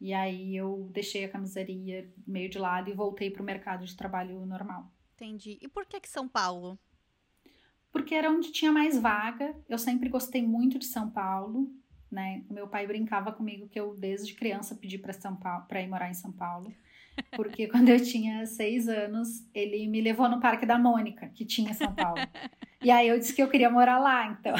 E 0.00 0.12
aí 0.12 0.56
eu 0.56 0.88
deixei 0.92 1.24
a 1.24 1.28
camisaria 1.28 2.12
meio 2.26 2.48
de 2.48 2.58
lado 2.58 2.90
e 2.90 2.94
voltei 2.94 3.30
para 3.30 3.42
o 3.42 3.44
mercado 3.44 3.84
de 3.84 3.96
trabalho 3.96 4.44
normal. 4.44 4.90
Entendi. 5.14 5.58
E 5.60 5.68
por 5.68 5.86
que 5.86 6.00
que 6.00 6.08
São 6.08 6.28
Paulo? 6.28 6.78
Porque 7.92 8.14
era 8.14 8.30
onde 8.30 8.50
tinha 8.50 8.72
mais 8.72 8.98
vaga. 8.98 9.54
Eu 9.68 9.78
sempre 9.78 10.08
gostei 10.08 10.42
muito 10.42 10.78
de 10.78 10.86
São 10.86 11.08
Paulo, 11.08 11.70
né? 12.10 12.44
O 12.50 12.54
meu 12.54 12.66
pai 12.66 12.86
brincava 12.86 13.30
comigo 13.30 13.68
que 13.68 13.78
eu 13.78 13.94
desde 13.94 14.34
criança 14.34 14.74
pedi 14.74 14.98
para 14.98 15.12
São 15.12 15.36
Paulo, 15.36 15.66
para 15.66 15.80
ir 15.80 15.88
morar 15.88 16.10
em 16.10 16.14
São 16.14 16.32
Paulo. 16.32 16.72
Porque 17.36 17.66
quando 17.68 17.88
eu 17.88 18.02
tinha 18.02 18.46
seis 18.46 18.88
anos, 18.88 19.46
ele 19.54 19.86
me 19.86 20.00
levou 20.00 20.28
no 20.28 20.40
Parque 20.40 20.66
da 20.66 20.78
Mônica, 20.78 21.28
que 21.28 21.44
tinha 21.44 21.70
em 21.70 21.74
São 21.74 21.94
Paulo. 21.94 22.20
E 22.82 22.90
aí 22.90 23.08
eu 23.08 23.18
disse 23.18 23.34
que 23.34 23.42
eu 23.42 23.48
queria 23.48 23.70
morar 23.70 23.98
lá, 23.98 24.26
então. 24.28 24.54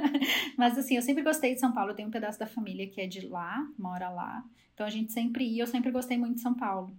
Mas 0.56 0.76
assim, 0.76 0.96
eu 0.96 1.02
sempre 1.02 1.22
gostei 1.22 1.54
de 1.54 1.60
São 1.60 1.72
Paulo. 1.72 1.90
Eu 1.90 1.96
tenho 1.96 2.08
um 2.08 2.12
pedaço 2.12 2.38
da 2.38 2.46
família 2.46 2.86
que 2.86 3.00
é 3.00 3.06
de 3.06 3.26
lá, 3.26 3.66
mora 3.78 4.10
lá. 4.10 4.44
Então 4.74 4.86
a 4.86 4.90
gente 4.90 5.12
sempre 5.12 5.44
ia, 5.44 5.62
eu 5.62 5.66
sempre 5.66 5.90
gostei 5.90 6.18
muito 6.18 6.36
de 6.36 6.40
São 6.40 6.54
Paulo. 6.54 6.94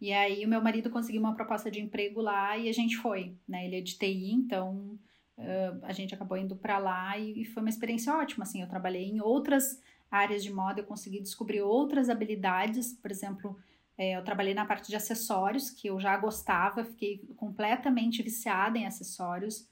E 0.00 0.12
aí 0.12 0.44
o 0.44 0.48
meu 0.48 0.62
marido 0.62 0.88
conseguiu 0.90 1.20
uma 1.20 1.34
proposta 1.34 1.70
de 1.70 1.80
emprego 1.80 2.20
lá 2.22 2.56
e 2.56 2.68
a 2.68 2.72
gente 2.72 2.96
foi, 2.96 3.36
né? 3.46 3.66
Ele 3.66 3.76
é 3.76 3.80
de 3.82 3.98
TI, 3.98 4.32
então 4.32 4.98
uh, 5.36 5.78
a 5.82 5.92
gente 5.92 6.14
acabou 6.14 6.38
indo 6.38 6.56
para 6.56 6.78
lá 6.78 7.18
e, 7.18 7.42
e 7.42 7.44
foi 7.44 7.62
uma 7.62 7.68
experiência 7.68 8.14
ótima, 8.14 8.44
assim. 8.44 8.62
Eu 8.62 8.68
trabalhei 8.68 9.04
em 9.04 9.20
outras 9.20 9.78
áreas 10.10 10.42
de 10.42 10.52
moda, 10.52 10.80
eu 10.80 10.86
consegui 10.86 11.20
descobrir 11.20 11.60
outras 11.60 12.08
habilidades, 12.08 12.94
por 12.94 13.10
exemplo, 13.10 13.56
é, 14.00 14.16
eu 14.16 14.24
trabalhei 14.24 14.54
na 14.54 14.64
parte 14.64 14.88
de 14.88 14.96
acessórios, 14.96 15.68
que 15.68 15.88
eu 15.88 16.00
já 16.00 16.16
gostava, 16.16 16.82
fiquei 16.84 17.18
completamente 17.36 18.22
viciada 18.22 18.78
em 18.78 18.86
acessórios. 18.86 19.68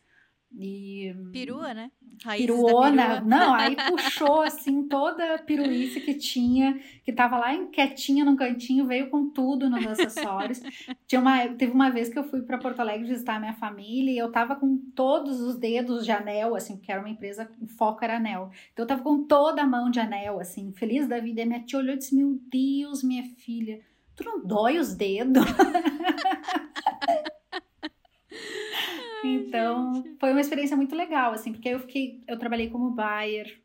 E 0.58 1.14
Perua, 1.32 1.72
né? 1.74 1.90
Da 2.24 2.34
piruona, 2.36 3.02
perua. 3.06 3.20
não, 3.20 3.54
aí 3.54 3.76
puxou 3.88 4.40
assim 4.42 4.88
toda 4.88 5.34
a 5.34 5.38
piruíce 5.38 6.00
que 6.00 6.14
tinha, 6.14 6.78
que 7.04 7.12
tava 7.12 7.38
lá 7.38 7.54
em- 7.54 7.70
quietinha 7.70 8.24
num 8.24 8.34
cantinho, 8.36 8.86
veio 8.86 9.10
com 9.10 9.30
tudo 9.30 9.68
nos 9.70 9.86
acessórios. 9.86 10.60
Tinha 11.06 11.20
uma, 11.20 11.48
teve 11.48 11.72
uma 11.72 11.90
vez 11.90 12.08
que 12.08 12.18
eu 12.18 12.24
fui 12.24 12.42
para 12.42 12.58
Porto 12.58 12.80
Alegre 12.80 13.08
visitar 13.08 13.36
a 13.36 13.40
minha 13.40 13.52
família 13.54 14.10
e 14.12 14.18
eu 14.18 14.30
tava 14.32 14.56
com 14.56 14.76
todos 14.94 15.40
os 15.40 15.56
dedos 15.56 16.04
de 16.04 16.12
anel, 16.12 16.54
assim, 16.54 16.76
porque 16.76 16.92
era 16.92 17.00
uma 17.00 17.08
empresa, 17.10 17.50
o 17.60 17.66
foco 17.66 18.04
era 18.04 18.16
anel. 18.16 18.50
Então 18.72 18.84
eu 18.84 18.86
tava 18.88 19.02
com 19.02 19.24
toda 19.26 19.62
a 19.62 19.66
mão 19.66 19.90
de 19.90 20.00
anel, 20.00 20.38
assim, 20.40 20.72
feliz 20.72 21.06
da 21.08 21.18
vida. 21.18 21.40
E 21.42 21.46
minha 21.46 21.60
tia 21.64 21.78
olhou 21.78 21.94
e 21.94 21.98
disse: 21.98 22.14
Meu 22.14 22.38
Deus, 22.50 23.02
minha 23.02 23.24
filha, 23.36 23.80
tu 24.18 24.24
não 24.24 24.44
dói 24.44 24.78
os 24.78 24.94
dedos? 24.94 25.44
Então, 29.24 30.04
foi 30.20 30.30
uma 30.30 30.40
experiência 30.40 30.76
muito 30.76 30.94
legal, 30.94 31.32
assim, 31.32 31.52
porque 31.52 31.68
eu 31.68 31.80
fiquei, 31.80 32.22
eu 32.26 32.38
trabalhei 32.38 32.70
como 32.70 32.90
buyer, 32.94 33.60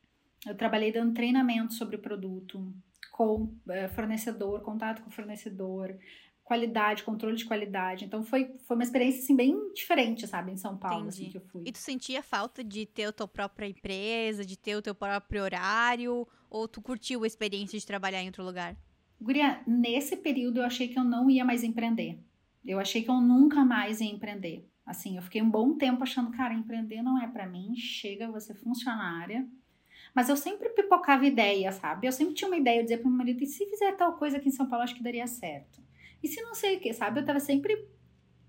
eu 0.47 0.55
trabalhei 0.55 0.91
dando 0.91 1.13
treinamento 1.13 1.73
sobre 1.73 1.95
o 1.95 1.99
produto, 1.99 2.73
com 3.11 3.55
eh, 3.69 3.87
fornecedor, 3.89 4.61
contato 4.61 5.03
com 5.03 5.11
fornecedor, 5.11 5.95
qualidade, 6.43 7.03
controle 7.03 7.35
de 7.35 7.45
qualidade. 7.45 8.05
Então, 8.05 8.23
foi, 8.23 8.55
foi 8.67 8.75
uma 8.75 8.83
experiência, 8.83 9.21
assim, 9.21 9.35
bem 9.35 9.71
diferente, 9.73 10.27
sabe, 10.27 10.51
em 10.51 10.57
São 10.57 10.75
Paulo, 10.75 11.07
assim, 11.07 11.25
Entendi. 11.25 11.31
que 11.31 11.37
eu 11.37 11.49
fui. 11.49 11.63
E 11.65 11.71
tu 11.71 11.77
sentia 11.77 12.23
falta 12.23 12.63
de 12.63 12.85
ter 12.85 13.05
a 13.05 13.13
tua 13.13 13.27
própria 13.27 13.67
empresa, 13.67 14.43
de 14.43 14.57
ter 14.57 14.75
o 14.75 14.81
teu 14.81 14.95
próprio 14.95 15.43
horário? 15.43 16.27
Ou 16.49 16.67
tu 16.67 16.81
curtiu 16.81 17.23
a 17.23 17.27
experiência 17.27 17.77
de 17.77 17.85
trabalhar 17.85 18.21
em 18.21 18.27
outro 18.27 18.43
lugar? 18.43 18.75
Guria, 19.23 19.61
nesse 19.65 20.17
período 20.17 20.59
eu 20.59 20.65
achei 20.65 20.89
que 20.89 20.99
eu 20.99 21.03
não 21.03 21.29
ia 21.29 21.45
mais 21.45 21.63
empreender. 21.63 22.19
Eu 22.65 22.77
achei 22.77 23.01
que 23.01 23.09
eu 23.09 23.21
nunca 23.21 23.63
mais 23.63 24.01
ia 24.01 24.11
empreender. 24.11 24.67
Assim, 24.85 25.15
eu 25.15 25.21
fiquei 25.21 25.41
um 25.41 25.49
bom 25.49 25.77
tempo 25.77 26.03
achando, 26.03 26.29
cara, 26.31 26.53
empreender 26.53 27.01
não 27.01 27.21
é 27.21 27.25
pra 27.25 27.47
mim, 27.47 27.73
chega, 27.75 28.37
ser 28.41 28.55
funcionária. 28.55 29.47
Mas 30.13 30.27
eu 30.27 30.35
sempre 30.35 30.69
pipocava 30.69 31.25
ideia, 31.25 31.71
sabe? 31.71 32.05
Eu 32.05 32.11
sempre 32.11 32.33
tinha 32.33 32.49
uma 32.49 32.57
ideia, 32.57 32.79
eu 32.79 32.83
dizia 32.83 32.97
pro 32.97 33.07
meu 33.07 33.17
marido, 33.17 33.41
e 33.41 33.47
se 33.47 33.65
fizer 33.65 33.93
tal 33.93 34.17
coisa 34.17 34.37
aqui 34.37 34.49
em 34.49 34.51
São 34.51 34.67
Paulo, 34.67 34.83
acho 34.83 34.93
que 34.93 35.01
daria 35.01 35.25
certo. 35.25 35.81
E 36.21 36.27
se 36.27 36.41
não 36.41 36.53
sei 36.53 36.75
o 36.75 36.79
que, 36.81 36.93
sabe? 36.93 37.21
Eu 37.21 37.25
tava 37.25 37.39
sempre, 37.39 37.73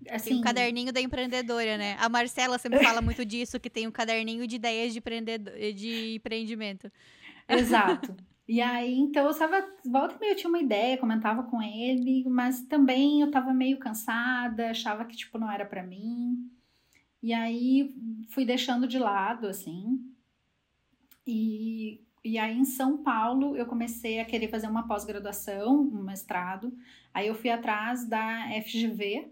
assim... 0.09 0.31
Tem 0.31 0.39
o 0.39 0.43
caderninho 0.43 0.91
da 0.91 0.99
empreendedora, 0.99 1.77
né? 1.77 1.95
A 1.99 2.09
Marcela 2.09 2.57
sempre 2.59 2.83
fala 2.83 3.01
muito 3.01 3.25
disso, 3.25 3.59
que 3.59 3.69
tem 3.69 3.87
um 3.87 3.91
caderninho 3.91 4.45
de 4.45 4.57
ideias 4.57 4.91
de, 4.91 4.99
empreendedor, 4.99 5.53
de 5.73 6.15
empreendimento. 6.15 6.91
Exato. 7.47 8.15
E 8.47 8.61
aí, 8.61 8.93
então, 8.99 9.25
eu 9.27 9.37
tava, 9.37 9.67
volta 9.85 10.15
e 10.15 10.19
meia 10.19 10.31
eu 10.33 10.35
tinha 10.35 10.49
uma 10.49 10.59
ideia, 10.61 10.97
comentava 10.99 11.43
com 11.43 11.61
ele, 11.61 12.23
mas 12.29 12.61
também 12.63 13.21
eu 13.21 13.31
tava 13.31 13.53
meio 13.53 13.79
cansada, 13.79 14.69
achava 14.69 15.03
que, 15.05 15.15
tipo, 15.15 15.39
não 15.39 15.51
era 15.51 15.65
pra 15.65 15.83
mim. 15.83 16.49
E 17.23 17.33
aí, 17.33 17.95
fui 18.29 18.45
deixando 18.45 18.87
de 18.87 18.99
lado, 18.99 19.47
assim. 19.47 19.99
E, 21.25 22.01
e 22.23 22.37
aí, 22.37 22.57
em 22.57 22.65
São 22.65 22.97
Paulo, 23.01 23.55
eu 23.57 23.65
comecei 23.65 24.19
a 24.19 24.25
querer 24.25 24.47
fazer 24.49 24.67
uma 24.67 24.87
pós-graduação, 24.87 25.81
um 25.81 26.03
mestrado. 26.03 26.71
Aí, 27.13 27.27
eu 27.27 27.35
fui 27.35 27.49
atrás 27.49 28.07
da 28.07 28.47
FGV. 28.63 29.31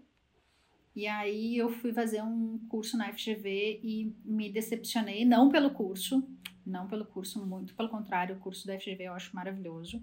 E 0.94 1.06
aí, 1.06 1.56
eu 1.56 1.70
fui 1.70 1.92
fazer 1.92 2.22
um 2.22 2.58
curso 2.68 2.96
na 2.96 3.12
FGV 3.12 3.80
e 3.82 4.14
me 4.24 4.48
decepcionei, 4.50 5.24
não 5.24 5.48
pelo 5.48 5.70
curso, 5.70 6.28
não 6.64 6.86
pelo 6.86 7.04
curso, 7.04 7.44
muito 7.44 7.74
pelo 7.74 7.88
contrário, 7.88 8.36
o 8.36 8.40
curso 8.40 8.66
da 8.66 8.78
FGV 8.78 9.04
eu 9.04 9.12
acho 9.12 9.34
maravilhoso. 9.34 10.00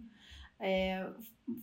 É, 0.60 1.10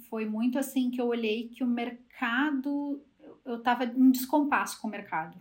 foi 0.08 0.24
muito 0.24 0.58
assim 0.58 0.90
que 0.90 1.00
eu 1.00 1.06
olhei 1.06 1.48
que 1.48 1.62
o 1.62 1.66
mercado, 1.66 3.04
eu 3.44 3.56
estava 3.56 3.84
em 3.84 4.10
descompasso 4.10 4.80
com 4.80 4.88
o 4.88 4.90
mercado. 4.90 5.38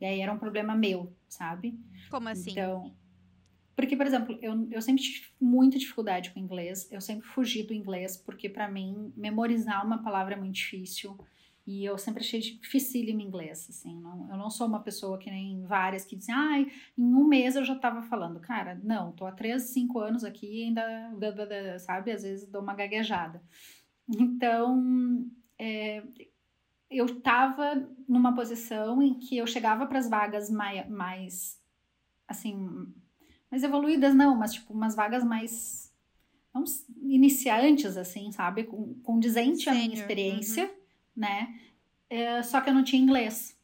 E 0.00 0.06
aí 0.06 0.20
era 0.20 0.32
um 0.32 0.38
problema 0.38 0.74
meu, 0.74 1.12
sabe? 1.28 1.78
Como 2.10 2.28
assim? 2.28 2.52
Então, 2.52 2.94
porque, 3.78 3.96
por 3.96 4.06
exemplo, 4.06 4.36
eu, 4.42 4.68
eu 4.72 4.82
sempre 4.82 5.04
tive 5.04 5.28
muita 5.40 5.78
dificuldade 5.78 6.32
com 6.32 6.40
inglês, 6.40 6.90
eu 6.90 7.00
sempre 7.00 7.28
fugi 7.28 7.62
do 7.62 7.72
inglês, 7.72 8.16
porque 8.16 8.48
para 8.48 8.68
mim, 8.68 9.12
memorizar 9.16 9.86
uma 9.86 10.02
palavra 10.02 10.34
é 10.34 10.36
muito 10.36 10.56
difícil. 10.56 11.16
E 11.68 11.84
eu 11.84 11.98
sempre 11.98 12.24
achei 12.24 12.40
dificílimo 12.40 13.20
inglês, 13.20 13.66
assim. 13.68 14.00
Não, 14.00 14.26
eu 14.30 14.38
não 14.38 14.48
sou 14.48 14.66
uma 14.66 14.80
pessoa 14.80 15.18
que 15.18 15.30
nem 15.30 15.66
várias 15.66 16.02
que 16.02 16.16
dizem, 16.16 16.34
ai, 16.34 16.72
em 16.96 17.14
um 17.14 17.28
mês 17.28 17.56
eu 17.56 17.64
já 17.64 17.74
tava 17.74 18.00
falando. 18.00 18.40
Cara, 18.40 18.80
não, 18.82 19.12
tô 19.12 19.26
há 19.26 19.32
três, 19.32 19.64
cinco 19.64 19.98
anos 19.98 20.24
aqui 20.24 20.46
e 20.46 20.64
ainda, 20.64 21.78
sabe, 21.78 22.10
às 22.10 22.22
vezes 22.22 22.48
dou 22.48 22.62
uma 22.62 22.74
gaguejada. 22.74 23.42
Então, 24.08 25.30
é, 25.58 26.02
eu 26.90 27.20
tava 27.20 27.86
numa 28.08 28.34
posição 28.34 29.02
em 29.02 29.18
que 29.18 29.36
eu 29.36 29.46
chegava 29.46 29.86
para 29.86 29.98
as 29.98 30.08
vagas 30.08 30.48
mais, 30.48 30.88
mais, 30.88 31.60
assim, 32.26 32.66
mais 33.50 33.62
evoluídas, 33.62 34.14
não, 34.14 34.34
mas 34.34 34.54
tipo, 34.54 34.72
umas 34.72 34.96
vagas 34.96 35.22
mais 35.22 35.94
não, 36.54 36.64
iniciantes, 37.02 37.98
assim, 37.98 38.32
sabe? 38.32 38.64
Com, 38.64 38.94
condizente 39.02 39.68
à 39.68 39.74
minha 39.74 39.92
experiência, 39.92 40.64
uhum. 40.64 40.70
né? 41.14 41.57
É, 42.10 42.42
só 42.42 42.60
que 42.60 42.70
eu 42.70 42.74
não 42.74 42.84
tinha 42.84 43.02
inglês. 43.02 43.58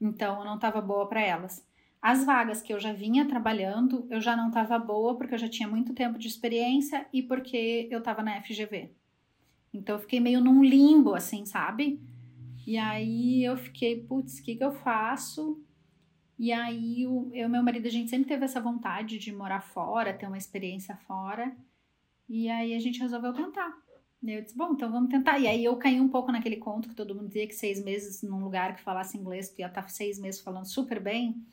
Então 0.00 0.38
eu 0.40 0.44
não 0.44 0.56
estava 0.56 0.80
boa 0.80 1.08
para 1.08 1.20
elas. 1.20 1.64
As 2.00 2.24
vagas 2.24 2.60
que 2.60 2.72
eu 2.72 2.80
já 2.80 2.92
vinha 2.92 3.28
trabalhando, 3.28 4.06
eu 4.10 4.20
já 4.20 4.36
não 4.36 4.48
estava 4.48 4.78
boa 4.78 5.16
porque 5.16 5.34
eu 5.34 5.38
já 5.38 5.48
tinha 5.48 5.68
muito 5.68 5.94
tempo 5.94 6.18
de 6.18 6.26
experiência 6.26 7.06
e 7.12 7.22
porque 7.22 7.86
eu 7.90 8.00
estava 8.00 8.22
na 8.22 8.42
FGV. 8.42 8.90
Então 9.72 9.96
eu 9.96 10.00
fiquei 10.00 10.18
meio 10.18 10.40
num 10.40 10.64
limbo, 10.64 11.14
assim, 11.14 11.46
sabe? 11.46 12.00
E 12.66 12.76
aí 12.76 13.44
eu 13.44 13.56
fiquei, 13.56 14.02
putz, 14.02 14.38
o 14.38 14.42
que, 14.42 14.56
que 14.56 14.64
eu 14.64 14.72
faço? 14.72 15.60
E 16.38 16.52
aí 16.52 17.02
eu 17.02 17.30
e 17.32 17.46
meu 17.48 17.62
marido, 17.62 17.86
a 17.86 17.90
gente 17.90 18.10
sempre 18.10 18.28
teve 18.28 18.44
essa 18.44 18.60
vontade 18.60 19.18
de 19.18 19.32
morar 19.32 19.60
fora, 19.60 20.12
ter 20.12 20.26
uma 20.26 20.38
experiência 20.38 20.96
fora. 21.06 21.56
E 22.28 22.48
aí 22.48 22.74
a 22.74 22.80
gente 22.80 23.00
resolveu 23.00 23.32
tentar. 23.32 23.81
Eu 24.24 24.40
disse, 24.40 24.56
bom, 24.56 24.72
então 24.72 24.90
vamos 24.90 25.10
tentar. 25.10 25.38
E 25.38 25.48
aí 25.48 25.64
eu 25.64 25.76
caí 25.76 26.00
um 26.00 26.08
pouco 26.08 26.30
naquele 26.30 26.56
conto 26.56 26.88
que 26.88 26.94
todo 26.94 27.14
mundo 27.14 27.26
dizia 27.26 27.46
que 27.46 27.54
seis 27.54 27.82
meses 27.82 28.22
num 28.22 28.42
lugar 28.42 28.76
que 28.76 28.82
falasse 28.82 29.16
inglês, 29.16 29.50
tu 29.50 29.60
ia 29.60 29.66
estar 29.66 29.88
seis 29.88 30.18
meses 30.18 30.40
falando 30.40 30.66
super 30.66 31.00
bem. 31.00 31.44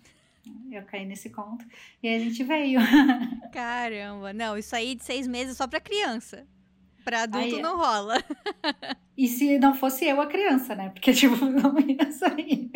Eu 0.72 0.84
caí 0.84 1.06
nesse 1.06 1.30
conto. 1.30 1.66
E 2.02 2.08
aí 2.08 2.16
a 2.16 2.20
gente 2.20 2.44
veio. 2.44 2.80
Caramba, 3.52 4.34
não, 4.34 4.58
isso 4.58 4.76
aí 4.76 4.96
de 4.96 5.04
seis 5.04 5.28
meses 5.28 5.58
só 5.58 5.68
para 5.68 5.80
criança. 5.80 6.48
Pra 7.04 7.24
adulto 7.24 7.56
aí, 7.56 7.62
não 7.62 7.78
rola. 7.78 8.16
E 9.18 9.28
se 9.28 9.60
não 9.60 9.74
fosse 9.74 10.06
eu 10.06 10.22
a 10.22 10.28
criança, 10.28 10.74
né? 10.74 10.92
Porque, 10.92 11.12
tipo, 11.14 11.36
não 11.46 11.78
ia 11.78 12.10
sair. 12.10 12.72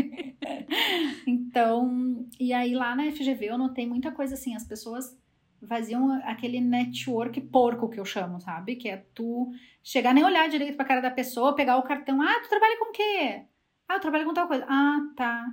então, 1.26 2.28
e 2.38 2.52
aí 2.52 2.76
lá 2.76 2.94
na 2.94 3.10
FGV 3.10 3.46
eu 3.46 3.58
notei 3.58 3.88
muita 3.88 4.12
coisa 4.12 4.34
assim, 4.34 4.54
as 4.54 4.66
pessoas 4.66 5.18
faziam 5.66 6.12
aquele 6.26 6.60
network 6.60 7.40
porco 7.40 7.88
que 7.88 7.98
eu 7.98 8.04
chamo, 8.04 8.42
sabe? 8.42 8.76
Que 8.76 8.90
é 8.90 9.06
tu 9.14 9.54
chegar 9.84 10.14
nem 10.14 10.24
olhar 10.24 10.48
direito 10.48 10.78
pra 10.78 10.86
cara 10.86 11.02
da 11.02 11.12
pessoa, 11.12 11.56
pegar 11.56 11.78
o 11.78 11.84
cartão, 11.84 12.22
ah, 12.22 12.40
tu 12.42 12.50
trabalha 12.50 12.80
com 12.80 12.90
o 12.90 12.92
quê? 12.92 13.44
Ah, 13.88 13.96
eu 13.96 14.00
trabalho 14.00 14.26
com 14.26 14.34
tal 14.34 14.48
coisa. 14.48 14.66
Ah, 14.68 15.00
tá. 15.16 15.46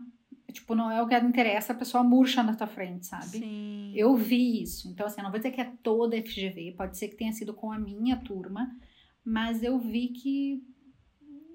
Tipo, 0.52 0.74
não 0.74 0.90
é 0.90 1.02
o 1.02 1.06
que 1.06 1.16
interessa, 1.16 1.72
a 1.72 1.76
pessoa 1.76 2.02
murcha 2.02 2.42
na 2.42 2.54
tua 2.54 2.66
frente, 2.66 3.06
sabe? 3.06 3.38
Sim. 3.38 3.92
Eu 3.94 4.16
vi 4.16 4.62
isso. 4.62 4.88
Então, 4.88 5.06
assim, 5.06 5.20
eu 5.20 5.24
não 5.24 5.30
vou 5.30 5.38
dizer 5.38 5.50
que 5.52 5.60
é 5.60 5.72
toda 5.82 6.16
a 6.16 6.22
FGV, 6.22 6.74
pode 6.76 6.96
ser 6.96 7.08
que 7.08 7.16
tenha 7.16 7.32
sido 7.32 7.52
com 7.52 7.72
a 7.72 7.78
minha 7.78 8.16
turma, 8.16 8.70
mas 9.24 9.62
eu 9.62 9.78
vi 9.78 10.08
que 10.08 10.62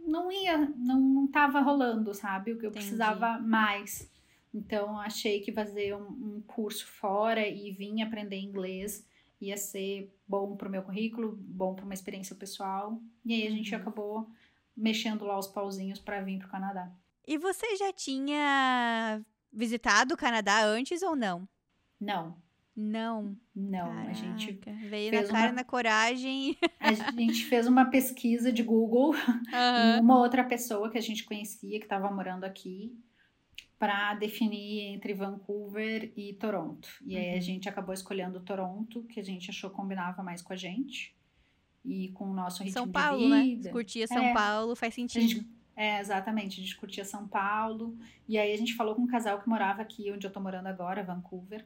não 0.06 0.32
ia, 0.32 0.58
não, 0.78 1.00
não 1.00 1.28
tava 1.28 1.60
rolando, 1.60 2.14
sabe? 2.14 2.52
O 2.52 2.60
que 2.60 2.66
eu 2.66 2.70
Entendi. 2.70 2.86
precisava 2.86 3.40
mais. 3.40 4.10
Então, 4.54 4.98
achei 5.00 5.42
que 5.42 5.52
fazer 5.52 5.96
um, 5.96 6.08
um 6.08 6.44
curso 6.46 6.88
fora 6.88 7.46
e 7.46 7.72
vir 7.72 8.02
aprender 8.02 8.40
inglês 8.40 9.06
ia 9.40 9.58
ser 9.58 10.14
bom 10.28 10.56
para 10.56 10.68
o 10.68 10.72
meu 10.72 10.84
currículo, 10.84 11.36
bom 11.38 11.76
para 11.76 11.86
uma 11.86 11.94
experiência 11.94 12.36
pessoal. 12.36 13.02
E 13.26 13.34
aí 13.34 13.48
a 13.48 13.52
gente 13.52 13.74
uhum. 13.74 13.82
acabou 13.82 14.30
mexendo 14.76 15.26
lá 15.26 15.38
os 15.38 15.48
pauzinhos 15.48 16.00
para 16.00 16.22
vir 16.22 16.40
para 16.40 16.48
o 16.48 16.52
Canadá. 16.52 16.92
E 17.28 17.38
você 17.38 17.76
já 17.76 17.92
tinha 17.92 19.22
visitado 19.52 20.14
o 20.14 20.18
Canadá 20.18 20.64
antes 20.64 21.02
ou 21.02 21.16
não? 21.16 21.48
Não. 22.00 22.38
Não. 22.76 23.38
Não, 23.56 23.88
Caraca. 23.88 24.10
a 24.10 24.14
gente 24.14 24.52
veio 24.90 25.12
na 25.14 25.24
cara 25.28 25.48
uma... 25.48 25.54
na 25.54 25.64
coragem. 25.64 26.58
A 26.78 26.92
gente 26.94 27.46
fez 27.48 27.68
uma 27.68 27.86
pesquisa 27.86 28.52
de 28.52 28.62
Google 28.62 29.12
uhum. 29.12 30.02
uma 30.02 30.20
outra 30.20 30.44
pessoa 30.44 30.90
que 30.92 30.98
a 30.98 31.02
gente 31.02 31.24
conhecia 31.24 31.80
que 31.80 31.86
estava 31.86 32.12
morando 32.12 32.44
aqui 32.44 32.94
para 33.86 34.16
definir 34.16 34.82
entre 34.96 35.14
Vancouver 35.14 36.12
e 36.18 36.34
Toronto. 36.34 36.90
E 37.06 37.16
aí 37.16 37.34
a 37.34 37.36
uhum. 37.36 37.42
gente 37.42 37.70
acabou 37.70 37.94
escolhendo 37.94 38.40
Toronto, 38.40 39.04
que 39.04 39.20
a 39.20 39.24
gente 39.24 39.52
achou 39.52 39.70
combinava 39.70 40.24
mais 40.24 40.42
com 40.42 40.54
a 40.54 40.56
gente 40.56 41.16
e 41.84 42.10
com 42.14 42.32
o 42.32 42.34
nosso 42.34 42.64
ritmo 42.64 42.80
São 42.80 42.92
Paulo, 42.92 43.20
de 43.20 43.42
vida. 43.44 43.64
né? 43.66 43.72
Curtia 43.72 44.08
São 44.08 44.24
é, 44.24 44.34
Paulo, 44.34 44.76
faz 44.76 44.96
sentido. 44.96 45.22
Gente, 45.22 45.48
é, 45.76 46.00
exatamente. 46.00 46.60
A 46.60 46.64
gente 46.64 46.76
curtia 46.78 47.06
São 47.06 47.28
Paulo. 47.28 47.96
E 48.28 48.40
aí 48.40 48.52
a 48.52 48.58
gente 48.58 48.74
falou 48.74 48.96
com 48.96 49.04
um 49.04 49.08
casal 49.08 49.40
que 49.40 49.48
morava 49.48 49.84
aqui, 49.84 50.12
onde 50.12 50.26
eu 50.26 50.32
tô 50.32 50.40
morando 50.40 50.66
agora, 50.66 51.04
Vancouver. 51.04 51.64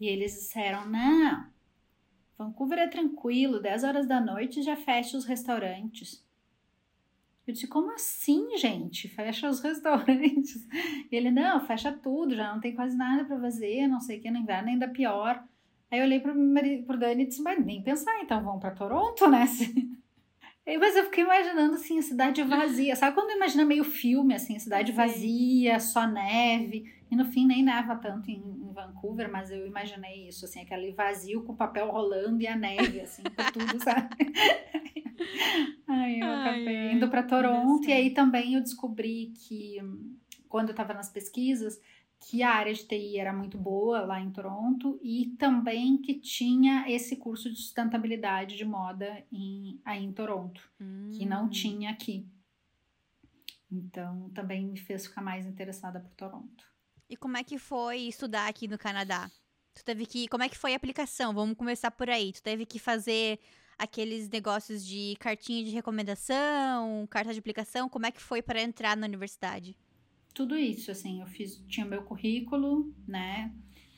E 0.00 0.06
eles 0.06 0.32
disseram, 0.32 0.88
não, 0.88 1.50
Vancouver 2.38 2.78
é 2.78 2.88
tranquilo, 2.88 3.60
10 3.60 3.84
horas 3.84 4.08
da 4.08 4.22
noite 4.22 4.62
já 4.62 4.74
fecha 4.74 5.18
os 5.18 5.26
restaurantes. 5.26 6.26
Eu 7.48 7.54
disse, 7.54 7.66
como 7.66 7.90
assim, 7.92 8.58
gente? 8.58 9.08
Fecha 9.08 9.48
os 9.48 9.60
restaurantes. 9.64 10.68
E 11.10 11.16
ele, 11.16 11.30
não, 11.30 11.58
fecha 11.66 11.90
tudo, 11.90 12.36
já 12.36 12.52
não 12.52 12.60
tem 12.60 12.74
quase 12.74 12.94
nada 12.94 13.24
para 13.24 13.40
fazer, 13.40 13.88
não 13.88 14.00
sei 14.00 14.18
o 14.18 14.20
que, 14.20 14.30
no 14.30 14.36
inverno 14.36 14.68
ainda 14.68 14.86
pior. 14.86 15.42
Aí 15.90 15.98
eu 15.98 16.04
olhei 16.04 16.20
pro, 16.20 16.34
pro 16.86 16.98
Dani 16.98 17.22
e 17.22 17.26
disse, 17.26 17.42
mas 17.42 17.64
nem 17.64 17.82
pensar, 17.82 18.20
então 18.20 18.44
vamos 18.44 18.60
para 18.60 18.72
Toronto, 18.72 19.26
né? 19.30 19.46
Mas 20.76 20.96
eu 20.96 21.04
fiquei 21.04 21.24
imaginando, 21.24 21.74
assim, 21.74 21.98
a 21.98 22.02
cidade 22.02 22.42
vazia. 22.42 22.94
Sabe 22.94 23.14
quando 23.14 23.30
imagina 23.30 23.64
meio 23.64 23.84
filme, 23.84 24.34
assim, 24.34 24.56
a 24.56 24.60
cidade 24.60 24.92
vazia, 24.92 25.80
só 25.80 26.06
neve. 26.06 26.92
E 27.10 27.16
no 27.16 27.24
fim 27.24 27.46
nem 27.46 27.62
neva 27.62 27.96
tanto 27.96 28.30
em, 28.30 28.36
em, 28.36 28.72
Vancouver, 28.72 29.30
mas 29.30 29.50
eu 29.50 29.66
imaginei 29.66 30.28
isso, 30.28 30.44
assim, 30.44 30.60
aquele 30.60 30.92
vazio 30.92 31.42
com 31.42 31.52
o 31.52 31.56
papel 31.56 31.90
rolando 31.90 32.42
e 32.42 32.46
a 32.46 32.54
neve, 32.54 33.00
assim, 33.00 33.22
por 33.22 33.50
tudo, 33.50 33.78
sabe? 33.82 34.14
Aí 35.88 36.20
eu 36.20 36.30
acabei 36.30 36.76
ai, 36.76 36.92
indo 36.92 37.08
para 37.08 37.22
Toronto 37.22 37.88
e 37.88 37.92
aí 37.92 38.10
também 38.10 38.54
eu 38.54 38.60
descobri 38.60 39.32
que 39.34 39.78
quando 40.48 40.68
eu 40.68 40.72
estava 40.72 40.94
nas 40.94 41.10
pesquisas 41.10 41.80
que 42.20 42.42
a 42.42 42.50
área 42.50 42.74
de 42.74 42.84
TI 42.84 43.18
era 43.18 43.32
muito 43.32 43.56
boa 43.56 44.00
lá 44.00 44.20
em 44.20 44.30
Toronto 44.30 44.98
e 45.02 45.34
também 45.38 45.96
que 45.98 46.14
tinha 46.14 46.84
esse 46.88 47.16
curso 47.16 47.50
de 47.50 47.56
sustentabilidade 47.56 48.56
de 48.56 48.64
moda 48.64 49.24
em, 49.32 49.80
aí 49.84 50.04
em 50.04 50.12
Toronto, 50.12 50.60
hum. 50.80 51.10
que 51.12 51.24
não 51.24 51.46
hum. 51.46 51.50
tinha 51.50 51.90
aqui. 51.90 52.28
Então 53.70 54.30
também 54.30 54.66
me 54.66 54.78
fez 54.78 55.06
ficar 55.06 55.22
mais 55.22 55.46
interessada 55.46 56.00
por 56.00 56.10
Toronto. 56.14 56.64
E 57.08 57.16
como 57.16 57.36
é 57.36 57.44
que 57.44 57.58
foi 57.58 58.00
estudar 58.00 58.48
aqui 58.48 58.66
no 58.68 58.78
Canadá? 58.78 59.30
Tu 59.74 59.84
teve 59.84 60.04
que, 60.04 60.28
como 60.28 60.42
é 60.42 60.48
que 60.48 60.58
foi 60.58 60.72
a 60.72 60.76
aplicação? 60.76 61.32
Vamos 61.32 61.56
começar 61.56 61.90
por 61.90 62.10
aí. 62.10 62.32
Tu 62.32 62.42
teve 62.42 62.66
que 62.66 62.78
fazer 62.78 63.38
aqueles 63.78 64.28
negócios 64.28 64.84
de 64.84 65.16
cartinha 65.20 65.64
de 65.64 65.70
recomendação, 65.70 67.06
carta 67.08 67.32
de 67.32 67.38
aplicação, 67.38 67.88
como 67.88 68.06
é 68.06 68.10
que 68.10 68.20
foi 68.20 68.42
para 68.42 68.60
entrar 68.60 68.96
na 68.96 69.06
universidade? 69.06 69.76
Tudo 70.38 70.56
isso, 70.56 70.92
assim, 70.92 71.20
eu 71.20 71.26
fiz, 71.26 71.60
tinha 71.66 71.84
meu 71.84 72.00
currículo, 72.04 72.94
né? 73.08 73.52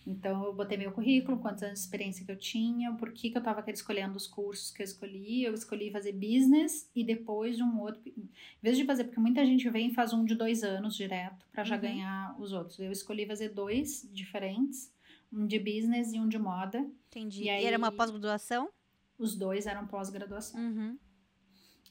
Então 0.06 0.42
eu 0.42 0.54
botei 0.54 0.78
meu 0.78 0.90
currículo, 0.90 1.38
quantos 1.38 1.62
anos 1.62 1.80
de 1.80 1.84
experiência 1.84 2.24
que 2.24 2.32
eu 2.32 2.38
tinha, 2.38 2.94
por 2.94 3.12
que, 3.12 3.28
que 3.28 3.36
eu 3.36 3.40
estava 3.40 3.62
escolhendo 3.70 4.16
os 4.16 4.26
cursos 4.26 4.70
que 4.70 4.80
eu 4.80 4.84
escolhi. 4.84 5.44
Eu 5.44 5.52
escolhi 5.52 5.90
fazer 5.90 6.12
business 6.12 6.90
e 6.96 7.04
depois 7.04 7.58
de 7.58 7.62
um 7.62 7.78
outro. 7.78 8.00
Em 8.06 8.30
vez 8.62 8.78
de 8.78 8.86
fazer, 8.86 9.04
porque 9.04 9.20
muita 9.20 9.44
gente 9.44 9.68
vem 9.68 9.88
e 9.88 9.94
faz 9.94 10.14
um 10.14 10.24
de 10.24 10.34
dois 10.34 10.64
anos 10.64 10.96
direto 10.96 11.44
para 11.52 11.62
já 11.62 11.74
uhum. 11.74 11.82
ganhar 11.82 12.40
os 12.40 12.54
outros. 12.54 12.78
Eu 12.78 12.90
escolhi 12.90 13.26
fazer 13.26 13.50
dois 13.50 14.08
diferentes, 14.10 14.90
um 15.30 15.46
de 15.46 15.58
business 15.58 16.14
e 16.14 16.18
um 16.18 16.26
de 16.26 16.38
moda. 16.38 16.90
Entendi. 17.08 17.42
E, 17.44 17.50
aí, 17.50 17.64
e 17.64 17.66
era 17.66 17.76
uma 17.76 17.92
pós-graduação? 17.92 18.70
Os 19.18 19.36
dois 19.36 19.66
eram 19.66 19.86
pós-graduação. 19.86 20.58
Uhum. 20.58 20.98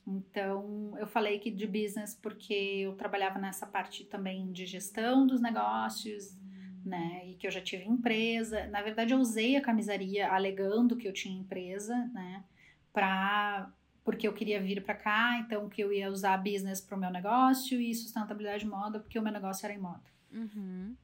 Então, 0.10 0.96
eu 0.98 1.06
falei 1.06 1.38
que 1.38 1.52
de 1.52 1.68
business 1.68 2.18
porque 2.20 2.54
eu 2.54 2.94
trabalhava 2.94 3.38
nessa 3.38 3.68
parte 3.68 4.04
também 4.04 4.52
de 4.52 4.66
gestão 4.66 5.28
dos 5.28 5.40
negócios, 5.40 6.36
né? 6.84 7.28
E 7.28 7.36
que 7.36 7.46
eu 7.46 7.52
já 7.52 7.62
tive 7.62 7.86
empresa. 7.86 8.66
Na 8.68 8.82
verdade, 8.82 9.14
eu 9.14 9.20
usei 9.20 9.56
a 9.56 9.62
camisaria 9.62 10.28
alegando 10.32 10.98
que 10.98 11.08
eu 11.08 11.14
tinha 11.14 11.40
empresa, 11.40 11.96
né? 12.12 12.44
Pra, 12.92 13.72
porque 14.04 14.28
eu 14.28 14.34
queria 14.34 14.60
vir 14.60 14.84
para 14.84 14.96
cá, 14.96 15.38
então 15.38 15.70
que 15.70 15.84
eu 15.84 15.94
ia 15.94 16.10
usar 16.10 16.38
business 16.38 16.82
para 16.82 16.98
o 16.98 17.00
meu 17.00 17.12
negócio 17.12 17.80
e 17.80 17.94
sustentabilidade 17.94 18.64
de 18.64 18.70
moda 18.70 19.00
porque 19.00 19.20
o 19.20 19.22
meu 19.22 19.32
negócio 19.32 19.64
era 19.64 19.76
em 19.76 19.80
moda. 19.80 20.10
Uhum. 20.34 20.96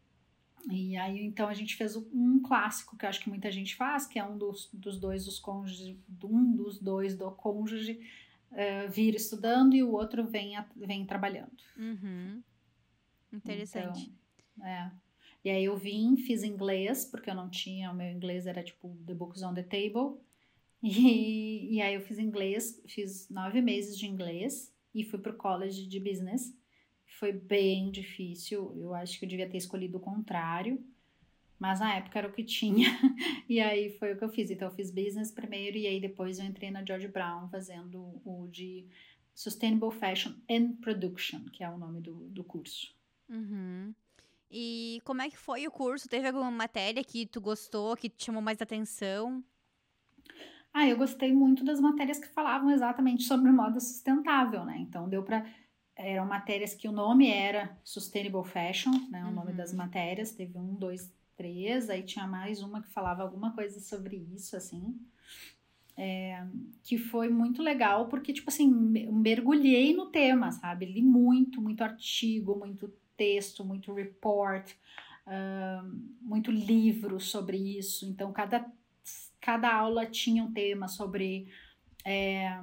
E 0.72 0.98
aí, 0.98 1.24
então, 1.24 1.48
a 1.48 1.54
gente 1.54 1.76
fez 1.76 1.96
um 1.96 2.42
clássico 2.42 2.98
que 2.98 3.06
eu 3.06 3.10
acho 3.10 3.20
que 3.22 3.30
muita 3.30 3.52
gente 3.52 3.76
faz, 3.76 4.08
que 4.08 4.18
é 4.18 4.26
um 4.26 4.36
dos, 4.36 4.68
dos 4.74 5.00
dois 5.00 5.26
dos 5.26 5.38
cônjuges, 5.38 5.96
um 6.24 6.56
dos 6.56 6.80
dois 6.80 7.16
do 7.16 7.30
cônjuge 7.30 8.00
uh, 8.56 8.90
vir 8.90 9.14
estudando 9.16 9.76
e 9.76 9.84
o 9.84 9.92
outro 9.92 10.26
vem, 10.26 10.56
a, 10.56 10.66
vem 10.76 11.06
trabalhando. 11.06 11.62
Uhum. 11.78 12.42
Interessante. 13.32 14.12
Então, 14.58 14.68
é. 14.68 14.92
E 15.44 15.50
aí 15.50 15.66
eu 15.66 15.78
vim, 15.78 16.18
fiz 16.18 16.42
inglês, 16.42 17.06
porque 17.06 17.30
eu 17.30 17.36
não 17.36 17.50
tinha, 17.50 17.92
o 17.92 17.96
meu 17.96 18.10
inglês 18.10 18.48
era 18.48 18.64
tipo 18.64 18.98
The 19.06 19.14
Books 19.14 19.44
on 19.44 19.54
the 19.54 19.64
Table. 19.64 20.20
E, 20.82 21.76
e 21.76 21.82
aí 21.82 21.96
eu 21.96 22.02
fiz 22.02 22.20
inglês, 22.20 22.82
fiz 22.88 23.30
nove 23.30 23.62
meses 23.62 23.98
de 23.98 24.06
inglês 24.06 24.74
e 24.94 25.04
fui 25.04 25.20
pro 25.20 25.36
college 25.36 25.88
de 25.88 26.00
business 26.00 26.56
foi 27.18 27.32
bem 27.32 27.90
difícil. 27.92 28.74
Eu 28.78 28.94
acho 28.94 29.18
que 29.18 29.26
eu 29.26 29.30
devia 29.30 29.50
ter 29.50 29.58
escolhido 29.58 29.98
o 29.98 30.02
contrário, 30.02 30.84
mas 31.60 31.80
na 31.80 31.96
época 31.96 32.20
era 32.20 32.28
o 32.28 32.32
que 32.32 32.44
tinha. 32.44 32.90
e 33.50 33.60
aí 33.60 33.90
foi 33.98 34.14
o 34.14 34.18
que 34.18 34.24
eu 34.24 34.30
fiz. 34.30 34.52
Então 34.52 34.68
eu 34.68 34.74
fiz 34.74 34.92
business 34.92 35.32
primeiro 35.32 35.78
e 35.78 35.88
aí 35.88 36.00
depois 36.00 36.40
eu 36.40 36.46
entrei 36.46 36.72
na 36.72 36.84
George 36.84 37.08
Brown 37.08 37.48
fazendo 37.50 38.22
o 38.26 38.48
de 38.48 38.88
Sustainable 39.34 39.92
Fashion 39.92 40.34
and 40.50 40.74
Production, 40.82 41.46
que 41.52 41.64
é 41.64 41.70
o 41.70 41.78
nome 41.78 42.02
do, 42.02 42.30
do 42.30 42.44
curso. 42.44 42.96
Uhum. 43.30 43.94
E 44.50 45.02
como 45.04 45.22
é 45.22 45.30
que 45.30 45.38
foi 45.38 45.68
o 45.68 45.72
curso? 45.72 46.08
Teve 46.08 46.28
alguma 46.28 46.52
matéria 46.52 47.04
que 47.04 47.26
tu 47.26 47.42
gostou, 47.42 47.96
que 47.96 48.10
te 48.10 48.26
chamou 48.26 48.42
mais 48.42 48.62
atenção? 48.62 49.44
Ah, 50.74 50.88
eu 50.88 50.98
gostei 50.98 51.34
muito 51.34 51.64
das 51.64 51.80
matérias 51.80 52.20
que 52.20 52.28
falavam 52.28 52.70
exatamente 52.70 53.24
sobre 53.24 53.52
moda 53.52 53.80
sustentável, 53.80 54.66
né? 54.66 54.78
Então 54.80 55.08
deu 55.08 55.24
para 55.24 55.46
eram 55.96 56.26
matérias 56.26 56.74
que 56.74 56.88
o 56.88 56.92
nome 56.92 57.30
era 57.30 57.78
Sustainable 57.84 58.44
Fashion, 58.44 58.92
né? 59.10 59.24
O 59.24 59.28
uhum. 59.28 59.34
nome 59.34 59.54
das 59.54 59.72
uhum. 59.72 59.78
matérias 59.78 60.32
teve 60.32 60.58
um, 60.58 60.76
dois, 60.76 61.14
três, 61.36 61.90
aí 61.90 62.04
tinha 62.04 62.28
mais 62.28 62.62
uma 62.62 62.82
que 62.82 62.90
falava 62.90 63.24
alguma 63.24 63.54
coisa 63.54 63.80
sobre 63.80 64.18
isso, 64.34 64.56
assim. 64.56 64.96
É, 65.98 66.46
que 66.84 66.98
foi 66.98 67.30
muito 67.30 67.62
legal, 67.62 68.10
porque, 68.10 68.34
tipo 68.34 68.50
assim, 68.50 68.70
mergulhei 68.70 69.96
no 69.96 70.08
tema, 70.08 70.52
sabe? 70.52 70.86
Li 70.86 71.02
muito, 71.02 71.62
muito 71.62 71.84
artigo, 71.84 72.58
muito 72.58 72.94
texto, 73.16 73.64
muito 73.64 73.94
report, 73.94 74.74
uh, 75.26 76.02
muito 76.22 76.52
livro 76.52 77.20
sobre 77.20 77.58
isso. 77.78 78.06
Então, 78.06 78.34
cada, 78.34 78.70
cada 79.40 79.74
aula 79.74 80.06
tinha 80.06 80.44
um 80.44 80.52
tema 80.52 80.88
sobre. 80.88 81.48
É, 82.04 82.60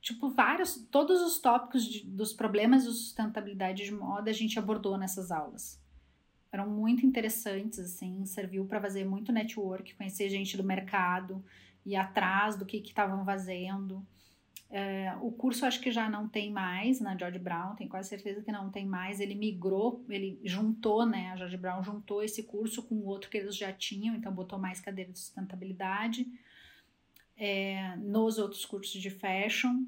tipo, 0.00 0.30
vários, 0.30 0.86
todos 0.90 1.20
os 1.20 1.40
tópicos 1.40 1.84
de, 1.84 2.06
dos 2.06 2.32
problemas 2.32 2.84
de 2.84 2.90
sustentabilidade 2.90 3.84
de 3.84 3.92
moda 3.92 4.30
a 4.30 4.34
gente 4.34 4.58
abordou 4.58 4.96
nessas 4.96 5.30
aulas. 5.30 5.81
Eram 6.52 6.68
muito 6.68 7.06
interessantes, 7.06 7.78
assim, 7.78 8.24
serviu 8.26 8.66
para 8.66 8.80
fazer 8.80 9.04
muito 9.04 9.32
network, 9.32 9.94
conhecer 9.94 10.28
gente 10.28 10.56
do 10.56 10.62
mercado, 10.62 11.42
ir 11.84 11.96
atrás 11.96 12.56
do 12.56 12.66
que 12.66 12.76
estavam 12.76 13.24
fazendo. 13.24 14.06
É, 14.68 15.14
o 15.20 15.30
curso 15.30 15.66
acho 15.66 15.80
que 15.80 15.90
já 15.90 16.08
não 16.08 16.28
tem 16.28 16.50
mais 16.50 17.00
na 17.00 17.16
George 17.16 17.38
Brown, 17.38 17.74
tenho 17.74 17.90
quase 17.90 18.08
certeza 18.08 18.42
que 18.42 18.52
não 18.52 18.70
tem 18.70 18.86
mais. 18.86 19.18
Ele 19.18 19.34
migrou, 19.34 20.04
ele 20.08 20.40
juntou, 20.44 21.04
né? 21.06 21.30
A 21.32 21.36
George 21.36 21.56
Brown 21.56 21.82
juntou 21.82 22.22
esse 22.22 22.42
curso 22.42 22.82
com 22.82 22.94
o 22.96 23.06
outro 23.06 23.28
que 23.30 23.38
eles 23.38 23.56
já 23.56 23.72
tinham, 23.72 24.14
então 24.14 24.32
botou 24.32 24.58
mais 24.58 24.80
cadeira 24.80 25.10
de 25.10 25.18
sustentabilidade 25.18 26.26
é, 27.36 27.96
nos 27.96 28.38
outros 28.38 28.64
cursos 28.64 29.00
de 29.00 29.10
fashion. 29.10 29.84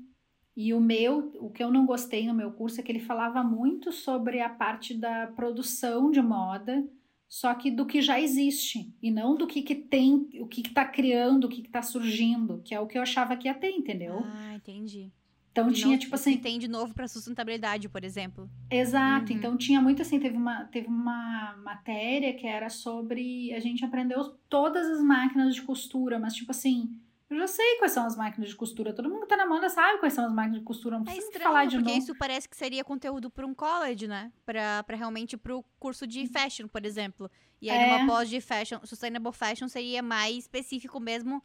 E 0.57 0.73
o 0.73 0.81
meu, 0.81 1.33
o 1.41 1.51
que 1.51 1.63
eu 1.63 1.71
não 1.71 1.85
gostei 1.85 2.27
no 2.27 2.35
meu 2.35 2.53
curso 2.53 2.81
é 2.81 2.83
que 2.83 2.93
ele 2.93 3.01
falava 3.01 3.43
muito 3.43 3.91
sobre 3.91 4.41
a 4.41 4.49
parte 4.49 4.95
da 4.95 5.27
produção 5.29 6.11
de 6.11 6.23
moda, 6.23 6.87
só 7.29 7.53
que 7.55 7.71
do 7.71 7.85
que 7.85 8.01
já 8.01 8.21
existe 8.21 8.95
e 9.03 9.11
não 9.11 9.37
do 9.37 9.47
que, 9.47 9.63
que 9.63 9.75
tem, 9.75 10.29
o 10.41 10.47
que 10.47 10.61
está 10.61 10.85
criando, 10.85 11.45
o 11.45 11.49
que 11.49 11.63
está 11.63 11.83
surgindo, 11.83 12.63
que 12.65 12.73
é 12.73 12.79
o 12.79 12.87
que 12.87 12.97
eu 12.97 13.03
achava 13.03 13.37
que 13.37 13.49
ia 13.49 13.55
ter, 13.55 13.71
entendeu? 13.71 14.23
Ah, 14.25 14.55
entendi. 14.55 15.11
Então 15.51 15.69
de 15.69 15.75
tinha 15.75 15.87
novo, 15.91 16.01
tipo 16.01 16.15
assim, 16.17 16.37
tem 16.37 16.59
de 16.59 16.67
novo 16.67 16.93
para 16.93 17.07
sustentabilidade, 17.07 17.89
por 17.89 18.03
exemplo. 18.03 18.51
Exato. 18.69 19.33
Uhum. 19.33 19.39
Então 19.39 19.57
tinha 19.57 19.81
muito 19.81 20.03
assim, 20.03 20.19
teve 20.19 20.37
uma 20.37 20.65
teve 20.65 20.89
uma 20.89 21.57
matéria 21.63 22.35
que 22.35 22.45
era 22.45 22.69
sobre 22.69 23.53
a 23.53 23.61
gente 23.61 23.85
aprendeu 23.85 24.37
todas 24.49 24.85
as 24.89 25.01
máquinas 25.01 25.55
de 25.55 25.63
costura, 25.63 26.19
mas 26.19 26.35
tipo 26.35 26.51
assim, 26.51 26.91
eu 27.35 27.41
já 27.41 27.47
sei 27.49 27.77
quais 27.79 27.93
são 27.93 28.07
as 28.07 28.17
máquinas 28.17 28.51
de 28.51 28.57
costura. 28.57 28.93
Todo 28.93 29.09
mundo 29.09 29.23
que 29.23 29.29
tá 29.29 29.37
na 29.37 29.47
moda 29.47 29.69
sabe 29.69 29.99
quais 29.99 30.13
são 30.13 30.25
as 30.25 30.33
máquinas 30.33 30.61
de 30.61 30.65
costura. 30.65 30.97
Não 30.97 31.03
é 31.03 31.05
precisa 31.07 31.27
é 31.27 31.29
estranho, 31.29 31.49
falar 31.49 31.65
de 31.67 31.77
porque 31.77 31.91
novo. 31.91 32.03
isso 32.03 32.15
parece 32.15 32.49
que 32.49 32.57
seria 32.57 32.85
conteúdo 32.85 33.31
para 33.31 33.47
um 33.47 33.55
college, 33.55 34.07
né? 34.07 34.33
Pra, 34.47 34.83
pra 34.85 34.97
realmente 34.97 35.37
pro 35.37 35.65
curso 35.79 36.07
de 36.07 36.27
fashion, 36.27 36.69
por 36.69 36.87
exemplo. 36.87 37.31
E 37.61 37.69
aí, 37.71 37.79
é. 37.79 37.99
numa 37.99 38.07
pós 38.07 38.29
de 38.29 38.41
fashion, 38.41 38.79
sustainable 38.85 39.33
fashion 39.33 39.69
seria 39.69 40.03
mais 40.03 40.39
específico 40.39 41.01
mesmo 41.01 41.43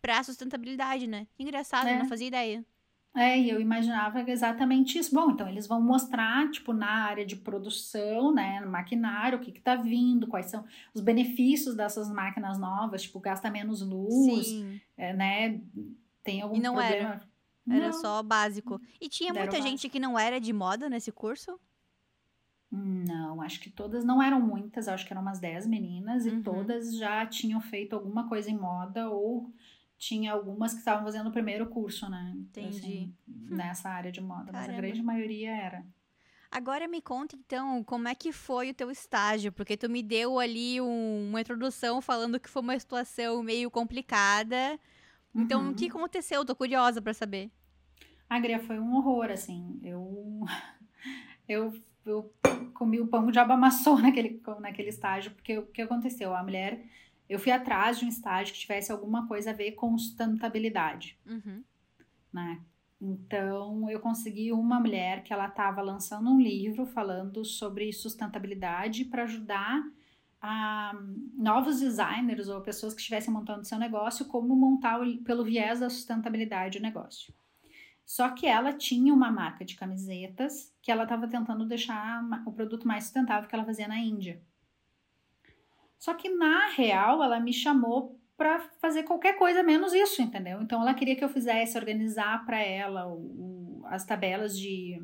pra 0.00 0.22
sustentabilidade, 0.22 1.06
né? 1.06 1.26
engraçado, 1.38 1.86
é. 1.86 1.98
não 1.98 2.08
fazia 2.08 2.26
ideia. 2.26 2.64
É, 3.14 3.38
e 3.38 3.50
eu 3.50 3.60
imaginava 3.60 4.22
exatamente 4.30 4.98
isso. 4.98 5.14
Bom, 5.14 5.30
então 5.30 5.46
eles 5.46 5.66
vão 5.66 5.80
mostrar, 5.82 6.50
tipo, 6.50 6.72
na 6.72 7.04
área 7.04 7.26
de 7.26 7.36
produção, 7.36 8.32
né, 8.32 8.60
no 8.60 8.70
maquinário, 8.70 9.38
o 9.38 9.40
que 9.40 9.52
que 9.52 9.60
tá 9.60 9.76
vindo, 9.76 10.26
quais 10.26 10.46
são 10.46 10.64
os 10.94 11.02
benefícios 11.02 11.74
dessas 11.74 12.10
máquinas 12.10 12.58
novas, 12.58 13.02
tipo, 13.02 13.20
gasta 13.20 13.50
menos 13.50 13.82
luz, 13.82 14.48
é, 14.96 15.12
né, 15.12 15.60
tem 16.24 16.40
algum 16.40 16.56
e 16.56 16.60
não 16.60 16.74
problema. 16.74 17.08
Era. 17.10 17.32
Era 17.70 17.86
não. 17.86 17.92
só 17.92 18.22
básico. 18.22 18.80
E 19.00 19.08
tinha 19.08 19.32
muita 19.32 19.60
gente 19.60 19.88
que 19.88 20.00
não 20.00 20.18
era 20.18 20.40
de 20.40 20.52
moda 20.52 20.88
nesse 20.88 21.12
curso? 21.12 21.60
Não, 22.70 23.42
acho 23.42 23.60
que 23.60 23.68
todas 23.68 24.02
não 24.02 24.22
eram 24.22 24.40
muitas, 24.40 24.88
acho 24.88 25.06
que 25.06 25.12
eram 25.12 25.20
umas 25.20 25.38
10 25.38 25.66
meninas 25.66 26.24
uhum. 26.24 26.38
e 26.38 26.42
todas 26.42 26.96
já 26.96 27.26
tinham 27.26 27.60
feito 27.60 27.94
alguma 27.94 28.26
coisa 28.28 28.50
em 28.50 28.56
moda 28.56 29.10
ou 29.10 29.52
tinha 30.02 30.32
algumas 30.32 30.72
que 30.72 30.80
estavam 30.80 31.04
fazendo 31.04 31.28
o 31.28 31.32
primeiro 31.32 31.64
curso, 31.66 32.10
né? 32.10 32.32
Entendi. 32.34 32.76
Assim, 32.76 33.14
nessa 33.24 33.88
área 33.88 34.10
de 34.10 34.20
moda, 34.20 34.50
Caramba. 34.50 34.66
mas 34.66 34.70
a 34.70 34.80
grande 34.80 35.00
maioria 35.00 35.52
era. 35.52 35.86
Agora 36.50 36.88
me 36.88 37.00
conta 37.00 37.36
então 37.36 37.84
como 37.84 38.08
é 38.08 38.14
que 38.14 38.32
foi 38.32 38.70
o 38.70 38.74
teu 38.74 38.90
estágio, 38.90 39.52
porque 39.52 39.76
tu 39.76 39.88
me 39.88 40.02
deu 40.02 40.40
ali 40.40 40.80
um, 40.80 41.28
uma 41.28 41.40
introdução 41.40 42.00
falando 42.00 42.40
que 42.40 42.50
foi 42.50 42.62
uma 42.62 42.76
situação 42.76 43.44
meio 43.44 43.70
complicada. 43.70 44.76
Então, 45.32 45.66
uhum. 45.66 45.70
o 45.70 45.74
que 45.74 45.88
aconteceu? 45.88 46.44
Tô 46.44 46.56
curiosa 46.56 47.00
para 47.00 47.14
saber. 47.14 47.48
A 48.28 48.40
Gria 48.40 48.58
foi 48.58 48.80
um 48.80 48.96
horror, 48.96 49.30
assim. 49.30 49.78
Eu 49.84 50.44
eu, 51.48 51.72
eu 52.04 52.34
comi 52.74 53.00
o 53.00 53.06
pão 53.06 53.30
de 53.30 53.38
amassou 53.38 53.98
naquele 54.02 54.42
naquele 54.58 54.88
estágio, 54.88 55.30
porque 55.30 55.58
o 55.58 55.66
que 55.66 55.80
aconteceu? 55.80 56.34
A 56.34 56.42
mulher 56.42 56.84
eu 57.32 57.38
fui 57.38 57.50
atrás 57.50 57.98
de 57.98 58.04
um 58.04 58.08
estágio 58.08 58.52
que 58.52 58.60
tivesse 58.60 58.92
alguma 58.92 59.26
coisa 59.26 59.50
a 59.50 59.54
ver 59.54 59.72
com 59.72 59.96
sustentabilidade, 59.96 61.18
uhum. 61.26 61.64
né? 62.30 62.60
Então, 63.00 63.88
eu 63.90 63.98
consegui 63.98 64.52
uma 64.52 64.78
mulher 64.78 65.24
que 65.24 65.32
ela 65.32 65.46
estava 65.46 65.80
lançando 65.80 66.30
um 66.30 66.38
livro 66.38 66.84
falando 66.84 67.42
sobre 67.44 67.90
sustentabilidade 67.92 69.06
para 69.06 69.22
ajudar 69.22 69.82
a 70.40 70.92
novos 71.34 71.80
designers 71.80 72.48
ou 72.48 72.60
pessoas 72.60 72.92
que 72.92 73.00
estivessem 73.00 73.32
montando 73.32 73.64
seu 73.64 73.78
negócio 73.78 74.26
como 74.26 74.54
montar 74.54 75.00
o, 75.00 75.16
pelo 75.24 75.42
viés 75.42 75.80
da 75.80 75.88
sustentabilidade 75.88 76.78
o 76.78 76.82
negócio. 76.82 77.32
Só 78.04 78.28
que 78.28 78.46
ela 78.46 78.74
tinha 78.74 79.14
uma 79.14 79.30
marca 79.30 79.64
de 79.64 79.74
camisetas 79.74 80.70
que 80.82 80.92
ela 80.92 81.04
estava 81.04 81.26
tentando 81.26 81.64
deixar 81.64 82.22
o 82.44 82.52
produto 82.52 82.86
mais 82.86 83.04
sustentável 83.04 83.48
que 83.48 83.54
ela 83.54 83.64
fazia 83.64 83.88
na 83.88 83.98
Índia. 83.98 84.42
Só 86.02 86.14
que 86.14 86.28
na 86.28 86.66
real 86.70 87.22
ela 87.22 87.38
me 87.38 87.52
chamou 87.52 88.20
para 88.36 88.58
fazer 88.80 89.04
qualquer 89.04 89.38
coisa 89.38 89.62
menos 89.62 89.92
isso, 89.92 90.20
entendeu? 90.20 90.60
Então 90.60 90.82
ela 90.82 90.94
queria 90.94 91.14
que 91.14 91.22
eu 91.22 91.28
fizesse 91.28 91.78
organizar 91.78 92.44
para 92.44 92.60
ela 92.60 93.06
o, 93.06 93.82
o, 93.82 93.82
as 93.86 94.04
tabelas 94.04 94.58
de, 94.58 95.00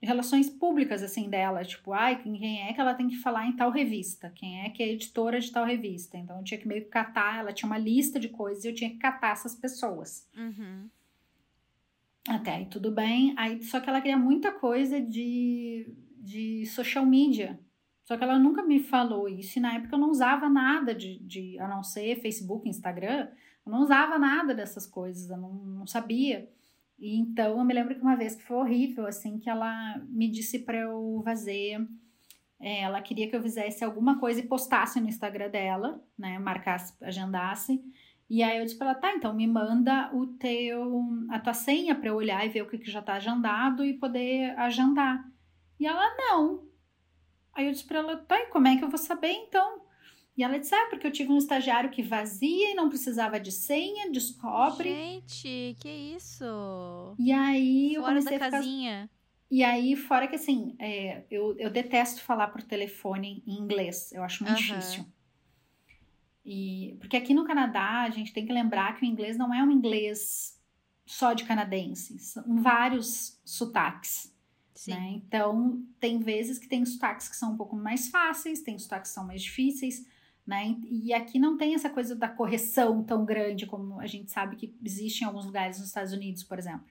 de, 0.00 0.06
relações 0.06 0.48
públicas 0.48 1.02
assim 1.02 1.28
dela, 1.28 1.62
tipo, 1.62 1.92
ai, 1.92 2.22
quem 2.22 2.62
é 2.62 2.72
que 2.72 2.80
ela 2.80 2.94
tem 2.94 3.06
que 3.06 3.18
falar 3.18 3.46
em 3.46 3.54
tal 3.54 3.70
revista? 3.70 4.32
Quem 4.34 4.62
é 4.62 4.70
que 4.70 4.82
é 4.82 4.88
editora 4.88 5.38
de 5.38 5.52
tal 5.52 5.66
revista? 5.66 6.16
Então 6.16 6.38
eu 6.38 6.44
tinha 6.44 6.58
que 6.58 6.66
meio 6.66 6.84
que 6.84 6.88
catar, 6.88 7.40
ela 7.40 7.52
tinha 7.52 7.66
uma 7.66 7.76
lista 7.76 8.18
de 8.18 8.30
coisas 8.30 8.64
e 8.64 8.68
eu 8.68 8.74
tinha 8.74 8.88
que 8.88 8.96
catar 8.96 9.32
essas 9.32 9.54
pessoas. 9.54 10.26
Uhum. 10.34 10.88
Até 12.26 12.54
aí 12.54 12.64
tudo 12.64 12.90
bem. 12.90 13.34
Aí 13.36 13.62
só 13.62 13.78
que 13.78 13.90
ela 13.90 14.00
queria 14.00 14.16
muita 14.16 14.52
coisa 14.52 14.98
de 15.02 15.86
de 16.16 16.64
social 16.64 17.04
media. 17.04 17.60
Só 18.04 18.16
que 18.16 18.22
ela 18.22 18.38
nunca 18.38 18.62
me 18.62 18.80
falou 18.80 19.28
isso. 19.28 19.58
E 19.58 19.62
na 19.62 19.74
época 19.74 19.96
eu 19.96 19.98
não 19.98 20.10
usava 20.10 20.48
nada 20.48 20.94
de, 20.94 21.18
de 21.20 21.58
a 21.58 21.66
não 21.66 21.82
ser 21.82 22.20
Facebook, 22.20 22.68
Instagram. 22.68 23.28
Eu 23.64 23.72
não 23.72 23.80
usava 23.80 24.18
nada 24.18 24.54
dessas 24.54 24.86
coisas, 24.86 25.30
eu 25.30 25.38
não, 25.38 25.54
não 25.54 25.86
sabia. 25.86 26.48
E 26.98 27.18
então 27.18 27.58
eu 27.58 27.64
me 27.64 27.74
lembro 27.74 27.94
que 27.94 28.02
uma 28.02 28.16
vez 28.16 28.36
que 28.36 28.42
foi 28.42 28.58
horrível, 28.58 29.06
assim, 29.06 29.38
que 29.38 29.48
ela 29.48 29.98
me 30.08 30.30
disse 30.30 30.60
para 30.60 30.78
eu 30.78 31.22
fazer. 31.24 31.86
É, 32.60 32.82
ela 32.82 33.00
queria 33.02 33.28
que 33.28 33.34
eu 33.34 33.42
fizesse 33.42 33.82
alguma 33.82 34.18
coisa 34.20 34.40
e 34.40 34.46
postasse 34.46 35.00
no 35.00 35.08
Instagram 35.08 35.50
dela, 35.50 36.02
né? 36.16 36.38
Marcasse, 36.38 36.94
agendasse. 37.02 37.82
E 38.28 38.42
aí 38.42 38.58
eu 38.58 38.64
disse 38.64 38.78
pra 38.78 38.90
ela, 38.90 38.98
tá, 38.98 39.14
então 39.14 39.34
me 39.34 39.46
manda 39.46 40.10
o 40.14 40.26
teu, 40.26 41.02
a 41.28 41.38
tua 41.38 41.52
senha 41.52 41.94
para 41.94 42.08
eu 42.08 42.16
olhar 42.16 42.44
e 42.44 42.48
ver 42.48 42.62
o 42.62 42.68
que, 42.68 42.78
que 42.78 42.90
já 42.90 43.02
tá 43.02 43.14
agendado 43.14 43.84
e 43.84 43.94
poder 43.94 44.58
agendar. 44.58 45.24
E 45.78 45.86
ela, 45.86 46.16
não, 46.16 46.64
Aí 47.54 47.66
eu 47.66 47.72
disse 47.72 47.84
pra 47.84 47.98
ela, 47.98 48.16
tá, 48.16 48.38
e 48.40 48.46
como 48.46 48.66
é 48.68 48.76
que 48.76 48.84
eu 48.84 48.88
vou 48.88 48.98
saber 48.98 49.30
então? 49.30 49.82
E 50.36 50.42
ela 50.42 50.58
disse, 50.58 50.74
ah, 50.74 50.86
porque 50.90 51.06
eu 51.06 51.12
tive 51.12 51.30
um 51.30 51.38
estagiário 51.38 51.90
que 51.90 52.02
vazia 52.02 52.72
e 52.72 52.74
não 52.74 52.88
precisava 52.88 53.38
de 53.38 53.52
senha, 53.52 54.10
descobre. 54.10 54.88
Gente, 54.88 55.76
que 55.78 55.88
isso? 55.88 57.14
E 57.18 57.32
aí 57.32 57.94
Fora 57.94 57.98
eu 57.98 58.02
comecei 58.08 58.38
da 58.38 58.44
a 58.44 58.48
ficar... 58.48 58.58
casinha. 58.58 59.10
E 59.50 59.62
aí, 59.62 59.94
fora 59.94 60.26
que 60.26 60.34
assim, 60.34 60.74
é, 60.80 61.22
eu, 61.30 61.54
eu 61.58 61.70
detesto 61.70 62.20
falar 62.22 62.48
por 62.48 62.60
telefone 62.62 63.44
em 63.46 63.60
inglês. 63.60 64.10
Eu 64.10 64.24
acho 64.24 64.42
muito 64.42 64.58
uhum. 64.58 64.66
difícil. 64.66 65.06
E, 66.44 66.96
porque 66.98 67.16
aqui 67.16 67.32
no 67.32 67.44
Canadá, 67.44 68.02
a 68.02 68.10
gente 68.10 68.32
tem 68.32 68.44
que 68.44 68.52
lembrar 68.52 68.96
que 68.96 69.04
o 69.04 69.08
inglês 69.08 69.36
não 69.36 69.54
é 69.54 69.62
um 69.62 69.70
inglês 69.70 70.60
só 71.06 71.32
de 71.32 71.44
canadenses. 71.44 72.32
São 72.32 72.60
vários 72.60 73.40
sotaques. 73.44 74.33
Né? 74.88 75.22
Então, 75.24 75.82
tem 76.00 76.18
vezes 76.18 76.58
que 76.58 76.68
tem 76.68 76.84
sotaques 76.84 77.28
que 77.28 77.36
são 77.36 77.52
um 77.52 77.56
pouco 77.56 77.76
mais 77.76 78.08
fáceis, 78.08 78.60
tem 78.60 78.76
sotaques 78.78 79.10
que 79.10 79.14
são 79.14 79.26
mais 79.26 79.42
difíceis, 79.42 80.04
né? 80.46 80.76
E 80.84 81.12
aqui 81.12 81.38
não 81.38 81.56
tem 81.56 81.74
essa 81.74 81.88
coisa 81.88 82.14
da 82.14 82.28
correção 82.28 83.02
tão 83.02 83.24
grande 83.24 83.66
como 83.66 84.00
a 84.00 84.06
gente 84.06 84.30
sabe 84.30 84.56
que 84.56 84.76
existe 84.84 85.22
em 85.22 85.26
alguns 85.26 85.46
lugares 85.46 85.78
nos 85.78 85.86
Estados 85.86 86.12
Unidos, 86.12 86.42
por 86.42 86.58
exemplo, 86.58 86.86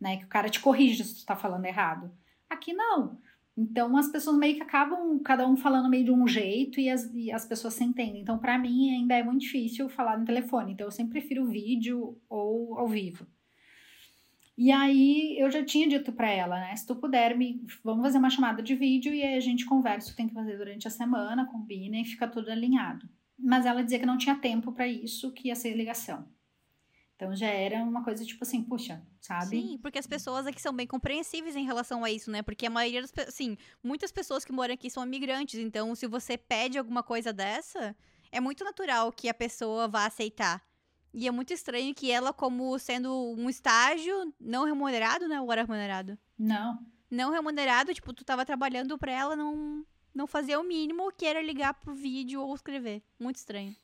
né? 0.00 0.16
Que 0.16 0.24
o 0.24 0.28
cara 0.28 0.48
te 0.48 0.60
corrige 0.60 1.04
se 1.04 1.16
tu 1.16 1.26
tá 1.26 1.36
falando 1.36 1.66
errado. 1.66 2.10
Aqui 2.48 2.72
não. 2.72 3.18
Então 3.56 3.96
as 3.96 4.08
pessoas 4.08 4.36
meio 4.36 4.56
que 4.56 4.62
acabam, 4.62 5.18
cada 5.20 5.46
um 5.46 5.56
falando 5.56 5.88
meio 5.88 6.04
de 6.04 6.10
um 6.10 6.26
jeito 6.26 6.80
e 6.80 6.90
as, 6.90 7.12
e 7.14 7.30
as 7.30 7.46
pessoas 7.46 7.74
se 7.74 7.84
entendem. 7.84 8.22
Então, 8.22 8.38
para 8.38 8.58
mim, 8.58 8.90
ainda 8.90 9.14
é 9.14 9.22
muito 9.22 9.42
difícil 9.42 9.88
falar 9.88 10.18
no 10.18 10.26
telefone. 10.26 10.72
Então, 10.72 10.86
eu 10.86 10.90
sempre 10.90 11.20
prefiro 11.20 11.46
vídeo 11.46 12.18
ou 12.28 12.78
ao 12.78 12.88
vivo. 12.88 13.26
E 14.56 14.72
aí 14.72 15.36
eu 15.38 15.50
já 15.50 15.62
tinha 15.62 15.86
dito 15.86 16.12
para 16.12 16.30
ela, 16.30 16.58
né? 16.58 16.74
Se 16.74 16.86
tu 16.86 16.96
puder, 16.96 17.36
me, 17.36 17.62
vamos 17.84 18.02
fazer 18.02 18.16
uma 18.16 18.30
chamada 18.30 18.62
de 18.62 18.74
vídeo 18.74 19.12
e 19.12 19.22
aí 19.22 19.36
a 19.36 19.40
gente 19.40 19.66
conversa 19.66 20.08
o 20.08 20.10
que 20.12 20.16
tem 20.16 20.28
que 20.28 20.34
fazer 20.34 20.56
durante 20.56 20.88
a 20.88 20.90
semana, 20.90 21.46
combina 21.46 21.98
e 21.98 22.04
fica 22.04 22.26
tudo 22.26 22.50
alinhado. 22.50 23.06
Mas 23.38 23.66
ela 23.66 23.84
dizia 23.84 23.98
que 23.98 24.06
não 24.06 24.16
tinha 24.16 24.34
tempo 24.34 24.72
para 24.72 24.88
isso, 24.88 25.32
que 25.32 25.48
ia 25.48 25.54
ser 25.54 25.74
ligação. 25.74 26.26
Então 27.16 27.34
já 27.34 27.48
era 27.48 27.82
uma 27.82 28.04
coisa 28.04 28.24
tipo 28.24 28.44
assim, 28.44 28.62
puxa, 28.62 29.02
sabe? 29.20 29.46
Sim, 29.46 29.78
porque 29.80 29.98
as 29.98 30.06
pessoas 30.06 30.46
aqui 30.46 30.60
são 30.60 30.72
bem 30.72 30.86
compreensíveis 30.86 31.56
em 31.56 31.64
relação 31.64 32.04
a 32.04 32.10
isso, 32.10 32.30
né? 32.30 32.42
Porque 32.42 32.66
a 32.66 32.70
maioria 32.70 33.00
das 33.00 33.10
pessoas, 33.10 33.34
assim, 33.34 33.56
muitas 33.82 34.12
pessoas 34.12 34.44
que 34.44 34.52
moram 34.52 34.74
aqui 34.74 34.90
são 34.90 35.04
imigrantes, 35.04 35.58
então 35.58 35.94
se 35.94 36.06
você 36.06 36.36
pede 36.36 36.78
alguma 36.78 37.02
coisa 37.02 37.32
dessa, 37.32 37.96
é 38.30 38.38
muito 38.38 38.64
natural 38.64 39.10
que 39.12 39.28
a 39.28 39.34
pessoa 39.34 39.88
vá 39.88 40.06
aceitar. 40.06 40.62
E 41.18 41.26
é 41.26 41.30
muito 41.30 41.50
estranho 41.50 41.94
que 41.94 42.10
ela, 42.10 42.30
como 42.30 42.78
sendo 42.78 43.10
um 43.38 43.48
estágio 43.48 44.34
não 44.38 44.66
remunerado, 44.66 45.26
né? 45.26 45.40
Ou 45.40 45.50
era 45.50 45.62
remunerado? 45.62 46.18
Não. 46.38 46.78
Não 47.10 47.30
remunerado, 47.30 47.94
tipo, 47.94 48.12
tu 48.12 48.22
tava 48.22 48.44
trabalhando 48.44 48.98
pra 48.98 49.12
ela 49.12 49.34
não, 49.34 49.82
não 50.14 50.26
fazer 50.26 50.58
o 50.58 50.62
mínimo, 50.62 51.10
que 51.10 51.24
era 51.24 51.40
ligar 51.40 51.72
pro 51.72 51.94
vídeo 51.94 52.42
ou 52.42 52.54
escrever. 52.54 53.02
Muito 53.18 53.36
estranho. 53.36 53.74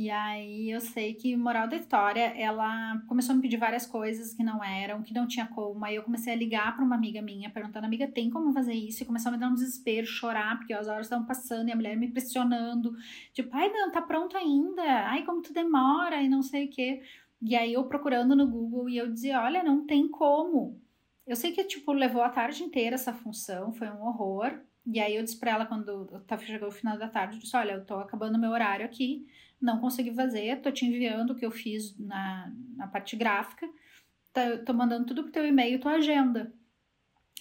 E 0.00 0.08
aí 0.08 0.70
eu 0.70 0.80
sei 0.80 1.12
que, 1.12 1.36
moral 1.36 1.68
da 1.68 1.76
história, 1.76 2.32
ela 2.34 2.98
começou 3.06 3.34
a 3.34 3.36
me 3.36 3.42
pedir 3.42 3.58
várias 3.58 3.84
coisas 3.84 4.32
que 4.32 4.42
não 4.42 4.64
eram, 4.64 5.02
que 5.02 5.12
não 5.12 5.26
tinha 5.28 5.46
como. 5.46 5.84
Aí 5.84 5.94
eu 5.94 6.02
comecei 6.02 6.32
a 6.32 6.36
ligar 6.36 6.74
para 6.74 6.82
uma 6.82 6.96
amiga 6.96 7.20
minha, 7.20 7.50
perguntando, 7.50 7.84
amiga, 7.84 8.08
tem 8.08 8.30
como 8.30 8.50
fazer 8.50 8.72
isso? 8.72 9.02
E 9.02 9.06
começou 9.06 9.28
a 9.28 9.32
me 9.32 9.38
dar 9.38 9.48
um 9.48 9.54
desespero, 9.54 10.06
chorar, 10.06 10.56
porque 10.56 10.72
as 10.72 10.88
horas 10.88 11.04
estavam 11.04 11.26
passando 11.26 11.68
e 11.68 11.72
a 11.72 11.76
mulher 11.76 11.98
me 11.98 12.10
pressionando. 12.10 12.94
Tipo, 13.34 13.54
ai, 13.54 13.70
não, 13.70 13.92
tá 13.92 14.00
pronto 14.00 14.38
ainda. 14.38 14.82
Ai, 14.82 15.22
como 15.22 15.42
tu 15.42 15.52
demora 15.52 16.22
e 16.22 16.30
não 16.30 16.40
sei 16.40 16.64
o 16.64 16.70
quê. 16.70 17.02
E 17.42 17.54
aí 17.54 17.74
eu 17.74 17.84
procurando 17.84 18.34
no 18.34 18.48
Google 18.48 18.88
e 18.88 18.96
eu 18.96 19.12
dizia, 19.12 19.42
olha, 19.42 19.62
não 19.62 19.84
tem 19.84 20.08
como. 20.08 20.80
Eu 21.26 21.36
sei 21.36 21.52
que, 21.52 21.62
tipo, 21.64 21.92
levou 21.92 22.22
a 22.22 22.30
tarde 22.30 22.62
inteira 22.62 22.94
essa 22.94 23.12
função, 23.12 23.70
foi 23.74 23.90
um 23.90 24.00
horror. 24.00 24.60
E 24.86 24.98
aí 24.98 25.16
eu 25.16 25.22
disse 25.22 25.38
pra 25.38 25.52
ela, 25.52 25.66
quando 25.66 26.22
chegou 26.40 26.68
o 26.68 26.72
final 26.72 26.98
da 26.98 27.08
tarde, 27.08 27.36
eu 27.36 27.40
disse, 27.40 27.56
olha, 27.56 27.72
eu 27.72 27.84
tô 27.84 27.94
acabando 27.94 28.38
meu 28.38 28.50
horário 28.50 28.84
aqui 28.84 29.26
não 29.60 29.78
consegui 29.78 30.12
fazer, 30.12 30.60
tô 30.62 30.72
te 30.72 30.86
enviando 30.86 31.32
o 31.32 31.34
que 31.34 31.44
eu 31.44 31.50
fiz 31.50 31.96
na, 31.98 32.50
na 32.76 32.86
parte 32.86 33.14
gráfica, 33.14 33.68
tá, 34.32 34.58
tô 34.58 34.72
mandando 34.72 35.06
tudo 35.06 35.24
pro 35.24 35.32
teu 35.32 35.46
e-mail, 35.46 35.78
tua 35.78 35.92
agenda. 35.92 36.52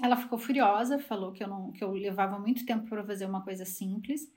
Ela 0.01 0.17
ficou 0.17 0.37
furiosa, 0.37 0.99
falou 0.99 1.31
que 1.31 1.43
eu 1.43 1.47
não 1.47 1.71
que 1.71 1.83
eu 1.83 1.91
levava 1.91 2.37
muito 2.39 2.65
tempo 2.65 2.87
para 2.87 3.03
fazer 3.03 3.25
uma 3.25 3.43
coisa 3.43 3.65
simples. 3.65 4.31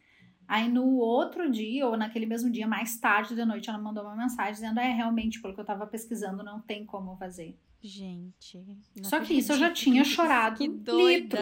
Aí 0.46 0.68
no 0.68 0.96
outro 0.96 1.50
dia, 1.50 1.86
ou 1.86 1.96
naquele 1.96 2.26
mesmo 2.26 2.50
dia, 2.50 2.66
mais 2.66 2.98
tarde 2.98 3.34
da 3.34 3.46
noite, 3.46 3.68
ela 3.68 3.78
mandou 3.78 4.03
uma 4.05 4.16
mensagem 4.16 4.55
dizendo: 4.55 4.80
É, 4.80 4.92
realmente, 4.92 5.40
pelo 5.40 5.55
que 5.55 5.61
eu 5.61 5.64
tava 5.64 5.86
pesquisando, 5.86 6.42
não 6.42 6.61
tem 6.61 6.84
como 6.84 7.16
fazer. 7.16 7.57
Gente. 7.80 8.61
Só 9.05 9.20
que 9.20 9.34
isso 9.34 9.53
eu 9.53 9.59
já 9.59 9.72
tinha 9.72 10.05
chorado 10.05 10.64
litros. 10.64 11.40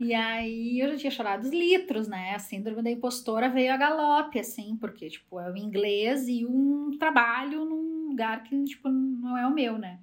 E 0.00 0.14
aí 0.14 0.80
eu 0.80 0.88
já 0.92 0.96
tinha 0.96 1.10
chorado 1.10 1.44
os 1.44 1.52
litros, 1.52 2.08
né? 2.08 2.34
A 2.34 2.38
síndrome 2.38 2.80
da 2.80 2.90
impostora 2.90 3.50
veio 3.50 3.70
a 3.70 3.76
galope, 3.76 4.38
assim, 4.38 4.74
porque, 4.80 5.10
tipo, 5.10 5.38
é 5.38 5.52
o 5.52 5.56
inglês 5.58 6.26
e 6.26 6.46
um 6.46 6.96
trabalho 6.98 7.66
num 7.66 8.08
lugar 8.08 8.42
que, 8.42 8.64
tipo, 8.64 8.88
não 8.88 9.36
é 9.36 9.46
o 9.46 9.52
meu, 9.52 9.76
né? 9.76 10.00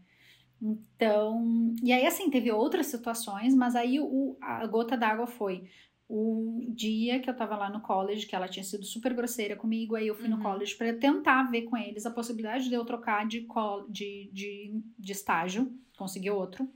Então, 0.62 1.74
e 1.82 1.91
aí, 1.91 2.06
assim, 2.06 2.30
teve 2.30 2.52
outras 2.52 2.86
situações, 2.86 3.56
mas 3.56 3.76
aí 3.76 4.00
o, 4.00 4.38
a 4.39 4.68
gota 4.68 4.95
d'água 4.95 5.26
foi 5.26 5.68
o 6.08 6.64
dia 6.70 7.20
que 7.20 7.28
eu 7.28 7.36
tava 7.36 7.58
lá 7.58 7.70
no 7.70 7.82
college, 7.82 8.28
que 8.28 8.36
ela 8.36 8.48
tinha 8.48 8.64
sido 8.64 8.86
super 8.86 9.16
grosseira 9.16 9.56
comigo, 9.56 9.95
aí 9.95 10.08
eu 10.08 10.16
fui 10.16 10.30
uhum. 10.30 10.38
no 10.38 10.43
college 10.43 10.76
para 10.76 10.93
tentar 10.93 11.50
ver 11.50 11.64
com 11.64 11.76
eles 11.76 12.06
a 12.06 12.12
possibilidade 12.12 12.70
de 12.70 12.76
eu 12.76 12.86
trocar 12.86 13.28
de, 13.28 13.48
de, 13.89 14.30
de, 14.32 14.82
de 14.98 15.12
estágio, 15.12 15.72
conseguir 15.98 16.30
outro. 16.30 16.70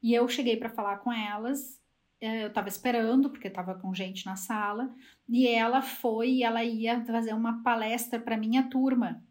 E 0.00 0.14
eu 0.14 0.28
cheguei 0.28 0.56
para 0.56 0.70
falar 0.70 0.98
com 0.98 1.12
elas 1.12 1.82
eu 2.20 2.48
estava 2.48 2.68
esperando, 2.68 3.30
porque 3.30 3.48
estava 3.48 3.74
com 3.74 3.94
gente 3.94 4.24
na 4.26 4.36
sala, 4.36 4.94
e 5.28 5.46
ela 5.46 5.82
foi 5.82 6.30
e 6.30 6.42
ela 6.42 6.64
ia 6.64 7.04
fazer 7.04 7.34
uma 7.34 7.62
palestra 7.62 8.18
para 8.18 8.36
minha 8.36 8.68
turma. 8.68 9.22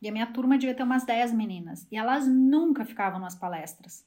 E 0.00 0.08
a 0.08 0.12
minha 0.12 0.26
turma 0.26 0.56
devia 0.56 0.74
ter 0.74 0.82
umas 0.82 1.04
10 1.04 1.32
meninas, 1.32 1.86
e 1.90 1.96
elas 1.96 2.26
nunca 2.28 2.84
ficavam 2.84 3.18
nas 3.18 3.34
palestras. 3.34 4.06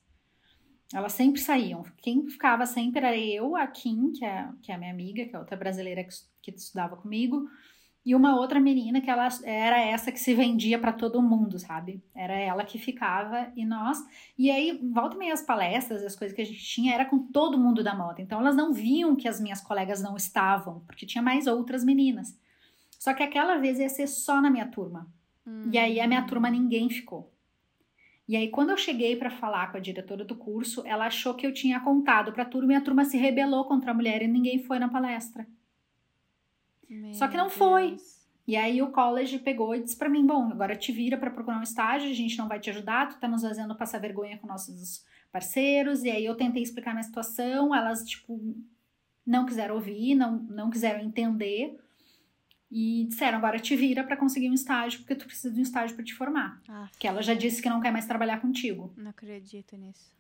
Elas 0.94 1.14
sempre 1.14 1.40
saíam. 1.40 1.84
Quem 1.98 2.28
ficava 2.28 2.66
sempre 2.66 3.00
era 3.00 3.18
eu, 3.18 3.56
a 3.56 3.66
Kim, 3.68 4.12
que 4.12 4.26
é, 4.26 4.50
que 4.62 4.72
é 4.72 4.76
a 4.76 4.78
minha 4.78 4.92
amiga, 4.92 5.26
que 5.26 5.36
é 5.36 5.40
outra 5.40 5.56
brasileira 5.56 6.04
que, 6.04 6.14
que 6.42 6.52
estudava 6.52 6.98
comigo, 6.98 7.50
e 8.04 8.16
uma 8.16 8.36
outra 8.36 8.60
menina 8.60 9.00
que 9.00 9.10
ela 9.10 9.28
era 9.44 9.80
essa 9.80 10.12
que 10.12 10.20
se 10.20 10.34
vendia 10.34 10.80
para 10.80 10.92
todo 10.92 11.22
mundo, 11.22 11.60
sabe? 11.60 12.04
Era 12.16 12.34
ela 12.34 12.64
que 12.64 12.80
ficava 12.80 13.52
e 13.56 13.64
nós. 13.64 14.00
E 14.36 14.50
aí, 14.50 14.80
volta 14.92 15.16
meio 15.16 15.32
as 15.32 15.44
palestras, 15.44 16.04
as 16.04 16.16
coisas 16.16 16.36
que 16.36 16.42
a 16.42 16.46
gente 16.46 16.64
tinha, 16.64 16.96
era 16.96 17.06
com 17.06 17.20
todo 17.20 17.60
mundo 17.60 17.84
da 17.84 17.94
moda. 17.94 18.20
Então 18.20 18.40
elas 18.40 18.56
não 18.56 18.74
viam 18.74 19.16
que 19.16 19.28
as 19.28 19.40
minhas 19.40 19.62
colegas 19.62 20.02
não 20.02 20.18
estavam, 20.18 20.80
porque 20.88 21.06
tinha 21.06 21.22
mais 21.22 21.46
outras 21.46 21.84
meninas. 21.84 22.36
Só 22.98 23.14
que 23.14 23.22
aquela 23.22 23.58
vez 23.58 23.78
ia 23.78 23.90
ser 23.90 24.08
só 24.08 24.42
na 24.42 24.50
minha 24.50 24.68
turma. 24.68 25.08
Hum. 25.46 25.70
E 25.72 25.78
aí 25.78 26.00
a 26.00 26.08
minha 26.08 26.24
turma 26.24 26.50
ninguém 26.50 26.90
ficou. 26.90 27.32
E 28.28 28.36
aí 28.36 28.50
quando 28.50 28.72
eu 28.72 28.78
cheguei 28.78 29.16
para 29.16 29.30
falar 29.30 29.72
com 29.72 29.78
a 29.78 29.82
diretora 29.82 30.26
do 30.26 30.36
curso, 30.36 30.82
ela 30.88 31.06
achou 31.06 31.36
que 31.36 31.46
eu 31.46 31.54
tinha 31.54 31.80
contado 31.80 32.32
para 32.32 32.44
a 32.44 32.48
turma 32.48 32.74
e 32.74 32.76
a 32.76 32.82
turma 32.82 33.06
se 33.06 33.18
rebelou 33.18 33.66
contra 33.66 33.92
a 33.92 33.94
mulher 33.94 34.24
e 34.24 34.28
ninguém 34.28 34.58
foi 34.58 34.80
na 34.80 34.90
palestra. 34.90 35.46
Meu 36.94 37.14
Só 37.14 37.28
que 37.28 37.38
não 37.38 37.48
Deus. 37.48 37.58
foi. 37.58 37.98
E 38.48 38.56
aí 38.58 38.82
o 38.82 38.92
college 38.92 39.40
pegou 39.40 39.74
e 39.76 39.82
disse 39.82 39.96
para 39.96 40.10
mim: 40.10 40.26
bom, 40.26 40.50
agora 40.52 40.76
te 40.76 40.92
vira 40.92 41.18
para 41.18 41.32
procurar 41.32 41.60
um 41.60 41.64
estágio, 41.64 42.10
a 42.10 42.14
gente 42.14 42.38
não 42.38 42.48
vai 42.48 42.60
te 42.60 42.70
ajudar, 42.70 43.10
tu 43.10 43.20
tá 43.20 43.28
nos 43.28 43.42
fazendo 43.44 43.76
passar 43.76 44.00
vergonha 44.00 44.38
com 44.38 44.48
nossos 44.48 45.06
parceiros. 45.32 46.04
E 46.04 46.10
aí 46.10 46.26
eu 46.26 46.36
tentei 46.36 46.62
explicar 46.62 46.92
minha 46.92 47.04
situação, 47.04 47.74
elas, 47.74 48.04
tipo, 48.04 48.40
não 49.26 49.46
quiseram 49.46 49.76
ouvir, 49.76 50.16
não, 50.16 50.38
não 50.38 50.70
quiseram 50.70 51.00
entender. 51.04 51.80
E 52.70 53.06
disseram: 53.10 53.38
agora 53.38 53.60
te 53.60 53.76
vira 53.76 54.04
para 54.04 54.18
conseguir 54.18 54.50
um 54.50 54.54
estágio, 54.54 55.00
porque 55.00 55.16
tu 55.16 55.26
precisa 55.26 55.54
de 55.54 55.60
um 55.60 55.64
estágio 55.64 55.96
para 55.96 56.06
te 56.06 56.14
formar. 56.14 56.62
Ah, 56.68 56.90
que 56.98 57.08
ela 57.08 57.22
já 57.22 57.34
disse 57.34 57.62
que 57.62 57.70
não 57.70 57.82
quer 57.82 57.92
mais 57.92 58.06
trabalhar 58.06 58.42
contigo. 58.42 58.94
Não 58.98 59.12
acredito 59.12 59.78
nisso. 59.78 60.12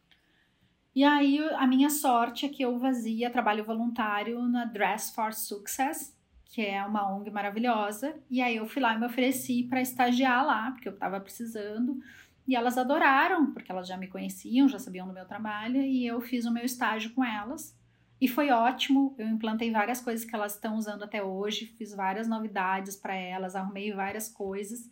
E 0.93 1.03
aí 1.05 1.39
a 1.55 1.65
minha 1.65 1.89
sorte 1.89 2.45
é 2.45 2.49
que 2.49 2.61
eu 2.61 2.77
fazia 2.79 3.29
trabalho 3.29 3.63
voluntário 3.63 4.41
na 4.43 4.65
Dress 4.65 5.13
for 5.15 5.33
Success, 5.33 6.13
que 6.51 6.61
é 6.61 6.83
uma 6.85 7.09
ONG 7.09 7.31
maravilhosa. 7.31 8.13
E 8.29 8.41
aí 8.41 8.57
eu 8.57 8.67
fui 8.67 8.81
lá 8.81 8.93
e 8.93 8.99
me 8.99 9.05
ofereci 9.05 9.63
para 9.63 9.81
estagiar 9.81 10.45
lá, 10.45 10.71
porque 10.71 10.89
eu 10.89 10.93
estava 10.93 11.19
precisando. 11.19 11.97
E 12.45 12.55
elas 12.55 12.77
adoraram, 12.77 13.53
porque 13.53 13.71
elas 13.71 13.87
já 13.87 13.95
me 13.95 14.07
conheciam, 14.07 14.67
já 14.67 14.77
sabiam 14.77 15.07
do 15.07 15.13
meu 15.13 15.25
trabalho, 15.25 15.81
e 15.81 16.05
eu 16.05 16.19
fiz 16.19 16.45
o 16.45 16.51
meu 16.51 16.65
estágio 16.65 17.13
com 17.13 17.23
elas. 17.23 17.73
E 18.19 18.27
foi 18.27 18.51
ótimo, 18.51 19.15
eu 19.17 19.27
implantei 19.27 19.71
várias 19.71 20.01
coisas 20.01 20.25
que 20.25 20.35
elas 20.35 20.55
estão 20.55 20.75
usando 20.75 21.03
até 21.03 21.23
hoje, 21.23 21.73
fiz 21.77 21.95
várias 21.95 22.27
novidades 22.27 22.97
para 22.97 23.15
elas, 23.15 23.55
arrumei 23.55 23.93
várias 23.93 24.27
coisas. 24.27 24.91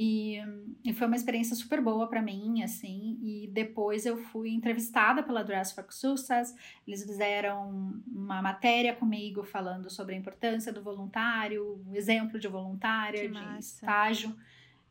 E, 0.00 0.40
e 0.84 0.92
foi 0.92 1.08
uma 1.08 1.16
experiência 1.16 1.56
super 1.56 1.80
boa 1.80 2.06
para 2.06 2.22
mim, 2.22 2.62
assim. 2.62 3.18
E 3.20 3.48
depois 3.48 4.06
eu 4.06 4.16
fui 4.16 4.50
entrevistada 4.50 5.24
pela 5.24 5.42
Dress 5.42 5.74
for 5.74 5.84
Success. 5.90 6.54
Eles 6.86 7.02
fizeram 7.04 8.00
uma 8.06 8.40
matéria 8.40 8.94
comigo 8.94 9.42
falando 9.42 9.90
sobre 9.90 10.14
a 10.14 10.18
importância 10.18 10.72
do 10.72 10.80
voluntário, 10.80 11.82
o 11.84 11.96
exemplo 11.96 12.38
de 12.38 12.46
voluntária, 12.46 13.22
que 13.22 13.26
de 13.26 13.34
massa. 13.34 13.58
estágio. 13.58 14.36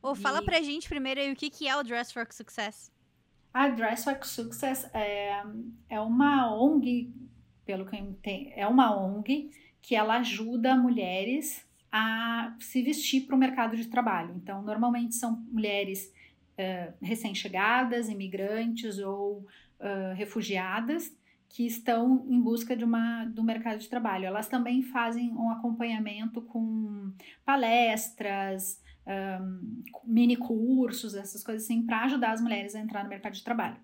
Oh, 0.01 0.13
fala 0.13 0.41
e... 0.41 0.45
pra 0.45 0.61
gente 0.61 0.89
primeiro 0.89 1.21
aí 1.21 1.31
o 1.31 1.37
que, 1.37 1.49
que 1.49 1.69
é 1.69 1.77
o 1.77 1.83
Dress 1.83 2.11
for 2.11 2.27
Success. 2.29 2.91
A 3.53 3.69
Dress 3.69 4.03
for 4.03 4.19
Success 4.25 4.89
é, 4.93 5.41
é 5.87 6.01
uma 6.01 6.53
ONG, 6.53 7.13
pelo 7.65 7.85
que 7.85 7.95
eu 7.95 7.99
entendo, 7.99 8.49
é 8.53 8.67
uma 8.67 8.93
ONG 8.93 9.51
que 9.81 9.95
ela 9.95 10.17
ajuda 10.17 10.75
mulheres 10.75 11.65
a 11.91 12.55
se 12.59 12.81
vestir 12.81 13.25
para 13.25 13.35
o 13.35 13.39
mercado 13.39 13.75
de 13.75 13.87
trabalho. 13.87 14.33
Então, 14.35 14.61
normalmente 14.61 15.15
são 15.15 15.43
mulheres 15.51 16.13
uh, 16.57 16.93
recém-chegadas, 17.01 18.09
imigrantes 18.09 18.99
ou 18.99 19.45
uh, 19.79 20.13
refugiadas 20.15 21.15
que 21.49 21.65
estão 21.65 22.25
em 22.29 22.39
busca 22.39 22.75
de 22.75 22.83
uma, 22.83 23.25
do 23.25 23.43
mercado 23.43 23.79
de 23.79 23.89
trabalho. 23.89 24.25
Elas 24.25 24.47
também 24.47 24.81
fazem 24.81 25.31
um 25.31 25.49
acompanhamento 25.49 26.41
com 26.41 27.11
palestras, 27.45 28.81
um, 29.07 29.83
mini 30.03 30.35
cursos, 30.35 31.15
essas 31.15 31.43
coisas 31.43 31.63
assim, 31.63 31.85
para 31.85 32.03
ajudar 32.03 32.31
as 32.31 32.41
mulheres 32.41 32.75
a 32.75 32.79
entrar 32.79 33.03
no 33.03 33.09
mercado 33.09 33.33
de 33.33 33.43
trabalho. 33.43 33.77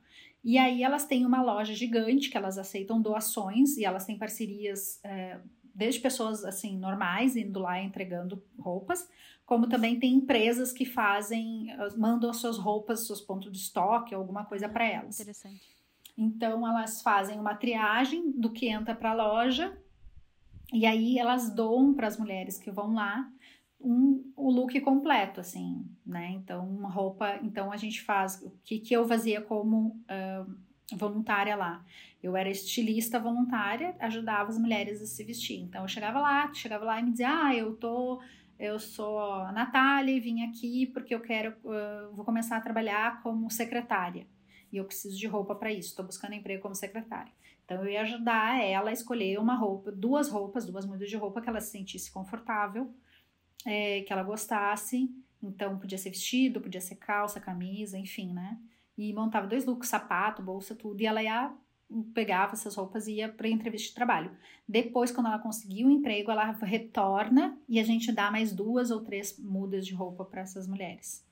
E 0.43 0.57
aí 0.57 0.83
elas 0.83 1.05
têm 1.05 1.25
uma 1.25 1.41
loja 1.41 1.73
gigante 1.73 2.29
que 2.29 2.35
elas 2.35 2.57
aceitam 2.57 3.01
doações 3.01 3.77
e 3.77 3.85
elas 3.85 4.05
têm 4.05 4.17
parcerias 4.17 4.99
é, 5.03 5.39
desde 5.73 5.99
pessoas 5.99 6.43
assim 6.45 6.77
normais 6.77 7.35
indo 7.35 7.59
lá 7.59 7.81
entregando 7.81 8.43
roupas, 8.57 9.09
como 9.45 9.67
também 9.67 9.99
tem 9.99 10.13
empresas 10.13 10.71
que 10.71 10.85
fazem, 10.85 11.67
mandam 11.97 12.29
as 12.29 12.37
suas 12.37 12.57
roupas, 12.57 13.05
seus 13.05 13.19
pontos 13.19 13.51
de 13.51 13.57
estoque, 13.57 14.15
alguma 14.15 14.45
coisa 14.45 14.69
para 14.69 14.85
elas. 14.85 15.19
Interessante. 15.19 15.73
Então 16.17 16.67
elas 16.67 17.01
fazem 17.01 17.39
uma 17.39 17.55
triagem 17.55 18.31
do 18.31 18.51
que 18.51 18.69
entra 18.69 18.95
para 18.95 19.11
a 19.11 19.15
loja 19.15 19.77
e 20.71 20.85
aí 20.85 21.17
elas 21.17 21.49
doam 21.53 21.93
para 21.93 22.07
as 22.07 22.17
mulheres 22.17 22.57
que 22.57 22.71
vão 22.71 22.93
lá 22.93 23.29
um, 23.83 24.31
o 24.35 24.49
look 24.49 24.79
completo, 24.79 25.41
assim, 25.41 25.85
né? 26.05 26.31
Então, 26.31 26.65
uma 26.65 26.89
roupa. 26.89 27.37
Então, 27.43 27.71
a 27.71 27.77
gente 27.77 28.01
faz. 28.01 28.41
O 28.41 28.51
que, 28.63 28.79
que 28.79 28.93
eu 28.93 29.05
fazia 29.05 29.41
como 29.41 29.99
uh, 30.09 30.55
voluntária 30.95 31.55
lá? 31.55 31.85
Eu 32.23 32.37
era 32.37 32.49
estilista 32.49 33.19
voluntária, 33.19 33.95
ajudava 33.99 34.49
as 34.49 34.57
mulheres 34.57 35.01
a 35.01 35.05
se 35.05 35.23
vestir. 35.23 35.59
Então, 35.59 35.81
eu 35.81 35.87
chegava 35.87 36.19
lá, 36.19 36.53
chegava 36.53 36.85
lá 36.85 36.99
e 36.99 37.03
me 37.03 37.11
dizia: 37.11 37.29
Ah, 37.29 37.53
eu 37.53 37.75
tô. 37.75 38.21
Eu 38.57 38.79
sou 38.79 39.19
a 39.19 39.51
Natália 39.51 40.15
e 40.15 40.19
vim 40.19 40.43
aqui 40.43 40.85
porque 40.87 41.13
eu 41.13 41.19
quero. 41.19 41.53
Vou 42.13 42.23
começar 42.23 42.57
a 42.57 42.61
trabalhar 42.61 43.21
como 43.21 43.51
secretária. 43.51 44.25
E 44.71 44.77
eu 44.77 44.85
preciso 44.85 45.17
de 45.17 45.27
roupa 45.27 45.53
para 45.53 45.71
isso. 45.71 45.89
Estou 45.89 46.05
buscando 46.05 46.33
emprego 46.33 46.61
como 46.61 46.73
secretária. 46.73 47.31
Então, 47.65 47.83
eu 47.83 47.89
ia 47.89 48.01
ajudar 48.01 48.61
ela 48.63 48.89
a 48.89 48.93
escolher 48.93 49.37
uma 49.39 49.55
roupa, 49.55 49.91
duas 49.91 50.29
roupas, 50.29 50.65
duas 50.65 50.85
mudas 50.85 51.09
de 51.09 51.17
roupa 51.17 51.41
que 51.41 51.49
ela 51.49 51.61
se 51.61 51.71
sentisse 51.71 52.11
confortável 52.11 52.93
é, 53.65 54.01
que 54.01 54.11
ela 54.11 54.23
gostasse. 54.23 55.09
Então, 55.41 55.77
podia 55.77 55.97
ser 55.97 56.09
vestido, 56.09 56.61
podia 56.61 56.81
ser 56.81 56.95
calça, 56.95 57.39
camisa, 57.39 57.97
enfim, 57.97 58.31
né? 58.33 58.57
E 58.97 59.11
montava 59.13 59.47
dois 59.47 59.65
looks, 59.65 59.89
sapato, 59.89 60.41
bolsa, 60.41 60.75
tudo. 60.75 61.01
E 61.01 61.05
ela 61.05 61.21
ia, 61.21 61.51
pegava 62.13 62.53
essas 62.53 62.75
roupas 62.75 63.07
e 63.07 63.15
ia 63.15 63.29
para 63.29 63.47
entrevista 63.47 63.89
de 63.89 63.95
trabalho. 63.95 64.31
Depois, 64.67 65.11
quando 65.11 65.27
ela 65.27 65.39
conseguiu 65.39 65.87
o 65.87 65.91
emprego, 65.91 66.31
ela 66.31 66.51
retorna 66.51 67.57
e 67.67 67.79
a 67.79 67.83
gente 67.83 68.11
dá 68.11 68.31
mais 68.31 68.53
duas 68.53 68.91
ou 68.91 69.01
três 69.01 69.37
mudas 69.37 69.85
de 69.85 69.93
roupa 69.93 70.25
para 70.25 70.41
essas 70.41 70.67
mulheres. 70.67 71.25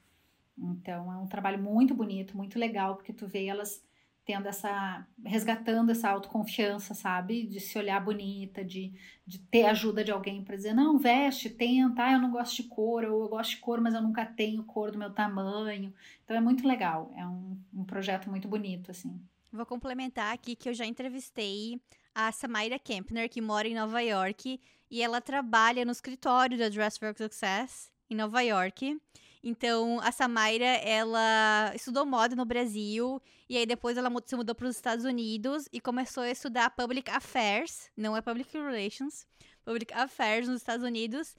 Então, 0.57 1.11
é 1.11 1.17
um 1.17 1.27
trabalho 1.27 1.61
muito 1.61 1.93
bonito, 1.93 2.37
muito 2.37 2.59
legal, 2.59 2.95
porque 2.95 3.13
tu 3.13 3.27
vê 3.27 3.45
elas 3.45 3.83
tendo 4.23 4.47
essa 4.47 5.07
resgatando 5.25 5.91
essa 5.91 6.09
autoconfiança, 6.09 6.93
sabe? 6.93 7.45
De 7.47 7.59
se 7.59 7.77
olhar 7.77 7.99
bonita, 8.03 8.63
de, 8.63 8.93
de 9.25 9.39
ter 9.39 9.65
ajuda 9.65 10.03
de 10.03 10.11
alguém 10.11 10.43
para 10.43 10.55
dizer, 10.55 10.73
não, 10.73 10.97
veste, 10.97 11.49
tenta, 11.49 12.03
ah, 12.03 12.13
eu 12.13 12.19
não 12.19 12.31
gosto 12.31 12.61
de 12.61 12.69
cor, 12.69 13.03
ou 13.03 13.23
eu 13.23 13.29
gosto 13.29 13.51
de 13.51 13.57
cor, 13.57 13.81
mas 13.81 13.93
eu 13.93 14.01
nunca 14.01 14.25
tenho 14.25 14.63
cor 14.63 14.91
do 14.91 14.99
meu 14.99 15.11
tamanho. 15.11 15.93
Então 16.23 16.37
é 16.37 16.41
muito 16.41 16.67
legal, 16.67 17.11
é 17.15 17.25
um, 17.25 17.57
um 17.73 17.83
projeto 17.83 18.29
muito 18.29 18.47
bonito, 18.47 18.91
assim. 18.91 19.19
Vou 19.51 19.65
complementar 19.65 20.33
aqui 20.33 20.55
que 20.55 20.69
eu 20.69 20.73
já 20.73 20.85
entrevistei 20.85 21.77
a 22.15 22.31
Samaira 22.31 22.79
Kempner, 22.79 23.29
que 23.29 23.41
mora 23.41 23.67
em 23.67 23.75
Nova 23.75 23.99
York, 24.01 24.57
e 24.89 25.01
ela 25.01 25.19
trabalha 25.19 25.83
no 25.83 25.91
escritório 25.91 26.57
da 26.57 26.69
Dress 26.69 26.97
for 26.97 27.13
Success 27.13 27.91
em 28.09 28.15
Nova 28.15 28.41
York. 28.41 28.97
Então, 29.43 29.99
a 30.01 30.11
Samaira, 30.11 30.65
ela 30.65 31.73
estudou 31.75 32.05
moda 32.05 32.33
no 32.33 32.45
Brasil 32.45 33.21
e 33.49 33.57
aí 33.57 33.65
depois 33.65 33.97
ela 33.97 34.09
se 34.25 34.35
mudou 34.37 34.55
para 34.55 34.67
os 34.67 34.75
Estados 34.77 35.03
Unidos 35.03 35.67
e 35.73 35.81
começou 35.81 36.23
a 36.23 36.29
estudar 36.29 36.69
Public 36.69 37.11
Affairs, 37.11 37.89
não 37.97 38.15
é 38.15 38.21
Public 38.21 38.57
Relations, 38.57 39.25
Public 39.65 39.93
Affairs 39.93 40.47
nos 40.47 40.61
Estados 40.61 40.85
Unidos. 40.85 41.35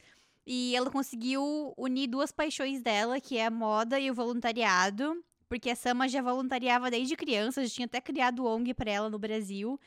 E 0.46 0.76
ela 0.76 0.90
conseguiu 0.90 1.72
unir 1.78 2.08
duas 2.08 2.30
paixões 2.30 2.82
dela, 2.82 3.20
que 3.20 3.38
é 3.38 3.46
a 3.46 3.50
moda 3.50 3.98
e 3.98 4.10
o 4.10 4.14
voluntariado, 4.14 5.24
porque 5.52 5.68
a 5.68 5.76
Sama 5.76 6.08
já 6.08 6.22
voluntariava 6.22 6.90
desde 6.90 7.14
criança, 7.14 7.62
já 7.62 7.68
tinha 7.68 7.84
até 7.84 8.00
criado 8.00 8.46
ONG 8.46 8.72
para 8.72 8.90
ela 8.90 9.10
no 9.10 9.18
Brasil. 9.18 9.78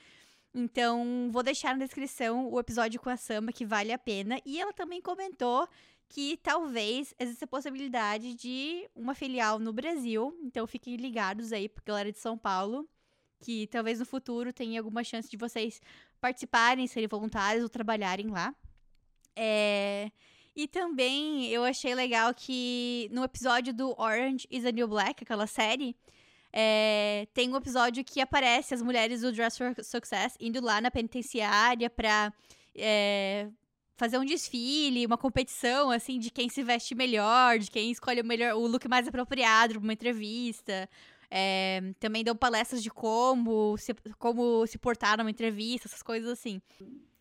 Então, 0.54 1.28
vou 1.32 1.42
deixar 1.42 1.76
na 1.76 1.84
descrição 1.84 2.48
o 2.52 2.60
episódio 2.60 3.02
com 3.02 3.10
a 3.10 3.18
Sama, 3.18 3.52
que 3.52 3.66
vale 3.66 3.92
a 3.92 3.98
pena. 3.98 4.40
E 4.46 4.62
ela 4.62 4.72
também 4.72 5.02
comentou 5.02 5.68
que 6.08 6.38
talvez 6.38 7.16
exista 7.18 7.46
a 7.46 7.48
possibilidade 7.48 8.36
de 8.36 8.88
uma 8.96 9.16
filial 9.16 9.58
no 9.58 9.74
Brasil. 9.74 10.38
Então 10.44 10.68
fiquem 10.68 10.98
ligados 10.98 11.52
aí, 11.52 11.68
porque 11.68 11.90
ela 11.90 12.02
era 12.02 12.12
de 12.12 12.20
São 12.20 12.38
Paulo. 12.38 12.88
Que 13.40 13.66
talvez 13.66 13.98
no 13.98 14.06
futuro 14.06 14.54
tenha 14.54 14.80
alguma 14.80 15.04
chance 15.04 15.28
de 15.28 15.36
vocês 15.36 15.82
participarem, 16.22 16.86
serem 16.86 17.08
voluntários 17.08 17.64
ou 17.64 17.70
trabalharem 17.70 18.28
lá. 18.28 18.54
É... 19.36 20.12
E 20.56 20.68
também 20.68 21.48
eu 21.48 21.64
achei 21.64 21.94
legal 21.94 22.34
que 22.34 23.10
no 23.12 23.24
episódio 23.24 23.74
do 23.74 23.94
Orange 24.00 24.48
is 24.50 24.66
a 24.66 24.72
New 24.72 24.88
Black, 24.88 25.24
aquela 25.24 25.48
série, 25.48 25.96
é... 26.54 27.28
tem 27.34 27.52
um 27.52 27.58
episódio 27.58 28.04
que 28.04 28.22
aparece 28.22 28.74
as 28.74 28.82
mulheres 28.82 29.22
do 29.22 29.32
Dress 29.34 29.58
for 29.58 29.76
Success 29.84 30.38
indo 30.40 30.64
lá 30.64 30.80
na 30.80 30.90
penitenciária 30.90 31.90
pra 31.90 32.32
é, 32.74 33.50
fazer 33.98 34.18
um 34.18 34.26
desfile, 34.26 35.06
uma 35.06 35.18
competição, 35.18 35.90
assim, 35.90 36.20
de 36.20 36.30
quem 36.30 36.50
se 36.50 36.64
veste 36.64 36.94
melhor, 36.94 37.60
de 37.60 37.72
quem 37.72 37.92
escolhe 37.92 38.22
o 38.22 38.26
melhor, 38.26 38.54
o 38.56 38.68
look 38.68 38.88
mais 38.88 39.08
apropriado 39.08 39.74
para 39.74 39.84
uma 39.84 39.94
entrevista. 39.94 40.90
É, 41.38 41.82
também 42.00 42.24
deu 42.24 42.34
palestras 42.34 42.82
de 42.82 42.90
como 42.90 43.76
se, 43.76 43.94
como 44.18 44.66
se 44.66 44.78
portar 44.78 45.18
numa 45.18 45.30
entrevista, 45.30 45.86
essas 45.86 46.02
coisas 46.02 46.30
assim. 46.30 46.62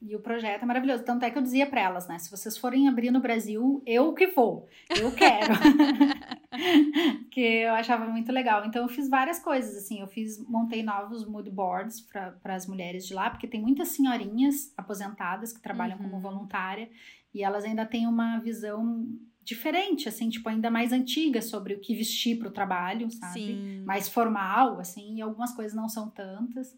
E 0.01 0.15
o 0.15 0.21
projeto 0.21 0.63
é 0.63 0.67
maravilhoso. 0.67 1.03
Tanto 1.03 1.25
é 1.25 1.31
que 1.31 1.37
eu 1.37 1.43
dizia 1.43 1.67
para 1.67 1.81
elas, 1.81 2.07
né? 2.07 2.17
Se 2.21 2.31
vocês 2.31 2.57
forem 2.57 2.87
abrir 2.87 3.11
no 3.11 3.19
Brasil, 3.19 3.83
eu 3.85 4.13
que 4.15 4.29
vou. 4.29 4.69
Eu 4.89 5.11
quero. 5.11 5.55
que 7.33 7.41
eu 7.41 7.73
achava 7.73 8.07
muito 8.07 8.31
legal. 8.31 8.65
Então 8.65 8.83
eu 8.83 8.89
fiz 8.89 9.09
várias 9.09 9.41
coisas, 9.41 9.77
assim. 9.77 10.01
Eu 10.01 10.07
fiz, 10.07 10.39
montei 10.49 10.85
novos 10.85 11.27
mood 11.27 11.51
boards 11.51 12.01
para 12.01 12.55
as 12.55 12.69
mulheres 12.69 13.05
de 13.09 13.15
lá, 13.15 13.31
porque 13.31 13.49
tem 13.49 13.61
muitas 13.61 13.89
senhorinhas 13.89 14.73
aposentadas 14.77 15.53
que 15.53 15.61
trabalham 15.61 15.97
uhum. 15.97 16.05
como 16.05 16.21
voluntária 16.21 16.89
e 17.35 17.43
elas 17.43 17.65
ainda 17.65 17.85
têm 17.85 18.07
uma 18.07 18.39
visão 18.39 19.09
diferente, 19.45 20.09
assim, 20.09 20.29
tipo, 20.29 20.49
ainda 20.49 20.71
mais 20.71 20.93
antiga 20.93 21.43
sobre 21.43 21.75
o 21.75 21.81
que 21.81 21.95
vestir 21.95 22.39
para 22.39 22.49
o 22.49 22.53
trabalho, 22.53 23.11
sabe? 23.11 23.41
Sim. 23.41 23.83
Mais 23.85 24.09
formal, 24.09 24.81
assim, 24.81 25.17
e 25.17 25.23
algumas 25.23 25.53
coisas 25.55 25.75
não 25.75 25.89
são 25.89 26.09
tantas. 26.09 26.77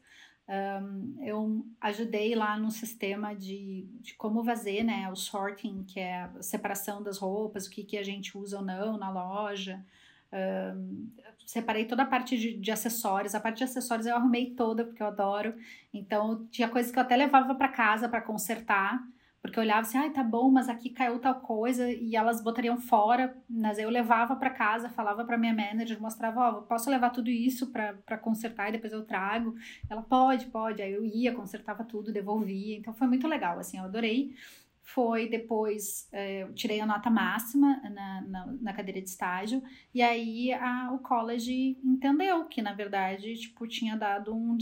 Um, 0.49 1.17
eu 1.25 1.67
ajudei 1.81 2.35
lá 2.37 2.57
no 2.57 2.71
sistema 2.71 3.35
de, 3.35 3.89
de 4.01 4.15
como 4.15 4.45
fazer, 4.45 4.85
né, 4.85 5.11
o 5.11 5.17
sorting, 5.17 5.85
que 5.85 5.99
é 5.99 6.23
a 6.23 6.43
separação 6.43 7.03
das 7.03 7.19
roupas, 7.19 7.67
o 7.67 7.71
que, 7.71 7.83
que 7.83 7.99
a 7.99 8.03
gente 8.03 8.37
usa 8.37 8.59
ou 8.59 8.65
não 8.65 8.97
na 8.97 9.11
loja. 9.11 9.85
Um, 10.33 11.09
separei 11.45 11.85
toda 11.85 12.03
a 12.03 12.07
parte 12.07 12.37
de, 12.37 12.57
de, 12.57 12.71
acessórios. 12.71 13.35
A 13.35 13.41
parte 13.41 13.59
de 13.59 13.65
acessórios 13.65 14.07
eu 14.07 14.17
arrumei 14.17 14.51
toda, 14.51 14.85
porque 14.85 15.03
eu 15.03 15.07
adoro. 15.07 15.55
Então, 15.93 16.47
tinha 16.51 16.69
coisas 16.69 16.93
que 16.93 16.99
eu 16.99 17.03
até 17.03 17.17
levava 17.17 17.55
para 17.55 17.69
casa 17.69 18.09
para 18.09 18.21
consertar. 18.21 19.01
Porque 19.47 19.61
eu 19.61 19.63
olhava 19.63 19.83
assim, 19.83 19.97
ai, 19.97 20.11
tá 20.11 20.25
bom, 20.25 20.51
mas 20.51 20.69
aqui 20.69 20.91
caiu 20.91 21.21
tal 21.21 21.37
coisa 21.37 21.89
e 21.89 22.17
elas 22.17 22.43
botariam 22.43 22.77
fora. 22.77 23.37
Mas 23.49 23.79
eu 23.79 23.89
levava 23.89 24.35
para 24.35 24.51
casa, 24.51 24.89
falava 24.89 25.25
para 25.25 25.39
minha 25.39 25.55
manager, 25.55 26.01
mostrava, 26.03 26.41
ó, 26.41 26.59
oh, 26.59 26.63
posso 26.63 26.91
levar 26.91 27.11
tudo 27.11 27.31
isso 27.31 27.69
para 27.69 28.19
consertar 28.19 28.69
e 28.69 28.73
depois 28.73 28.93
eu 28.93 29.05
trago. 29.05 29.55
Ela 29.89 30.03
pode, 30.03 30.47
pode. 30.47 30.83
Aí 30.83 30.93
eu 30.93 31.05
ia, 31.05 31.33
consertava 31.33 31.85
tudo, 31.85 32.13
devolvia. 32.13 32.77
Então 32.77 32.93
foi 32.93 33.07
muito 33.07 33.29
legal, 33.29 33.57
assim, 33.61 33.79
eu 33.79 33.85
adorei. 33.85 34.35
Foi 34.83 35.29
depois, 35.29 36.09
é, 36.13 36.43
eu 36.43 36.53
tirei 36.53 36.81
a 36.81 36.87
nota 36.87 37.09
máxima 37.09 37.81
na, 37.89 38.21
na, 38.23 38.47
na 38.61 38.73
cadeira 38.73 39.01
de 39.01 39.09
estágio, 39.09 39.61
e 39.93 40.01
aí 40.01 40.53
a, 40.53 40.93
o 40.93 41.01
college 41.01 41.77
entendeu 41.85 42.45
que, 42.45 42.63
na 42.63 42.73
verdade, 42.73 43.35
tipo, 43.35 43.67
tinha 43.67 43.97
dado 43.97 44.33
um, 44.33 44.57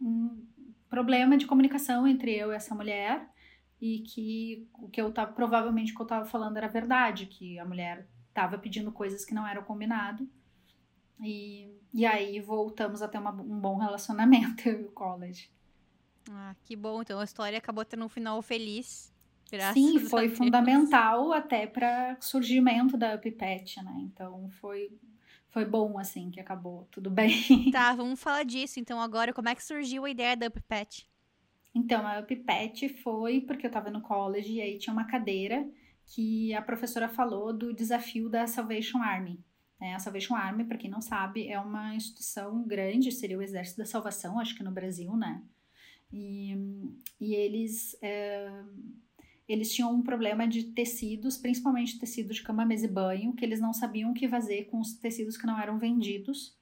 um 0.00 0.42
problema 0.88 1.36
de 1.36 1.46
comunicação 1.46 2.08
entre 2.08 2.34
eu 2.34 2.50
e 2.50 2.56
essa 2.56 2.74
mulher, 2.74 3.26
e 3.82 3.98
que 3.98 4.68
o 4.74 4.88
que 4.88 5.00
eu 5.00 5.12
tava, 5.12 5.32
provavelmente 5.32 5.92
o 5.92 5.96
que 5.96 6.02
eu 6.02 6.06
tava 6.06 6.24
falando 6.24 6.56
era 6.56 6.68
verdade, 6.68 7.26
que 7.26 7.58
a 7.58 7.64
mulher 7.64 8.06
tava 8.32 8.56
pedindo 8.56 8.92
coisas 8.92 9.24
que 9.24 9.34
não 9.34 9.44
eram 9.44 9.64
combinado. 9.64 10.30
E, 11.20 11.68
e 11.92 12.06
aí 12.06 12.38
voltamos 12.38 13.02
a 13.02 13.08
ter 13.08 13.18
uma, 13.18 13.32
um 13.32 13.58
bom 13.58 13.78
relacionamento, 13.78 14.62
eu 14.70 14.82
e 14.82 14.84
o 14.84 14.92
college. 14.92 15.50
Ah, 16.30 16.54
que 16.62 16.76
bom. 16.76 17.02
Então 17.02 17.18
a 17.18 17.24
história 17.24 17.58
acabou 17.58 17.84
tendo 17.84 18.04
um 18.04 18.08
final 18.08 18.40
feliz. 18.40 19.12
Sim, 19.74 19.98
foi 19.98 20.28
fundamental 20.30 21.32
até 21.32 21.66
para 21.66 22.16
surgimento 22.20 22.96
da 22.96 23.18
Pipette, 23.18 23.82
né? 23.82 23.96
Então 23.98 24.48
foi 24.60 24.96
foi 25.50 25.66
bom 25.66 25.98
assim 25.98 26.30
que 26.30 26.40
acabou, 26.40 26.88
tudo 26.90 27.10
bem. 27.10 27.70
Tá, 27.72 27.92
vamos 27.96 28.22
falar 28.22 28.44
disso. 28.44 28.78
Então 28.78 29.00
agora 29.00 29.32
como 29.32 29.48
é 29.48 29.56
que 29.56 29.62
surgiu 29.62 30.04
a 30.04 30.10
ideia 30.10 30.36
da 30.36 30.48
Pipette? 30.48 31.11
Então, 31.74 32.06
a 32.06 32.22
Pipette 32.22 32.88
foi 32.88 33.40
porque 33.40 33.66
eu 33.66 33.70
estava 33.70 33.90
no 33.90 34.02
college 34.02 34.52
e 34.52 34.60
aí 34.60 34.78
tinha 34.78 34.92
uma 34.92 35.06
cadeira 35.06 35.66
que 36.06 36.52
a 36.54 36.60
professora 36.60 37.08
falou 37.08 37.52
do 37.52 37.72
desafio 37.72 38.28
da 38.28 38.46
Salvation 38.46 38.98
Army. 38.98 39.42
É, 39.80 39.94
a 39.94 39.98
Salvation 39.98 40.34
Army, 40.34 40.64
para 40.64 40.78
quem 40.78 40.90
não 40.90 41.00
sabe, 41.00 41.48
é 41.48 41.58
uma 41.58 41.94
instituição 41.94 42.62
grande, 42.66 43.10
seria 43.10 43.38
o 43.38 43.42
Exército 43.42 43.78
da 43.78 43.86
Salvação, 43.86 44.38
acho 44.38 44.56
que 44.56 44.62
no 44.62 44.70
Brasil, 44.70 45.16
né? 45.16 45.42
E, 46.12 46.54
e 47.18 47.34
eles, 47.34 47.96
é, 48.02 48.62
eles 49.48 49.74
tinham 49.74 49.92
um 49.92 50.02
problema 50.02 50.46
de 50.46 50.64
tecidos, 50.64 51.38
principalmente 51.38 51.98
tecido 51.98 52.34
de 52.34 52.42
cama, 52.42 52.66
mesa 52.66 52.84
e 52.84 52.90
banho, 52.90 53.34
que 53.34 53.44
eles 53.44 53.60
não 53.60 53.72
sabiam 53.72 54.10
o 54.10 54.14
que 54.14 54.28
fazer 54.28 54.66
com 54.66 54.78
os 54.78 54.92
tecidos 54.94 55.36
que 55.36 55.46
não 55.46 55.58
eram 55.58 55.78
vendidos 55.78 56.56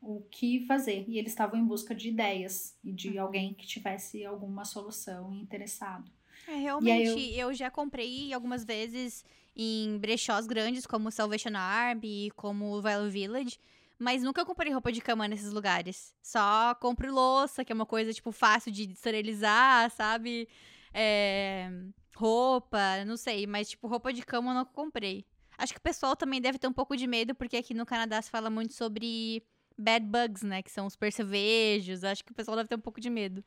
o 0.00 0.22
que 0.30 0.66
fazer. 0.66 1.04
E 1.08 1.18
eles 1.18 1.32
estavam 1.32 1.58
em 1.58 1.64
busca 1.64 1.94
de 1.94 2.08
ideias 2.08 2.76
e 2.82 2.92
de 2.92 3.10
uhum. 3.10 3.22
alguém 3.22 3.54
que 3.54 3.66
tivesse 3.66 4.24
alguma 4.24 4.64
solução 4.64 5.34
interessado. 5.34 6.10
É, 6.48 6.56
realmente, 6.56 7.34
eu... 7.36 7.48
eu... 7.48 7.54
já 7.54 7.70
comprei 7.70 8.32
algumas 8.32 8.64
vezes 8.64 9.24
em 9.54 9.98
brechós 9.98 10.46
grandes, 10.46 10.86
como 10.86 11.10
Salvation 11.10 11.54
Army, 11.54 12.30
como 12.34 12.80
Value 12.80 13.10
Village, 13.10 13.58
mas 13.98 14.22
nunca 14.22 14.44
comprei 14.44 14.72
roupa 14.72 14.90
de 14.90 15.02
cama 15.02 15.28
nesses 15.28 15.52
lugares. 15.52 16.14
Só 16.22 16.74
compro 16.76 17.12
louça, 17.12 17.64
que 17.64 17.72
é 17.72 17.74
uma 17.74 17.84
coisa, 17.84 18.12
tipo, 18.12 18.32
fácil 18.32 18.72
de 18.72 18.90
esterilizar, 18.90 19.90
sabe? 19.90 20.48
É... 20.94 21.70
Roupa, 22.16 23.04
não 23.06 23.16
sei, 23.16 23.46
mas, 23.46 23.70
tipo, 23.70 23.86
roupa 23.86 24.12
de 24.12 24.22
cama 24.22 24.50
eu 24.50 24.54
não 24.54 24.64
comprei. 24.64 25.26
Acho 25.58 25.74
que 25.74 25.78
o 25.78 25.82
pessoal 25.82 26.16
também 26.16 26.40
deve 26.40 26.58
ter 26.58 26.66
um 26.66 26.72
pouco 26.72 26.96
de 26.96 27.06
medo, 27.06 27.34
porque 27.34 27.58
aqui 27.58 27.74
no 27.74 27.84
Canadá 27.84 28.20
se 28.22 28.30
fala 28.30 28.48
muito 28.48 28.72
sobre 28.72 29.42
bad 29.80 30.06
bugs, 30.06 30.42
né? 30.42 30.62
Que 30.62 30.70
são 30.70 30.86
os 30.86 30.96
percevejos. 30.96 32.04
Acho 32.04 32.24
que 32.24 32.32
o 32.32 32.34
pessoal 32.34 32.56
deve 32.56 32.68
ter 32.68 32.76
um 32.76 32.80
pouco 32.80 33.00
de 33.00 33.10
medo. 33.10 33.42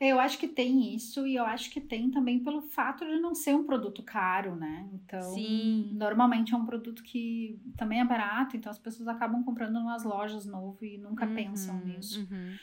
Eu 0.00 0.18
acho 0.18 0.38
que 0.38 0.48
tem 0.48 0.94
isso 0.94 1.26
e 1.26 1.36
eu 1.36 1.44
acho 1.44 1.70
que 1.70 1.78
tem 1.78 2.10
também 2.10 2.38
pelo 2.38 2.62
fato 2.62 3.04
de 3.04 3.20
não 3.20 3.34
ser 3.34 3.54
um 3.54 3.64
produto 3.64 4.02
caro, 4.02 4.56
né? 4.56 4.88
Então, 4.94 5.34
Sim. 5.34 5.90
normalmente 5.92 6.54
é 6.54 6.56
um 6.56 6.64
produto 6.64 7.02
que 7.02 7.60
também 7.76 8.00
é 8.00 8.04
barato, 8.04 8.56
então 8.56 8.70
as 8.70 8.78
pessoas 8.78 9.06
acabam 9.08 9.44
comprando 9.44 9.74
nas 9.84 10.02
lojas 10.02 10.46
novo 10.46 10.82
e 10.82 10.96
nunca 10.96 11.26
uhum, 11.26 11.34
pensam 11.34 11.78
nisso. 11.84 12.20
Uhum. 12.20 12.56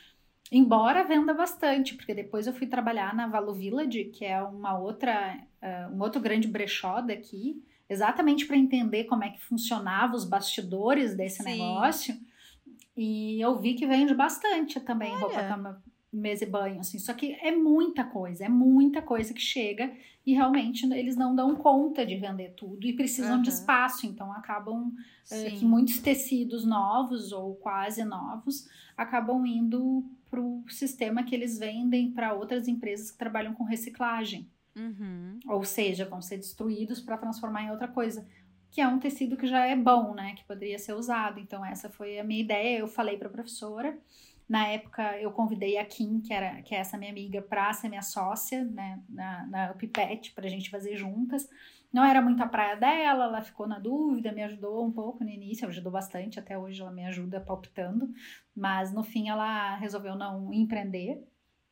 Embora 0.52 1.04
venda 1.04 1.32
bastante, 1.32 1.94
porque 1.94 2.16
depois 2.16 2.48
eu 2.48 2.54
fui 2.54 2.66
trabalhar 2.66 3.14
na 3.14 3.28
Valo 3.28 3.54
Village, 3.54 4.06
que 4.06 4.26
é 4.26 4.42
uma 4.42 4.76
outra, 4.76 5.38
uh, 5.62 5.96
um 5.96 6.02
outro 6.02 6.20
grande 6.20 6.48
brechó 6.48 7.02
daqui, 7.02 7.62
exatamente 7.88 8.48
para 8.48 8.58
entender 8.58 9.04
como 9.04 9.24
é 9.24 9.30
que 9.30 9.42
funcionava 9.42 10.16
os 10.16 10.26
bastidores 10.26 11.16
desse 11.16 11.44
Sim. 11.44 11.52
negócio. 11.52 12.16
E 12.98 13.40
eu 13.40 13.60
vi 13.60 13.76
que 13.76 13.86
vende 13.86 14.14
bastante 14.16 14.80
também 14.80 15.12
Olha. 15.12 15.20
roupa 15.20 15.44
cama 15.48 15.84
mesa 16.12 16.44
e 16.44 16.48
banho, 16.48 16.80
assim. 16.80 16.98
Só 16.98 17.14
que 17.14 17.34
é 17.42 17.52
muita 17.52 18.04
coisa, 18.04 18.46
é 18.46 18.50
muita 18.50 19.02
coisa 19.02 19.34
que 19.34 19.42
chega 19.42 19.92
e 20.26 20.34
realmente 20.34 20.86
eles 20.94 21.16
não 21.16 21.36
dão 21.36 21.56
conta 21.56 22.06
de 22.06 22.16
vender 22.16 22.54
tudo 22.56 22.86
e 22.86 22.94
precisam 22.94 23.38
uhum. 23.38 23.42
de 23.42 23.50
espaço, 23.50 24.06
então 24.06 24.32
acabam 24.34 24.88
uh, 24.88 25.58
que 25.58 25.64
muitos 25.64 26.00
tecidos 26.00 26.66
novos 26.66 27.32
ou 27.32 27.56
quase 27.56 28.04
novos 28.04 28.68
acabam 28.98 29.46
indo 29.46 30.04
para 30.30 30.42
o 30.42 30.64
sistema 30.70 31.24
que 31.24 31.36
eles 31.36 31.58
vendem 31.58 32.12
para 32.12 32.34
outras 32.34 32.68
empresas 32.68 33.12
que 33.12 33.18
trabalham 33.18 33.54
com 33.54 33.64
reciclagem. 33.64 34.50
Uhum. 34.76 35.40
Ou 35.48 35.64
seja, 35.64 36.06
vão 36.06 36.22
ser 36.22 36.38
destruídos 36.38 37.00
para 37.00 37.18
transformar 37.18 37.64
em 37.64 37.72
outra 37.72 37.88
coisa 37.88 38.28
que 38.72 38.82
é 38.82 38.88
um 38.88 39.00
tecido 39.00 39.38
que 39.38 39.48
já 39.48 39.66
é 39.66 39.76
bom, 39.76 40.14
né, 40.14 40.34
que 40.36 40.44
poderia 40.46 40.80
ser 40.80 40.94
usado. 40.94 41.40
Então 41.40 41.66
essa 41.66 41.90
foi 41.90 42.20
a 42.20 42.24
minha 42.24 42.42
ideia. 42.42 42.80
Eu 42.80 42.88
falei 42.88 43.18
para 43.18 43.28
a 43.28 43.32
professora 43.32 43.98
na 44.48 44.66
época, 44.68 45.20
eu 45.20 45.30
convidei 45.32 45.78
a 45.78 45.84
Kim, 45.84 46.22
que, 46.22 46.34
era, 46.34 46.62
que 46.62 46.74
é 46.74 46.78
essa 46.78 46.98
minha 46.98 47.12
amiga, 47.12 47.42
para 47.42 47.74
ser 47.74 47.90
minha 47.90 48.02
sócia 48.02 48.64
né, 48.64 49.02
na, 49.10 49.46
na 49.48 49.74
Pipette, 49.74 50.32
para 50.32 50.46
a 50.46 50.50
gente 50.50 50.70
fazer 50.70 50.96
juntas. 50.96 51.50
Não 51.92 52.04
era 52.04 52.22
muito 52.22 52.42
a 52.42 52.48
praia 52.48 52.76
dela, 52.76 53.26
ela 53.26 53.42
ficou 53.42 53.68
na 53.68 53.78
dúvida, 53.78 54.32
me 54.32 54.44
ajudou 54.44 54.86
um 54.86 54.92
pouco 54.92 55.24
no 55.24 55.30
início, 55.30 55.68
ajudou 55.68 55.92
bastante, 55.92 56.40
até 56.40 56.58
hoje 56.58 56.82
ela 56.82 56.92
me 56.92 57.06
ajuda 57.06 57.42
palpitando, 57.42 58.10
mas 58.56 58.94
no 58.94 59.04
fim 59.04 59.28
ela 59.28 59.76
resolveu 59.76 60.16
não 60.16 60.54
empreender, 60.54 61.22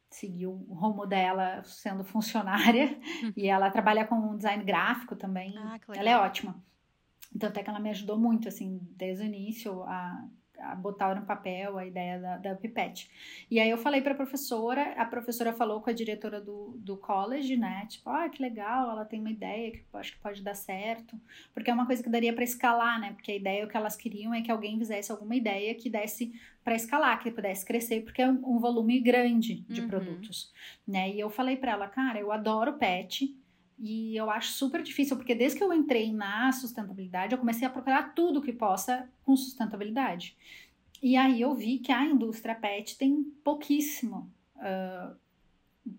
seguiu 0.09 0.65
o 0.67 0.73
rumo 0.73 1.05
dela 1.05 1.63
sendo 1.63 2.03
funcionária, 2.03 2.97
e 3.37 3.47
ela 3.47 3.69
trabalha 3.69 4.05
com 4.05 4.35
design 4.35 4.63
gráfico 4.63 5.15
também, 5.15 5.53
ah, 5.57 5.79
ela 5.95 6.09
é 6.09 6.17
ótima. 6.17 6.61
Então 7.35 7.49
até 7.49 7.61
que 7.61 7.69
ela 7.69 7.79
me 7.79 7.89
ajudou 7.89 8.17
muito, 8.17 8.47
assim, 8.47 8.79
desde 8.95 9.23
o 9.23 9.25
início 9.25 9.83
a 9.83 10.25
a 10.59 10.75
botar 10.75 11.15
no 11.15 11.25
papel 11.25 11.77
a 11.77 11.85
ideia 11.85 12.19
da, 12.19 12.37
da 12.37 12.55
pipette. 12.55 13.09
E 13.49 13.59
aí 13.59 13.69
eu 13.69 13.77
falei 13.77 14.01
para 14.01 14.13
a 14.13 14.15
professora, 14.15 14.93
a 14.93 15.05
professora 15.05 15.53
falou 15.53 15.81
com 15.81 15.89
a 15.89 15.93
diretora 15.93 16.41
do, 16.41 16.75
do 16.77 16.97
college, 16.97 17.55
né? 17.57 17.85
Tipo, 17.87 18.09
ah, 18.09 18.29
que 18.29 18.41
legal, 18.41 18.89
ela 18.91 19.05
tem 19.05 19.19
uma 19.19 19.31
ideia 19.31 19.71
que 19.71 19.83
eu 19.91 19.99
acho 19.99 20.13
que 20.13 20.19
pode 20.19 20.41
dar 20.41 20.55
certo. 20.55 21.19
Porque 21.53 21.69
é 21.69 21.73
uma 21.73 21.85
coisa 21.85 22.03
que 22.03 22.09
daria 22.09 22.33
para 22.33 22.43
escalar, 22.43 22.99
né? 22.99 23.13
Porque 23.13 23.31
a 23.31 23.35
ideia, 23.35 23.65
o 23.65 23.69
que 23.69 23.77
elas 23.77 23.95
queriam 23.95 24.33
é 24.33 24.41
que 24.41 24.51
alguém 24.51 24.77
fizesse 24.77 25.11
alguma 25.11 25.35
ideia 25.35 25.73
que 25.75 25.89
desse 25.89 26.33
para 26.63 26.75
escalar, 26.75 27.21
que 27.21 27.29
pudesse 27.29 27.63
crescer, 27.63 28.01
porque 28.01 28.23
é 28.23 28.27
um 28.27 28.57
volume 28.57 28.99
grande 28.99 29.61
de 29.69 29.81
uhum. 29.81 29.87
produtos, 29.87 30.51
né? 30.87 31.11
E 31.11 31.19
eu 31.19 31.29
falei 31.29 31.55
para 31.57 31.73
ela, 31.73 31.87
cara, 31.87 32.19
eu 32.19 32.31
adoro 32.31 32.73
pet, 32.73 33.37
e 33.77 34.15
eu 34.15 34.29
acho 34.29 34.53
super 34.53 34.81
difícil, 34.81 35.17
porque 35.17 35.35
desde 35.35 35.57
que 35.57 35.63
eu 35.63 35.73
entrei 35.73 36.11
na 36.11 36.51
sustentabilidade, 36.51 37.33
eu 37.33 37.39
comecei 37.39 37.67
a 37.67 37.69
procurar 37.69 38.13
tudo 38.13 38.41
que 38.41 38.53
possa 38.53 39.09
com 39.23 39.35
sustentabilidade. 39.35 40.35
E 41.03 41.17
aí 41.17 41.41
eu 41.41 41.53
vi 41.53 41.79
que 41.79 41.91
a 41.91 42.05
indústria 42.05 42.55
pet 42.55 42.97
tem 42.97 43.23
pouquíssimo, 43.43 44.31
uh, 44.55 45.15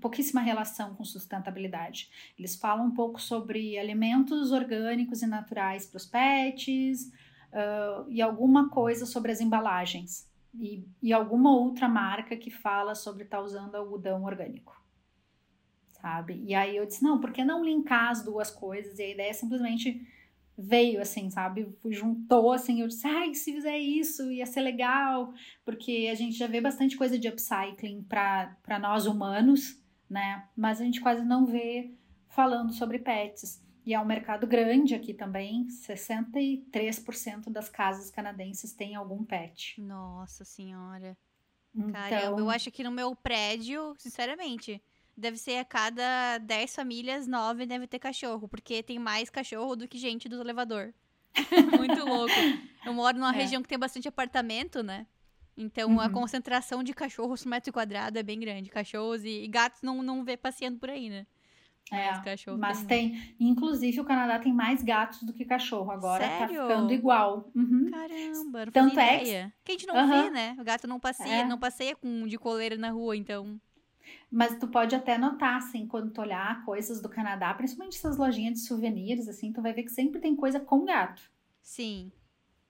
pouquíssima 0.01 0.41
relação 0.41 0.95
com 0.95 1.05
sustentabilidade. 1.05 2.11
Eles 2.39 2.57
falam 2.57 2.87
um 2.87 2.95
pouco 2.95 3.21
sobre 3.21 3.79
alimentos 3.79 4.53
orgânicos 4.53 5.21
e 5.21 5.27
naturais 5.27 5.87
para 5.87 5.99
os 5.99 6.07
pets 6.07 7.13
uh, 7.53 8.11
e 8.11 8.23
alguma 8.23 8.71
coisa 8.71 9.05
sobre 9.05 9.31
as 9.31 9.41
embalagens. 9.41 10.27
E, 10.59 10.83
e 11.03 11.13
alguma 11.13 11.55
outra 11.55 11.87
marca 11.87 12.35
que 12.35 12.51
fala 12.51 12.95
sobre 12.95 13.25
estar 13.25 13.37
tá 13.37 13.43
usando 13.43 13.75
algodão 13.75 14.25
orgânico 14.25 14.86
sabe? 16.07 16.41
E 16.47 16.55
aí 16.55 16.77
eu 16.77 16.87
disse, 16.87 17.03
não, 17.03 17.19
por 17.19 17.33
que 17.33 17.45
não 17.45 17.65
linkar 17.65 18.11
as 18.11 18.23
duas 18.23 18.49
coisas? 18.49 18.97
E 19.01 19.03
a 19.03 19.11
ideia 19.11 19.35
simplesmente 19.35 20.07
veio 20.57 21.03
assim, 21.03 21.29
sabe? 21.31 21.69
Juntou 21.87 22.53
assim, 22.53 22.81
eu 22.81 22.87
disse, 22.87 23.09
ai, 23.09 23.35
se 23.35 23.53
fizer 23.53 23.77
isso 23.77 24.31
ia 24.31 24.47
ser 24.47 24.61
legal, 24.61 25.35
porque 25.65 26.09
a 26.09 26.15
gente 26.15 26.37
já 26.37 26.47
vê 26.47 26.61
bastante 26.61 26.97
coisa 26.97 27.19
de 27.19 27.27
upcycling 27.27 28.05
para 28.05 28.79
nós 28.81 29.05
humanos, 29.05 29.83
né? 30.09 30.49
Mas 30.57 30.81
a 30.81 30.85
gente 30.85 31.01
quase 31.01 31.25
não 31.25 31.45
vê 31.45 31.91
falando 32.29 32.73
sobre 32.73 33.01
pets. 33.01 33.61
E 33.85 33.93
é 33.93 33.99
um 33.99 34.05
mercado 34.05 34.47
grande 34.47 34.95
aqui 34.95 35.13
também, 35.13 35.67
63% 35.67 37.51
das 37.51 37.69
casas 37.69 38.13
canadenses 38.13 38.73
têm 38.73 38.95
algum 38.95 39.25
pet. 39.25 39.81
Nossa 39.81 40.45
senhora. 40.45 41.19
Então... 41.75 41.91
Caramba, 41.91 42.41
eu 42.41 42.49
acho 42.49 42.71
que 42.71 42.85
no 42.85 42.93
meu 42.93 43.17
prédio, 43.17 43.93
sinceramente, 43.99 44.81
deve 45.17 45.37
ser 45.37 45.59
a 45.59 45.65
cada 45.65 46.39
10 46.39 46.75
famílias, 46.75 47.27
9 47.27 47.67
deve 47.67 47.87
ter 47.87 47.99
cachorro, 47.99 48.49
porque 48.49 48.83
tem 48.83 48.99
mais 48.99 49.31
cachorro 49.31 49.75
do 49.75 49.89
que 49.89 49.99
gente 49.99 50.29
do 50.29 50.41
elevador. 50.41 50.93
Muito 51.79 52.05
louco. 52.05 52.35
Eu 52.85 52.95
moro 52.95 53.19
numa 53.19 53.35
é. 53.35 53.37
região 53.37 53.63
que 53.63 53.69
tem 53.69 53.79
bastante 53.79 54.09
apartamento, 54.09 54.83
né? 54.83 55.07
Então 55.57 55.93
uhum. 55.93 56.01
a 56.01 56.11
concentração 56.11 56.83
de 56.83 56.93
cachorros 56.93 57.43
por 57.43 57.49
metro 57.49 57.73
quadrado 57.73 58.19
é 58.19 58.23
bem 58.23 58.39
grande. 58.39 58.71
Cachorros 58.71 59.25
e, 59.25 59.45
e 59.45 59.49
gatos 59.49 59.81
não, 59.83 60.03
não 60.03 60.23
vê 60.23 60.37
passeando 60.37 60.79
por 60.79 60.91
aí, 60.91 61.09
né? 61.09 61.27
É, 61.93 62.11
mas 62.59 62.83
tem, 62.83 63.13
tem, 63.13 63.37
inclusive 63.39 64.01
o 64.01 64.05
Canadá 64.05 64.41
tem 64.41 64.53
mais 64.53 64.83
gatos 64.83 65.23
do 65.23 65.33
que 65.33 65.45
cachorro 65.45 65.93
agora, 65.93 66.25
tá 66.25 66.39
Sério? 66.39 66.57
tá 66.57 66.69
ficando 66.69 66.93
igual. 66.93 67.49
Uhum. 67.55 67.89
Caramba, 67.89 68.65
não 68.65 68.73
Tanto 68.73 68.99
é 68.99 69.23
ideia. 69.23 69.55
que... 69.63 69.65
que 69.65 69.71
a 69.71 69.75
gente 69.75 69.87
não 69.87 69.95
uhum. 69.95 70.25
vê, 70.25 70.31
né? 70.31 70.57
O 70.59 70.65
gato 70.65 70.89
não 70.89 70.99
passeia, 70.99 71.43
é. 71.43 71.45
não 71.45 71.57
passeia 71.57 71.95
com 71.95 72.27
de 72.27 72.37
coleira 72.39 72.77
na 72.77 72.91
rua, 72.91 73.17
então. 73.17 73.61
Mas 74.31 74.59
tu 74.59 74.69
pode 74.69 74.95
até 74.95 75.17
notar, 75.17 75.57
assim, 75.57 75.87
quando 75.87 76.11
tu 76.11 76.21
olhar 76.21 76.65
coisas 76.65 77.01
do 77.01 77.09
Canadá, 77.09 77.53
principalmente 77.55 77.97
essas 77.97 78.17
lojinhas 78.17 78.55
de 78.55 78.61
souvenirs, 78.61 79.29
assim, 79.29 79.53
tu 79.53 79.63
vai 79.63 79.73
ver 79.73 79.85
que 79.85 79.91
sempre 79.91 80.21
tem 80.21 80.35
coisa 80.35 80.61
com 80.61 80.85
gato. 80.85 81.23
Sim. 81.63 82.13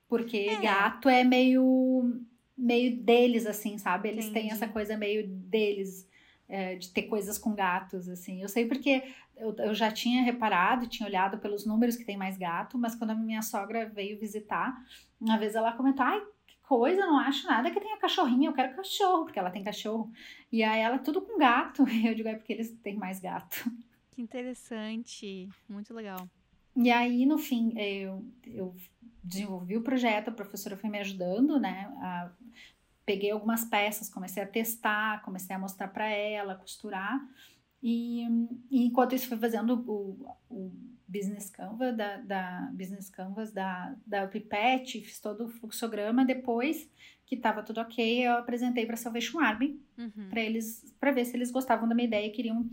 Porque 0.08 0.36
é. 0.36 0.60
gato 0.60 1.08
é 1.08 1.24
meio 1.24 2.24
meio 2.56 2.96
deles, 2.96 3.46
assim, 3.46 3.76
sabe? 3.76 4.08
Eles 4.08 4.26
Entendi. 4.26 4.40
têm 4.40 4.50
essa 4.50 4.66
coisa 4.66 4.96
meio 4.96 5.28
deles, 5.28 6.08
é, 6.48 6.76
de 6.76 6.90
ter 6.90 7.02
coisas 7.02 7.36
com 7.36 7.54
gatos, 7.54 8.08
assim. 8.08 8.40
Eu 8.40 8.48
sei 8.48 8.66
porque 8.66 9.02
eu, 9.36 9.54
eu 9.58 9.74
já 9.74 9.90
tinha 9.92 10.22
reparado, 10.22 10.86
tinha 10.86 11.06
olhado 11.06 11.38
pelos 11.38 11.66
números 11.66 11.96
que 11.96 12.04
tem 12.04 12.16
mais 12.16 12.38
gato, 12.38 12.78
mas 12.78 12.94
quando 12.94 13.10
a 13.10 13.14
minha 13.14 13.42
sogra 13.42 13.86
veio 13.86 14.18
visitar, 14.18 14.74
uma 15.20 15.36
vez 15.36 15.54
ela 15.54 15.72
comentou, 15.72 16.04
ai, 16.06 16.22
coisa, 16.66 17.06
não 17.06 17.18
acho 17.18 17.46
nada 17.46 17.70
que 17.70 17.80
tenha 17.80 17.96
cachorrinho, 17.98 18.50
eu 18.50 18.54
quero 18.54 18.76
cachorro, 18.76 19.24
porque 19.24 19.38
ela 19.38 19.50
tem 19.50 19.62
cachorro. 19.62 20.12
E 20.50 20.62
aí 20.62 20.80
ela 20.80 20.98
tudo 20.98 21.22
com 21.22 21.38
gato. 21.38 21.88
E 21.88 22.06
eu 22.06 22.14
digo, 22.14 22.28
é 22.28 22.34
porque 22.34 22.52
eles 22.52 22.70
têm 22.82 22.96
mais 22.96 23.20
gato. 23.20 23.70
Que 24.10 24.22
interessante, 24.22 25.48
muito 25.68 25.94
legal. 25.94 26.28
E 26.74 26.90
aí, 26.90 27.24
no 27.24 27.38
fim, 27.38 27.72
eu, 27.78 28.24
eu 28.46 28.74
desenvolvi 29.22 29.76
o 29.76 29.82
projeto, 29.82 30.28
a 30.28 30.32
professora 30.32 30.76
foi 30.76 30.90
me 30.90 30.98
ajudando, 30.98 31.58
né? 31.58 31.90
A, 32.00 32.30
peguei 33.04 33.30
algumas 33.30 33.64
peças, 33.64 34.10
comecei 34.10 34.42
a 34.42 34.46
testar, 34.46 35.22
comecei 35.22 35.54
a 35.54 35.58
mostrar 35.58 35.88
para 35.88 36.08
ela, 36.08 36.56
costurar. 36.56 37.20
E, 37.82 38.24
e, 38.70 38.84
enquanto 38.84 39.14
isso 39.14 39.28
foi 39.28 39.38
fazendo 39.38 39.84
o, 39.86 40.36
o 40.50 40.72
Business 41.08 41.50
Canvas 41.50 41.96
da, 41.96 42.16
da 42.18 42.70
Business 42.72 43.08
Canvas 43.10 43.52
da, 43.52 43.94
da 44.06 44.26
Pipette, 44.26 45.00
fiz 45.00 45.20
todo 45.20 45.44
o 45.44 45.48
fluxograma. 45.48 46.24
Depois 46.24 46.90
que 47.24 47.34
estava 47.34 47.62
tudo 47.62 47.80
ok, 47.80 48.26
eu 48.26 48.32
apresentei 48.32 48.86
para 48.86 48.96
Salvation 48.96 49.40
Army 49.40 49.80
uhum. 49.98 50.28
para 50.30 50.40
eles 50.40 50.94
para 51.00 51.10
ver 51.10 51.24
se 51.24 51.36
eles 51.36 51.50
gostavam 51.50 51.88
da 51.88 51.94
minha 51.94 52.06
ideia 52.06 52.26
e 52.26 52.30
queriam 52.30 52.68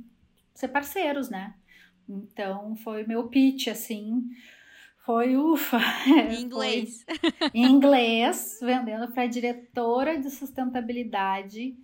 ser 0.53 0.67
parceiros, 0.67 1.29
né? 1.29 1.55
Então 2.07 2.75
foi 2.77 3.05
meu 3.05 3.27
pitch 3.27 3.67
assim. 3.67 4.29
Foi 5.05 5.35
ufa. 5.35 5.79
Em 6.31 6.41
inglês. 6.41 7.03
Foi 7.03 7.51
em 7.53 7.65
inglês, 7.65 8.59
vendendo 8.61 9.11
para 9.11 9.23
a 9.23 9.27
diretora 9.27 10.17
de 10.17 10.29
sustentabilidade 10.29 11.75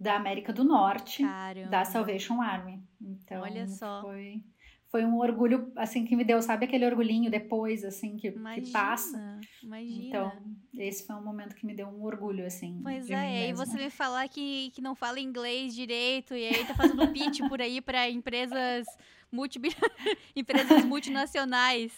da 0.00 0.16
América 0.16 0.50
do 0.50 0.64
Norte, 0.64 1.22
Caramba. 1.22 1.68
da 1.68 1.84
Salvation 1.84 2.40
Army. 2.40 2.82
Então, 2.98 3.42
Olha 3.42 3.68
só. 3.68 4.00
Foi, 4.00 4.42
foi 4.90 5.04
um 5.04 5.18
orgulho, 5.18 5.72
assim, 5.76 6.04
que 6.04 6.16
me 6.16 6.24
deu, 6.24 6.42
sabe 6.42 6.64
aquele 6.64 6.84
orgulhinho 6.84 7.30
depois, 7.30 7.84
assim, 7.84 8.16
que, 8.16 8.26
imagina, 8.28 8.66
que 8.66 8.72
passa? 8.72 9.40
Imagina. 9.62 10.04
Então, 10.04 10.32
esse 10.74 11.06
foi 11.06 11.14
um 11.14 11.22
momento 11.22 11.54
que 11.54 11.64
me 11.64 11.74
deu 11.74 11.86
um 11.86 12.02
orgulho, 12.02 12.44
assim. 12.44 12.80
Pois 12.82 13.08
é, 13.08 13.48
e 13.48 13.52
você 13.52 13.76
me 13.76 13.88
falar 13.88 14.28
que, 14.28 14.70
que 14.74 14.80
não 14.82 14.96
fala 14.96 15.20
inglês 15.20 15.76
direito, 15.76 16.34
e 16.34 16.48
aí 16.48 16.64
tá 16.64 16.74
fazendo 16.74 17.06
pitch 17.12 17.40
por 17.48 17.60
aí 17.60 17.80
para 17.80 18.10
empresas, 18.10 18.86
multi... 19.30 19.60
empresas 20.34 20.84
multinacionais. 20.84 21.92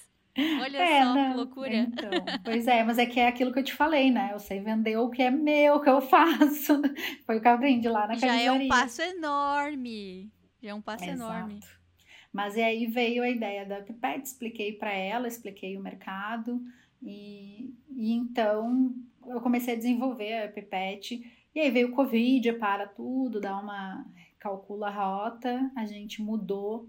Olha 0.60 0.78
é, 0.78 1.02
só 1.02 1.14
não, 1.14 1.30
que 1.30 1.36
loucura. 1.36 1.74
Então, 1.74 2.10
pois 2.44 2.66
é, 2.66 2.84
mas 2.84 2.98
é 2.98 3.06
que 3.06 3.20
é 3.20 3.26
aquilo 3.26 3.52
que 3.52 3.58
eu 3.58 3.64
te 3.64 3.72
falei, 3.72 4.10
né? 4.10 4.30
Eu 4.32 4.38
sei 4.38 4.60
vender 4.60 4.98
o 4.98 5.08
que 5.08 5.22
é 5.22 5.30
meu, 5.30 5.80
que 5.80 5.88
eu 5.88 6.00
faço. 6.02 6.80
Foi 7.24 7.38
o 7.38 7.40
que 7.40 7.48
eu 7.48 7.52
aprendi 7.52 7.88
lá 7.88 8.06
na 8.06 8.14
Já 8.14 8.38
é 8.38 8.52
um 8.52 8.68
passo 8.68 9.00
enorme. 9.00 10.30
Já 10.62 10.70
é 10.70 10.74
um 10.74 10.80
passo 10.80 11.04
Exato. 11.04 11.20
enorme. 11.22 11.60
Mas 12.32 12.56
e 12.56 12.62
aí 12.62 12.86
veio 12.86 13.22
a 13.22 13.28
ideia 13.28 13.66
da 13.66 13.82
Pipette, 13.82 14.28
expliquei 14.28 14.72
para 14.72 14.92
ela, 14.92 15.28
expliquei 15.28 15.76
o 15.76 15.82
mercado. 15.82 16.60
E, 17.02 17.74
e 17.90 18.12
então 18.12 18.94
eu 19.26 19.40
comecei 19.40 19.74
a 19.74 19.76
desenvolver 19.76 20.44
a 20.44 20.48
Pipette. 20.48 21.22
E 21.54 21.60
aí 21.60 21.70
veio 21.70 21.88
o 21.88 21.92
Covid, 21.92 22.54
para 22.54 22.86
tudo, 22.86 23.40
dá 23.40 23.58
uma 23.58 24.06
calcula 24.38 24.88
a 24.88 24.90
rota, 24.90 25.70
a 25.76 25.84
gente 25.84 26.22
mudou 26.22 26.88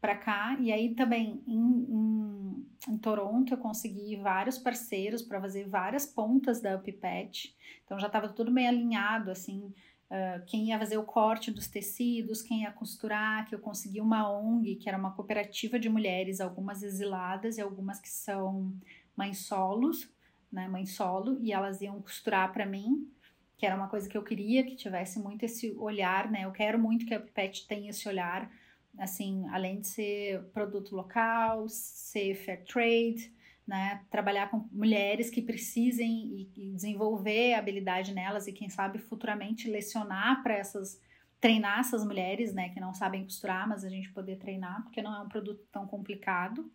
para 0.00 0.16
cá. 0.16 0.56
E 0.58 0.72
aí 0.72 0.94
também 0.94 1.42
em, 1.46 1.86
em, 1.88 2.66
em, 2.88 2.98
Toronto 2.98 3.52
eu 3.52 3.58
consegui 3.58 4.16
vários 4.16 4.58
parceiros 4.58 5.20
para 5.20 5.40
fazer 5.40 5.68
várias 5.68 6.06
pontas 6.06 6.60
da 6.60 6.78
Pipette. 6.78 7.54
Então 7.84 7.98
já 7.98 8.06
estava 8.06 8.28
tudo 8.30 8.50
bem 8.50 8.66
alinhado, 8.66 9.30
assim. 9.30 9.72
Uh, 10.10 10.44
quem 10.46 10.66
ia 10.68 10.78
fazer 10.78 10.98
o 10.98 11.04
corte 11.04 11.52
dos 11.52 11.68
tecidos, 11.68 12.42
quem 12.42 12.62
ia 12.62 12.72
costurar, 12.72 13.48
que 13.48 13.54
eu 13.54 13.60
consegui 13.60 14.00
uma 14.00 14.28
ONG, 14.28 14.74
que 14.74 14.88
era 14.88 14.98
uma 14.98 15.12
cooperativa 15.12 15.78
de 15.78 15.88
mulheres, 15.88 16.40
algumas 16.40 16.82
exiladas 16.82 17.58
e 17.58 17.60
algumas 17.60 18.00
que 18.00 18.08
são 18.08 18.74
mães 19.16 19.38
solos, 19.38 20.12
né, 20.50 20.66
mãe 20.66 20.84
solo, 20.84 21.38
e 21.40 21.52
elas 21.52 21.80
iam 21.80 22.02
costurar 22.02 22.52
para 22.52 22.66
mim, 22.66 23.08
que 23.56 23.64
era 23.64 23.76
uma 23.76 23.86
coisa 23.86 24.08
que 24.08 24.18
eu 24.18 24.24
queria, 24.24 24.64
que 24.64 24.74
tivesse 24.74 25.20
muito 25.20 25.44
esse 25.44 25.70
olhar, 25.78 26.28
né, 26.28 26.44
eu 26.44 26.50
quero 26.50 26.76
muito 26.76 27.06
que 27.06 27.14
a 27.14 27.20
Pipette 27.20 27.68
tenha 27.68 27.90
esse 27.90 28.08
olhar 28.08 28.50
assim, 28.98 29.46
além 29.48 29.80
de 29.80 29.86
ser 29.86 30.42
produto 30.52 30.94
local, 30.94 31.68
ser 31.68 32.34
fair 32.34 32.64
trade, 32.64 33.32
né, 33.70 34.04
trabalhar 34.10 34.50
com 34.50 34.68
mulheres 34.72 35.30
que 35.30 35.40
precisem 35.40 36.10
e, 36.10 36.50
e 36.56 36.72
desenvolver 36.72 37.54
habilidade 37.54 38.12
nelas 38.12 38.48
e 38.48 38.52
quem 38.52 38.68
sabe 38.68 38.98
futuramente 38.98 39.70
lecionar 39.70 40.42
para 40.42 40.54
essas 40.54 41.00
treinar 41.40 41.78
essas 41.78 42.04
mulheres, 42.04 42.52
né, 42.52 42.68
que 42.68 42.80
não 42.80 42.92
sabem 42.92 43.24
costurar, 43.24 43.66
mas 43.66 43.82
a 43.82 43.88
gente 43.88 44.12
poder 44.12 44.36
treinar, 44.36 44.82
porque 44.82 45.00
não 45.00 45.14
é 45.14 45.20
um 45.20 45.28
produto 45.28 45.64
tão 45.72 45.86
complicado. 45.86 46.70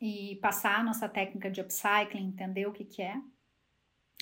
E 0.00 0.36
passar 0.36 0.78
a 0.78 0.84
nossa 0.84 1.08
técnica 1.08 1.50
de 1.50 1.60
upcycling, 1.60 2.28
entender 2.28 2.66
o 2.66 2.72
que 2.72 2.84
que 2.84 3.02
é. 3.02 3.20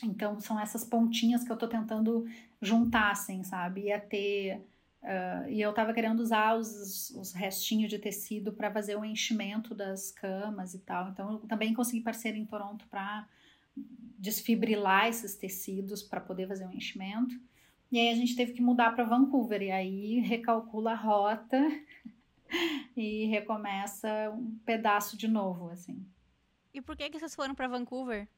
Então, 0.03 0.41
são 0.41 0.59
essas 0.59 0.83
pontinhas 0.83 1.45
que 1.45 1.53
eu 1.53 1.59
tô 1.59 1.69
tentando 1.69 2.25
juntar, 2.63 3.11
assim, 3.11 3.43
sabe? 3.43 3.83
Ia 3.83 4.01
ter 4.01 4.67
Uh, 5.03 5.49
e 5.49 5.61
eu 5.61 5.71
estava 5.71 5.95
querendo 5.95 6.21
usar 6.21 6.57
os, 6.57 7.11
os 7.11 7.33
restinhos 7.33 7.89
de 7.89 7.99
tecido 7.99 8.53
para 8.53 8.71
fazer 8.71 8.97
o 8.97 9.05
enchimento 9.05 9.75
das 9.75 10.11
camas 10.11 10.75
e 10.75 10.81
tal. 10.81 11.09
Então, 11.11 11.33
eu 11.33 11.39
também 11.41 11.73
consegui 11.73 12.01
parceiro 12.01 12.37
em 12.37 12.45
Toronto 12.45 12.87
para 12.89 13.27
desfibrilar 14.19 15.07
esses 15.07 15.37
tecidos 15.37 16.03
para 16.03 16.21
poder 16.21 16.49
fazer 16.49 16.67
o 16.67 16.73
enchimento. 16.73 17.41
E 17.91 17.99
aí 17.99 18.11
a 18.11 18.15
gente 18.15 18.37
teve 18.37 18.53
que 18.53 18.61
mudar 18.61 18.95
para 18.95 19.05
Vancouver. 19.05 19.63
E 19.63 19.71
aí 19.71 20.21
recalcula 20.21 20.93
a 20.93 20.97
rota 20.97 21.59
e 22.97 23.27
recomeça 23.27 24.31
um 24.31 24.59
pedaço 24.65 25.17
de 25.17 25.29
novo, 25.29 25.71
assim. 25.71 26.05
E 26.75 26.83
por 26.83 26.97
que, 26.97 27.09
que 27.09 27.19
vocês 27.19 27.35
foram 27.35 27.55
para 27.55 27.69
Vancouver? 27.69 28.29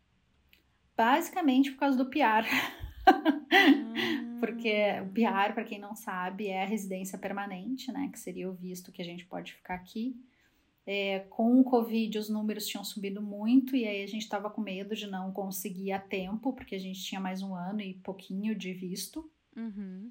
Basicamente 0.96 1.72
por 1.72 1.78
causa 1.78 1.96
do 1.96 2.06
PR. 2.06 2.46
Porque 4.40 5.00
o 5.02 5.12
PR, 5.12 5.52
para 5.52 5.64
quem 5.64 5.78
não 5.78 5.94
sabe, 5.94 6.48
é 6.48 6.62
a 6.62 6.66
residência 6.66 7.18
permanente, 7.18 7.92
né? 7.92 8.08
Que 8.10 8.18
seria 8.18 8.48
o 8.48 8.54
visto 8.54 8.92
que 8.92 9.02
a 9.02 9.04
gente 9.04 9.26
pode 9.26 9.52
ficar 9.52 9.74
aqui. 9.74 10.16
É, 10.86 11.20
com 11.30 11.60
o 11.60 11.64
Covid, 11.64 12.18
os 12.18 12.28
números 12.28 12.66
tinham 12.66 12.82
subido 12.82 13.20
muito 13.20 13.76
e 13.76 13.86
aí 13.86 14.02
a 14.02 14.06
gente 14.06 14.22
estava 14.22 14.48
com 14.48 14.60
medo 14.60 14.96
de 14.96 15.06
não 15.06 15.30
conseguir 15.30 15.92
a 15.92 16.00
tempo, 16.00 16.52
porque 16.52 16.74
a 16.74 16.78
gente 16.78 17.02
tinha 17.02 17.20
mais 17.20 17.42
um 17.42 17.54
ano 17.54 17.80
e 17.80 17.94
pouquinho 17.94 18.56
de 18.56 18.72
visto. 18.72 19.30
Uhum. 19.54 20.10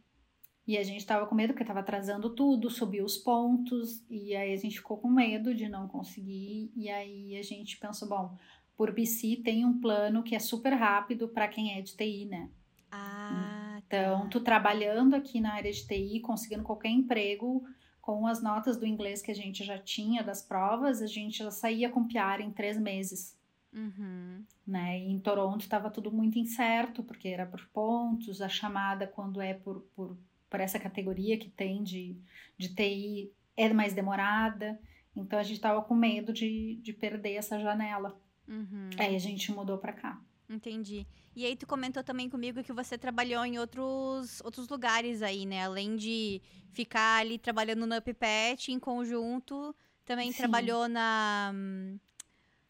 E 0.67 0.77
a 0.77 0.83
gente 0.83 0.99
estava 0.99 1.25
com 1.25 1.33
medo 1.33 1.53
porque 1.53 1.63
estava 1.63 1.79
atrasando 1.79 2.29
tudo, 2.29 2.69
subiu 2.69 3.03
os 3.03 3.17
pontos, 3.17 4.05
e 4.07 4.35
aí 4.35 4.53
a 4.53 4.57
gente 4.57 4.77
ficou 4.77 4.97
com 4.97 5.09
medo 5.09 5.55
de 5.55 5.67
não 5.67 5.87
conseguir. 5.87 6.71
E 6.75 6.87
aí 6.87 7.35
a 7.35 7.41
gente 7.41 7.77
pensou: 7.79 8.07
bom, 8.07 8.37
por 8.77 8.93
BC 8.93 9.41
tem 9.43 9.65
um 9.65 9.79
plano 9.81 10.21
que 10.21 10.35
é 10.35 10.39
super 10.39 10.73
rápido 10.73 11.27
para 11.27 11.47
quem 11.47 11.73
é 11.75 11.81
de 11.81 11.97
TI, 11.97 12.25
né? 12.25 12.51
Ah, 12.91 13.79
então, 13.85 14.21
tá. 14.21 14.27
tu 14.27 14.39
trabalhando 14.39 15.15
aqui 15.15 15.39
na 15.39 15.53
área 15.53 15.71
de 15.71 15.85
TI, 15.85 16.19
conseguindo 16.21 16.63
qualquer 16.63 16.89
emprego, 16.89 17.63
com 18.01 18.25
as 18.25 18.41
notas 18.41 18.77
do 18.77 18.85
inglês 18.85 19.21
que 19.21 19.31
a 19.31 19.35
gente 19.35 19.63
já 19.63 19.77
tinha 19.77 20.23
das 20.23 20.41
provas, 20.41 21.01
a 21.01 21.07
gente 21.07 21.39
já 21.39 21.51
saía 21.51 21.89
com 21.89 22.07
PR 22.07 22.41
em 22.41 22.51
três 22.51 22.79
meses. 22.79 23.37
Uhum. 23.71 24.43
Né? 24.65 24.99
E 24.99 25.11
em 25.11 25.19
Toronto 25.19 25.61
estava 25.61 25.91
tudo 25.91 26.11
muito 26.11 26.39
incerto, 26.39 27.03
porque 27.03 27.27
era 27.27 27.45
por 27.45 27.65
pontos, 27.67 28.41
a 28.41 28.49
chamada 28.49 29.05
quando 29.07 29.39
é 29.41 29.53
por, 29.53 29.81
por, 29.95 30.17
por 30.49 30.59
essa 30.59 30.79
categoria 30.79 31.37
que 31.37 31.49
tem 31.49 31.83
de, 31.83 32.17
de 32.57 32.73
TI 32.73 33.31
é 33.55 33.71
mais 33.71 33.93
demorada. 33.93 34.79
Então 35.15 35.37
a 35.37 35.43
gente 35.43 35.57
estava 35.57 35.81
com 35.81 35.93
medo 35.93 36.33
de, 36.33 36.79
de 36.81 36.93
perder 36.93 37.33
essa 37.33 37.59
janela. 37.59 38.19
Uhum. 38.47 38.89
Aí 38.97 39.15
a 39.15 39.19
gente 39.19 39.51
mudou 39.51 39.77
para 39.77 39.93
cá. 39.93 40.19
Entendi. 40.49 41.05
E 41.35 41.45
aí 41.45 41.55
tu 41.55 41.67
comentou 41.67 42.03
também 42.03 42.27
comigo 42.27 42.63
que 42.63 42.73
você 42.73 42.97
trabalhou 42.97 43.45
em 43.45 43.59
outros, 43.59 44.41
outros 44.43 44.67
lugares 44.67 45.21
aí, 45.21 45.45
né? 45.45 45.63
Além 45.63 45.95
de 45.95 46.41
ficar 46.71 47.19
ali 47.19 47.37
trabalhando 47.37 47.85
no 47.85 47.95
UpPet 47.95 48.71
em 48.71 48.79
conjunto, 48.79 49.75
também 50.03 50.31
Sim. 50.31 50.37
trabalhou 50.39 50.87
na 50.87 51.53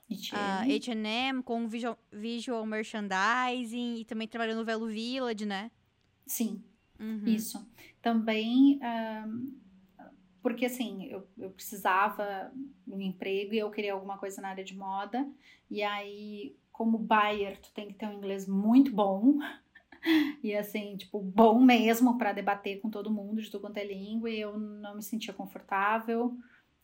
H&M 0.09 1.41
com 1.41 1.67
visual, 1.69 1.97
visual 2.11 2.65
merchandising 2.65 3.95
e 3.95 4.05
também 4.05 4.27
trabalhou 4.27 4.57
no 4.57 4.65
Velo 4.65 4.87
Village, 4.87 5.45
né? 5.45 5.71
Sim, 6.25 6.61
uhum. 6.99 7.23
isso. 7.27 7.65
Também, 8.01 8.77
um, 9.25 9.57
porque 10.41 10.65
assim, 10.65 11.05
eu, 11.05 11.25
eu 11.37 11.49
precisava 11.51 12.51
de 12.85 12.93
um 12.93 13.01
emprego 13.01 13.53
e 13.53 13.59
eu 13.59 13.71
queria 13.71 13.93
alguma 13.93 14.17
coisa 14.17 14.41
na 14.41 14.49
área 14.49 14.63
de 14.63 14.75
moda, 14.75 15.25
e 15.69 15.81
aí 15.81 16.55
como 16.79 16.97
buyer, 16.97 17.59
tu 17.59 17.73
tem 17.73 17.89
que 17.89 17.95
ter 17.95 18.07
um 18.07 18.13
inglês 18.13 18.47
muito 18.47 18.91
bom. 18.95 19.37
E 20.41 20.55
assim, 20.55 20.95
tipo, 20.95 21.19
bom 21.19 21.59
mesmo 21.59 22.17
para 22.17 22.31
debater 22.31 22.79
com 22.79 22.89
todo 22.89 23.11
mundo 23.11 23.41
de 23.41 23.51
tudo 23.51 23.63
quanto 23.63 23.79
é 23.79 23.83
língua, 23.83 24.29
e 24.29 24.39
eu 24.39 24.57
não 24.57 24.95
me 24.95 25.03
sentia 25.03 25.33
confortável. 25.33 26.37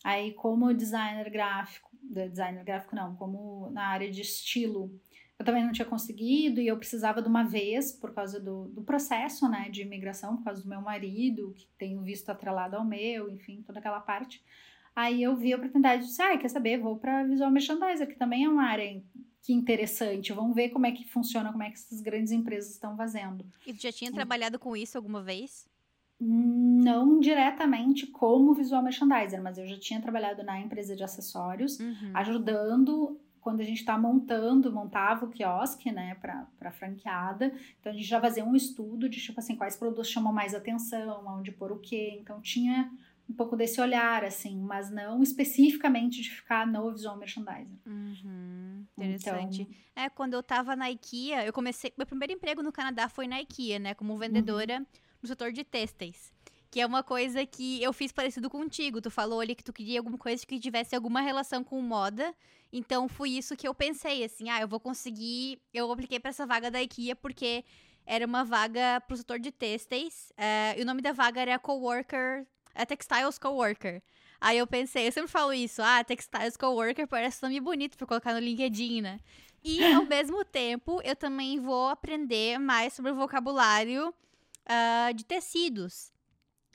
Aí, 0.04 0.34
como 0.34 0.74
designer 0.74 1.30
gráfico, 1.30 1.90
designer 2.04 2.66
gráfico 2.66 2.94
não, 2.94 3.16
como 3.16 3.70
na 3.70 3.88
área 3.88 4.12
de 4.12 4.20
estilo, 4.20 4.94
eu 5.40 5.46
também 5.46 5.64
não 5.64 5.72
tinha 5.72 5.86
conseguido 5.86 6.60
e 6.60 6.68
eu 6.68 6.78
precisava 6.78 7.22
de 7.22 7.30
uma 7.30 7.46
vez, 7.46 7.94
por 7.94 8.14
causa 8.14 8.38
do, 8.38 8.66
do 8.66 8.84
processo, 8.84 9.48
né, 9.48 9.70
de 9.70 9.84
imigração, 9.84 10.36
por 10.36 10.44
causa 10.44 10.62
do 10.62 10.68
meu 10.68 10.82
marido, 10.82 11.54
que 11.56 11.70
tem 11.78 11.98
o 11.98 12.02
visto 12.02 12.30
atrelado 12.30 12.76
ao 12.76 12.84
meu, 12.84 13.30
enfim, 13.30 13.64
toda 13.66 13.80
aquela 13.80 14.02
parte. 14.02 14.44
Aí 14.94 15.24
eu 15.24 15.38
vi 15.38 15.54
a 15.54 15.56
oportunidade 15.56 16.06
de, 16.06 16.22
ah, 16.22 16.38
quer 16.38 16.50
saber, 16.50 16.82
vou 16.82 16.98
para 16.98 17.24
visual 17.24 17.50
merchandiser, 17.50 18.10
que 18.10 18.16
também 18.16 18.44
é 18.44 18.50
uma 18.50 18.66
área 18.66 19.02
que 19.46 19.54
interessante. 19.54 20.34
Vamos 20.34 20.56
ver 20.56 20.70
como 20.70 20.88
é 20.88 20.92
que 20.92 21.06
funciona, 21.08 21.52
como 21.52 21.62
é 21.62 21.70
que 21.70 21.76
essas 21.76 22.02
grandes 22.02 22.32
empresas 22.32 22.72
estão 22.72 22.98
fazendo. 22.98 23.46
E 23.66 23.74
tu 23.74 23.82
já 23.82 23.92
tinha 23.92 24.12
trabalhado 24.12 24.58
com 24.58 24.76
isso 24.76 24.98
alguma 24.98 25.22
vez? 25.22 25.68
Não 26.20 27.20
diretamente 27.20 28.08
como 28.08 28.56
visual 28.56 28.82
merchandiser, 28.82 29.42
mas 29.44 29.60
eu 29.60 29.68
já 29.68 29.78
tinha 29.78 30.02
trabalhado 30.02 30.44
na 30.44 30.60
empresa 30.60 30.96
de 30.96 31.04
acessórios, 31.04 31.80
uhum. 31.80 32.12
ajudando 32.16 33.20
quando 33.40 33.60
a 33.60 33.64
gente 33.64 33.82
está 33.82 33.96
montando, 33.96 34.74
montava 34.74 35.28
o 35.28 35.30
quiosque, 35.30 35.92
né, 35.92 36.16
para 36.16 36.72
franqueada. 36.72 37.54
Então 37.80 37.92
a 37.92 37.96
gente 37.96 38.08
já 38.08 38.20
fazia 38.20 38.44
um 38.44 38.56
estudo 38.56 39.08
de 39.08 39.22
tipo 39.22 39.40
assim, 39.40 39.56
quais 39.56 39.78
produtos 39.78 40.10
chamam 40.10 40.34
mais 40.34 40.56
atenção, 40.56 41.24
onde 41.28 41.52
pôr 41.52 41.72
o 41.72 41.78
quê. 41.78 42.18
Então 42.20 42.42
tinha 42.42 42.92
um 43.30 43.34
pouco 43.34 43.56
desse 43.56 43.82
olhar, 43.82 44.24
assim, 44.24 44.60
mas 44.60 44.90
não 44.90 45.22
especificamente 45.24 46.22
de 46.22 46.30
ficar 46.30 46.68
no 46.68 46.92
visual 46.92 47.18
merchandiser. 47.18 47.68
Uhum, 47.86 48.86
interessante. 48.98 49.62
Então... 49.64 50.04
É, 50.04 50.10
quando 50.10 50.34
eu 50.34 50.44
tava 50.44 50.76
na 50.76 50.92
IKEA, 50.92 51.46
eu 51.46 51.54
comecei. 51.54 51.92
Meu 51.98 52.06
primeiro 52.06 52.34
emprego 52.34 52.62
no 52.62 52.72
Canadá 52.72 53.10
foi 53.10 53.28
na 53.28 53.42
IKEA, 53.42 53.80
né? 53.80 53.94
Como 53.94 54.18
vendedora 54.18 54.78
uhum. 54.80 54.86
no 55.22 55.28
setor 55.28 55.52
de 55.52 55.64
têxteis. 55.64 56.34
que 56.70 56.82
é 56.82 56.86
uma 56.86 57.02
coisa 57.02 57.46
que 57.46 57.82
eu 57.82 57.94
fiz 57.94 58.12
parecido 58.12 58.50
contigo. 58.50 59.00
Tu 59.00 59.10
falou 59.10 59.40
ali 59.40 59.56
que 59.56 59.64
tu 59.64 59.72
queria 59.72 60.00
alguma 60.00 60.18
coisa 60.18 60.46
que 60.46 60.60
tivesse 60.60 60.94
alguma 60.94 61.22
relação 61.22 61.64
com 61.64 61.82
moda. 61.82 62.36
Então 62.72 63.08
foi 63.08 63.30
isso 63.30 63.56
que 63.56 63.66
eu 63.66 63.74
pensei, 63.74 64.26
assim, 64.26 64.50
ah, 64.50 64.60
eu 64.60 64.68
vou 64.68 64.80
conseguir. 64.80 65.58
Eu 65.74 65.90
apliquei 65.92 66.20
para 66.20 66.32
essa 66.32 66.46
vaga 66.46 66.70
da 66.70 66.82
IKEA 66.82 67.16
porque 67.16 67.64
era 68.06 68.26
uma 68.26 68.44
vaga 68.44 69.02
pro 69.08 69.16
setor 69.16 69.40
de 69.40 69.52
têxteis. 69.52 70.34
É, 70.36 70.78
e 70.78 70.82
o 70.82 70.86
nome 70.86 71.02
da 71.02 71.14
vaga 71.14 71.40
era 71.40 71.58
Coworker, 71.58 72.46
é 72.76 72.86
Textiles 72.86 73.40
Coworker. 73.40 74.04
Aí 74.40 74.58
eu 74.58 74.68
pensei, 74.68 75.08
eu 75.08 75.12
sempre 75.12 75.32
falo 75.32 75.54
isso, 75.54 75.82
ah, 75.82 76.04
Textiles 76.04 76.58
Coworker 76.58 77.08
parece 77.08 77.42
nome 77.42 77.60
bonito 77.60 77.98
pra 77.98 78.06
colocar 78.06 78.34
no 78.34 78.40
LinkedIn, 78.40 79.02
né? 79.02 79.20
E 79.64 79.92
ao 79.94 80.04
mesmo 80.06 80.44
tempo, 80.46 81.02
eu 81.04 81.16
também 81.16 81.60
vou 81.60 81.88
aprender 81.88 82.60
mais 82.60 82.94
sobre 82.94 83.12
o 83.12 83.16
vocabulário 83.16 84.10
uh, 84.10 85.14
de 85.14 85.26
tecidos. 85.26 86.12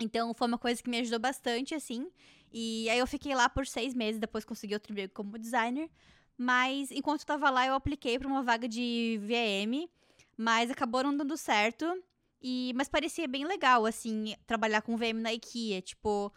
Então, 0.00 0.32
foi 0.34 0.48
uma 0.48 0.58
coisa 0.58 0.82
que 0.82 0.88
me 0.88 0.98
ajudou 0.98 1.20
bastante, 1.20 1.74
assim. 1.74 2.10
E 2.52 2.88
aí 2.88 2.98
eu 2.98 3.06
fiquei 3.06 3.34
lá 3.34 3.48
por 3.48 3.66
seis 3.66 3.94
meses, 3.94 4.18
depois 4.18 4.44
consegui 4.44 4.74
outro 4.74 4.92
emprego 4.92 5.12
como 5.12 5.38
designer. 5.38 5.88
Mas 6.36 6.90
enquanto 6.90 7.20
eu 7.20 7.26
tava 7.26 7.50
lá, 7.50 7.66
eu 7.66 7.74
apliquei 7.74 8.18
para 8.18 8.26
uma 8.26 8.42
vaga 8.42 8.66
de 8.66 9.20
VM, 9.22 9.88
mas 10.36 10.70
acabou 10.70 11.04
não 11.04 11.14
dando 11.14 11.36
certo. 11.36 12.02
E, 12.42 12.72
mas 12.74 12.88
parecia 12.88 13.28
bem 13.28 13.44
legal, 13.44 13.84
assim, 13.84 14.34
trabalhar 14.46 14.82
com 14.82 14.96
VM 14.96 15.20
na 15.20 15.32
IKEA. 15.32 15.82
Tipo, 15.82 16.32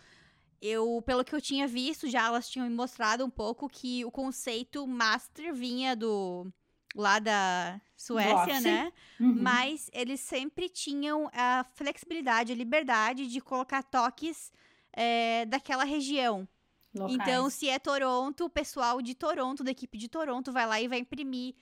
eu, 0.61 1.01
pelo 1.05 1.23
que 1.23 1.33
eu 1.33 1.41
tinha 1.41 1.67
visto, 1.67 2.09
já 2.09 2.25
elas 2.25 2.49
tinham 2.49 2.67
me 2.67 2.75
mostrado 2.75 3.25
um 3.25 3.29
pouco 3.29 3.69
que 3.69 4.03
o 4.05 4.11
conceito 4.11 4.85
master 4.85 5.53
vinha 5.53 5.95
do 5.95 6.51
lá 6.95 7.19
da 7.19 7.81
Suécia, 7.97 8.61
né? 8.61 8.93
Uhum. 9.19 9.35
Mas 9.41 9.89
eles 9.93 10.19
sempre 10.19 10.69
tinham 10.69 11.29
a 11.33 11.65
flexibilidade, 11.73 12.51
a 12.51 12.55
liberdade 12.55 13.27
de 13.27 13.41
colocar 13.41 13.81
toques 13.83 14.51
é, 14.91 15.45
daquela 15.45 15.83
região. 15.83 16.47
Locais. 16.93 17.15
Então, 17.15 17.49
se 17.49 17.67
é 17.67 17.79
Toronto, 17.79 18.45
o 18.45 18.49
pessoal 18.49 19.01
de 19.01 19.15
Toronto, 19.15 19.63
da 19.63 19.71
equipe 19.71 19.97
de 19.97 20.07
Toronto, 20.07 20.51
vai 20.51 20.67
lá 20.67 20.79
e 20.79 20.87
vai 20.87 20.99
imprimir 20.99 21.55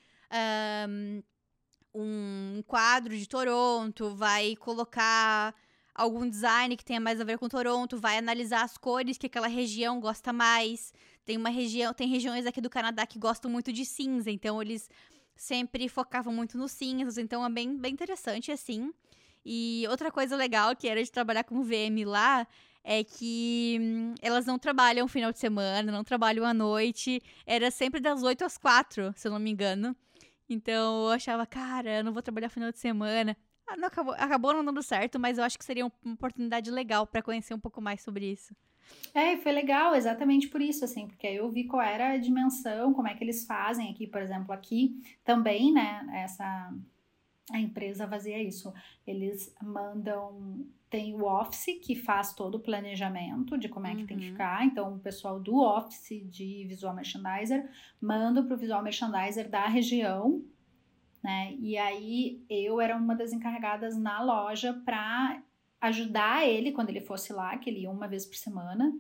um, 0.90 1.24
um 1.94 2.64
quadro 2.68 3.18
de 3.18 3.28
Toronto, 3.28 4.16
vai 4.16 4.56
colocar 4.56 5.54
algum 5.94 6.28
design 6.30 6.76
que 6.78 6.86
tenha 6.86 7.00
mais 7.00 7.20
a 7.20 7.24
ver 7.24 7.38
com 7.38 7.50
Toronto, 7.50 7.98
vai 7.98 8.18
analisar 8.18 8.64
as 8.64 8.78
cores 8.78 9.18
que 9.18 9.28
aquela 9.28 9.48
região 9.48 10.00
gosta 10.00 10.32
mais. 10.32 10.94
Tem 11.26 11.38
uma 11.38 11.50
região, 11.50 11.94
tem 11.94 12.08
regiões 12.08 12.46
aqui 12.46 12.62
do 12.62 12.70
Canadá 12.70 13.06
que 13.06 13.20
gostam 13.20 13.52
muito 13.52 13.72
de 13.72 13.86
cinza, 13.86 14.32
então 14.32 14.62
eles 14.62 14.90
sempre 15.36 15.88
focavam 15.90 16.34
muito 16.34 16.58
nos 16.58 16.72
cinzas, 16.72 17.18
então 17.18 17.46
é 17.46 17.50
bem, 17.50 17.78
bem 17.78 17.94
interessante 17.94 18.52
assim. 18.52 18.92
E 19.46 19.86
outra 19.90 20.12
coisa 20.12 20.36
legal 20.36 20.76
que 20.76 20.88
era 20.88 21.04
de 21.04 21.12
trabalhar 21.12 21.44
com 21.44 21.64
VM 21.64 22.06
lá 22.06 22.48
é 22.84 23.04
que 23.04 23.78
hum, 23.80 24.16
elas 24.22 24.46
não 24.46 24.58
trabalham 24.58 25.08
final 25.08 25.32
de 25.32 25.40
semana, 25.40 25.92
não 25.92 26.04
trabalham 26.04 26.46
à 26.46 26.54
noite. 26.54 27.22
Era 27.46 27.72
sempre 27.72 28.00
das 28.00 28.24
8 28.24 28.44
às 28.44 28.58
4, 28.58 29.14
se 29.16 29.28
eu 29.28 29.32
não 29.32 29.40
me 29.40 29.52
engano. 29.52 29.96
Então 30.54 31.06
eu 31.06 31.12
achava, 31.12 31.46
cara, 31.46 32.00
eu 32.00 32.04
não 32.04 32.14
vou 32.14 32.22
trabalhar 32.22 32.50
final 32.50 32.72
de 32.72 32.80
semana. 32.80 33.36
Ah, 33.68 33.78
não 33.78 33.88
acabou, 33.88 34.14
acabou 34.14 34.54
não 34.54 34.66
dando 34.66 34.84
certo, 34.84 35.20
mas 35.20 35.38
eu 35.38 35.44
acho 35.44 35.58
que 35.58 35.66
seria 35.66 35.86
uma 35.86 36.14
oportunidade 36.14 36.70
legal 36.70 37.08
para 37.08 37.22
conhecer 37.22 37.54
um 37.54 37.60
pouco 37.60 37.82
mais 37.82 38.02
sobre 38.02 38.32
isso. 38.32 38.56
É, 39.14 39.38
foi 39.38 39.52
legal, 39.52 39.96
exatamente 39.96 40.48
por 40.48 40.62
isso, 40.62 40.84
assim, 40.84 41.08
porque 41.08 41.28
aí 41.28 41.36
eu 41.36 41.50
vi 41.50 41.66
qual 41.66 41.82
era 41.82 42.12
a 42.12 42.18
dimensão, 42.18 42.94
como 42.94 43.08
é 43.08 43.14
que 43.14 43.24
eles 43.24 43.46
fazem 43.46 43.90
aqui, 43.90 44.08
por 44.08 44.22
exemplo, 44.22 44.52
aqui 44.52 45.02
também, 45.24 45.72
né, 45.72 46.06
essa 46.14 46.74
a 47.52 47.60
empresa 47.60 48.08
fazia 48.08 48.42
isso. 48.42 48.74
Eles 49.06 49.54
mandam. 49.62 50.66
Tem 50.92 51.16
o 51.16 51.24
Office 51.24 51.80
que 51.82 51.96
faz 51.96 52.34
todo 52.34 52.56
o 52.56 52.60
planejamento 52.60 53.58
de 53.58 53.70
como 53.70 53.88
é 53.88 53.96
que 53.96 54.02
uhum. 54.02 54.08
tem 54.08 54.18
que 54.18 54.26
uhum. 54.26 54.32
ficar. 54.34 54.66
Então, 54.66 54.94
o 54.94 55.00
pessoal 55.00 55.40
do 55.40 55.56
Office 55.56 56.22
de 56.30 56.66
Visual 56.68 56.94
Merchandiser 56.94 57.68
manda 58.00 58.44
para 58.44 58.54
o 58.54 58.58
Visual 58.58 58.84
Merchandiser 58.84 59.50
da 59.50 59.66
região, 59.68 60.44
né? 61.24 61.56
E 61.60 61.78
aí 61.78 62.44
eu 62.50 62.82
era 62.82 62.98
uma 62.98 63.16
das 63.16 63.32
encarregadas 63.32 63.98
na 63.98 64.22
loja 64.22 64.74
para 64.86 65.42
ajudar 65.80 66.46
ele 66.46 66.74
quando 66.74 66.90
ele 66.90 67.00
fosse 67.00 67.32
lá, 67.32 67.58
que 67.58 67.70
ele 67.70 67.84
ia 67.84 67.90
uma 67.90 68.08
vez 68.08 68.26
por 68.26 68.36
semana. 68.36 68.94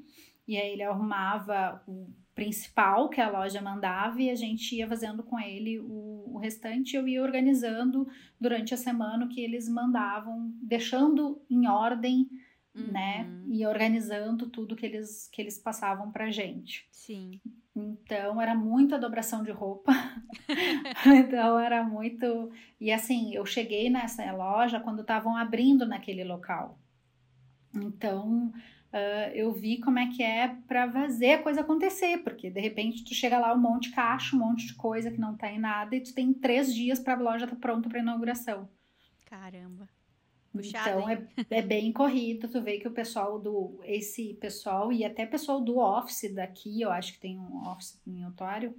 E 0.51 0.57
aí 0.57 0.73
ele 0.73 0.83
arrumava 0.83 1.81
o 1.87 2.09
principal 2.35 3.07
que 3.07 3.21
a 3.21 3.29
loja 3.29 3.61
mandava 3.61 4.21
e 4.21 4.29
a 4.29 4.35
gente 4.35 4.75
ia 4.75 4.85
fazendo 4.85 5.23
com 5.23 5.39
ele 5.39 5.79
o, 5.79 6.33
o 6.33 6.37
restante. 6.37 6.93
Eu 6.93 7.07
ia 7.07 7.23
organizando 7.23 8.05
durante 8.37 8.73
a 8.73 8.77
semana 8.77 9.23
o 9.23 9.29
que 9.29 9.39
eles 9.39 9.69
mandavam, 9.69 10.53
deixando 10.61 11.41
em 11.49 11.69
ordem, 11.69 12.27
né, 12.75 12.81
uhum. 12.81 12.91
né? 12.91 13.45
E 13.47 13.65
organizando 13.65 14.49
tudo 14.49 14.75
que 14.75 14.85
eles, 14.85 15.29
que 15.31 15.41
eles 15.41 15.57
passavam 15.57 16.11
pra 16.11 16.29
gente. 16.29 16.85
Sim. 16.91 17.39
Então 17.73 18.41
era 18.41 18.53
muita 18.53 18.99
dobração 18.99 19.43
de 19.45 19.51
roupa. 19.51 19.93
então 21.15 21.57
era 21.57 21.81
muito. 21.81 22.51
E 22.77 22.91
assim, 22.91 23.33
eu 23.33 23.45
cheguei 23.45 23.89
nessa 23.89 24.29
loja 24.33 24.81
quando 24.81 24.99
estavam 24.99 25.37
abrindo 25.37 25.87
naquele 25.87 26.25
local. 26.25 26.77
Então 27.73 28.51
uh, 28.93 29.31
eu 29.33 29.51
vi 29.51 29.79
como 29.79 29.99
é 29.99 30.07
que 30.07 30.21
é 30.23 30.55
para 30.67 30.91
fazer 30.91 31.33
a 31.33 31.43
coisa 31.43 31.61
acontecer, 31.61 32.19
porque 32.19 32.49
de 32.49 32.59
repente 32.59 33.03
tu 33.03 33.13
chega 33.13 33.39
lá 33.39 33.53
um 33.53 33.59
monte 33.59 33.89
de 33.89 33.95
caixa, 33.95 34.35
um 34.35 34.39
monte 34.39 34.67
de 34.67 34.75
coisa 34.75 35.11
que 35.11 35.19
não 35.19 35.35
tá 35.35 35.51
em 35.51 35.59
nada 35.59 35.95
e 35.95 36.01
tu 36.01 36.13
tem 36.13 36.33
três 36.33 36.73
dias 36.73 36.99
para 36.99 37.13
a 37.13 37.19
loja 37.19 37.45
estar 37.45 37.55
tá 37.55 37.61
pronta 37.61 37.89
para 37.89 37.99
inauguração. 37.99 38.69
Caramba. 39.25 39.87
Puxado, 40.51 40.89
então 40.89 41.09
é, 41.09 41.27
é, 41.49 41.61
bem 41.61 41.93
corrido, 41.93 42.49
tu 42.49 42.61
vê 42.61 42.77
que 42.77 42.87
o 42.87 42.91
pessoal 42.91 43.39
do 43.39 43.79
esse 43.85 44.33
pessoal 44.33 44.91
e 44.91 45.05
até 45.05 45.25
pessoal 45.25 45.61
do 45.61 45.77
office 45.77 46.33
daqui, 46.33 46.81
eu 46.81 46.91
acho 46.91 47.13
que 47.13 47.21
tem 47.21 47.39
um 47.39 47.65
office 47.69 48.01
em 48.05 48.25
Otório, 48.25 48.75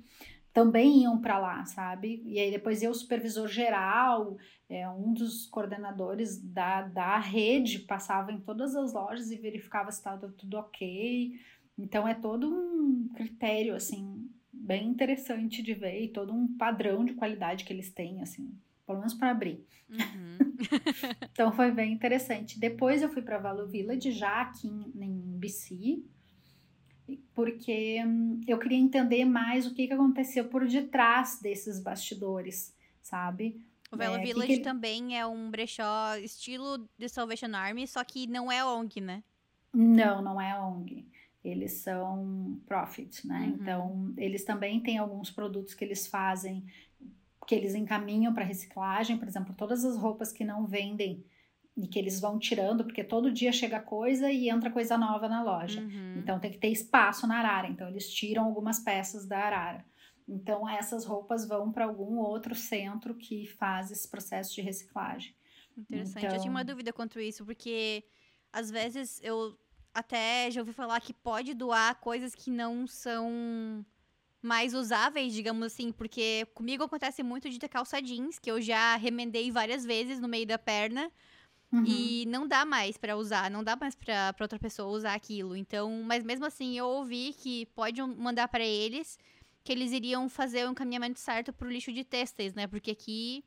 também 0.53 1.03
iam 1.03 1.21
para 1.21 1.39
lá, 1.39 1.65
sabe? 1.65 2.23
E 2.27 2.39
aí 2.39 2.51
depois 2.51 2.83
eu, 2.83 2.91
o 2.91 2.95
supervisor 2.95 3.49
geral, 3.49 4.37
é, 4.69 4.89
um 4.89 5.13
dos 5.13 5.47
coordenadores 5.47 6.39
da, 6.43 6.83
da 6.83 7.19
rede, 7.19 7.81
passava 7.81 8.31
em 8.31 8.41
todas 8.41 8.77
as 8.77 8.93
lojas 8.93 9.31
e 9.31 9.37
verificava 9.37 9.91
se 9.91 9.99
estava 9.99 10.29
tudo 10.29 10.59
ok. 10.59 11.33
Então 11.79 12.07
é 12.07 12.15
todo 12.15 12.49
um 12.49 13.09
critério, 13.15 13.75
assim, 13.75 14.29
bem 14.53 14.89
interessante 14.89 15.63
de 15.63 15.73
ver 15.73 16.05
e 16.05 16.09
todo 16.09 16.33
um 16.33 16.47
padrão 16.57 17.05
de 17.05 17.15
qualidade 17.15 17.65
que 17.65 17.73
eles 17.73 17.91
têm, 17.91 18.21
assim, 18.21 18.55
pelo 18.87 18.99
menos 18.99 19.15
para 19.15 19.31
abrir. 19.31 19.65
Uhum. 19.89 20.53
então 21.33 21.51
foi 21.53 21.71
bem 21.71 21.93
interessante. 21.93 22.61
Depois 22.61 23.01
eu 23.01 23.09
fui 23.09 23.23
para 23.23 23.39
Valo 23.39 23.67
Village, 23.67 24.13
já 24.13 24.43
aqui 24.43 24.69
em, 24.69 24.93
em 25.03 25.39
BC, 25.39 26.03
porque 27.35 28.03
hum, 28.05 28.41
eu 28.47 28.59
queria 28.59 28.79
entender 28.79 29.25
mais 29.25 29.67
o 29.67 29.75
que, 29.75 29.87
que 29.87 29.93
aconteceu 29.93 30.47
por 30.47 30.67
detrás 30.67 31.41
desses 31.41 31.81
bastidores, 31.81 32.75
sabe? 33.01 33.65
O 33.91 33.97
Velo 33.97 34.17
é, 34.17 34.23
Village 34.23 34.47
que 34.47 34.57
que... 34.59 34.63
também 34.63 35.19
é 35.19 35.27
um 35.27 35.51
brechó 35.51 36.17
estilo 36.17 36.89
de 36.99 37.09
Salvation 37.09 37.55
Army, 37.55 37.87
só 37.87 38.03
que 38.03 38.27
não 38.27 38.51
é 38.51 38.65
ONG, 38.65 39.01
né? 39.01 39.23
Não, 39.73 40.23
não 40.23 40.41
é 40.41 40.59
ONG. 40.59 41.07
Eles 41.45 41.73
são 41.73 42.59
profit, 42.67 43.27
né? 43.27 43.41
Uhum. 43.41 43.55
Então, 43.61 44.15
eles 44.17 44.45
também 44.45 44.81
têm 44.81 44.97
alguns 44.97 45.31
produtos 45.31 45.75
que 45.75 45.85
eles 45.85 46.07
fazem, 46.07 46.65
que 47.47 47.55
eles 47.55 47.75
encaminham 47.75 48.33
para 48.33 48.45
reciclagem, 48.45 49.19
por 49.19 49.29
exemplo, 49.29 49.55
todas 49.55 49.85
as 49.85 49.97
roupas 49.97 50.33
que 50.33 50.45
não 50.45 50.67
vendem 50.67 51.25
e 51.77 51.87
que 51.87 51.99
eles 51.99 52.21
vão 52.21 52.39
tirando, 52.39 52.85
porque 52.85 53.03
todo 53.03 53.33
dia 53.33 53.53
chega 53.53 53.81
coisa 53.81 54.31
e 54.31 54.49
entra 54.49 54.71
coisa 54.71 54.99
nova 54.99 55.29
na 55.29 55.43
loja. 55.43 55.81
Uhum. 55.81 56.19
Então 56.19 56.39
tem 56.39 56.51
que 56.51 56.59
ter 56.59 56.69
espaço 56.69 57.27
na 57.27 57.39
arara. 57.39 57.69
Então 57.69 57.89
eles 57.89 58.11
tiram 58.11 58.45
algumas 58.45 58.79
peças 58.79 59.27
da 59.27 59.39
arara. 59.39 59.85
Então 60.29 60.69
essas 60.69 61.05
roupas 61.05 61.47
vão 61.47 61.73
para 61.73 61.85
algum 61.85 62.19
outro 62.19 62.55
centro 62.55 63.15
que 63.15 63.47
faz 63.47 63.91
esse 63.91 64.09
processo 64.09 64.55
de 64.55 64.61
reciclagem. 64.61 65.35
Interessante. 65.77 66.25
Então... 66.25 66.37
Eu 66.37 66.41
tinha 66.41 66.51
uma 66.51 66.65
dúvida 66.65 66.93
quanto 66.93 67.19
isso, 67.19 67.45
porque 67.45 68.05
às 68.53 68.71
vezes 68.71 69.19
eu 69.23 69.59
até 69.95 70.51
já 70.51 70.61
ouvi 70.61 70.73
falar 70.73 71.01
que 71.01 71.13
pode 71.13 71.55
doar 71.55 71.99
coisas 72.01 72.35
que 72.35 72.51
não 72.51 72.87
são 72.87 73.85
mais 74.41 74.75
usáveis, 74.75 75.33
digamos 75.33 75.65
assim, 75.65 75.93
porque 75.93 76.47
comigo 76.55 76.83
acontece 76.83 77.23
muito 77.23 77.49
de 77.49 77.59
ter 77.59 77.69
calça 77.69 78.03
jeans, 78.03 78.39
que 78.39 78.51
eu 78.51 78.61
já 78.61 78.97
remendei 78.97 79.51
várias 79.51 79.85
vezes 79.85 80.19
no 80.19 80.29
meio 80.29 80.47
da 80.47 80.59
perna, 80.59 81.11
Uhum. 81.73 81.85
E 81.87 82.25
não 82.29 82.47
dá 82.47 82.67
mais 82.67 82.99
para 82.99 83.17
usar, 83.17 83.51
não 83.51 83.65
dá 83.65 83.75
mais 83.75 83.95
para 83.95 84.35
outra 84.41 84.59
pessoa 84.59 84.89
usar 84.95 85.15
aquilo. 85.15 85.57
Então, 85.57 86.03
mas 86.05 86.23
mesmo 86.23 86.45
assim, 86.45 86.77
eu 86.77 86.87
ouvi 86.87 87.33
que 87.33 87.67
pode 87.67 88.03
mandar 88.03 88.47
para 88.49 88.65
eles 88.65 89.19
que 89.65 89.73
eles 89.73 89.93
iriam 89.93 90.29
fazer 90.29 90.67
o 90.67 90.73
encaminhamento 90.73 91.19
certo 91.19 91.53
pro 91.53 91.71
lixo 91.71 91.93
de 91.93 92.05
têxteis, 92.05 92.53
né? 92.53 92.67
Porque 92.67 92.91
aqui, 92.91 93.45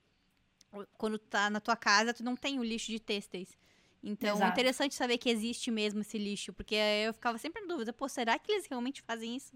quando 0.98 1.20
tá 1.20 1.50
na 1.50 1.60
tua 1.60 1.76
casa, 1.76 2.14
tu 2.14 2.24
não 2.24 2.36
tem 2.36 2.58
o 2.58 2.64
lixo 2.64 2.90
de 2.92 3.00
têxteis. 3.00 3.56
Então, 4.02 4.36
é 4.36 4.38
Exato. 4.38 4.52
interessante 4.52 4.96
saber 4.96 5.18
que 5.18 5.30
existe 5.30 5.70
mesmo 5.70 6.02
esse 6.02 6.18
lixo, 6.18 6.54
porque 6.54 6.76
eu 6.76 7.14
ficava 7.14 7.38
sempre 7.38 7.64
em 7.64 7.68
dúvida, 7.68 7.92
pô, 7.92 8.08
será 8.08 8.40
que 8.40 8.52
eles 8.52 8.66
realmente 8.66 9.02
fazem 9.02 9.36
isso? 9.36 9.54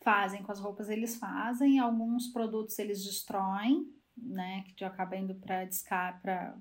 Fazem, 0.00 0.42
com 0.42 0.50
as 0.50 0.58
roupas 0.58 0.88
eles 0.88 1.16
fazem, 1.16 1.78
alguns 1.78 2.28
produtos 2.28 2.78
eles 2.78 3.04
destroem, 3.04 3.86
né, 4.16 4.64
que 4.66 4.74
tu 4.74 4.84
acaba 4.84 5.16
indo 5.16 5.34
para 5.34 5.64
descar 5.66 6.20
para 6.20 6.56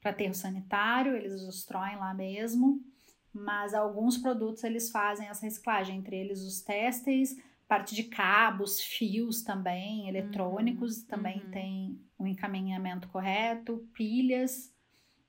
para 0.00 0.10
aterro 0.10 0.34
sanitário, 0.34 1.16
eles 1.16 1.44
destroem 1.44 1.96
lá 1.96 2.14
mesmo, 2.14 2.80
mas 3.32 3.74
alguns 3.74 4.16
produtos 4.16 4.64
eles 4.64 4.90
fazem 4.90 5.28
essa 5.28 5.44
reciclagem, 5.44 5.98
entre 5.98 6.16
eles 6.16 6.40
os 6.42 6.60
têxteis, 6.60 7.36
parte 7.68 7.94
de 7.94 8.04
cabos, 8.04 8.80
fios 8.80 9.42
também, 9.42 10.08
eletrônicos, 10.08 10.98
uhum, 10.98 11.06
também 11.06 11.42
uhum. 11.42 11.50
tem 11.50 12.00
um 12.18 12.26
encaminhamento 12.26 13.08
correto, 13.08 13.86
pilhas. 13.92 14.72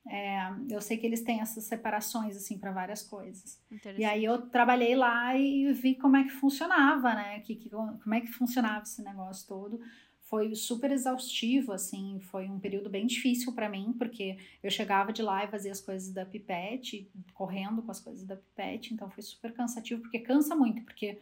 É, 0.09 0.39
eu 0.69 0.79
sei 0.79 0.97
que 0.97 1.05
eles 1.05 1.21
têm 1.21 1.41
essas 1.41 1.65
separações 1.65 2.37
assim 2.37 2.57
para 2.57 2.71
várias 2.71 3.03
coisas. 3.03 3.61
E 3.97 4.05
aí 4.05 4.23
eu 4.23 4.49
trabalhei 4.49 4.95
lá 4.95 5.35
e 5.35 5.73
vi 5.73 5.95
como 5.95 6.15
é 6.15 6.23
que 6.23 6.29
funcionava, 6.29 7.13
né? 7.13 7.39
Que, 7.41 7.55
que, 7.55 7.69
como 7.69 8.13
é 8.13 8.21
que 8.21 8.27
funcionava 8.27 8.83
esse 8.83 9.03
negócio 9.03 9.47
todo. 9.47 9.79
Foi 10.29 10.53
super 10.55 10.91
exaustivo, 10.91 11.71
assim, 11.71 12.19
foi 12.19 12.49
um 12.49 12.59
período 12.59 12.89
bem 12.89 13.05
difícil 13.05 13.53
para 13.53 13.69
mim, 13.69 13.95
porque 13.97 14.37
eu 14.61 14.69
chegava 14.69 15.13
de 15.13 15.21
lá 15.21 15.45
e 15.45 15.47
fazia 15.47 15.71
as 15.71 15.79
coisas 15.79 16.11
da 16.11 16.25
pipete, 16.25 17.09
correndo 17.33 17.81
com 17.81 17.91
as 17.91 17.99
coisas 17.99 18.25
da 18.25 18.35
pipete, 18.35 18.93
então 18.93 19.09
foi 19.09 19.23
super 19.23 19.53
cansativo, 19.53 20.01
porque 20.01 20.19
cansa 20.19 20.53
muito, 20.53 20.81
porque 20.83 21.19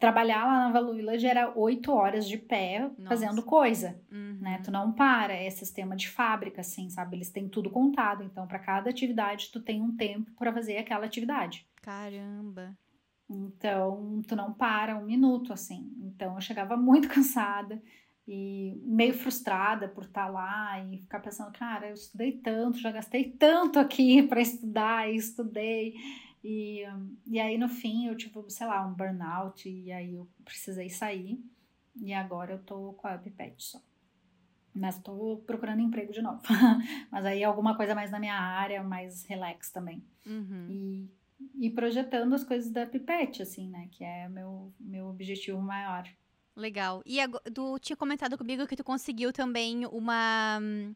trabalhar 0.00 0.46
lá 0.46 0.64
na 0.66 0.72
Valuila 0.72 1.14
era 1.16 1.52
oito 1.54 1.92
horas 1.92 2.26
de 2.26 2.38
pé 2.38 2.80
Nossa. 2.80 3.08
fazendo 3.08 3.42
coisa, 3.42 4.00
uhum. 4.10 4.38
né? 4.40 4.60
Tu 4.64 4.70
não 4.70 4.90
para, 4.90 5.34
é 5.34 5.50
sistema 5.50 5.94
de 5.94 6.08
fábrica, 6.08 6.62
assim, 6.62 6.88
sabe? 6.88 7.16
Eles 7.16 7.30
têm 7.30 7.48
tudo 7.48 7.68
contado, 7.68 8.24
então 8.24 8.46
para 8.46 8.58
cada 8.58 8.88
atividade 8.88 9.50
tu 9.52 9.60
tem 9.60 9.82
um 9.82 9.94
tempo 9.94 10.30
para 10.38 10.52
fazer 10.52 10.78
aquela 10.78 11.04
atividade. 11.04 11.66
Caramba. 11.82 12.74
Então 13.28 14.22
tu 14.26 14.34
não 14.34 14.52
para 14.52 14.96
um 14.96 15.04
minuto, 15.04 15.52
assim. 15.52 15.92
Então 16.02 16.34
eu 16.34 16.40
chegava 16.40 16.76
muito 16.76 17.08
cansada 17.12 17.80
e 18.26 18.80
meio 18.84 19.14
frustrada 19.14 19.88
por 19.88 20.04
estar 20.04 20.26
tá 20.26 20.30
lá 20.30 20.84
e 20.84 20.98
ficar 20.98 21.20
pensando, 21.20 21.52
cara, 21.52 21.88
eu 21.88 21.94
estudei 21.94 22.32
tanto, 22.32 22.78
já 22.78 22.90
gastei 22.90 23.30
tanto 23.32 23.78
aqui 23.78 24.22
para 24.28 24.40
estudar, 24.40 25.10
e 25.10 25.16
estudei 25.16 25.94
e, 26.44 26.82
e 27.26 27.40
aí, 27.40 27.56
no 27.56 27.70
fim, 27.70 28.06
eu 28.06 28.14
tive, 28.14 28.38
sei 28.50 28.66
lá, 28.66 28.86
um 28.86 28.92
burnout, 28.92 29.66
e 29.66 29.90
aí 29.90 30.14
eu 30.14 30.28
precisei 30.44 30.90
sair. 30.90 31.42
E 31.96 32.12
agora 32.12 32.52
eu 32.52 32.58
tô 32.58 32.92
com 32.92 33.08
a 33.08 33.16
Pipette 33.16 33.64
só. 33.64 33.80
Mas 34.74 34.98
tô 34.98 35.42
procurando 35.46 35.80
emprego 35.80 36.12
de 36.12 36.20
novo. 36.20 36.42
Mas 37.10 37.24
aí 37.24 37.42
alguma 37.42 37.74
coisa 37.76 37.94
mais 37.94 38.10
na 38.10 38.20
minha 38.20 38.38
área, 38.38 38.82
mais 38.82 39.24
relax 39.24 39.70
também. 39.70 40.04
Uhum. 40.26 40.66
E, 40.68 41.10
e 41.66 41.70
projetando 41.70 42.34
as 42.34 42.44
coisas 42.44 42.70
da 42.70 42.84
Pipette, 42.84 43.40
assim, 43.40 43.70
né? 43.70 43.88
Que 43.90 44.04
é 44.04 44.28
meu, 44.28 44.70
meu 44.78 45.06
objetivo 45.06 45.62
maior. 45.62 46.06
Legal. 46.56 47.02
E 47.04 47.18
tu 47.52 47.78
tinha 47.78 47.96
comentado 47.96 48.38
comigo 48.38 48.66
que 48.66 48.76
tu 48.76 48.84
conseguiu 48.84 49.32
também 49.32 49.86
uma 49.86 50.58
hum, 50.62 50.94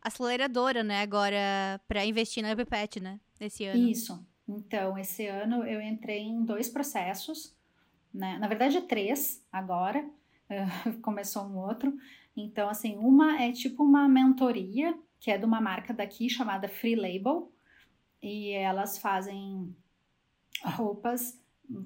aceleradora, 0.00 0.84
né? 0.84 1.02
Agora, 1.02 1.80
para 1.88 2.04
investir 2.04 2.42
na 2.42 2.54
Pipette, 2.54 3.00
né? 3.00 3.18
Nesse 3.40 3.64
ano. 3.64 3.88
Isso. 3.88 4.26
Então, 4.48 4.96
esse 4.96 5.26
ano 5.26 5.64
eu 5.64 5.80
entrei 5.82 6.20
em 6.20 6.44
dois 6.44 6.68
processos, 6.68 7.54
né? 8.14 8.38
Na 8.38 8.46
verdade, 8.46 8.80
três 8.82 9.44
agora, 9.52 10.08
começou 11.02 11.42
um 11.44 11.58
outro. 11.58 11.96
Então, 12.36 12.68
assim, 12.68 12.96
uma 12.96 13.42
é 13.42 13.52
tipo 13.52 13.82
uma 13.82 14.08
mentoria, 14.08 14.96
que 15.18 15.30
é 15.30 15.36
de 15.36 15.44
uma 15.44 15.60
marca 15.60 15.92
daqui 15.92 16.30
chamada 16.30 16.68
Free 16.68 16.94
Label, 16.94 17.52
e 18.22 18.52
elas 18.52 18.96
fazem 18.96 19.74
roupas 20.64 21.38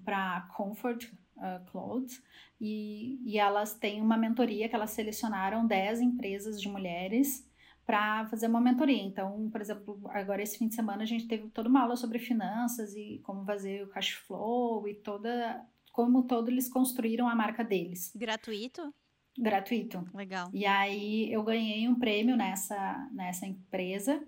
para 0.05 0.43
comfort 0.55 1.10
uh, 1.43 1.70
clothes, 1.70 2.23
e, 2.60 3.20
e 3.24 3.39
elas 3.39 3.74
têm 3.74 4.01
uma 4.01 4.16
mentoria 4.16 4.69
que 4.69 4.74
elas 4.74 4.90
selecionaram 4.90 5.66
10 5.66 6.01
empresas 6.01 6.60
de 6.60 6.69
mulheres 6.69 7.44
para 7.85 8.27
fazer 8.27 8.47
uma 8.47 8.60
mentoria. 8.60 9.02
Então, 9.02 9.51
por 9.51 9.60
exemplo, 9.60 10.01
agora 10.10 10.43
esse 10.43 10.59
fim 10.59 10.69
de 10.69 10.74
semana 10.74 11.02
a 11.02 11.06
gente 11.06 11.27
teve 11.27 11.48
toda 11.51 11.69
uma 11.69 11.82
aula 11.82 11.97
sobre 11.97 12.19
finanças 12.19 12.94
e 12.94 13.20
como 13.24 13.44
fazer 13.44 13.82
o 13.82 13.89
cash 13.89 14.12
flow 14.12 14.86
e 14.89 14.94
toda 14.94 15.66
como 15.90 16.23
todo 16.23 16.48
eles 16.48 16.70
construíram 16.70 17.28
a 17.28 17.35
marca 17.35 17.62
deles. 17.62 18.12
Gratuito? 18.16 18.94
Gratuito. 19.36 20.09
Legal. 20.14 20.48
E 20.52 20.64
aí 20.64 21.31
eu 21.32 21.43
ganhei 21.43 21.89
um 21.89 21.98
prêmio 21.98 22.36
nessa 22.36 23.09
nessa 23.12 23.47
empresa 23.47 24.23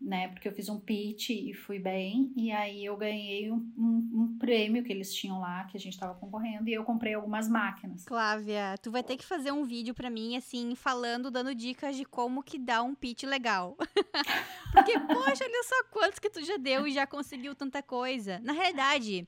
né? 0.00 0.28
Porque 0.28 0.46
eu 0.46 0.52
fiz 0.52 0.68
um 0.68 0.78
pitch 0.78 1.30
e 1.30 1.54
fui 1.54 1.78
bem, 1.78 2.32
e 2.36 2.52
aí 2.52 2.84
eu 2.84 2.96
ganhei 2.96 3.50
um, 3.50 3.56
um, 3.76 4.10
um 4.12 4.38
prêmio 4.38 4.84
que 4.84 4.92
eles 4.92 5.12
tinham 5.12 5.40
lá, 5.40 5.64
que 5.64 5.76
a 5.76 5.80
gente 5.80 5.98
tava 5.98 6.14
concorrendo, 6.14 6.68
e 6.68 6.74
eu 6.74 6.84
comprei 6.84 7.14
algumas 7.14 7.48
máquinas. 7.48 8.04
Flávia, 8.04 8.76
tu 8.82 8.90
vai 8.90 9.02
ter 9.02 9.16
que 9.16 9.24
fazer 9.24 9.52
um 9.52 9.64
vídeo 9.64 9.94
para 9.94 10.10
mim, 10.10 10.36
assim, 10.36 10.74
falando, 10.74 11.30
dando 11.30 11.54
dicas 11.54 11.96
de 11.96 12.04
como 12.04 12.42
que 12.42 12.58
dá 12.58 12.82
um 12.82 12.94
pitch 12.94 13.24
legal. 13.24 13.76
Porque, 14.72 14.98
poxa, 15.00 15.44
olha 15.44 15.62
só 15.64 15.84
quantos 15.90 16.18
que 16.18 16.30
tu 16.30 16.44
já 16.44 16.56
deu 16.56 16.86
e 16.86 16.92
já 16.92 17.06
conseguiu 17.06 17.54
tanta 17.54 17.82
coisa. 17.82 18.38
Na 18.40 18.52
realidade, 18.52 19.26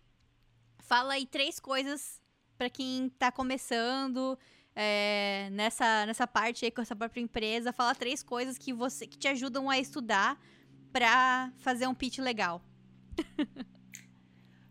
fala 0.79 1.15
aí 1.15 1.27
três 1.27 1.59
coisas 1.59 2.21
para 2.57 2.69
quem 2.69 3.09
tá 3.19 3.33
começando, 3.33 4.39
é, 4.75 5.49
nessa, 5.53 6.07
nessa 6.07 6.27
parte 6.27 6.65
aí 6.65 6.71
com 6.71 6.81
essa 6.81 6.95
própria 6.95 7.21
empresa, 7.21 7.73
fala 7.73 7.95
três 7.95 8.23
coisas 8.23 8.59
que 8.59 8.73
você 8.73 9.07
que 9.07 9.19
te 9.19 9.29
ajudam 9.29 9.71
a 9.71 9.79
estudar 9.79 10.39
para 10.93 11.53
fazer 11.59 11.87
um 11.87 11.95
pitch 11.95 12.19
legal? 12.19 12.63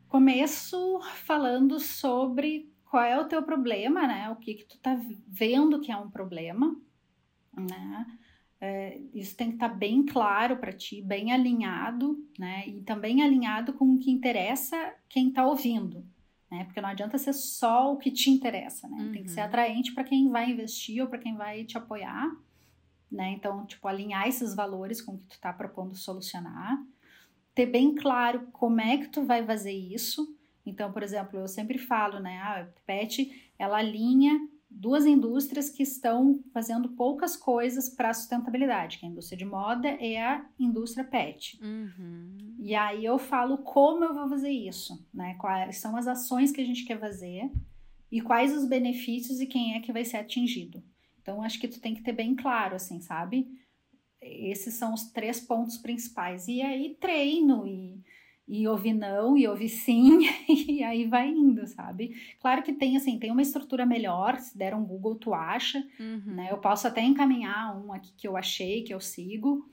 Começo 0.07 0.99
falando 1.25 1.79
sobre 1.79 2.71
qual 2.85 3.03
é 3.03 3.19
o 3.19 3.25
teu 3.25 3.43
problema, 3.43 4.07
né? 4.07 4.29
O 4.29 4.35
que 4.35 4.53
que 4.53 4.65
tu 4.65 4.77
tá 4.79 4.99
vendo 5.27 5.81
que 5.81 5.91
é 5.91 5.97
um 5.97 6.09
problema, 6.09 6.75
né? 7.53 8.05
É, 8.59 8.99
isso 9.13 9.35
tem 9.35 9.49
que 9.49 9.55
estar 9.55 9.69
tá 9.69 9.75
bem 9.75 10.03
claro 10.03 10.57
para 10.57 10.71
ti, 10.71 11.01
bem 11.01 11.31
alinhado, 11.31 12.17
né? 12.39 12.67
E 12.67 12.81
também 12.81 13.21
alinhado 13.21 13.73
com 13.73 13.93
o 13.93 13.99
que 13.99 14.09
interessa 14.09 14.95
quem 15.07 15.29
está 15.29 15.45
ouvindo, 15.45 16.05
né? 16.49 16.63
Porque 16.63 16.81
não 16.81 16.89
adianta 16.89 17.17
ser 17.17 17.33
só 17.33 17.93
o 17.93 17.97
que 17.97 18.09
te 18.09 18.31
interessa, 18.31 18.87
né? 18.87 18.97
Uhum. 18.97 19.11
Tem 19.11 19.23
que 19.23 19.31
ser 19.31 19.41
uhum. 19.41 19.45
atraente 19.45 19.93
para 19.93 20.03
quem 20.03 20.29
vai 20.29 20.49
investir 20.49 21.01
ou 21.01 21.09
para 21.09 21.19
quem 21.19 21.35
vai 21.35 21.65
te 21.65 21.77
apoiar 21.77 22.31
né? 23.11 23.31
Então, 23.31 23.65
tipo, 23.65 23.87
alinhar 23.87 24.27
esses 24.27 24.55
valores 24.55 25.01
com 25.01 25.13
o 25.13 25.17
que 25.17 25.27
tu 25.27 25.39
tá 25.39 25.53
propondo 25.53 25.95
solucionar, 25.95 26.77
ter 27.55 27.65
bem 27.65 27.95
claro 27.95 28.47
como 28.51 28.79
é 28.81 28.97
que 28.97 29.09
tu 29.09 29.23
vai 29.23 29.45
fazer 29.45 29.71
isso. 29.71 30.35
Então, 30.65 30.91
por 30.91 31.01
exemplo, 31.01 31.39
eu 31.39 31.47
sempre 31.47 31.77
falo, 31.77 32.19
né, 32.19 32.37
a 32.37 32.67
PET, 32.85 33.51
ela 33.57 33.77
alinha 33.77 34.37
duas 34.69 35.05
indústrias 35.05 35.69
que 35.69 35.81
estão 35.81 36.43
fazendo 36.53 36.89
poucas 36.89 37.35
coisas 37.35 37.89
para 37.89 38.09
a 38.09 38.13
sustentabilidade, 38.13 38.97
que 38.97 39.05
é 39.05 39.09
a 39.09 39.11
indústria 39.11 39.37
de 39.37 39.45
moda 39.45 39.89
e 40.01 40.17
a 40.17 40.45
indústria 40.59 41.05
pet. 41.05 41.57
Uhum. 41.63 42.55
E 42.59 42.75
aí 42.75 43.05
eu 43.05 43.17
falo 43.17 43.59
como 43.59 44.03
eu 44.03 44.13
vou 44.13 44.27
fazer 44.27 44.51
isso, 44.51 45.05
né? 45.13 45.35
Quais 45.35 45.77
são 45.77 45.95
as 45.95 46.07
ações 46.07 46.51
que 46.51 46.61
a 46.61 46.65
gente 46.65 46.83
quer 46.83 46.99
fazer 46.99 47.49
e 48.11 48.21
quais 48.21 48.55
os 48.55 48.65
benefícios 48.65 49.39
e 49.39 49.47
quem 49.47 49.75
é 49.75 49.79
que 49.79 49.93
vai 49.93 50.03
ser 50.03 50.17
atingido. 50.17 50.83
Então, 51.27 51.43
acho 51.43 51.59
que 51.59 51.67
tu 51.67 51.81
tem 51.81 51.93
que 51.93 52.01
ter 52.01 52.13
bem 52.13 52.33
claro, 52.33 52.77
assim, 52.77 53.01
sabe? 53.01 53.45
Esses 54.21 54.75
são 54.75 54.93
os 54.93 55.11
três 55.11 55.41
pontos 55.41 55.77
principais. 55.77 56.47
E 56.47 56.61
aí, 56.61 56.95
treino 57.01 57.67
e, 57.67 58.01
e 58.47 58.65
ouvir 58.65 58.93
não 58.93 59.37
e 59.37 59.45
ouvir 59.45 59.67
sim, 59.67 60.19
e 60.47 60.81
aí 60.81 61.05
vai 61.05 61.27
indo, 61.27 61.67
sabe? 61.67 62.15
Claro 62.39 62.63
que 62.63 62.71
tem, 62.71 62.95
assim, 62.95 63.19
tem 63.19 63.29
uma 63.29 63.41
estrutura 63.41 63.85
melhor, 63.85 64.39
se 64.39 64.57
der 64.57 64.73
um 64.73 64.85
Google, 64.85 65.15
tu 65.15 65.33
acha, 65.33 65.85
uhum. 65.99 66.33
né? 66.33 66.47
Eu 66.49 66.59
posso 66.59 66.87
até 66.87 67.01
encaminhar 67.01 67.77
um 67.77 67.91
aqui 67.91 68.13
que 68.15 68.25
eu 68.25 68.37
achei, 68.37 68.83
que 68.83 68.93
eu 68.93 69.01
sigo, 69.01 69.69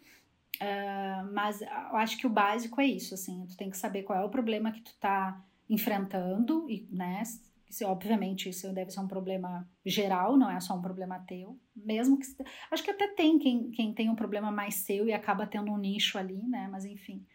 uh, 0.60 1.32
mas 1.32 1.62
eu 1.62 1.96
acho 1.96 2.18
que 2.18 2.26
o 2.26 2.30
básico 2.30 2.80
é 2.80 2.86
isso, 2.86 3.14
assim, 3.14 3.46
tu 3.46 3.56
tem 3.56 3.70
que 3.70 3.76
saber 3.76 4.02
qual 4.02 4.18
é 4.18 4.24
o 4.24 4.28
problema 4.28 4.72
que 4.72 4.82
tu 4.82 4.92
tá 4.98 5.40
enfrentando, 5.70 6.68
e, 6.68 6.88
né, 6.90 7.22
se, 7.70 7.84
obviamente 7.84 8.48
isso 8.48 8.72
deve 8.72 8.90
ser 8.90 9.00
um 9.00 9.08
problema 9.08 9.68
geral, 9.84 10.36
não 10.36 10.50
é 10.50 10.60
só 10.60 10.74
um 10.74 10.82
problema 10.82 11.18
teu. 11.20 11.58
Mesmo 11.74 12.18
que. 12.18 12.26
Acho 12.70 12.82
que 12.82 12.90
até 12.90 13.08
tem 13.08 13.38
quem, 13.38 13.70
quem 13.70 13.92
tem 13.92 14.08
um 14.08 14.14
problema 14.14 14.50
mais 14.50 14.76
seu 14.76 15.06
e 15.06 15.12
acaba 15.12 15.46
tendo 15.46 15.72
um 15.72 15.78
nicho 15.78 16.18
ali, 16.18 16.42
né? 16.46 16.68
Mas 16.70 16.84
enfim. 16.84 17.26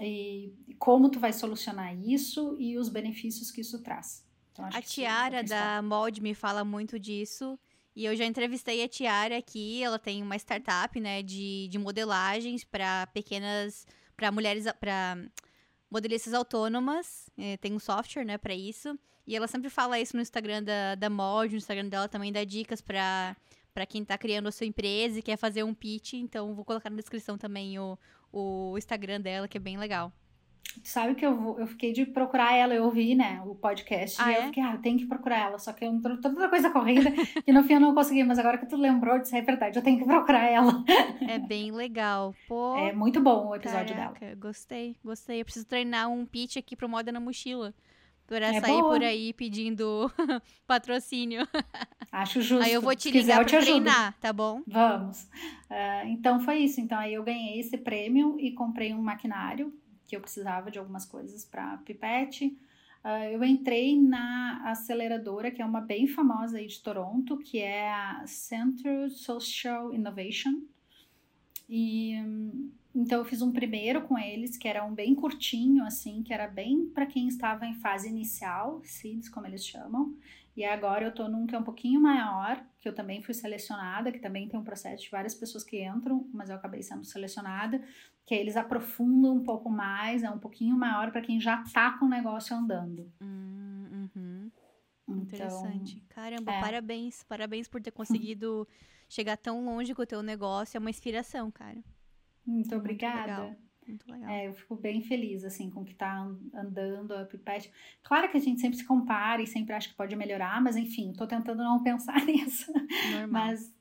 E 0.00 0.54
como 0.78 1.10
tu 1.10 1.20
vai 1.20 1.32
solucionar 1.32 1.94
isso 1.94 2.56
e 2.58 2.78
os 2.78 2.88
benefícios 2.88 3.50
que 3.50 3.60
isso 3.60 3.82
traz. 3.82 4.26
Então, 4.52 4.64
a 4.64 4.82
Tiara 4.82 5.40
é 5.40 5.42
da 5.42 5.82
Mold 5.82 6.20
me 6.20 6.34
fala 6.34 6.64
muito 6.64 6.98
disso. 6.98 7.58
E 7.94 8.04
eu 8.04 8.16
já 8.16 8.24
entrevistei 8.24 8.82
a 8.82 8.88
Tiara 8.88 9.36
aqui. 9.36 9.82
Ela 9.82 9.98
tem 9.98 10.22
uma 10.22 10.36
startup, 10.36 10.98
né, 10.98 11.22
de, 11.22 11.68
de 11.68 11.78
modelagens 11.78 12.64
para 12.64 13.06
pequenas. 13.08 13.86
para 14.16 14.32
mulheres. 14.32 14.64
para 14.80 15.18
modelistas 15.90 16.32
autônomas. 16.32 17.30
É, 17.36 17.56
tem 17.58 17.74
um 17.74 17.78
software, 17.78 18.24
né, 18.24 18.38
para 18.38 18.54
isso. 18.54 18.98
E 19.26 19.36
ela 19.36 19.46
sempre 19.46 19.70
fala 19.70 20.00
isso 20.00 20.16
no 20.16 20.22
Instagram 20.22 20.62
da, 20.62 20.94
da 20.94 21.08
Mod, 21.08 21.52
no 21.52 21.58
Instagram 21.58 21.88
dela 21.88 22.08
também 22.08 22.32
dá 22.32 22.42
dicas 22.44 22.80
pra, 22.80 23.36
pra 23.72 23.86
quem 23.86 24.04
tá 24.04 24.18
criando 24.18 24.48
a 24.48 24.52
sua 24.52 24.66
empresa 24.66 25.18
e 25.18 25.22
quer 25.22 25.36
fazer 25.36 25.62
um 25.62 25.74
pitch. 25.74 26.14
Então, 26.14 26.54
vou 26.54 26.64
colocar 26.64 26.90
na 26.90 26.96
descrição 26.96 27.38
também 27.38 27.78
o, 27.78 27.96
o 28.32 28.76
Instagram 28.76 29.20
dela, 29.20 29.46
que 29.46 29.56
é 29.56 29.60
bem 29.60 29.76
legal. 29.78 30.12
sabe 30.82 31.14
que 31.14 31.24
eu, 31.24 31.56
eu 31.58 31.66
fiquei 31.66 31.92
de 31.92 32.06
procurar 32.06 32.54
ela, 32.54 32.74
eu 32.74 32.84
ouvi, 32.84 33.14
né, 33.14 33.42
o 33.44 33.54
podcast, 33.54 34.20
ah, 34.20 34.30
e 34.32 34.34
eu 34.34 34.42
é? 34.42 34.46
fiquei, 34.46 34.62
ah, 34.62 34.78
tenho 34.78 34.98
que 34.98 35.06
procurar 35.06 35.38
ela, 35.38 35.58
só 35.58 35.72
que 35.72 35.84
eu 35.84 35.88
entrou 35.88 36.18
toda 36.20 36.48
coisa 36.48 36.70
corrida, 36.70 37.10
e 37.46 37.52
no 37.52 37.62
fim 37.62 37.74
eu 37.74 37.80
não 37.80 37.94
consegui, 37.94 38.24
mas 38.24 38.38
agora 38.38 38.58
que 38.58 38.66
tu 38.66 38.76
lembrou, 38.76 39.18
disse, 39.18 39.36
é 39.36 39.42
verdade, 39.42 39.78
eu 39.78 39.82
tenho 39.82 39.98
que 39.98 40.04
procurar 40.04 40.44
ela. 40.44 40.82
É 41.28 41.38
bem 41.38 41.70
legal, 41.70 42.34
pô. 42.48 42.76
É 42.76 42.92
muito 42.92 43.20
bom 43.20 43.48
o 43.48 43.54
episódio 43.54 43.94
caraca, 43.94 44.20
dela. 44.20 44.34
Gostei, 44.36 44.96
gostei, 45.04 45.40
eu 45.40 45.44
preciso 45.44 45.66
treinar 45.66 46.10
um 46.10 46.26
pitch 46.26 46.56
aqui 46.56 46.74
pro 46.74 46.88
Moda 46.88 47.12
na 47.12 47.20
Mochila. 47.20 47.72
Pra 48.36 48.54
é 48.54 48.60
sair 48.60 48.80
boa. 48.80 48.90
por 48.90 49.02
aí 49.02 49.32
pedindo 49.32 50.10
patrocínio. 50.66 51.46
Acho 52.10 52.40
justo. 52.40 52.64
Aí 52.64 52.72
eu 52.72 52.80
vou 52.80 52.94
te 52.94 53.10
ligar 53.10 53.44
quiser, 53.44 53.60
pra 53.60 53.60
treinar, 53.60 54.18
tá 54.20 54.32
bom? 54.32 54.62
Vamos. 54.66 55.22
Uh, 55.70 56.06
então 56.08 56.40
foi 56.40 56.58
isso. 56.58 56.80
Então 56.80 56.98
aí 56.98 57.14
eu 57.14 57.22
ganhei 57.22 57.60
esse 57.60 57.76
prêmio 57.76 58.36
e 58.38 58.52
comprei 58.52 58.92
um 58.94 59.02
maquinário 59.02 59.72
que 60.06 60.16
eu 60.16 60.20
precisava 60.20 60.70
de 60.70 60.78
algumas 60.78 61.04
coisas 61.04 61.44
para 61.44 61.78
pipete. 61.78 62.56
Uh, 63.04 63.32
eu 63.32 63.42
entrei 63.42 64.00
na 64.00 64.62
aceleradora, 64.70 65.50
que 65.50 65.60
é 65.60 65.64
uma 65.64 65.80
bem 65.80 66.06
famosa 66.06 66.58
aí 66.58 66.66
de 66.66 66.80
Toronto, 66.80 67.36
que 67.38 67.58
é 67.58 67.90
a 67.90 68.22
Center 68.26 69.10
Social 69.10 69.92
Innovation. 69.92 70.60
E 71.68 72.14
então 72.94 73.18
eu 73.18 73.24
fiz 73.24 73.40
um 73.40 73.52
primeiro 73.52 74.02
com 74.02 74.18
eles, 74.18 74.56
que 74.56 74.68
era 74.68 74.84
um 74.84 74.94
bem 74.94 75.14
curtinho, 75.14 75.84
assim, 75.84 76.22
que 76.22 76.32
era 76.32 76.46
bem 76.46 76.86
para 76.86 77.06
quem 77.06 77.26
estava 77.26 77.66
em 77.66 77.74
fase 77.74 78.08
inicial, 78.08 78.80
seeds, 78.84 79.28
como 79.28 79.46
eles 79.46 79.66
chamam. 79.66 80.14
E 80.54 80.64
agora 80.64 81.06
eu 81.06 81.14
tô 81.14 81.26
num 81.28 81.46
que 81.46 81.54
é 81.54 81.58
um 81.58 81.62
pouquinho 81.62 81.98
maior, 82.00 82.62
que 82.78 82.86
eu 82.86 82.94
também 82.94 83.22
fui 83.22 83.32
selecionada, 83.32 84.12
que 84.12 84.18
também 84.18 84.46
tem 84.46 84.60
um 84.60 84.64
processo 84.64 85.04
de 85.04 85.10
várias 85.10 85.34
pessoas 85.34 85.64
que 85.64 85.82
entram, 85.82 86.28
mas 86.32 86.50
eu 86.50 86.56
acabei 86.56 86.82
sendo 86.82 87.04
selecionada, 87.04 87.82
que 88.26 88.34
eles 88.34 88.56
aprofundam 88.56 89.36
um 89.36 89.42
pouco 89.42 89.70
mais, 89.70 90.22
é 90.22 90.30
um 90.30 90.38
pouquinho 90.38 90.76
maior 90.76 91.10
para 91.10 91.22
quem 91.22 91.40
já 91.40 91.64
tá 91.72 91.96
com 91.98 92.04
o 92.04 92.08
negócio 92.08 92.54
andando. 92.54 93.10
Hum, 93.22 94.08
uhum. 94.14 94.50
então, 95.08 95.22
Interessante. 95.22 96.04
Caramba, 96.10 96.52
é. 96.52 96.60
parabéns, 96.60 97.22
parabéns 97.22 97.66
por 97.66 97.80
ter 97.80 97.90
conseguido 97.90 98.68
chegar 99.08 99.38
tão 99.38 99.64
longe 99.64 99.94
com 99.94 100.02
o 100.02 100.06
teu 100.06 100.22
negócio, 100.22 100.76
é 100.76 100.80
uma 100.80 100.90
inspiração, 100.90 101.50
cara. 101.50 101.82
Muito 102.46 102.74
obrigada. 102.74 103.42
Muito 103.42 103.62
muito 103.86 104.10
legal. 104.10 104.30
É, 104.30 104.46
eu 104.46 104.54
fico 104.54 104.76
bem 104.76 105.02
feliz, 105.02 105.44
assim, 105.44 105.70
com 105.70 105.80
o 105.80 105.84
que 105.84 105.94
tá 105.94 106.28
andando 106.54 107.12
a 107.14 107.24
Pipette. 107.24 107.70
Claro 108.02 108.30
que 108.30 108.36
a 108.36 108.40
gente 108.40 108.60
sempre 108.60 108.78
se 108.78 108.84
compara 108.84 109.42
e 109.42 109.46
sempre 109.46 109.74
acha 109.74 109.88
que 109.88 109.94
pode 109.94 110.14
melhorar, 110.14 110.60
mas 110.62 110.76
enfim, 110.76 111.12
tô 111.12 111.26
tentando 111.26 111.62
não 111.62 111.82
pensar 111.84 112.24
nisso. 112.24 112.72
Normal. 112.72 113.28
Mas 113.28 113.74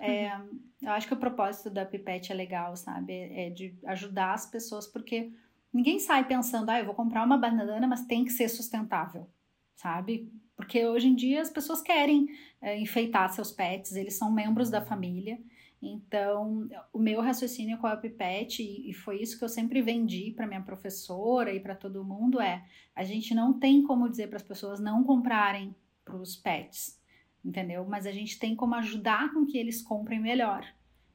é, 0.00 0.30
eu 0.82 0.90
acho 0.90 1.08
que 1.08 1.14
o 1.14 1.18
propósito 1.18 1.70
da 1.70 1.84
Pipette 1.84 2.32
é 2.32 2.34
legal, 2.34 2.76
sabe? 2.76 3.12
É 3.12 3.50
de 3.50 3.76
ajudar 3.86 4.34
as 4.34 4.46
pessoas, 4.46 4.86
porque 4.86 5.32
ninguém 5.72 5.98
sai 5.98 6.26
pensando, 6.26 6.70
ah, 6.70 6.78
eu 6.78 6.86
vou 6.86 6.94
comprar 6.94 7.24
uma 7.24 7.38
banana, 7.38 7.86
mas 7.86 8.04
tem 8.04 8.24
que 8.24 8.32
ser 8.32 8.48
sustentável, 8.48 9.28
sabe? 9.76 10.30
Porque 10.56 10.84
hoje 10.84 11.08
em 11.08 11.14
dia 11.14 11.40
as 11.40 11.50
pessoas 11.50 11.80
querem 11.80 12.28
é, 12.60 12.78
enfeitar 12.78 13.32
seus 13.32 13.50
pets, 13.50 13.92
eles 13.92 14.14
são 14.14 14.30
membros 14.30 14.70
da 14.70 14.84
família. 14.84 15.40
Então, 15.80 16.68
o 16.92 16.98
meu 16.98 17.20
raciocínio 17.20 17.78
com 17.78 17.86
a 17.86 17.96
Pipette, 17.96 18.62
e 18.62 18.92
foi 18.92 19.22
isso 19.22 19.38
que 19.38 19.44
eu 19.44 19.48
sempre 19.48 19.80
vendi 19.80 20.32
para 20.32 20.46
minha 20.46 20.62
professora 20.62 21.52
e 21.52 21.60
para 21.60 21.74
todo 21.74 22.04
mundo, 22.04 22.40
é: 22.40 22.64
a 22.94 23.04
gente 23.04 23.32
não 23.34 23.58
tem 23.58 23.82
como 23.82 24.08
dizer 24.08 24.28
para 24.28 24.36
as 24.36 24.42
pessoas 24.42 24.80
não 24.80 25.04
comprarem 25.04 25.74
para 26.04 26.16
os 26.16 26.36
pets, 26.36 27.00
entendeu? 27.44 27.84
Mas 27.84 28.06
a 28.06 28.12
gente 28.12 28.38
tem 28.38 28.56
como 28.56 28.74
ajudar 28.74 29.32
com 29.32 29.46
que 29.46 29.56
eles 29.56 29.80
comprem 29.80 30.18
melhor. 30.18 30.66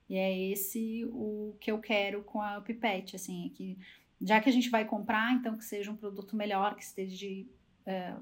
E 0.10 0.15
é 0.15 0.52
esse 0.52 1.06
o 1.11 1.56
que 1.60 1.72
eu 1.72 1.80
quero 1.80 2.23
com 2.23 2.41
a 2.41 2.61
Pipette, 2.61 3.15
assim, 3.15 3.48
é 3.48 3.49
que 3.49 3.77
já 4.22 4.40
que 4.40 4.48
a 4.48 4.53
gente 4.53 4.69
vai 4.69 4.85
comprar, 4.85 5.34
então 5.34 5.57
que 5.57 5.65
seja 5.65 5.91
um 5.91 5.98
produto 5.98 6.35
melhor, 6.35 6.76
que 6.76 6.84
esteja 6.84 7.27
é, 7.85 8.15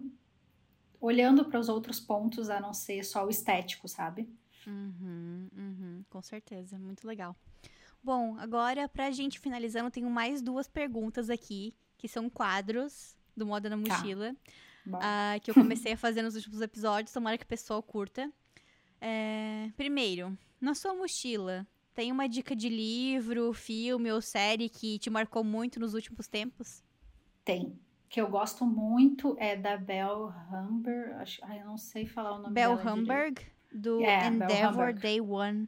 olhando 1.00 1.46
para 1.46 1.60
os 1.60 1.70
outros 1.70 2.00
pontos 2.00 2.50
a 2.50 2.60
não 2.60 2.74
ser 2.74 3.04
só 3.04 3.26
o 3.26 3.30
estético, 3.30 3.88
sabe? 3.88 4.28
Uhum, 4.68 5.50
uhum, 5.56 6.06
com 6.10 6.22
certeza, 6.22 6.78
muito 6.78 7.08
legal. 7.08 7.36
Bom, 8.04 8.38
agora 8.40 8.90
pra 8.90 9.12
gente 9.12 9.40
finalizando, 9.40 9.92
tenho 9.92 10.10
mais 10.10 10.42
duas 10.42 10.68
perguntas 10.68 11.30
aqui, 11.30 11.74
que 11.98 12.08
são 12.08 12.30
quadros 12.30 13.16
do 13.36 13.46
Moda 13.46 13.70
na 13.70 13.78
tá. 13.78 13.98
Mochila, 13.98 14.36
tá. 14.90 14.98
uh, 14.98 15.42
que 15.42 15.52
eu 15.52 15.56
comecei 15.56 15.94
a 15.94 15.98
fazer 15.98 16.22
nos 16.22 16.36
últimos 16.36 16.62
episódios, 16.62 17.14
tomara 17.14 17.38
que 17.38 17.44
o 17.44 17.48
pessoal 17.48 17.82
curta. 17.82 18.32
É, 19.00 19.70
primeiro, 19.78 20.38
na 20.60 20.76
sua 20.76 20.94
mochila, 20.94 21.66
tem 21.94 22.12
uma 22.12 22.28
dica 22.28 22.56
de 22.56 22.70
livro, 22.70 23.54
filme 23.54 24.12
ou 24.12 24.22
série 24.22 24.70
que 24.70 24.98
te 25.00 25.10
marcou 25.10 25.44
muito 25.44 25.80
nos 25.80 25.94
últimos 25.94 26.28
tempos? 26.28 26.84
Tem. 27.44 27.78
Que 28.08 28.20
eu 28.20 28.30
gosto 28.30 28.66
muito 28.66 29.36
é 29.40 29.56
da 29.56 29.78
Bell 29.78 30.34
Humber. 30.52 31.16
Acho, 31.18 31.44
ai, 31.46 31.62
eu 31.62 31.66
não 31.66 31.78
sei 31.78 32.06
falar 32.06 32.34
o 32.34 32.42
nome 32.42 32.54
Bell 32.54 32.76
dela. 32.76 32.84
Bell 32.84 32.96
Humberg? 32.96 33.42
Do 33.74 34.02
é, 34.02 34.28
Endeavor 34.28 34.94
Day 34.94 35.22
One. 35.22 35.68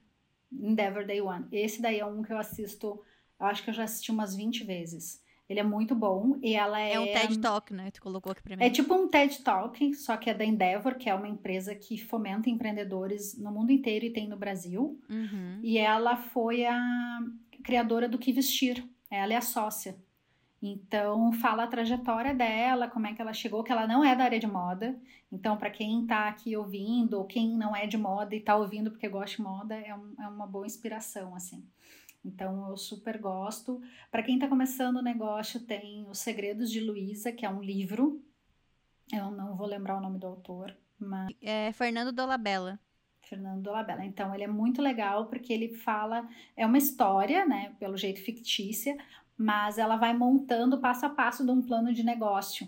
Endeavor 0.51 1.05
Day 1.05 1.21
One. 1.21 1.45
Esse 1.51 1.81
daí 1.81 1.99
é 1.99 2.05
um 2.05 2.21
que 2.21 2.31
eu 2.31 2.37
assisto, 2.37 3.01
eu 3.39 3.45
acho 3.45 3.63
que 3.63 3.69
eu 3.69 3.73
já 3.73 3.83
assisti 3.83 4.11
umas 4.11 4.35
20 4.35 4.63
vezes. 4.63 5.21
Ele 5.49 5.59
é 5.59 5.63
muito 5.63 5.93
bom 5.93 6.37
e 6.41 6.55
ela 6.55 6.79
é... 6.79 6.93
É 6.93 6.99
um 6.99 7.05
TED 7.05 7.39
Talk, 7.39 7.73
né? 7.73 7.91
Tu 7.91 8.01
colocou 8.01 8.31
aqui 8.31 8.41
pra 8.41 8.55
mim. 8.55 8.63
É 8.63 8.69
tipo 8.69 8.93
um 8.93 9.07
TED 9.07 9.43
Talk, 9.43 9.93
só 9.93 10.15
que 10.15 10.29
é 10.29 10.33
da 10.33 10.45
Endeavor, 10.45 10.95
que 10.95 11.09
é 11.09 11.13
uma 11.13 11.27
empresa 11.27 11.75
que 11.75 11.97
fomenta 11.97 12.49
empreendedores 12.49 13.37
no 13.37 13.51
mundo 13.51 13.71
inteiro 13.71 14.05
e 14.05 14.09
tem 14.09 14.27
no 14.27 14.37
Brasil. 14.37 14.99
Uhum. 15.09 15.59
E 15.61 15.77
ela 15.77 16.15
foi 16.15 16.65
a 16.65 17.19
criadora 17.63 18.07
do 18.07 18.17
Que 18.17 18.31
Vestir. 18.31 18.87
Ela 19.11 19.33
é 19.33 19.37
a 19.37 19.41
sócia. 19.41 19.95
Então, 20.65 21.33
fala 21.33 21.65
a 21.65 21.67
trajetória 21.67 22.33
dela, 22.33 22.87
como 22.87 23.05
é 23.05 23.13
que 23.13 23.21
ela 23.21 23.33
chegou, 23.33 23.65
que 23.65 23.71
ela 23.73 23.85
não 23.85 24.01
é 24.01 24.15
da 24.15 24.23
área 24.23 24.39
de 24.39 24.47
moda. 24.47 24.97
Então, 25.29 25.57
para 25.57 25.69
quem 25.69 26.03
está 26.03 26.29
aqui 26.29 26.55
ouvindo, 26.55 27.15
ou 27.15 27.25
quem 27.25 27.57
não 27.57 27.75
é 27.75 27.85
de 27.85 27.97
moda 27.97 28.33
e 28.33 28.37
está 28.37 28.55
ouvindo 28.55 28.89
porque 28.89 29.09
gosta 29.09 29.35
de 29.35 29.43
moda, 29.43 29.75
é, 29.75 29.93
um, 29.93 30.15
é 30.17 30.25
uma 30.25 30.47
boa 30.47 30.65
inspiração, 30.65 31.35
assim. 31.35 31.67
Então, 32.23 32.69
eu 32.69 32.77
super 32.77 33.17
gosto. 33.17 33.81
Para 34.09 34.23
quem 34.23 34.35
está 34.35 34.47
começando 34.47 34.95
o 34.95 35.01
negócio, 35.01 35.59
tem 35.59 36.07
Os 36.09 36.19
Segredos 36.19 36.71
de 36.71 36.79
Luísa, 36.79 37.33
que 37.33 37.45
é 37.45 37.49
um 37.49 37.61
livro. 37.61 38.23
Eu 39.11 39.31
não 39.31 39.57
vou 39.57 39.67
lembrar 39.67 39.97
o 39.97 40.01
nome 40.01 40.17
do 40.17 40.27
autor, 40.27 40.73
mas... 40.97 41.35
É 41.41 41.73
Fernando 41.73 42.13
Dolabella. 42.13 42.79
Fernando 43.21 43.61
Dolabella. 43.61 44.05
Então, 44.05 44.33
ele 44.33 44.45
é 44.45 44.47
muito 44.47 44.81
legal 44.81 45.25
porque 45.25 45.51
ele 45.51 45.75
fala... 45.75 46.25
É 46.55 46.65
uma 46.65 46.77
história, 46.77 47.45
né? 47.45 47.75
Pelo 47.79 47.97
jeito 47.97 48.21
fictícia, 48.21 48.97
mas 49.37 49.77
ela 49.77 49.95
vai 49.95 50.15
montando 50.15 50.79
passo 50.79 51.05
a 51.05 51.09
passo 51.09 51.45
de 51.45 51.51
um 51.51 51.61
plano 51.61 51.93
de 51.93 52.03
negócio. 52.03 52.67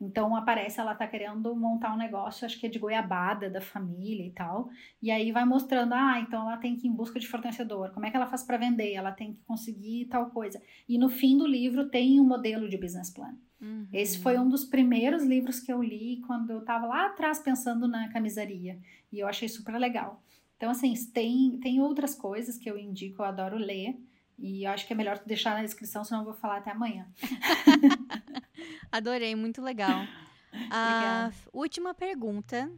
Então 0.00 0.36
aparece 0.36 0.78
ela 0.78 0.94
tá 0.94 1.06
querendo 1.06 1.54
montar 1.56 1.94
um 1.94 1.96
negócio, 1.96 2.44
acho 2.44 2.60
que 2.60 2.66
é 2.66 2.68
de 2.68 2.78
goiabada 2.78 3.48
da 3.48 3.62
família 3.62 4.26
e 4.26 4.30
tal. 4.30 4.68
E 5.00 5.10
aí 5.10 5.32
vai 5.32 5.44
mostrando, 5.44 5.94
ah, 5.94 6.20
então 6.20 6.42
ela 6.42 6.58
tem 6.58 6.76
que 6.76 6.86
ir 6.86 6.90
em 6.90 6.94
busca 6.94 7.18
de 7.18 7.26
fornecedor. 7.26 7.90
Como 7.92 8.04
é 8.04 8.10
que 8.10 8.16
ela 8.16 8.26
faz 8.26 8.42
para 8.42 8.58
vender? 8.58 8.92
Ela 8.92 9.10
tem 9.10 9.32
que 9.32 9.40
conseguir 9.46 10.06
tal 10.06 10.30
coisa. 10.30 10.60
E 10.86 10.98
no 10.98 11.08
fim 11.08 11.38
do 11.38 11.46
livro 11.46 11.88
tem 11.88 12.20
um 12.20 12.24
modelo 12.24 12.68
de 12.68 12.76
business 12.76 13.08
plan. 13.08 13.34
Uhum. 13.58 13.86
Esse 13.90 14.18
foi 14.18 14.38
um 14.38 14.48
dos 14.48 14.66
primeiros 14.66 15.24
livros 15.24 15.60
que 15.60 15.72
eu 15.72 15.82
li 15.82 16.20
quando 16.26 16.50
eu 16.50 16.58
estava 16.58 16.86
lá 16.86 17.06
atrás 17.06 17.38
pensando 17.38 17.88
na 17.88 18.08
camisaria. 18.08 18.78
E 19.10 19.20
eu 19.20 19.26
achei 19.26 19.48
super 19.48 19.78
legal. 19.78 20.22
Então, 20.58 20.70
assim, 20.70 20.94
tem, 21.12 21.58
tem 21.58 21.80
outras 21.80 22.14
coisas 22.14 22.58
que 22.58 22.70
eu 22.70 22.78
indico, 22.78 23.22
eu 23.22 23.26
adoro 23.26 23.56
ler. 23.56 23.98
E 24.38 24.64
eu 24.64 24.70
acho 24.70 24.86
que 24.86 24.92
é 24.92 24.96
melhor 24.96 25.18
deixar 25.24 25.54
na 25.54 25.62
descrição, 25.62 26.04
senão 26.04 26.20
eu 26.20 26.26
vou 26.26 26.34
falar 26.34 26.58
até 26.58 26.70
amanhã. 26.70 27.06
Adorei, 28.92 29.34
muito 29.34 29.62
legal. 29.62 30.04
Uh, 30.52 31.32
última 31.52 31.94
pergunta. 31.94 32.70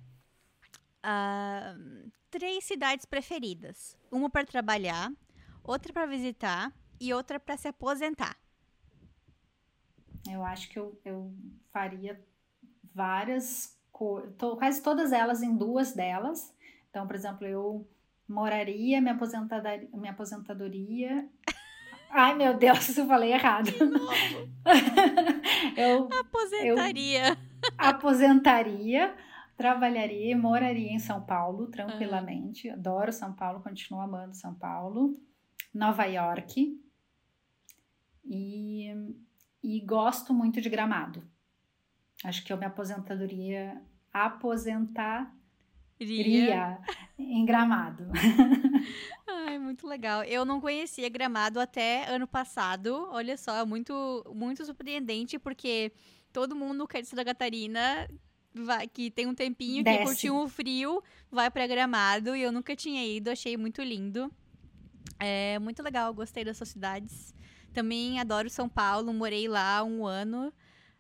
Uh, 1.05 2.10
três 2.30 2.64
cidades 2.64 3.05
preferidas. 3.05 3.97
Uma 4.10 4.30
para 4.30 4.47
trabalhar, 4.47 5.12
outra 5.62 5.93
para 5.93 6.06
visitar 6.06 6.72
e 7.01 7.12
outra 7.12 7.40
para 7.40 7.56
se 7.56 7.68
aposentar. 7.68 8.36
Eu 10.30 10.44
acho 10.44 10.68
que 10.68 10.78
eu, 10.78 11.01
eu 11.05 11.35
faria 11.72 12.20
várias, 12.94 13.76
quase 13.93 14.82
todas 14.82 15.12
elas 15.12 15.43
em 15.43 15.56
duas 15.56 15.93
delas. 15.93 16.55
Então, 16.90 17.06
por 17.06 17.16
exemplo, 17.16 17.47
eu 17.47 17.89
moraria, 18.28 19.00
minha 19.00 19.14
aposentadoria, 19.14 19.88
minha 19.92 20.12
aposentadoria. 20.12 21.28
Ai, 22.10 22.34
meu 22.34 22.56
Deus, 22.56 22.96
eu 22.96 23.06
falei 23.06 23.32
errado. 23.32 23.70
eu 25.76 26.09
aposentaria. 26.20 27.30
Eu 27.30 27.36
aposentaria, 27.76 29.14
trabalharia 29.56 30.32
e 30.32 30.34
moraria 30.34 30.92
em 30.92 30.98
São 30.98 31.24
Paulo 31.24 31.66
tranquilamente. 31.68 32.68
Uhum. 32.68 32.74
Adoro 32.74 33.12
São 33.12 33.32
Paulo, 33.32 33.60
continuo 33.60 34.00
amando 34.00 34.34
São 34.34 34.55
Paulo. 34.55 35.18
Nova 35.74 36.05
York. 36.05 36.80
E, 38.24 38.92
e 39.62 39.80
gosto 39.80 40.34
muito 40.34 40.60
de 40.60 40.68
Gramado. 40.68 41.22
Acho 42.24 42.44
que 42.44 42.52
eu 42.52 42.56
me 42.56 42.66
aposentadoria 42.66 43.80
aposentar 44.12 45.32
Iria. 46.01 46.79
Em 47.19 47.45
Gramado. 47.45 48.05
Ai, 49.27 49.59
muito 49.59 49.87
legal. 49.87 50.23
Eu 50.25 50.45
não 50.45 50.61
conhecia 50.61 51.09
Gramado 51.09 51.59
até 51.59 52.09
ano 52.09 52.27
passado. 52.27 53.09
Olha 53.11 53.37
só, 53.37 53.66
muito, 53.66 54.25
muito 54.35 54.65
surpreendente, 54.65 55.39
porque 55.39 55.93
todo 56.33 56.55
mundo 56.55 56.87
quer 56.87 57.03
de 57.03 57.09
Santa 57.09 57.25
Catarina 57.25 58.09
vai, 58.55 58.87
que 58.87 59.11
tem 59.11 59.27
um 59.27 59.35
tempinho 59.35 59.85
Desce. 59.85 59.99
que 59.99 60.05
curtiu 60.05 60.37
o 60.37 60.49
frio, 60.49 61.03
vai 61.31 61.51
para 61.51 61.66
Gramado. 61.66 62.35
E 62.35 62.43
eu 62.43 62.53
nunca 62.53 62.75
tinha 62.75 63.05
ido, 63.05 63.31
achei 63.31 63.57
muito 63.57 63.83
lindo. 63.83 64.33
É 65.19 65.59
muito 65.59 65.83
legal, 65.83 66.12
gostei 66.15 66.45
dessas 66.45 66.69
cidades. 66.69 67.35
Também 67.73 68.19
adoro 68.20 68.49
São 68.49 68.69
Paulo, 68.69 69.12
morei 69.12 69.49
lá 69.49 69.83
um 69.83 70.07
ano. 70.07 70.53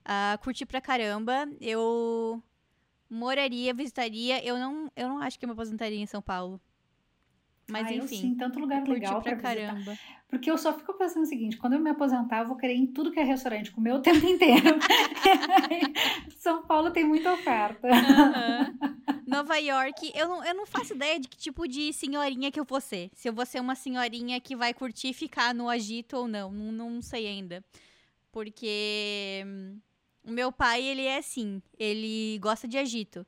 Uh, 0.04 0.38
curti 0.42 0.64
pra 0.66 0.80
caramba. 0.80 1.48
Eu 1.60 2.42
moraria, 3.08 3.72
visitaria. 3.74 4.44
Eu 4.44 4.58
não, 4.58 4.90
eu 4.96 5.08
não 5.08 5.18
acho 5.18 5.38
que 5.38 5.44
eu 5.44 5.48
me 5.48 5.52
aposentaria 5.52 5.98
em 5.98 6.06
São 6.06 6.22
Paulo. 6.22 6.60
Mas 7.70 7.86
ah, 7.86 7.92
enfim. 7.92 8.16
sim, 8.16 8.34
tanto 8.34 8.58
lugar 8.58 8.82
legal 8.88 9.20
pra, 9.20 9.36
pra 9.36 9.42
caramba. 9.42 9.74
Visitar. 9.74 10.18
Porque 10.28 10.50
eu 10.50 10.56
só 10.56 10.72
fico 10.72 10.94
pensando 10.94 11.24
o 11.24 11.26
seguinte: 11.26 11.58
quando 11.58 11.74
eu 11.74 11.80
me 11.80 11.90
aposentar, 11.90 12.40
eu 12.40 12.48
vou 12.48 12.56
querer 12.56 12.74
em 12.74 12.86
tudo 12.86 13.10
que 13.10 13.20
é 13.20 13.22
restaurante, 13.22 13.70
comer 13.70 13.92
o 13.92 14.00
tempo 14.00 14.26
inteiro. 14.26 14.78
São 16.38 16.62
Paulo 16.62 16.90
tem 16.90 17.04
muita 17.04 17.32
oferta. 17.32 17.88
Nova 19.26 19.56
York, 19.56 20.12
eu 20.14 20.28
não, 20.28 20.44
eu 20.44 20.54
não 20.54 20.66
faço 20.66 20.94
ideia 20.94 21.20
de 21.20 21.28
que 21.28 21.36
tipo 21.36 21.68
de 21.68 21.92
senhorinha 21.92 22.50
que 22.50 22.58
eu 22.58 22.64
vou 22.64 22.80
ser. 22.80 23.10
Se 23.14 23.28
eu 23.28 23.34
vou 23.34 23.44
ser 23.44 23.60
uma 23.60 23.74
senhorinha 23.74 24.40
que 24.40 24.56
vai 24.56 24.72
curtir 24.72 25.12
ficar 25.12 25.54
no 25.54 25.68
agito 25.68 26.16
ou 26.16 26.26
não. 26.26 26.50
Não, 26.50 26.72
não 26.72 27.02
sei 27.02 27.26
ainda. 27.26 27.62
Porque 28.32 29.44
o 30.28 30.32
meu 30.32 30.52
pai, 30.52 30.82
ele 30.82 31.02
é 31.02 31.16
assim, 31.16 31.62
ele 31.78 32.38
gosta 32.38 32.68
de 32.68 32.76
agito. 32.76 33.26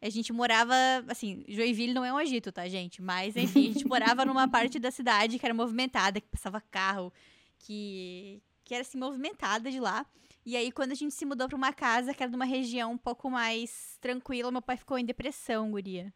A 0.00 0.08
gente 0.08 0.32
morava, 0.32 0.74
assim, 1.08 1.44
Joinville 1.48 1.92
não 1.92 2.04
é 2.04 2.12
um 2.12 2.16
agito, 2.16 2.52
tá, 2.52 2.68
gente? 2.68 3.02
Mas, 3.02 3.36
enfim, 3.36 3.70
a 3.70 3.72
gente 3.72 3.84
morava 3.88 4.24
numa 4.24 4.46
parte 4.46 4.78
da 4.78 4.90
cidade 4.90 5.38
que 5.38 5.44
era 5.44 5.54
movimentada, 5.54 6.20
que 6.20 6.28
passava 6.28 6.60
carro, 6.60 7.12
que, 7.58 8.40
que 8.64 8.74
era, 8.74 8.82
assim, 8.82 8.98
movimentada 8.98 9.70
de 9.70 9.80
lá. 9.80 10.06
E 10.44 10.56
aí, 10.56 10.70
quando 10.70 10.92
a 10.92 10.94
gente 10.94 11.12
se 11.12 11.24
mudou 11.24 11.48
pra 11.48 11.56
uma 11.56 11.72
casa 11.72 12.14
que 12.14 12.22
era 12.22 12.30
de 12.30 12.36
uma 12.36 12.44
região 12.44 12.92
um 12.92 12.98
pouco 12.98 13.28
mais 13.28 13.98
tranquila, 14.00 14.52
meu 14.52 14.62
pai 14.62 14.76
ficou 14.76 14.96
em 14.96 15.04
depressão, 15.04 15.72
guria. 15.72 16.14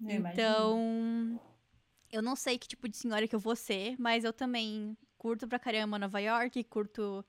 Eu 0.00 0.10
então, 0.10 0.78
imagino. 0.78 1.40
eu 2.10 2.22
não 2.22 2.34
sei 2.34 2.56
que 2.56 2.68
tipo 2.68 2.88
de 2.88 2.96
senhora 2.96 3.28
que 3.28 3.34
eu 3.34 3.40
vou 3.40 3.56
ser, 3.56 3.96
mas 3.98 4.24
eu 4.24 4.32
também 4.32 4.96
curto 5.18 5.46
pra 5.46 5.58
caramba 5.58 5.98
Nova 5.98 6.20
York, 6.20 6.62
curto 6.64 7.24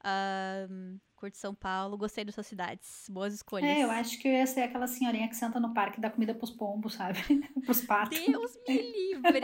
uh, 0.00 1.00
curto 1.24 1.38
São 1.38 1.54
Paulo, 1.54 1.96
gostei 1.96 2.22
das 2.22 2.34
suas 2.34 2.46
cidades. 2.46 3.06
Boas 3.08 3.32
escolhas. 3.32 3.66
É, 3.66 3.82
eu 3.82 3.90
acho 3.90 4.18
que 4.18 4.28
eu 4.28 4.32
ia 4.32 4.46
ser 4.46 4.60
aquela 4.60 4.86
senhorinha 4.86 5.26
que 5.26 5.34
senta 5.34 5.58
no 5.58 5.72
parque 5.72 5.98
e 5.98 6.02
dá 6.02 6.10
comida 6.10 6.34
pros 6.34 6.50
pombos, 6.50 6.94
sabe? 6.94 7.18
pros 7.64 7.80
patos. 7.80 8.18
Deus 8.18 8.52
me 8.68 8.76
livre! 8.76 9.40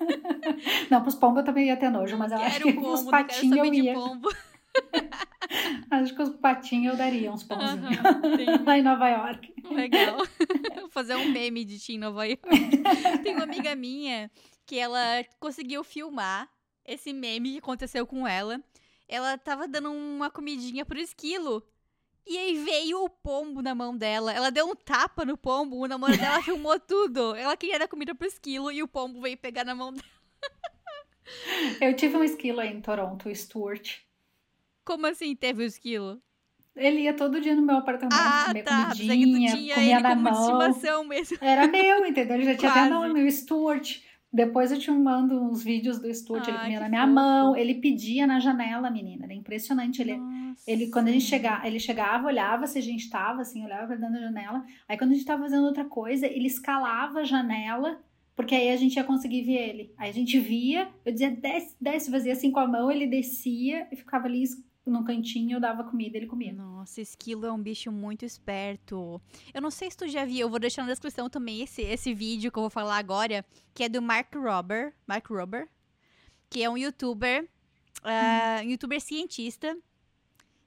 não, 0.90 1.02
pros 1.02 1.14
pombos 1.14 1.40
eu 1.40 1.44
também 1.44 1.66
ia 1.66 1.76
ter 1.76 1.90
nojo, 1.90 2.16
mas 2.16 2.32
eu 2.32 2.38
acho 2.38 2.60
que 2.62 2.72
pombo, 2.72 2.92
os 2.94 3.02
patinhos 3.02 3.58
eu 3.58 3.64
ia. 3.66 3.92
Pombo. 3.92 4.30
acho 5.90 6.14
que 6.14 6.22
os 6.22 6.30
patinhos 6.36 6.94
eu 6.94 6.96
daria 6.96 7.30
uns 7.30 7.42
pãozinhos. 7.42 7.98
Uhum, 7.98 8.64
Lá 8.64 8.78
em 8.78 8.82
Nova 8.82 9.08
York. 9.10 9.54
Legal. 9.70 10.16
Vou 10.80 10.88
fazer 10.88 11.16
um 11.16 11.30
meme 11.30 11.66
de 11.66 11.78
ti 11.78 11.96
em 11.96 11.98
Nova 11.98 12.24
York. 12.24 12.48
Tem 13.22 13.34
uma 13.34 13.44
amiga 13.44 13.76
minha 13.76 14.30
que 14.64 14.78
ela 14.78 15.22
conseguiu 15.38 15.84
filmar 15.84 16.48
esse 16.82 17.12
meme 17.12 17.52
que 17.52 17.58
aconteceu 17.58 18.06
com 18.06 18.26
ela 18.26 18.58
ela 19.08 19.38
tava 19.38 19.66
dando 19.66 19.90
uma 19.90 20.30
comidinha 20.30 20.84
pro 20.84 20.98
esquilo. 20.98 21.66
E 22.26 22.36
aí 22.36 22.62
veio 22.62 23.02
o 23.02 23.08
pombo 23.08 23.62
na 23.62 23.74
mão 23.74 23.96
dela. 23.96 24.32
Ela 24.32 24.50
deu 24.50 24.68
um 24.68 24.74
tapa 24.74 25.24
no 25.24 25.36
pombo, 25.36 25.78
o 25.78 25.88
namorado 25.88 26.20
dela 26.20 26.42
filmou 26.44 26.78
tudo. 26.78 27.34
Ela 27.34 27.56
queria 27.56 27.78
dar 27.78 27.88
comida 27.88 28.14
pro 28.14 28.28
esquilo 28.28 28.70
e 28.70 28.82
o 28.82 28.88
pombo 28.88 29.22
veio 29.22 29.38
pegar 29.38 29.64
na 29.64 29.74
mão 29.74 29.92
dela. 29.92 30.04
Eu 31.80 31.94
tive 31.96 32.16
um 32.16 32.24
esquilo 32.24 32.60
aí 32.60 32.70
em 32.70 32.80
Toronto, 32.82 33.28
o 33.28 33.34
Stuart. 33.34 34.00
Como 34.84 35.06
assim 35.06 35.34
teve 35.34 35.62
o 35.62 35.64
um 35.64 35.66
esquilo? 35.66 36.22
Ele 36.76 37.00
ia 37.02 37.14
todo 37.14 37.40
dia 37.40 37.56
no 37.56 37.62
meu 37.62 37.76
apartamento 37.76 38.16
ah, 38.16 38.44
comer 38.46 38.62
tá. 38.62 38.86
comidinha, 38.86 39.74
comia 39.74 40.00
na 40.00 40.14
mão. 40.14 40.32
estimação 40.32 41.04
mesmo. 41.04 41.36
Era 41.40 41.66
meu, 41.66 42.06
entendeu? 42.06 42.36
Ele 42.36 42.44
já 42.44 42.56
tinha 42.56 42.70
Quase. 42.72 42.86
até 42.86 42.90
nome, 42.90 43.24
o 43.24 43.32
Stuart. 43.32 44.00
Depois 44.32 44.70
eu 44.70 44.78
te 44.78 44.90
mando 44.90 45.40
uns 45.42 45.62
vídeos 45.62 45.98
do 45.98 46.08
estúdio, 46.08 46.50
ele 46.50 46.58
comia 46.58 46.80
na 46.80 46.88
minha 46.88 47.02
fofo. 47.02 47.14
mão, 47.14 47.56
ele 47.56 47.76
pedia 47.76 48.26
na 48.26 48.38
janela, 48.38 48.90
menina, 48.90 49.24
era 49.24 49.32
impressionante. 49.32 50.02
Ele, 50.02 50.20
ele 50.66 50.90
quando 50.90 51.08
a 51.08 51.12
gente 51.12 51.24
chegava, 51.24 51.66
ele 51.66 51.80
chegava, 51.80 52.26
olhava 52.26 52.66
se 52.66 52.78
a 52.78 52.82
gente 52.82 53.08
tava, 53.08 53.40
assim, 53.40 53.64
olhava 53.64 53.86
pra 53.86 53.96
dentro 53.96 54.14
da 54.14 54.20
janela. 54.20 54.64
Aí 54.86 54.98
quando 54.98 55.12
a 55.12 55.14
gente 55.14 55.24
tava 55.24 55.42
fazendo 55.44 55.64
outra 55.64 55.86
coisa, 55.86 56.26
ele 56.26 56.46
escalava 56.46 57.20
a 57.20 57.24
janela, 57.24 58.00
porque 58.36 58.54
aí 58.54 58.68
a 58.68 58.76
gente 58.76 58.96
ia 58.96 59.04
conseguir 59.04 59.42
ver 59.42 59.68
ele. 59.68 59.94
Aí 59.96 60.10
a 60.10 60.12
gente 60.12 60.38
via, 60.38 60.88
eu 61.06 61.12
dizia, 61.12 61.30
desce, 61.30 61.74
desce, 61.80 62.10
fazia 62.10 62.32
assim 62.32 62.50
com 62.50 62.60
a 62.60 62.68
mão, 62.68 62.90
ele 62.90 63.06
descia 63.06 63.88
e 63.90 63.96
ficava 63.96 64.26
ali 64.26 64.44
no 64.90 65.04
cantinho, 65.04 65.56
eu 65.56 65.60
dava 65.60 65.84
comida, 65.84 66.16
ele 66.16 66.26
comia. 66.26 66.52
Nossa, 66.52 67.00
esquilo 67.00 67.46
é 67.46 67.52
um 67.52 67.62
bicho 67.62 67.90
muito 67.90 68.24
esperto. 68.24 69.20
Eu 69.52 69.60
não 69.60 69.70
sei 69.70 69.90
se 69.90 69.96
tu 69.96 70.08
já 70.08 70.24
viu, 70.24 70.40
eu 70.40 70.50
vou 70.50 70.58
deixar 70.58 70.82
na 70.82 70.88
descrição 70.88 71.28
também 71.28 71.62
esse, 71.62 71.82
esse 71.82 72.14
vídeo 72.14 72.50
que 72.50 72.58
eu 72.58 72.62
vou 72.62 72.70
falar 72.70 72.98
agora, 72.98 73.44
que 73.74 73.84
é 73.84 73.88
do 73.88 74.00
Mark 74.00 74.34
Robber, 74.34 74.94
Mark 75.06 75.26
Robber, 75.28 75.68
que 76.48 76.62
é 76.62 76.70
um 76.70 76.76
youtuber, 76.76 77.44
uh, 78.02 78.64
um 78.64 78.70
youtuber 78.70 79.00
cientista, 79.00 79.76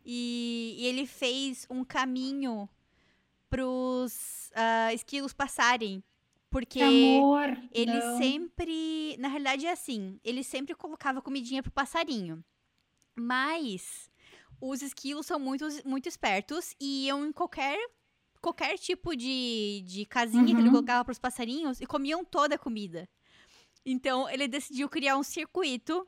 e, 0.05 0.75
e, 0.79 0.85
ele 0.87 1.05
fez 1.05 1.67
um 1.69 1.83
caminho 1.83 2.67
pros 3.49 4.51
uh, 4.51 4.93
esquilos 4.93 5.33
passarem. 5.33 6.03
Porque 6.49 6.81
Amor, 6.81 7.57
ele 7.71 7.93
não. 7.93 8.17
sempre. 8.17 9.15
Na 9.17 9.29
realidade 9.29 9.65
é 9.65 9.71
assim: 9.71 10.19
ele 10.23 10.43
sempre 10.43 10.75
colocava 10.75 11.21
comidinha 11.21 11.63
pro 11.63 11.71
passarinho. 11.71 12.43
Mas 13.15 14.10
os 14.61 14.81
esquilos 14.81 15.25
são 15.25 15.39
muito, 15.39 15.67
muito 15.83 16.07
espertos 16.07 16.75
e 16.79 17.07
iam 17.07 17.25
em 17.25 17.31
qualquer 17.31 17.77
qualquer 18.39 18.77
tipo 18.77 19.15
de, 19.15 19.83
de 19.85 20.05
casinha 20.05 20.41
uhum. 20.41 20.47
que 20.47 20.53
ele 20.53 20.63
uhum. 20.63 20.71
colocava 20.71 21.05
para 21.05 21.11
os 21.11 21.19
passarinhos 21.19 21.79
e 21.79 21.85
comiam 21.85 22.25
toda 22.25 22.55
a 22.55 22.57
comida. 22.57 23.07
Então 23.85 24.29
ele 24.29 24.47
decidiu 24.47 24.89
criar 24.89 25.17
um 25.17 25.23
circuito 25.23 26.07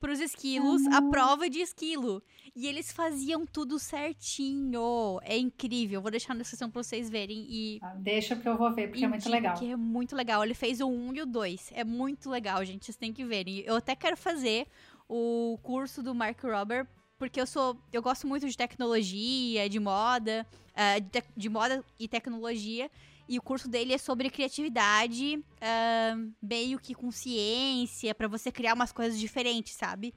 para 0.00 0.12
os 0.12 0.20
esquilos, 0.20 0.82
uhum. 0.82 0.94
a 0.94 1.02
prova 1.10 1.50
de 1.50 1.58
esquilo. 1.60 2.22
E 2.54 2.66
eles 2.66 2.92
faziam 2.92 3.44
tudo 3.44 3.78
certinho. 3.78 5.18
É 5.22 5.36
incrível. 5.36 6.00
Vou 6.00 6.10
deixar 6.10 6.34
na 6.34 6.40
descrição 6.40 6.70
para 6.70 6.82
vocês 6.82 7.10
verem 7.10 7.46
e 7.48 7.78
ah, 7.82 7.94
deixa 7.96 8.36
que 8.36 8.48
eu 8.48 8.56
vou 8.56 8.72
ver 8.72 8.88
porque 8.88 9.04
é 9.04 9.08
muito 9.08 9.28
legal. 9.28 9.56
Que 9.56 9.72
é 9.72 9.76
muito 9.76 10.14
legal. 10.14 10.44
Ele 10.44 10.54
fez 10.54 10.80
o 10.80 10.86
1 10.86 11.08
um 11.08 11.14
e 11.14 11.22
o 11.22 11.26
2. 11.26 11.72
É 11.74 11.84
muito 11.84 12.30
legal, 12.30 12.64
gente. 12.64 12.84
Vocês 12.84 12.96
têm 12.96 13.12
que 13.12 13.24
verem. 13.24 13.60
Eu 13.60 13.76
até 13.76 13.96
quero 13.96 14.16
fazer 14.16 14.68
o 15.08 15.58
curso 15.62 16.02
do 16.02 16.14
Mark 16.14 16.40
Robber 16.42 16.86
porque 17.18 17.40
eu 17.40 17.46
sou. 17.46 17.76
Eu 17.92 18.00
gosto 18.00 18.26
muito 18.26 18.48
de 18.48 18.56
tecnologia, 18.56 19.68
de 19.68 19.80
moda, 19.80 20.46
uh, 20.70 21.00
de, 21.00 21.22
de, 21.36 21.48
moda 21.48 21.84
e 21.98 22.06
tecnologia. 22.06 22.90
E 23.28 23.38
o 23.38 23.42
curso 23.42 23.68
dele 23.68 23.92
é 23.92 23.98
sobre 23.98 24.30
criatividade, 24.30 25.36
uh, 25.36 26.32
meio 26.40 26.78
que 26.78 26.94
com 26.94 27.10
ciência, 27.10 28.14
para 28.14 28.26
você 28.26 28.50
criar 28.50 28.72
umas 28.72 28.90
coisas 28.90 29.18
diferentes, 29.18 29.74
sabe? 29.74 30.14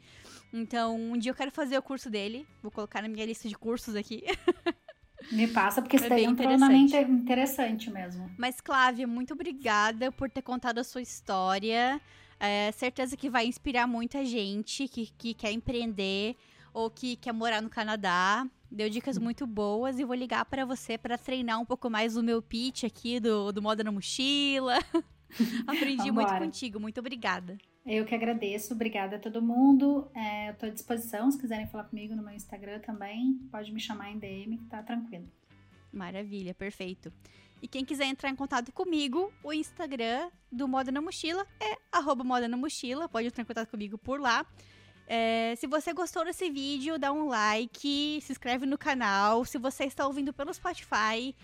Então, 0.53 0.95
um 0.95 1.17
dia 1.17 1.31
eu 1.31 1.35
quero 1.35 1.51
fazer 1.51 1.77
o 1.77 1.81
curso 1.81 2.09
dele. 2.09 2.47
Vou 2.61 2.71
colocar 2.71 3.01
na 3.01 3.09
minha 3.09 3.25
lista 3.25 3.49
de 3.49 3.55
cursos 3.55 3.95
aqui. 3.95 4.23
Me 5.29 5.47
passa, 5.47 5.81
porque 5.81 5.97
isso 5.97 6.05
é 6.05 6.09
daí 6.09 6.25
é 6.25 6.27
interessante. 6.27 6.95
interessante 6.97 7.91
mesmo. 7.91 8.31
Mas, 8.37 8.59
Clávia, 8.59 9.05
muito 9.05 9.33
obrigada 9.33 10.11
por 10.11 10.29
ter 10.29 10.41
contado 10.41 10.79
a 10.79 10.83
sua 10.83 11.01
história. 11.01 12.01
É, 12.39 12.71
certeza 12.71 13.15
que 13.15 13.29
vai 13.29 13.45
inspirar 13.45 13.85
muita 13.85 14.25
gente 14.25 14.87
que, 14.87 15.07
que 15.17 15.33
quer 15.33 15.51
empreender 15.51 16.35
ou 16.73 16.89
que 16.89 17.15
quer 17.15 17.33
morar 17.33 17.61
no 17.61 17.69
Canadá. 17.69 18.47
Deu 18.69 18.89
dicas 18.89 19.17
muito 19.17 19.45
boas 19.45 19.99
e 19.99 20.05
vou 20.05 20.15
ligar 20.15 20.45
para 20.45 20.65
você 20.65 20.97
para 20.97 21.17
treinar 21.17 21.59
um 21.59 21.65
pouco 21.65 21.89
mais 21.89 22.15
o 22.15 22.23
meu 22.23 22.41
pitch 22.41 22.85
aqui 22.85 23.19
do, 23.19 23.51
do 23.51 23.61
Moda 23.61 23.83
na 23.83 23.91
Mochila. 23.91 24.79
Aprendi 25.67 26.11
muito 26.11 26.33
contigo, 26.37 26.79
muito 26.79 26.99
obrigada. 26.99 27.57
Eu 27.85 28.05
que 28.05 28.13
agradeço, 28.13 28.73
obrigada 28.73 29.15
a 29.15 29.19
todo 29.19 29.41
mundo. 29.41 30.09
É, 30.13 30.49
eu 30.49 30.53
estou 30.53 30.69
à 30.69 30.71
disposição, 30.71 31.31
se 31.31 31.37
quiserem 31.37 31.67
falar 31.67 31.85
comigo 31.85 32.15
no 32.15 32.23
meu 32.23 32.33
Instagram 32.33 32.79
também, 32.79 33.39
pode 33.51 33.71
me 33.71 33.79
chamar 33.79 34.11
em 34.11 34.19
DM, 34.19 34.57
que 34.57 34.65
tá 34.65 34.83
tranquilo. 34.83 35.27
Maravilha, 35.91 36.53
perfeito. 36.53 37.11
E 37.61 37.67
quem 37.67 37.83
quiser 37.83 38.05
entrar 38.05 38.29
em 38.29 38.35
contato 38.35 38.71
comigo, 38.71 39.31
o 39.43 39.53
Instagram 39.53 40.29
do 40.51 40.67
Moda 40.67 40.91
na 40.91 41.01
Mochila 41.01 41.45
é 41.59 41.77
arroba 41.91 42.23
Moda 42.23 42.47
na 42.47 42.57
Mochila, 42.57 43.09
pode 43.09 43.27
entrar 43.27 43.43
em 43.43 43.45
contato 43.45 43.69
comigo 43.69 43.97
por 43.97 44.19
lá. 44.19 44.45
É, 45.13 45.57
se 45.57 45.67
você 45.67 45.91
gostou 45.91 46.23
desse 46.23 46.49
vídeo, 46.49 46.97
dá 46.97 47.11
um 47.11 47.27
like, 47.27 48.21
se 48.21 48.31
inscreve 48.31 48.65
no 48.65 48.77
canal. 48.77 49.43
Se 49.43 49.57
você 49.57 49.83
está 49.83 50.07
ouvindo 50.07 50.31
pelo 50.31 50.53
Spotify, 50.53 51.35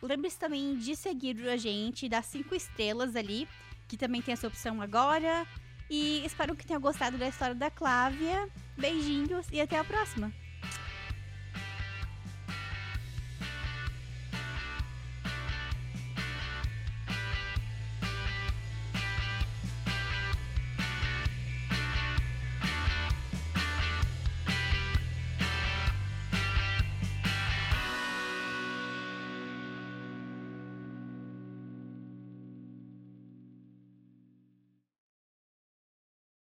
lembre-se 0.00 0.38
também 0.38 0.76
de 0.76 0.94
seguir 0.94 1.36
a 1.48 1.56
gente, 1.56 2.08
dar 2.08 2.22
cinco 2.22 2.54
estrelas 2.54 3.16
ali, 3.16 3.48
que 3.88 3.96
também 3.96 4.22
tem 4.22 4.32
essa 4.32 4.46
opção 4.46 4.80
agora. 4.80 5.44
E 5.90 6.24
espero 6.24 6.54
que 6.54 6.64
tenha 6.64 6.78
gostado 6.78 7.18
da 7.18 7.26
história 7.26 7.56
da 7.56 7.68
Clávia. 7.68 8.48
Beijinhos 8.78 9.48
e 9.50 9.60
até 9.60 9.76
a 9.76 9.82
próxima! 9.82 10.32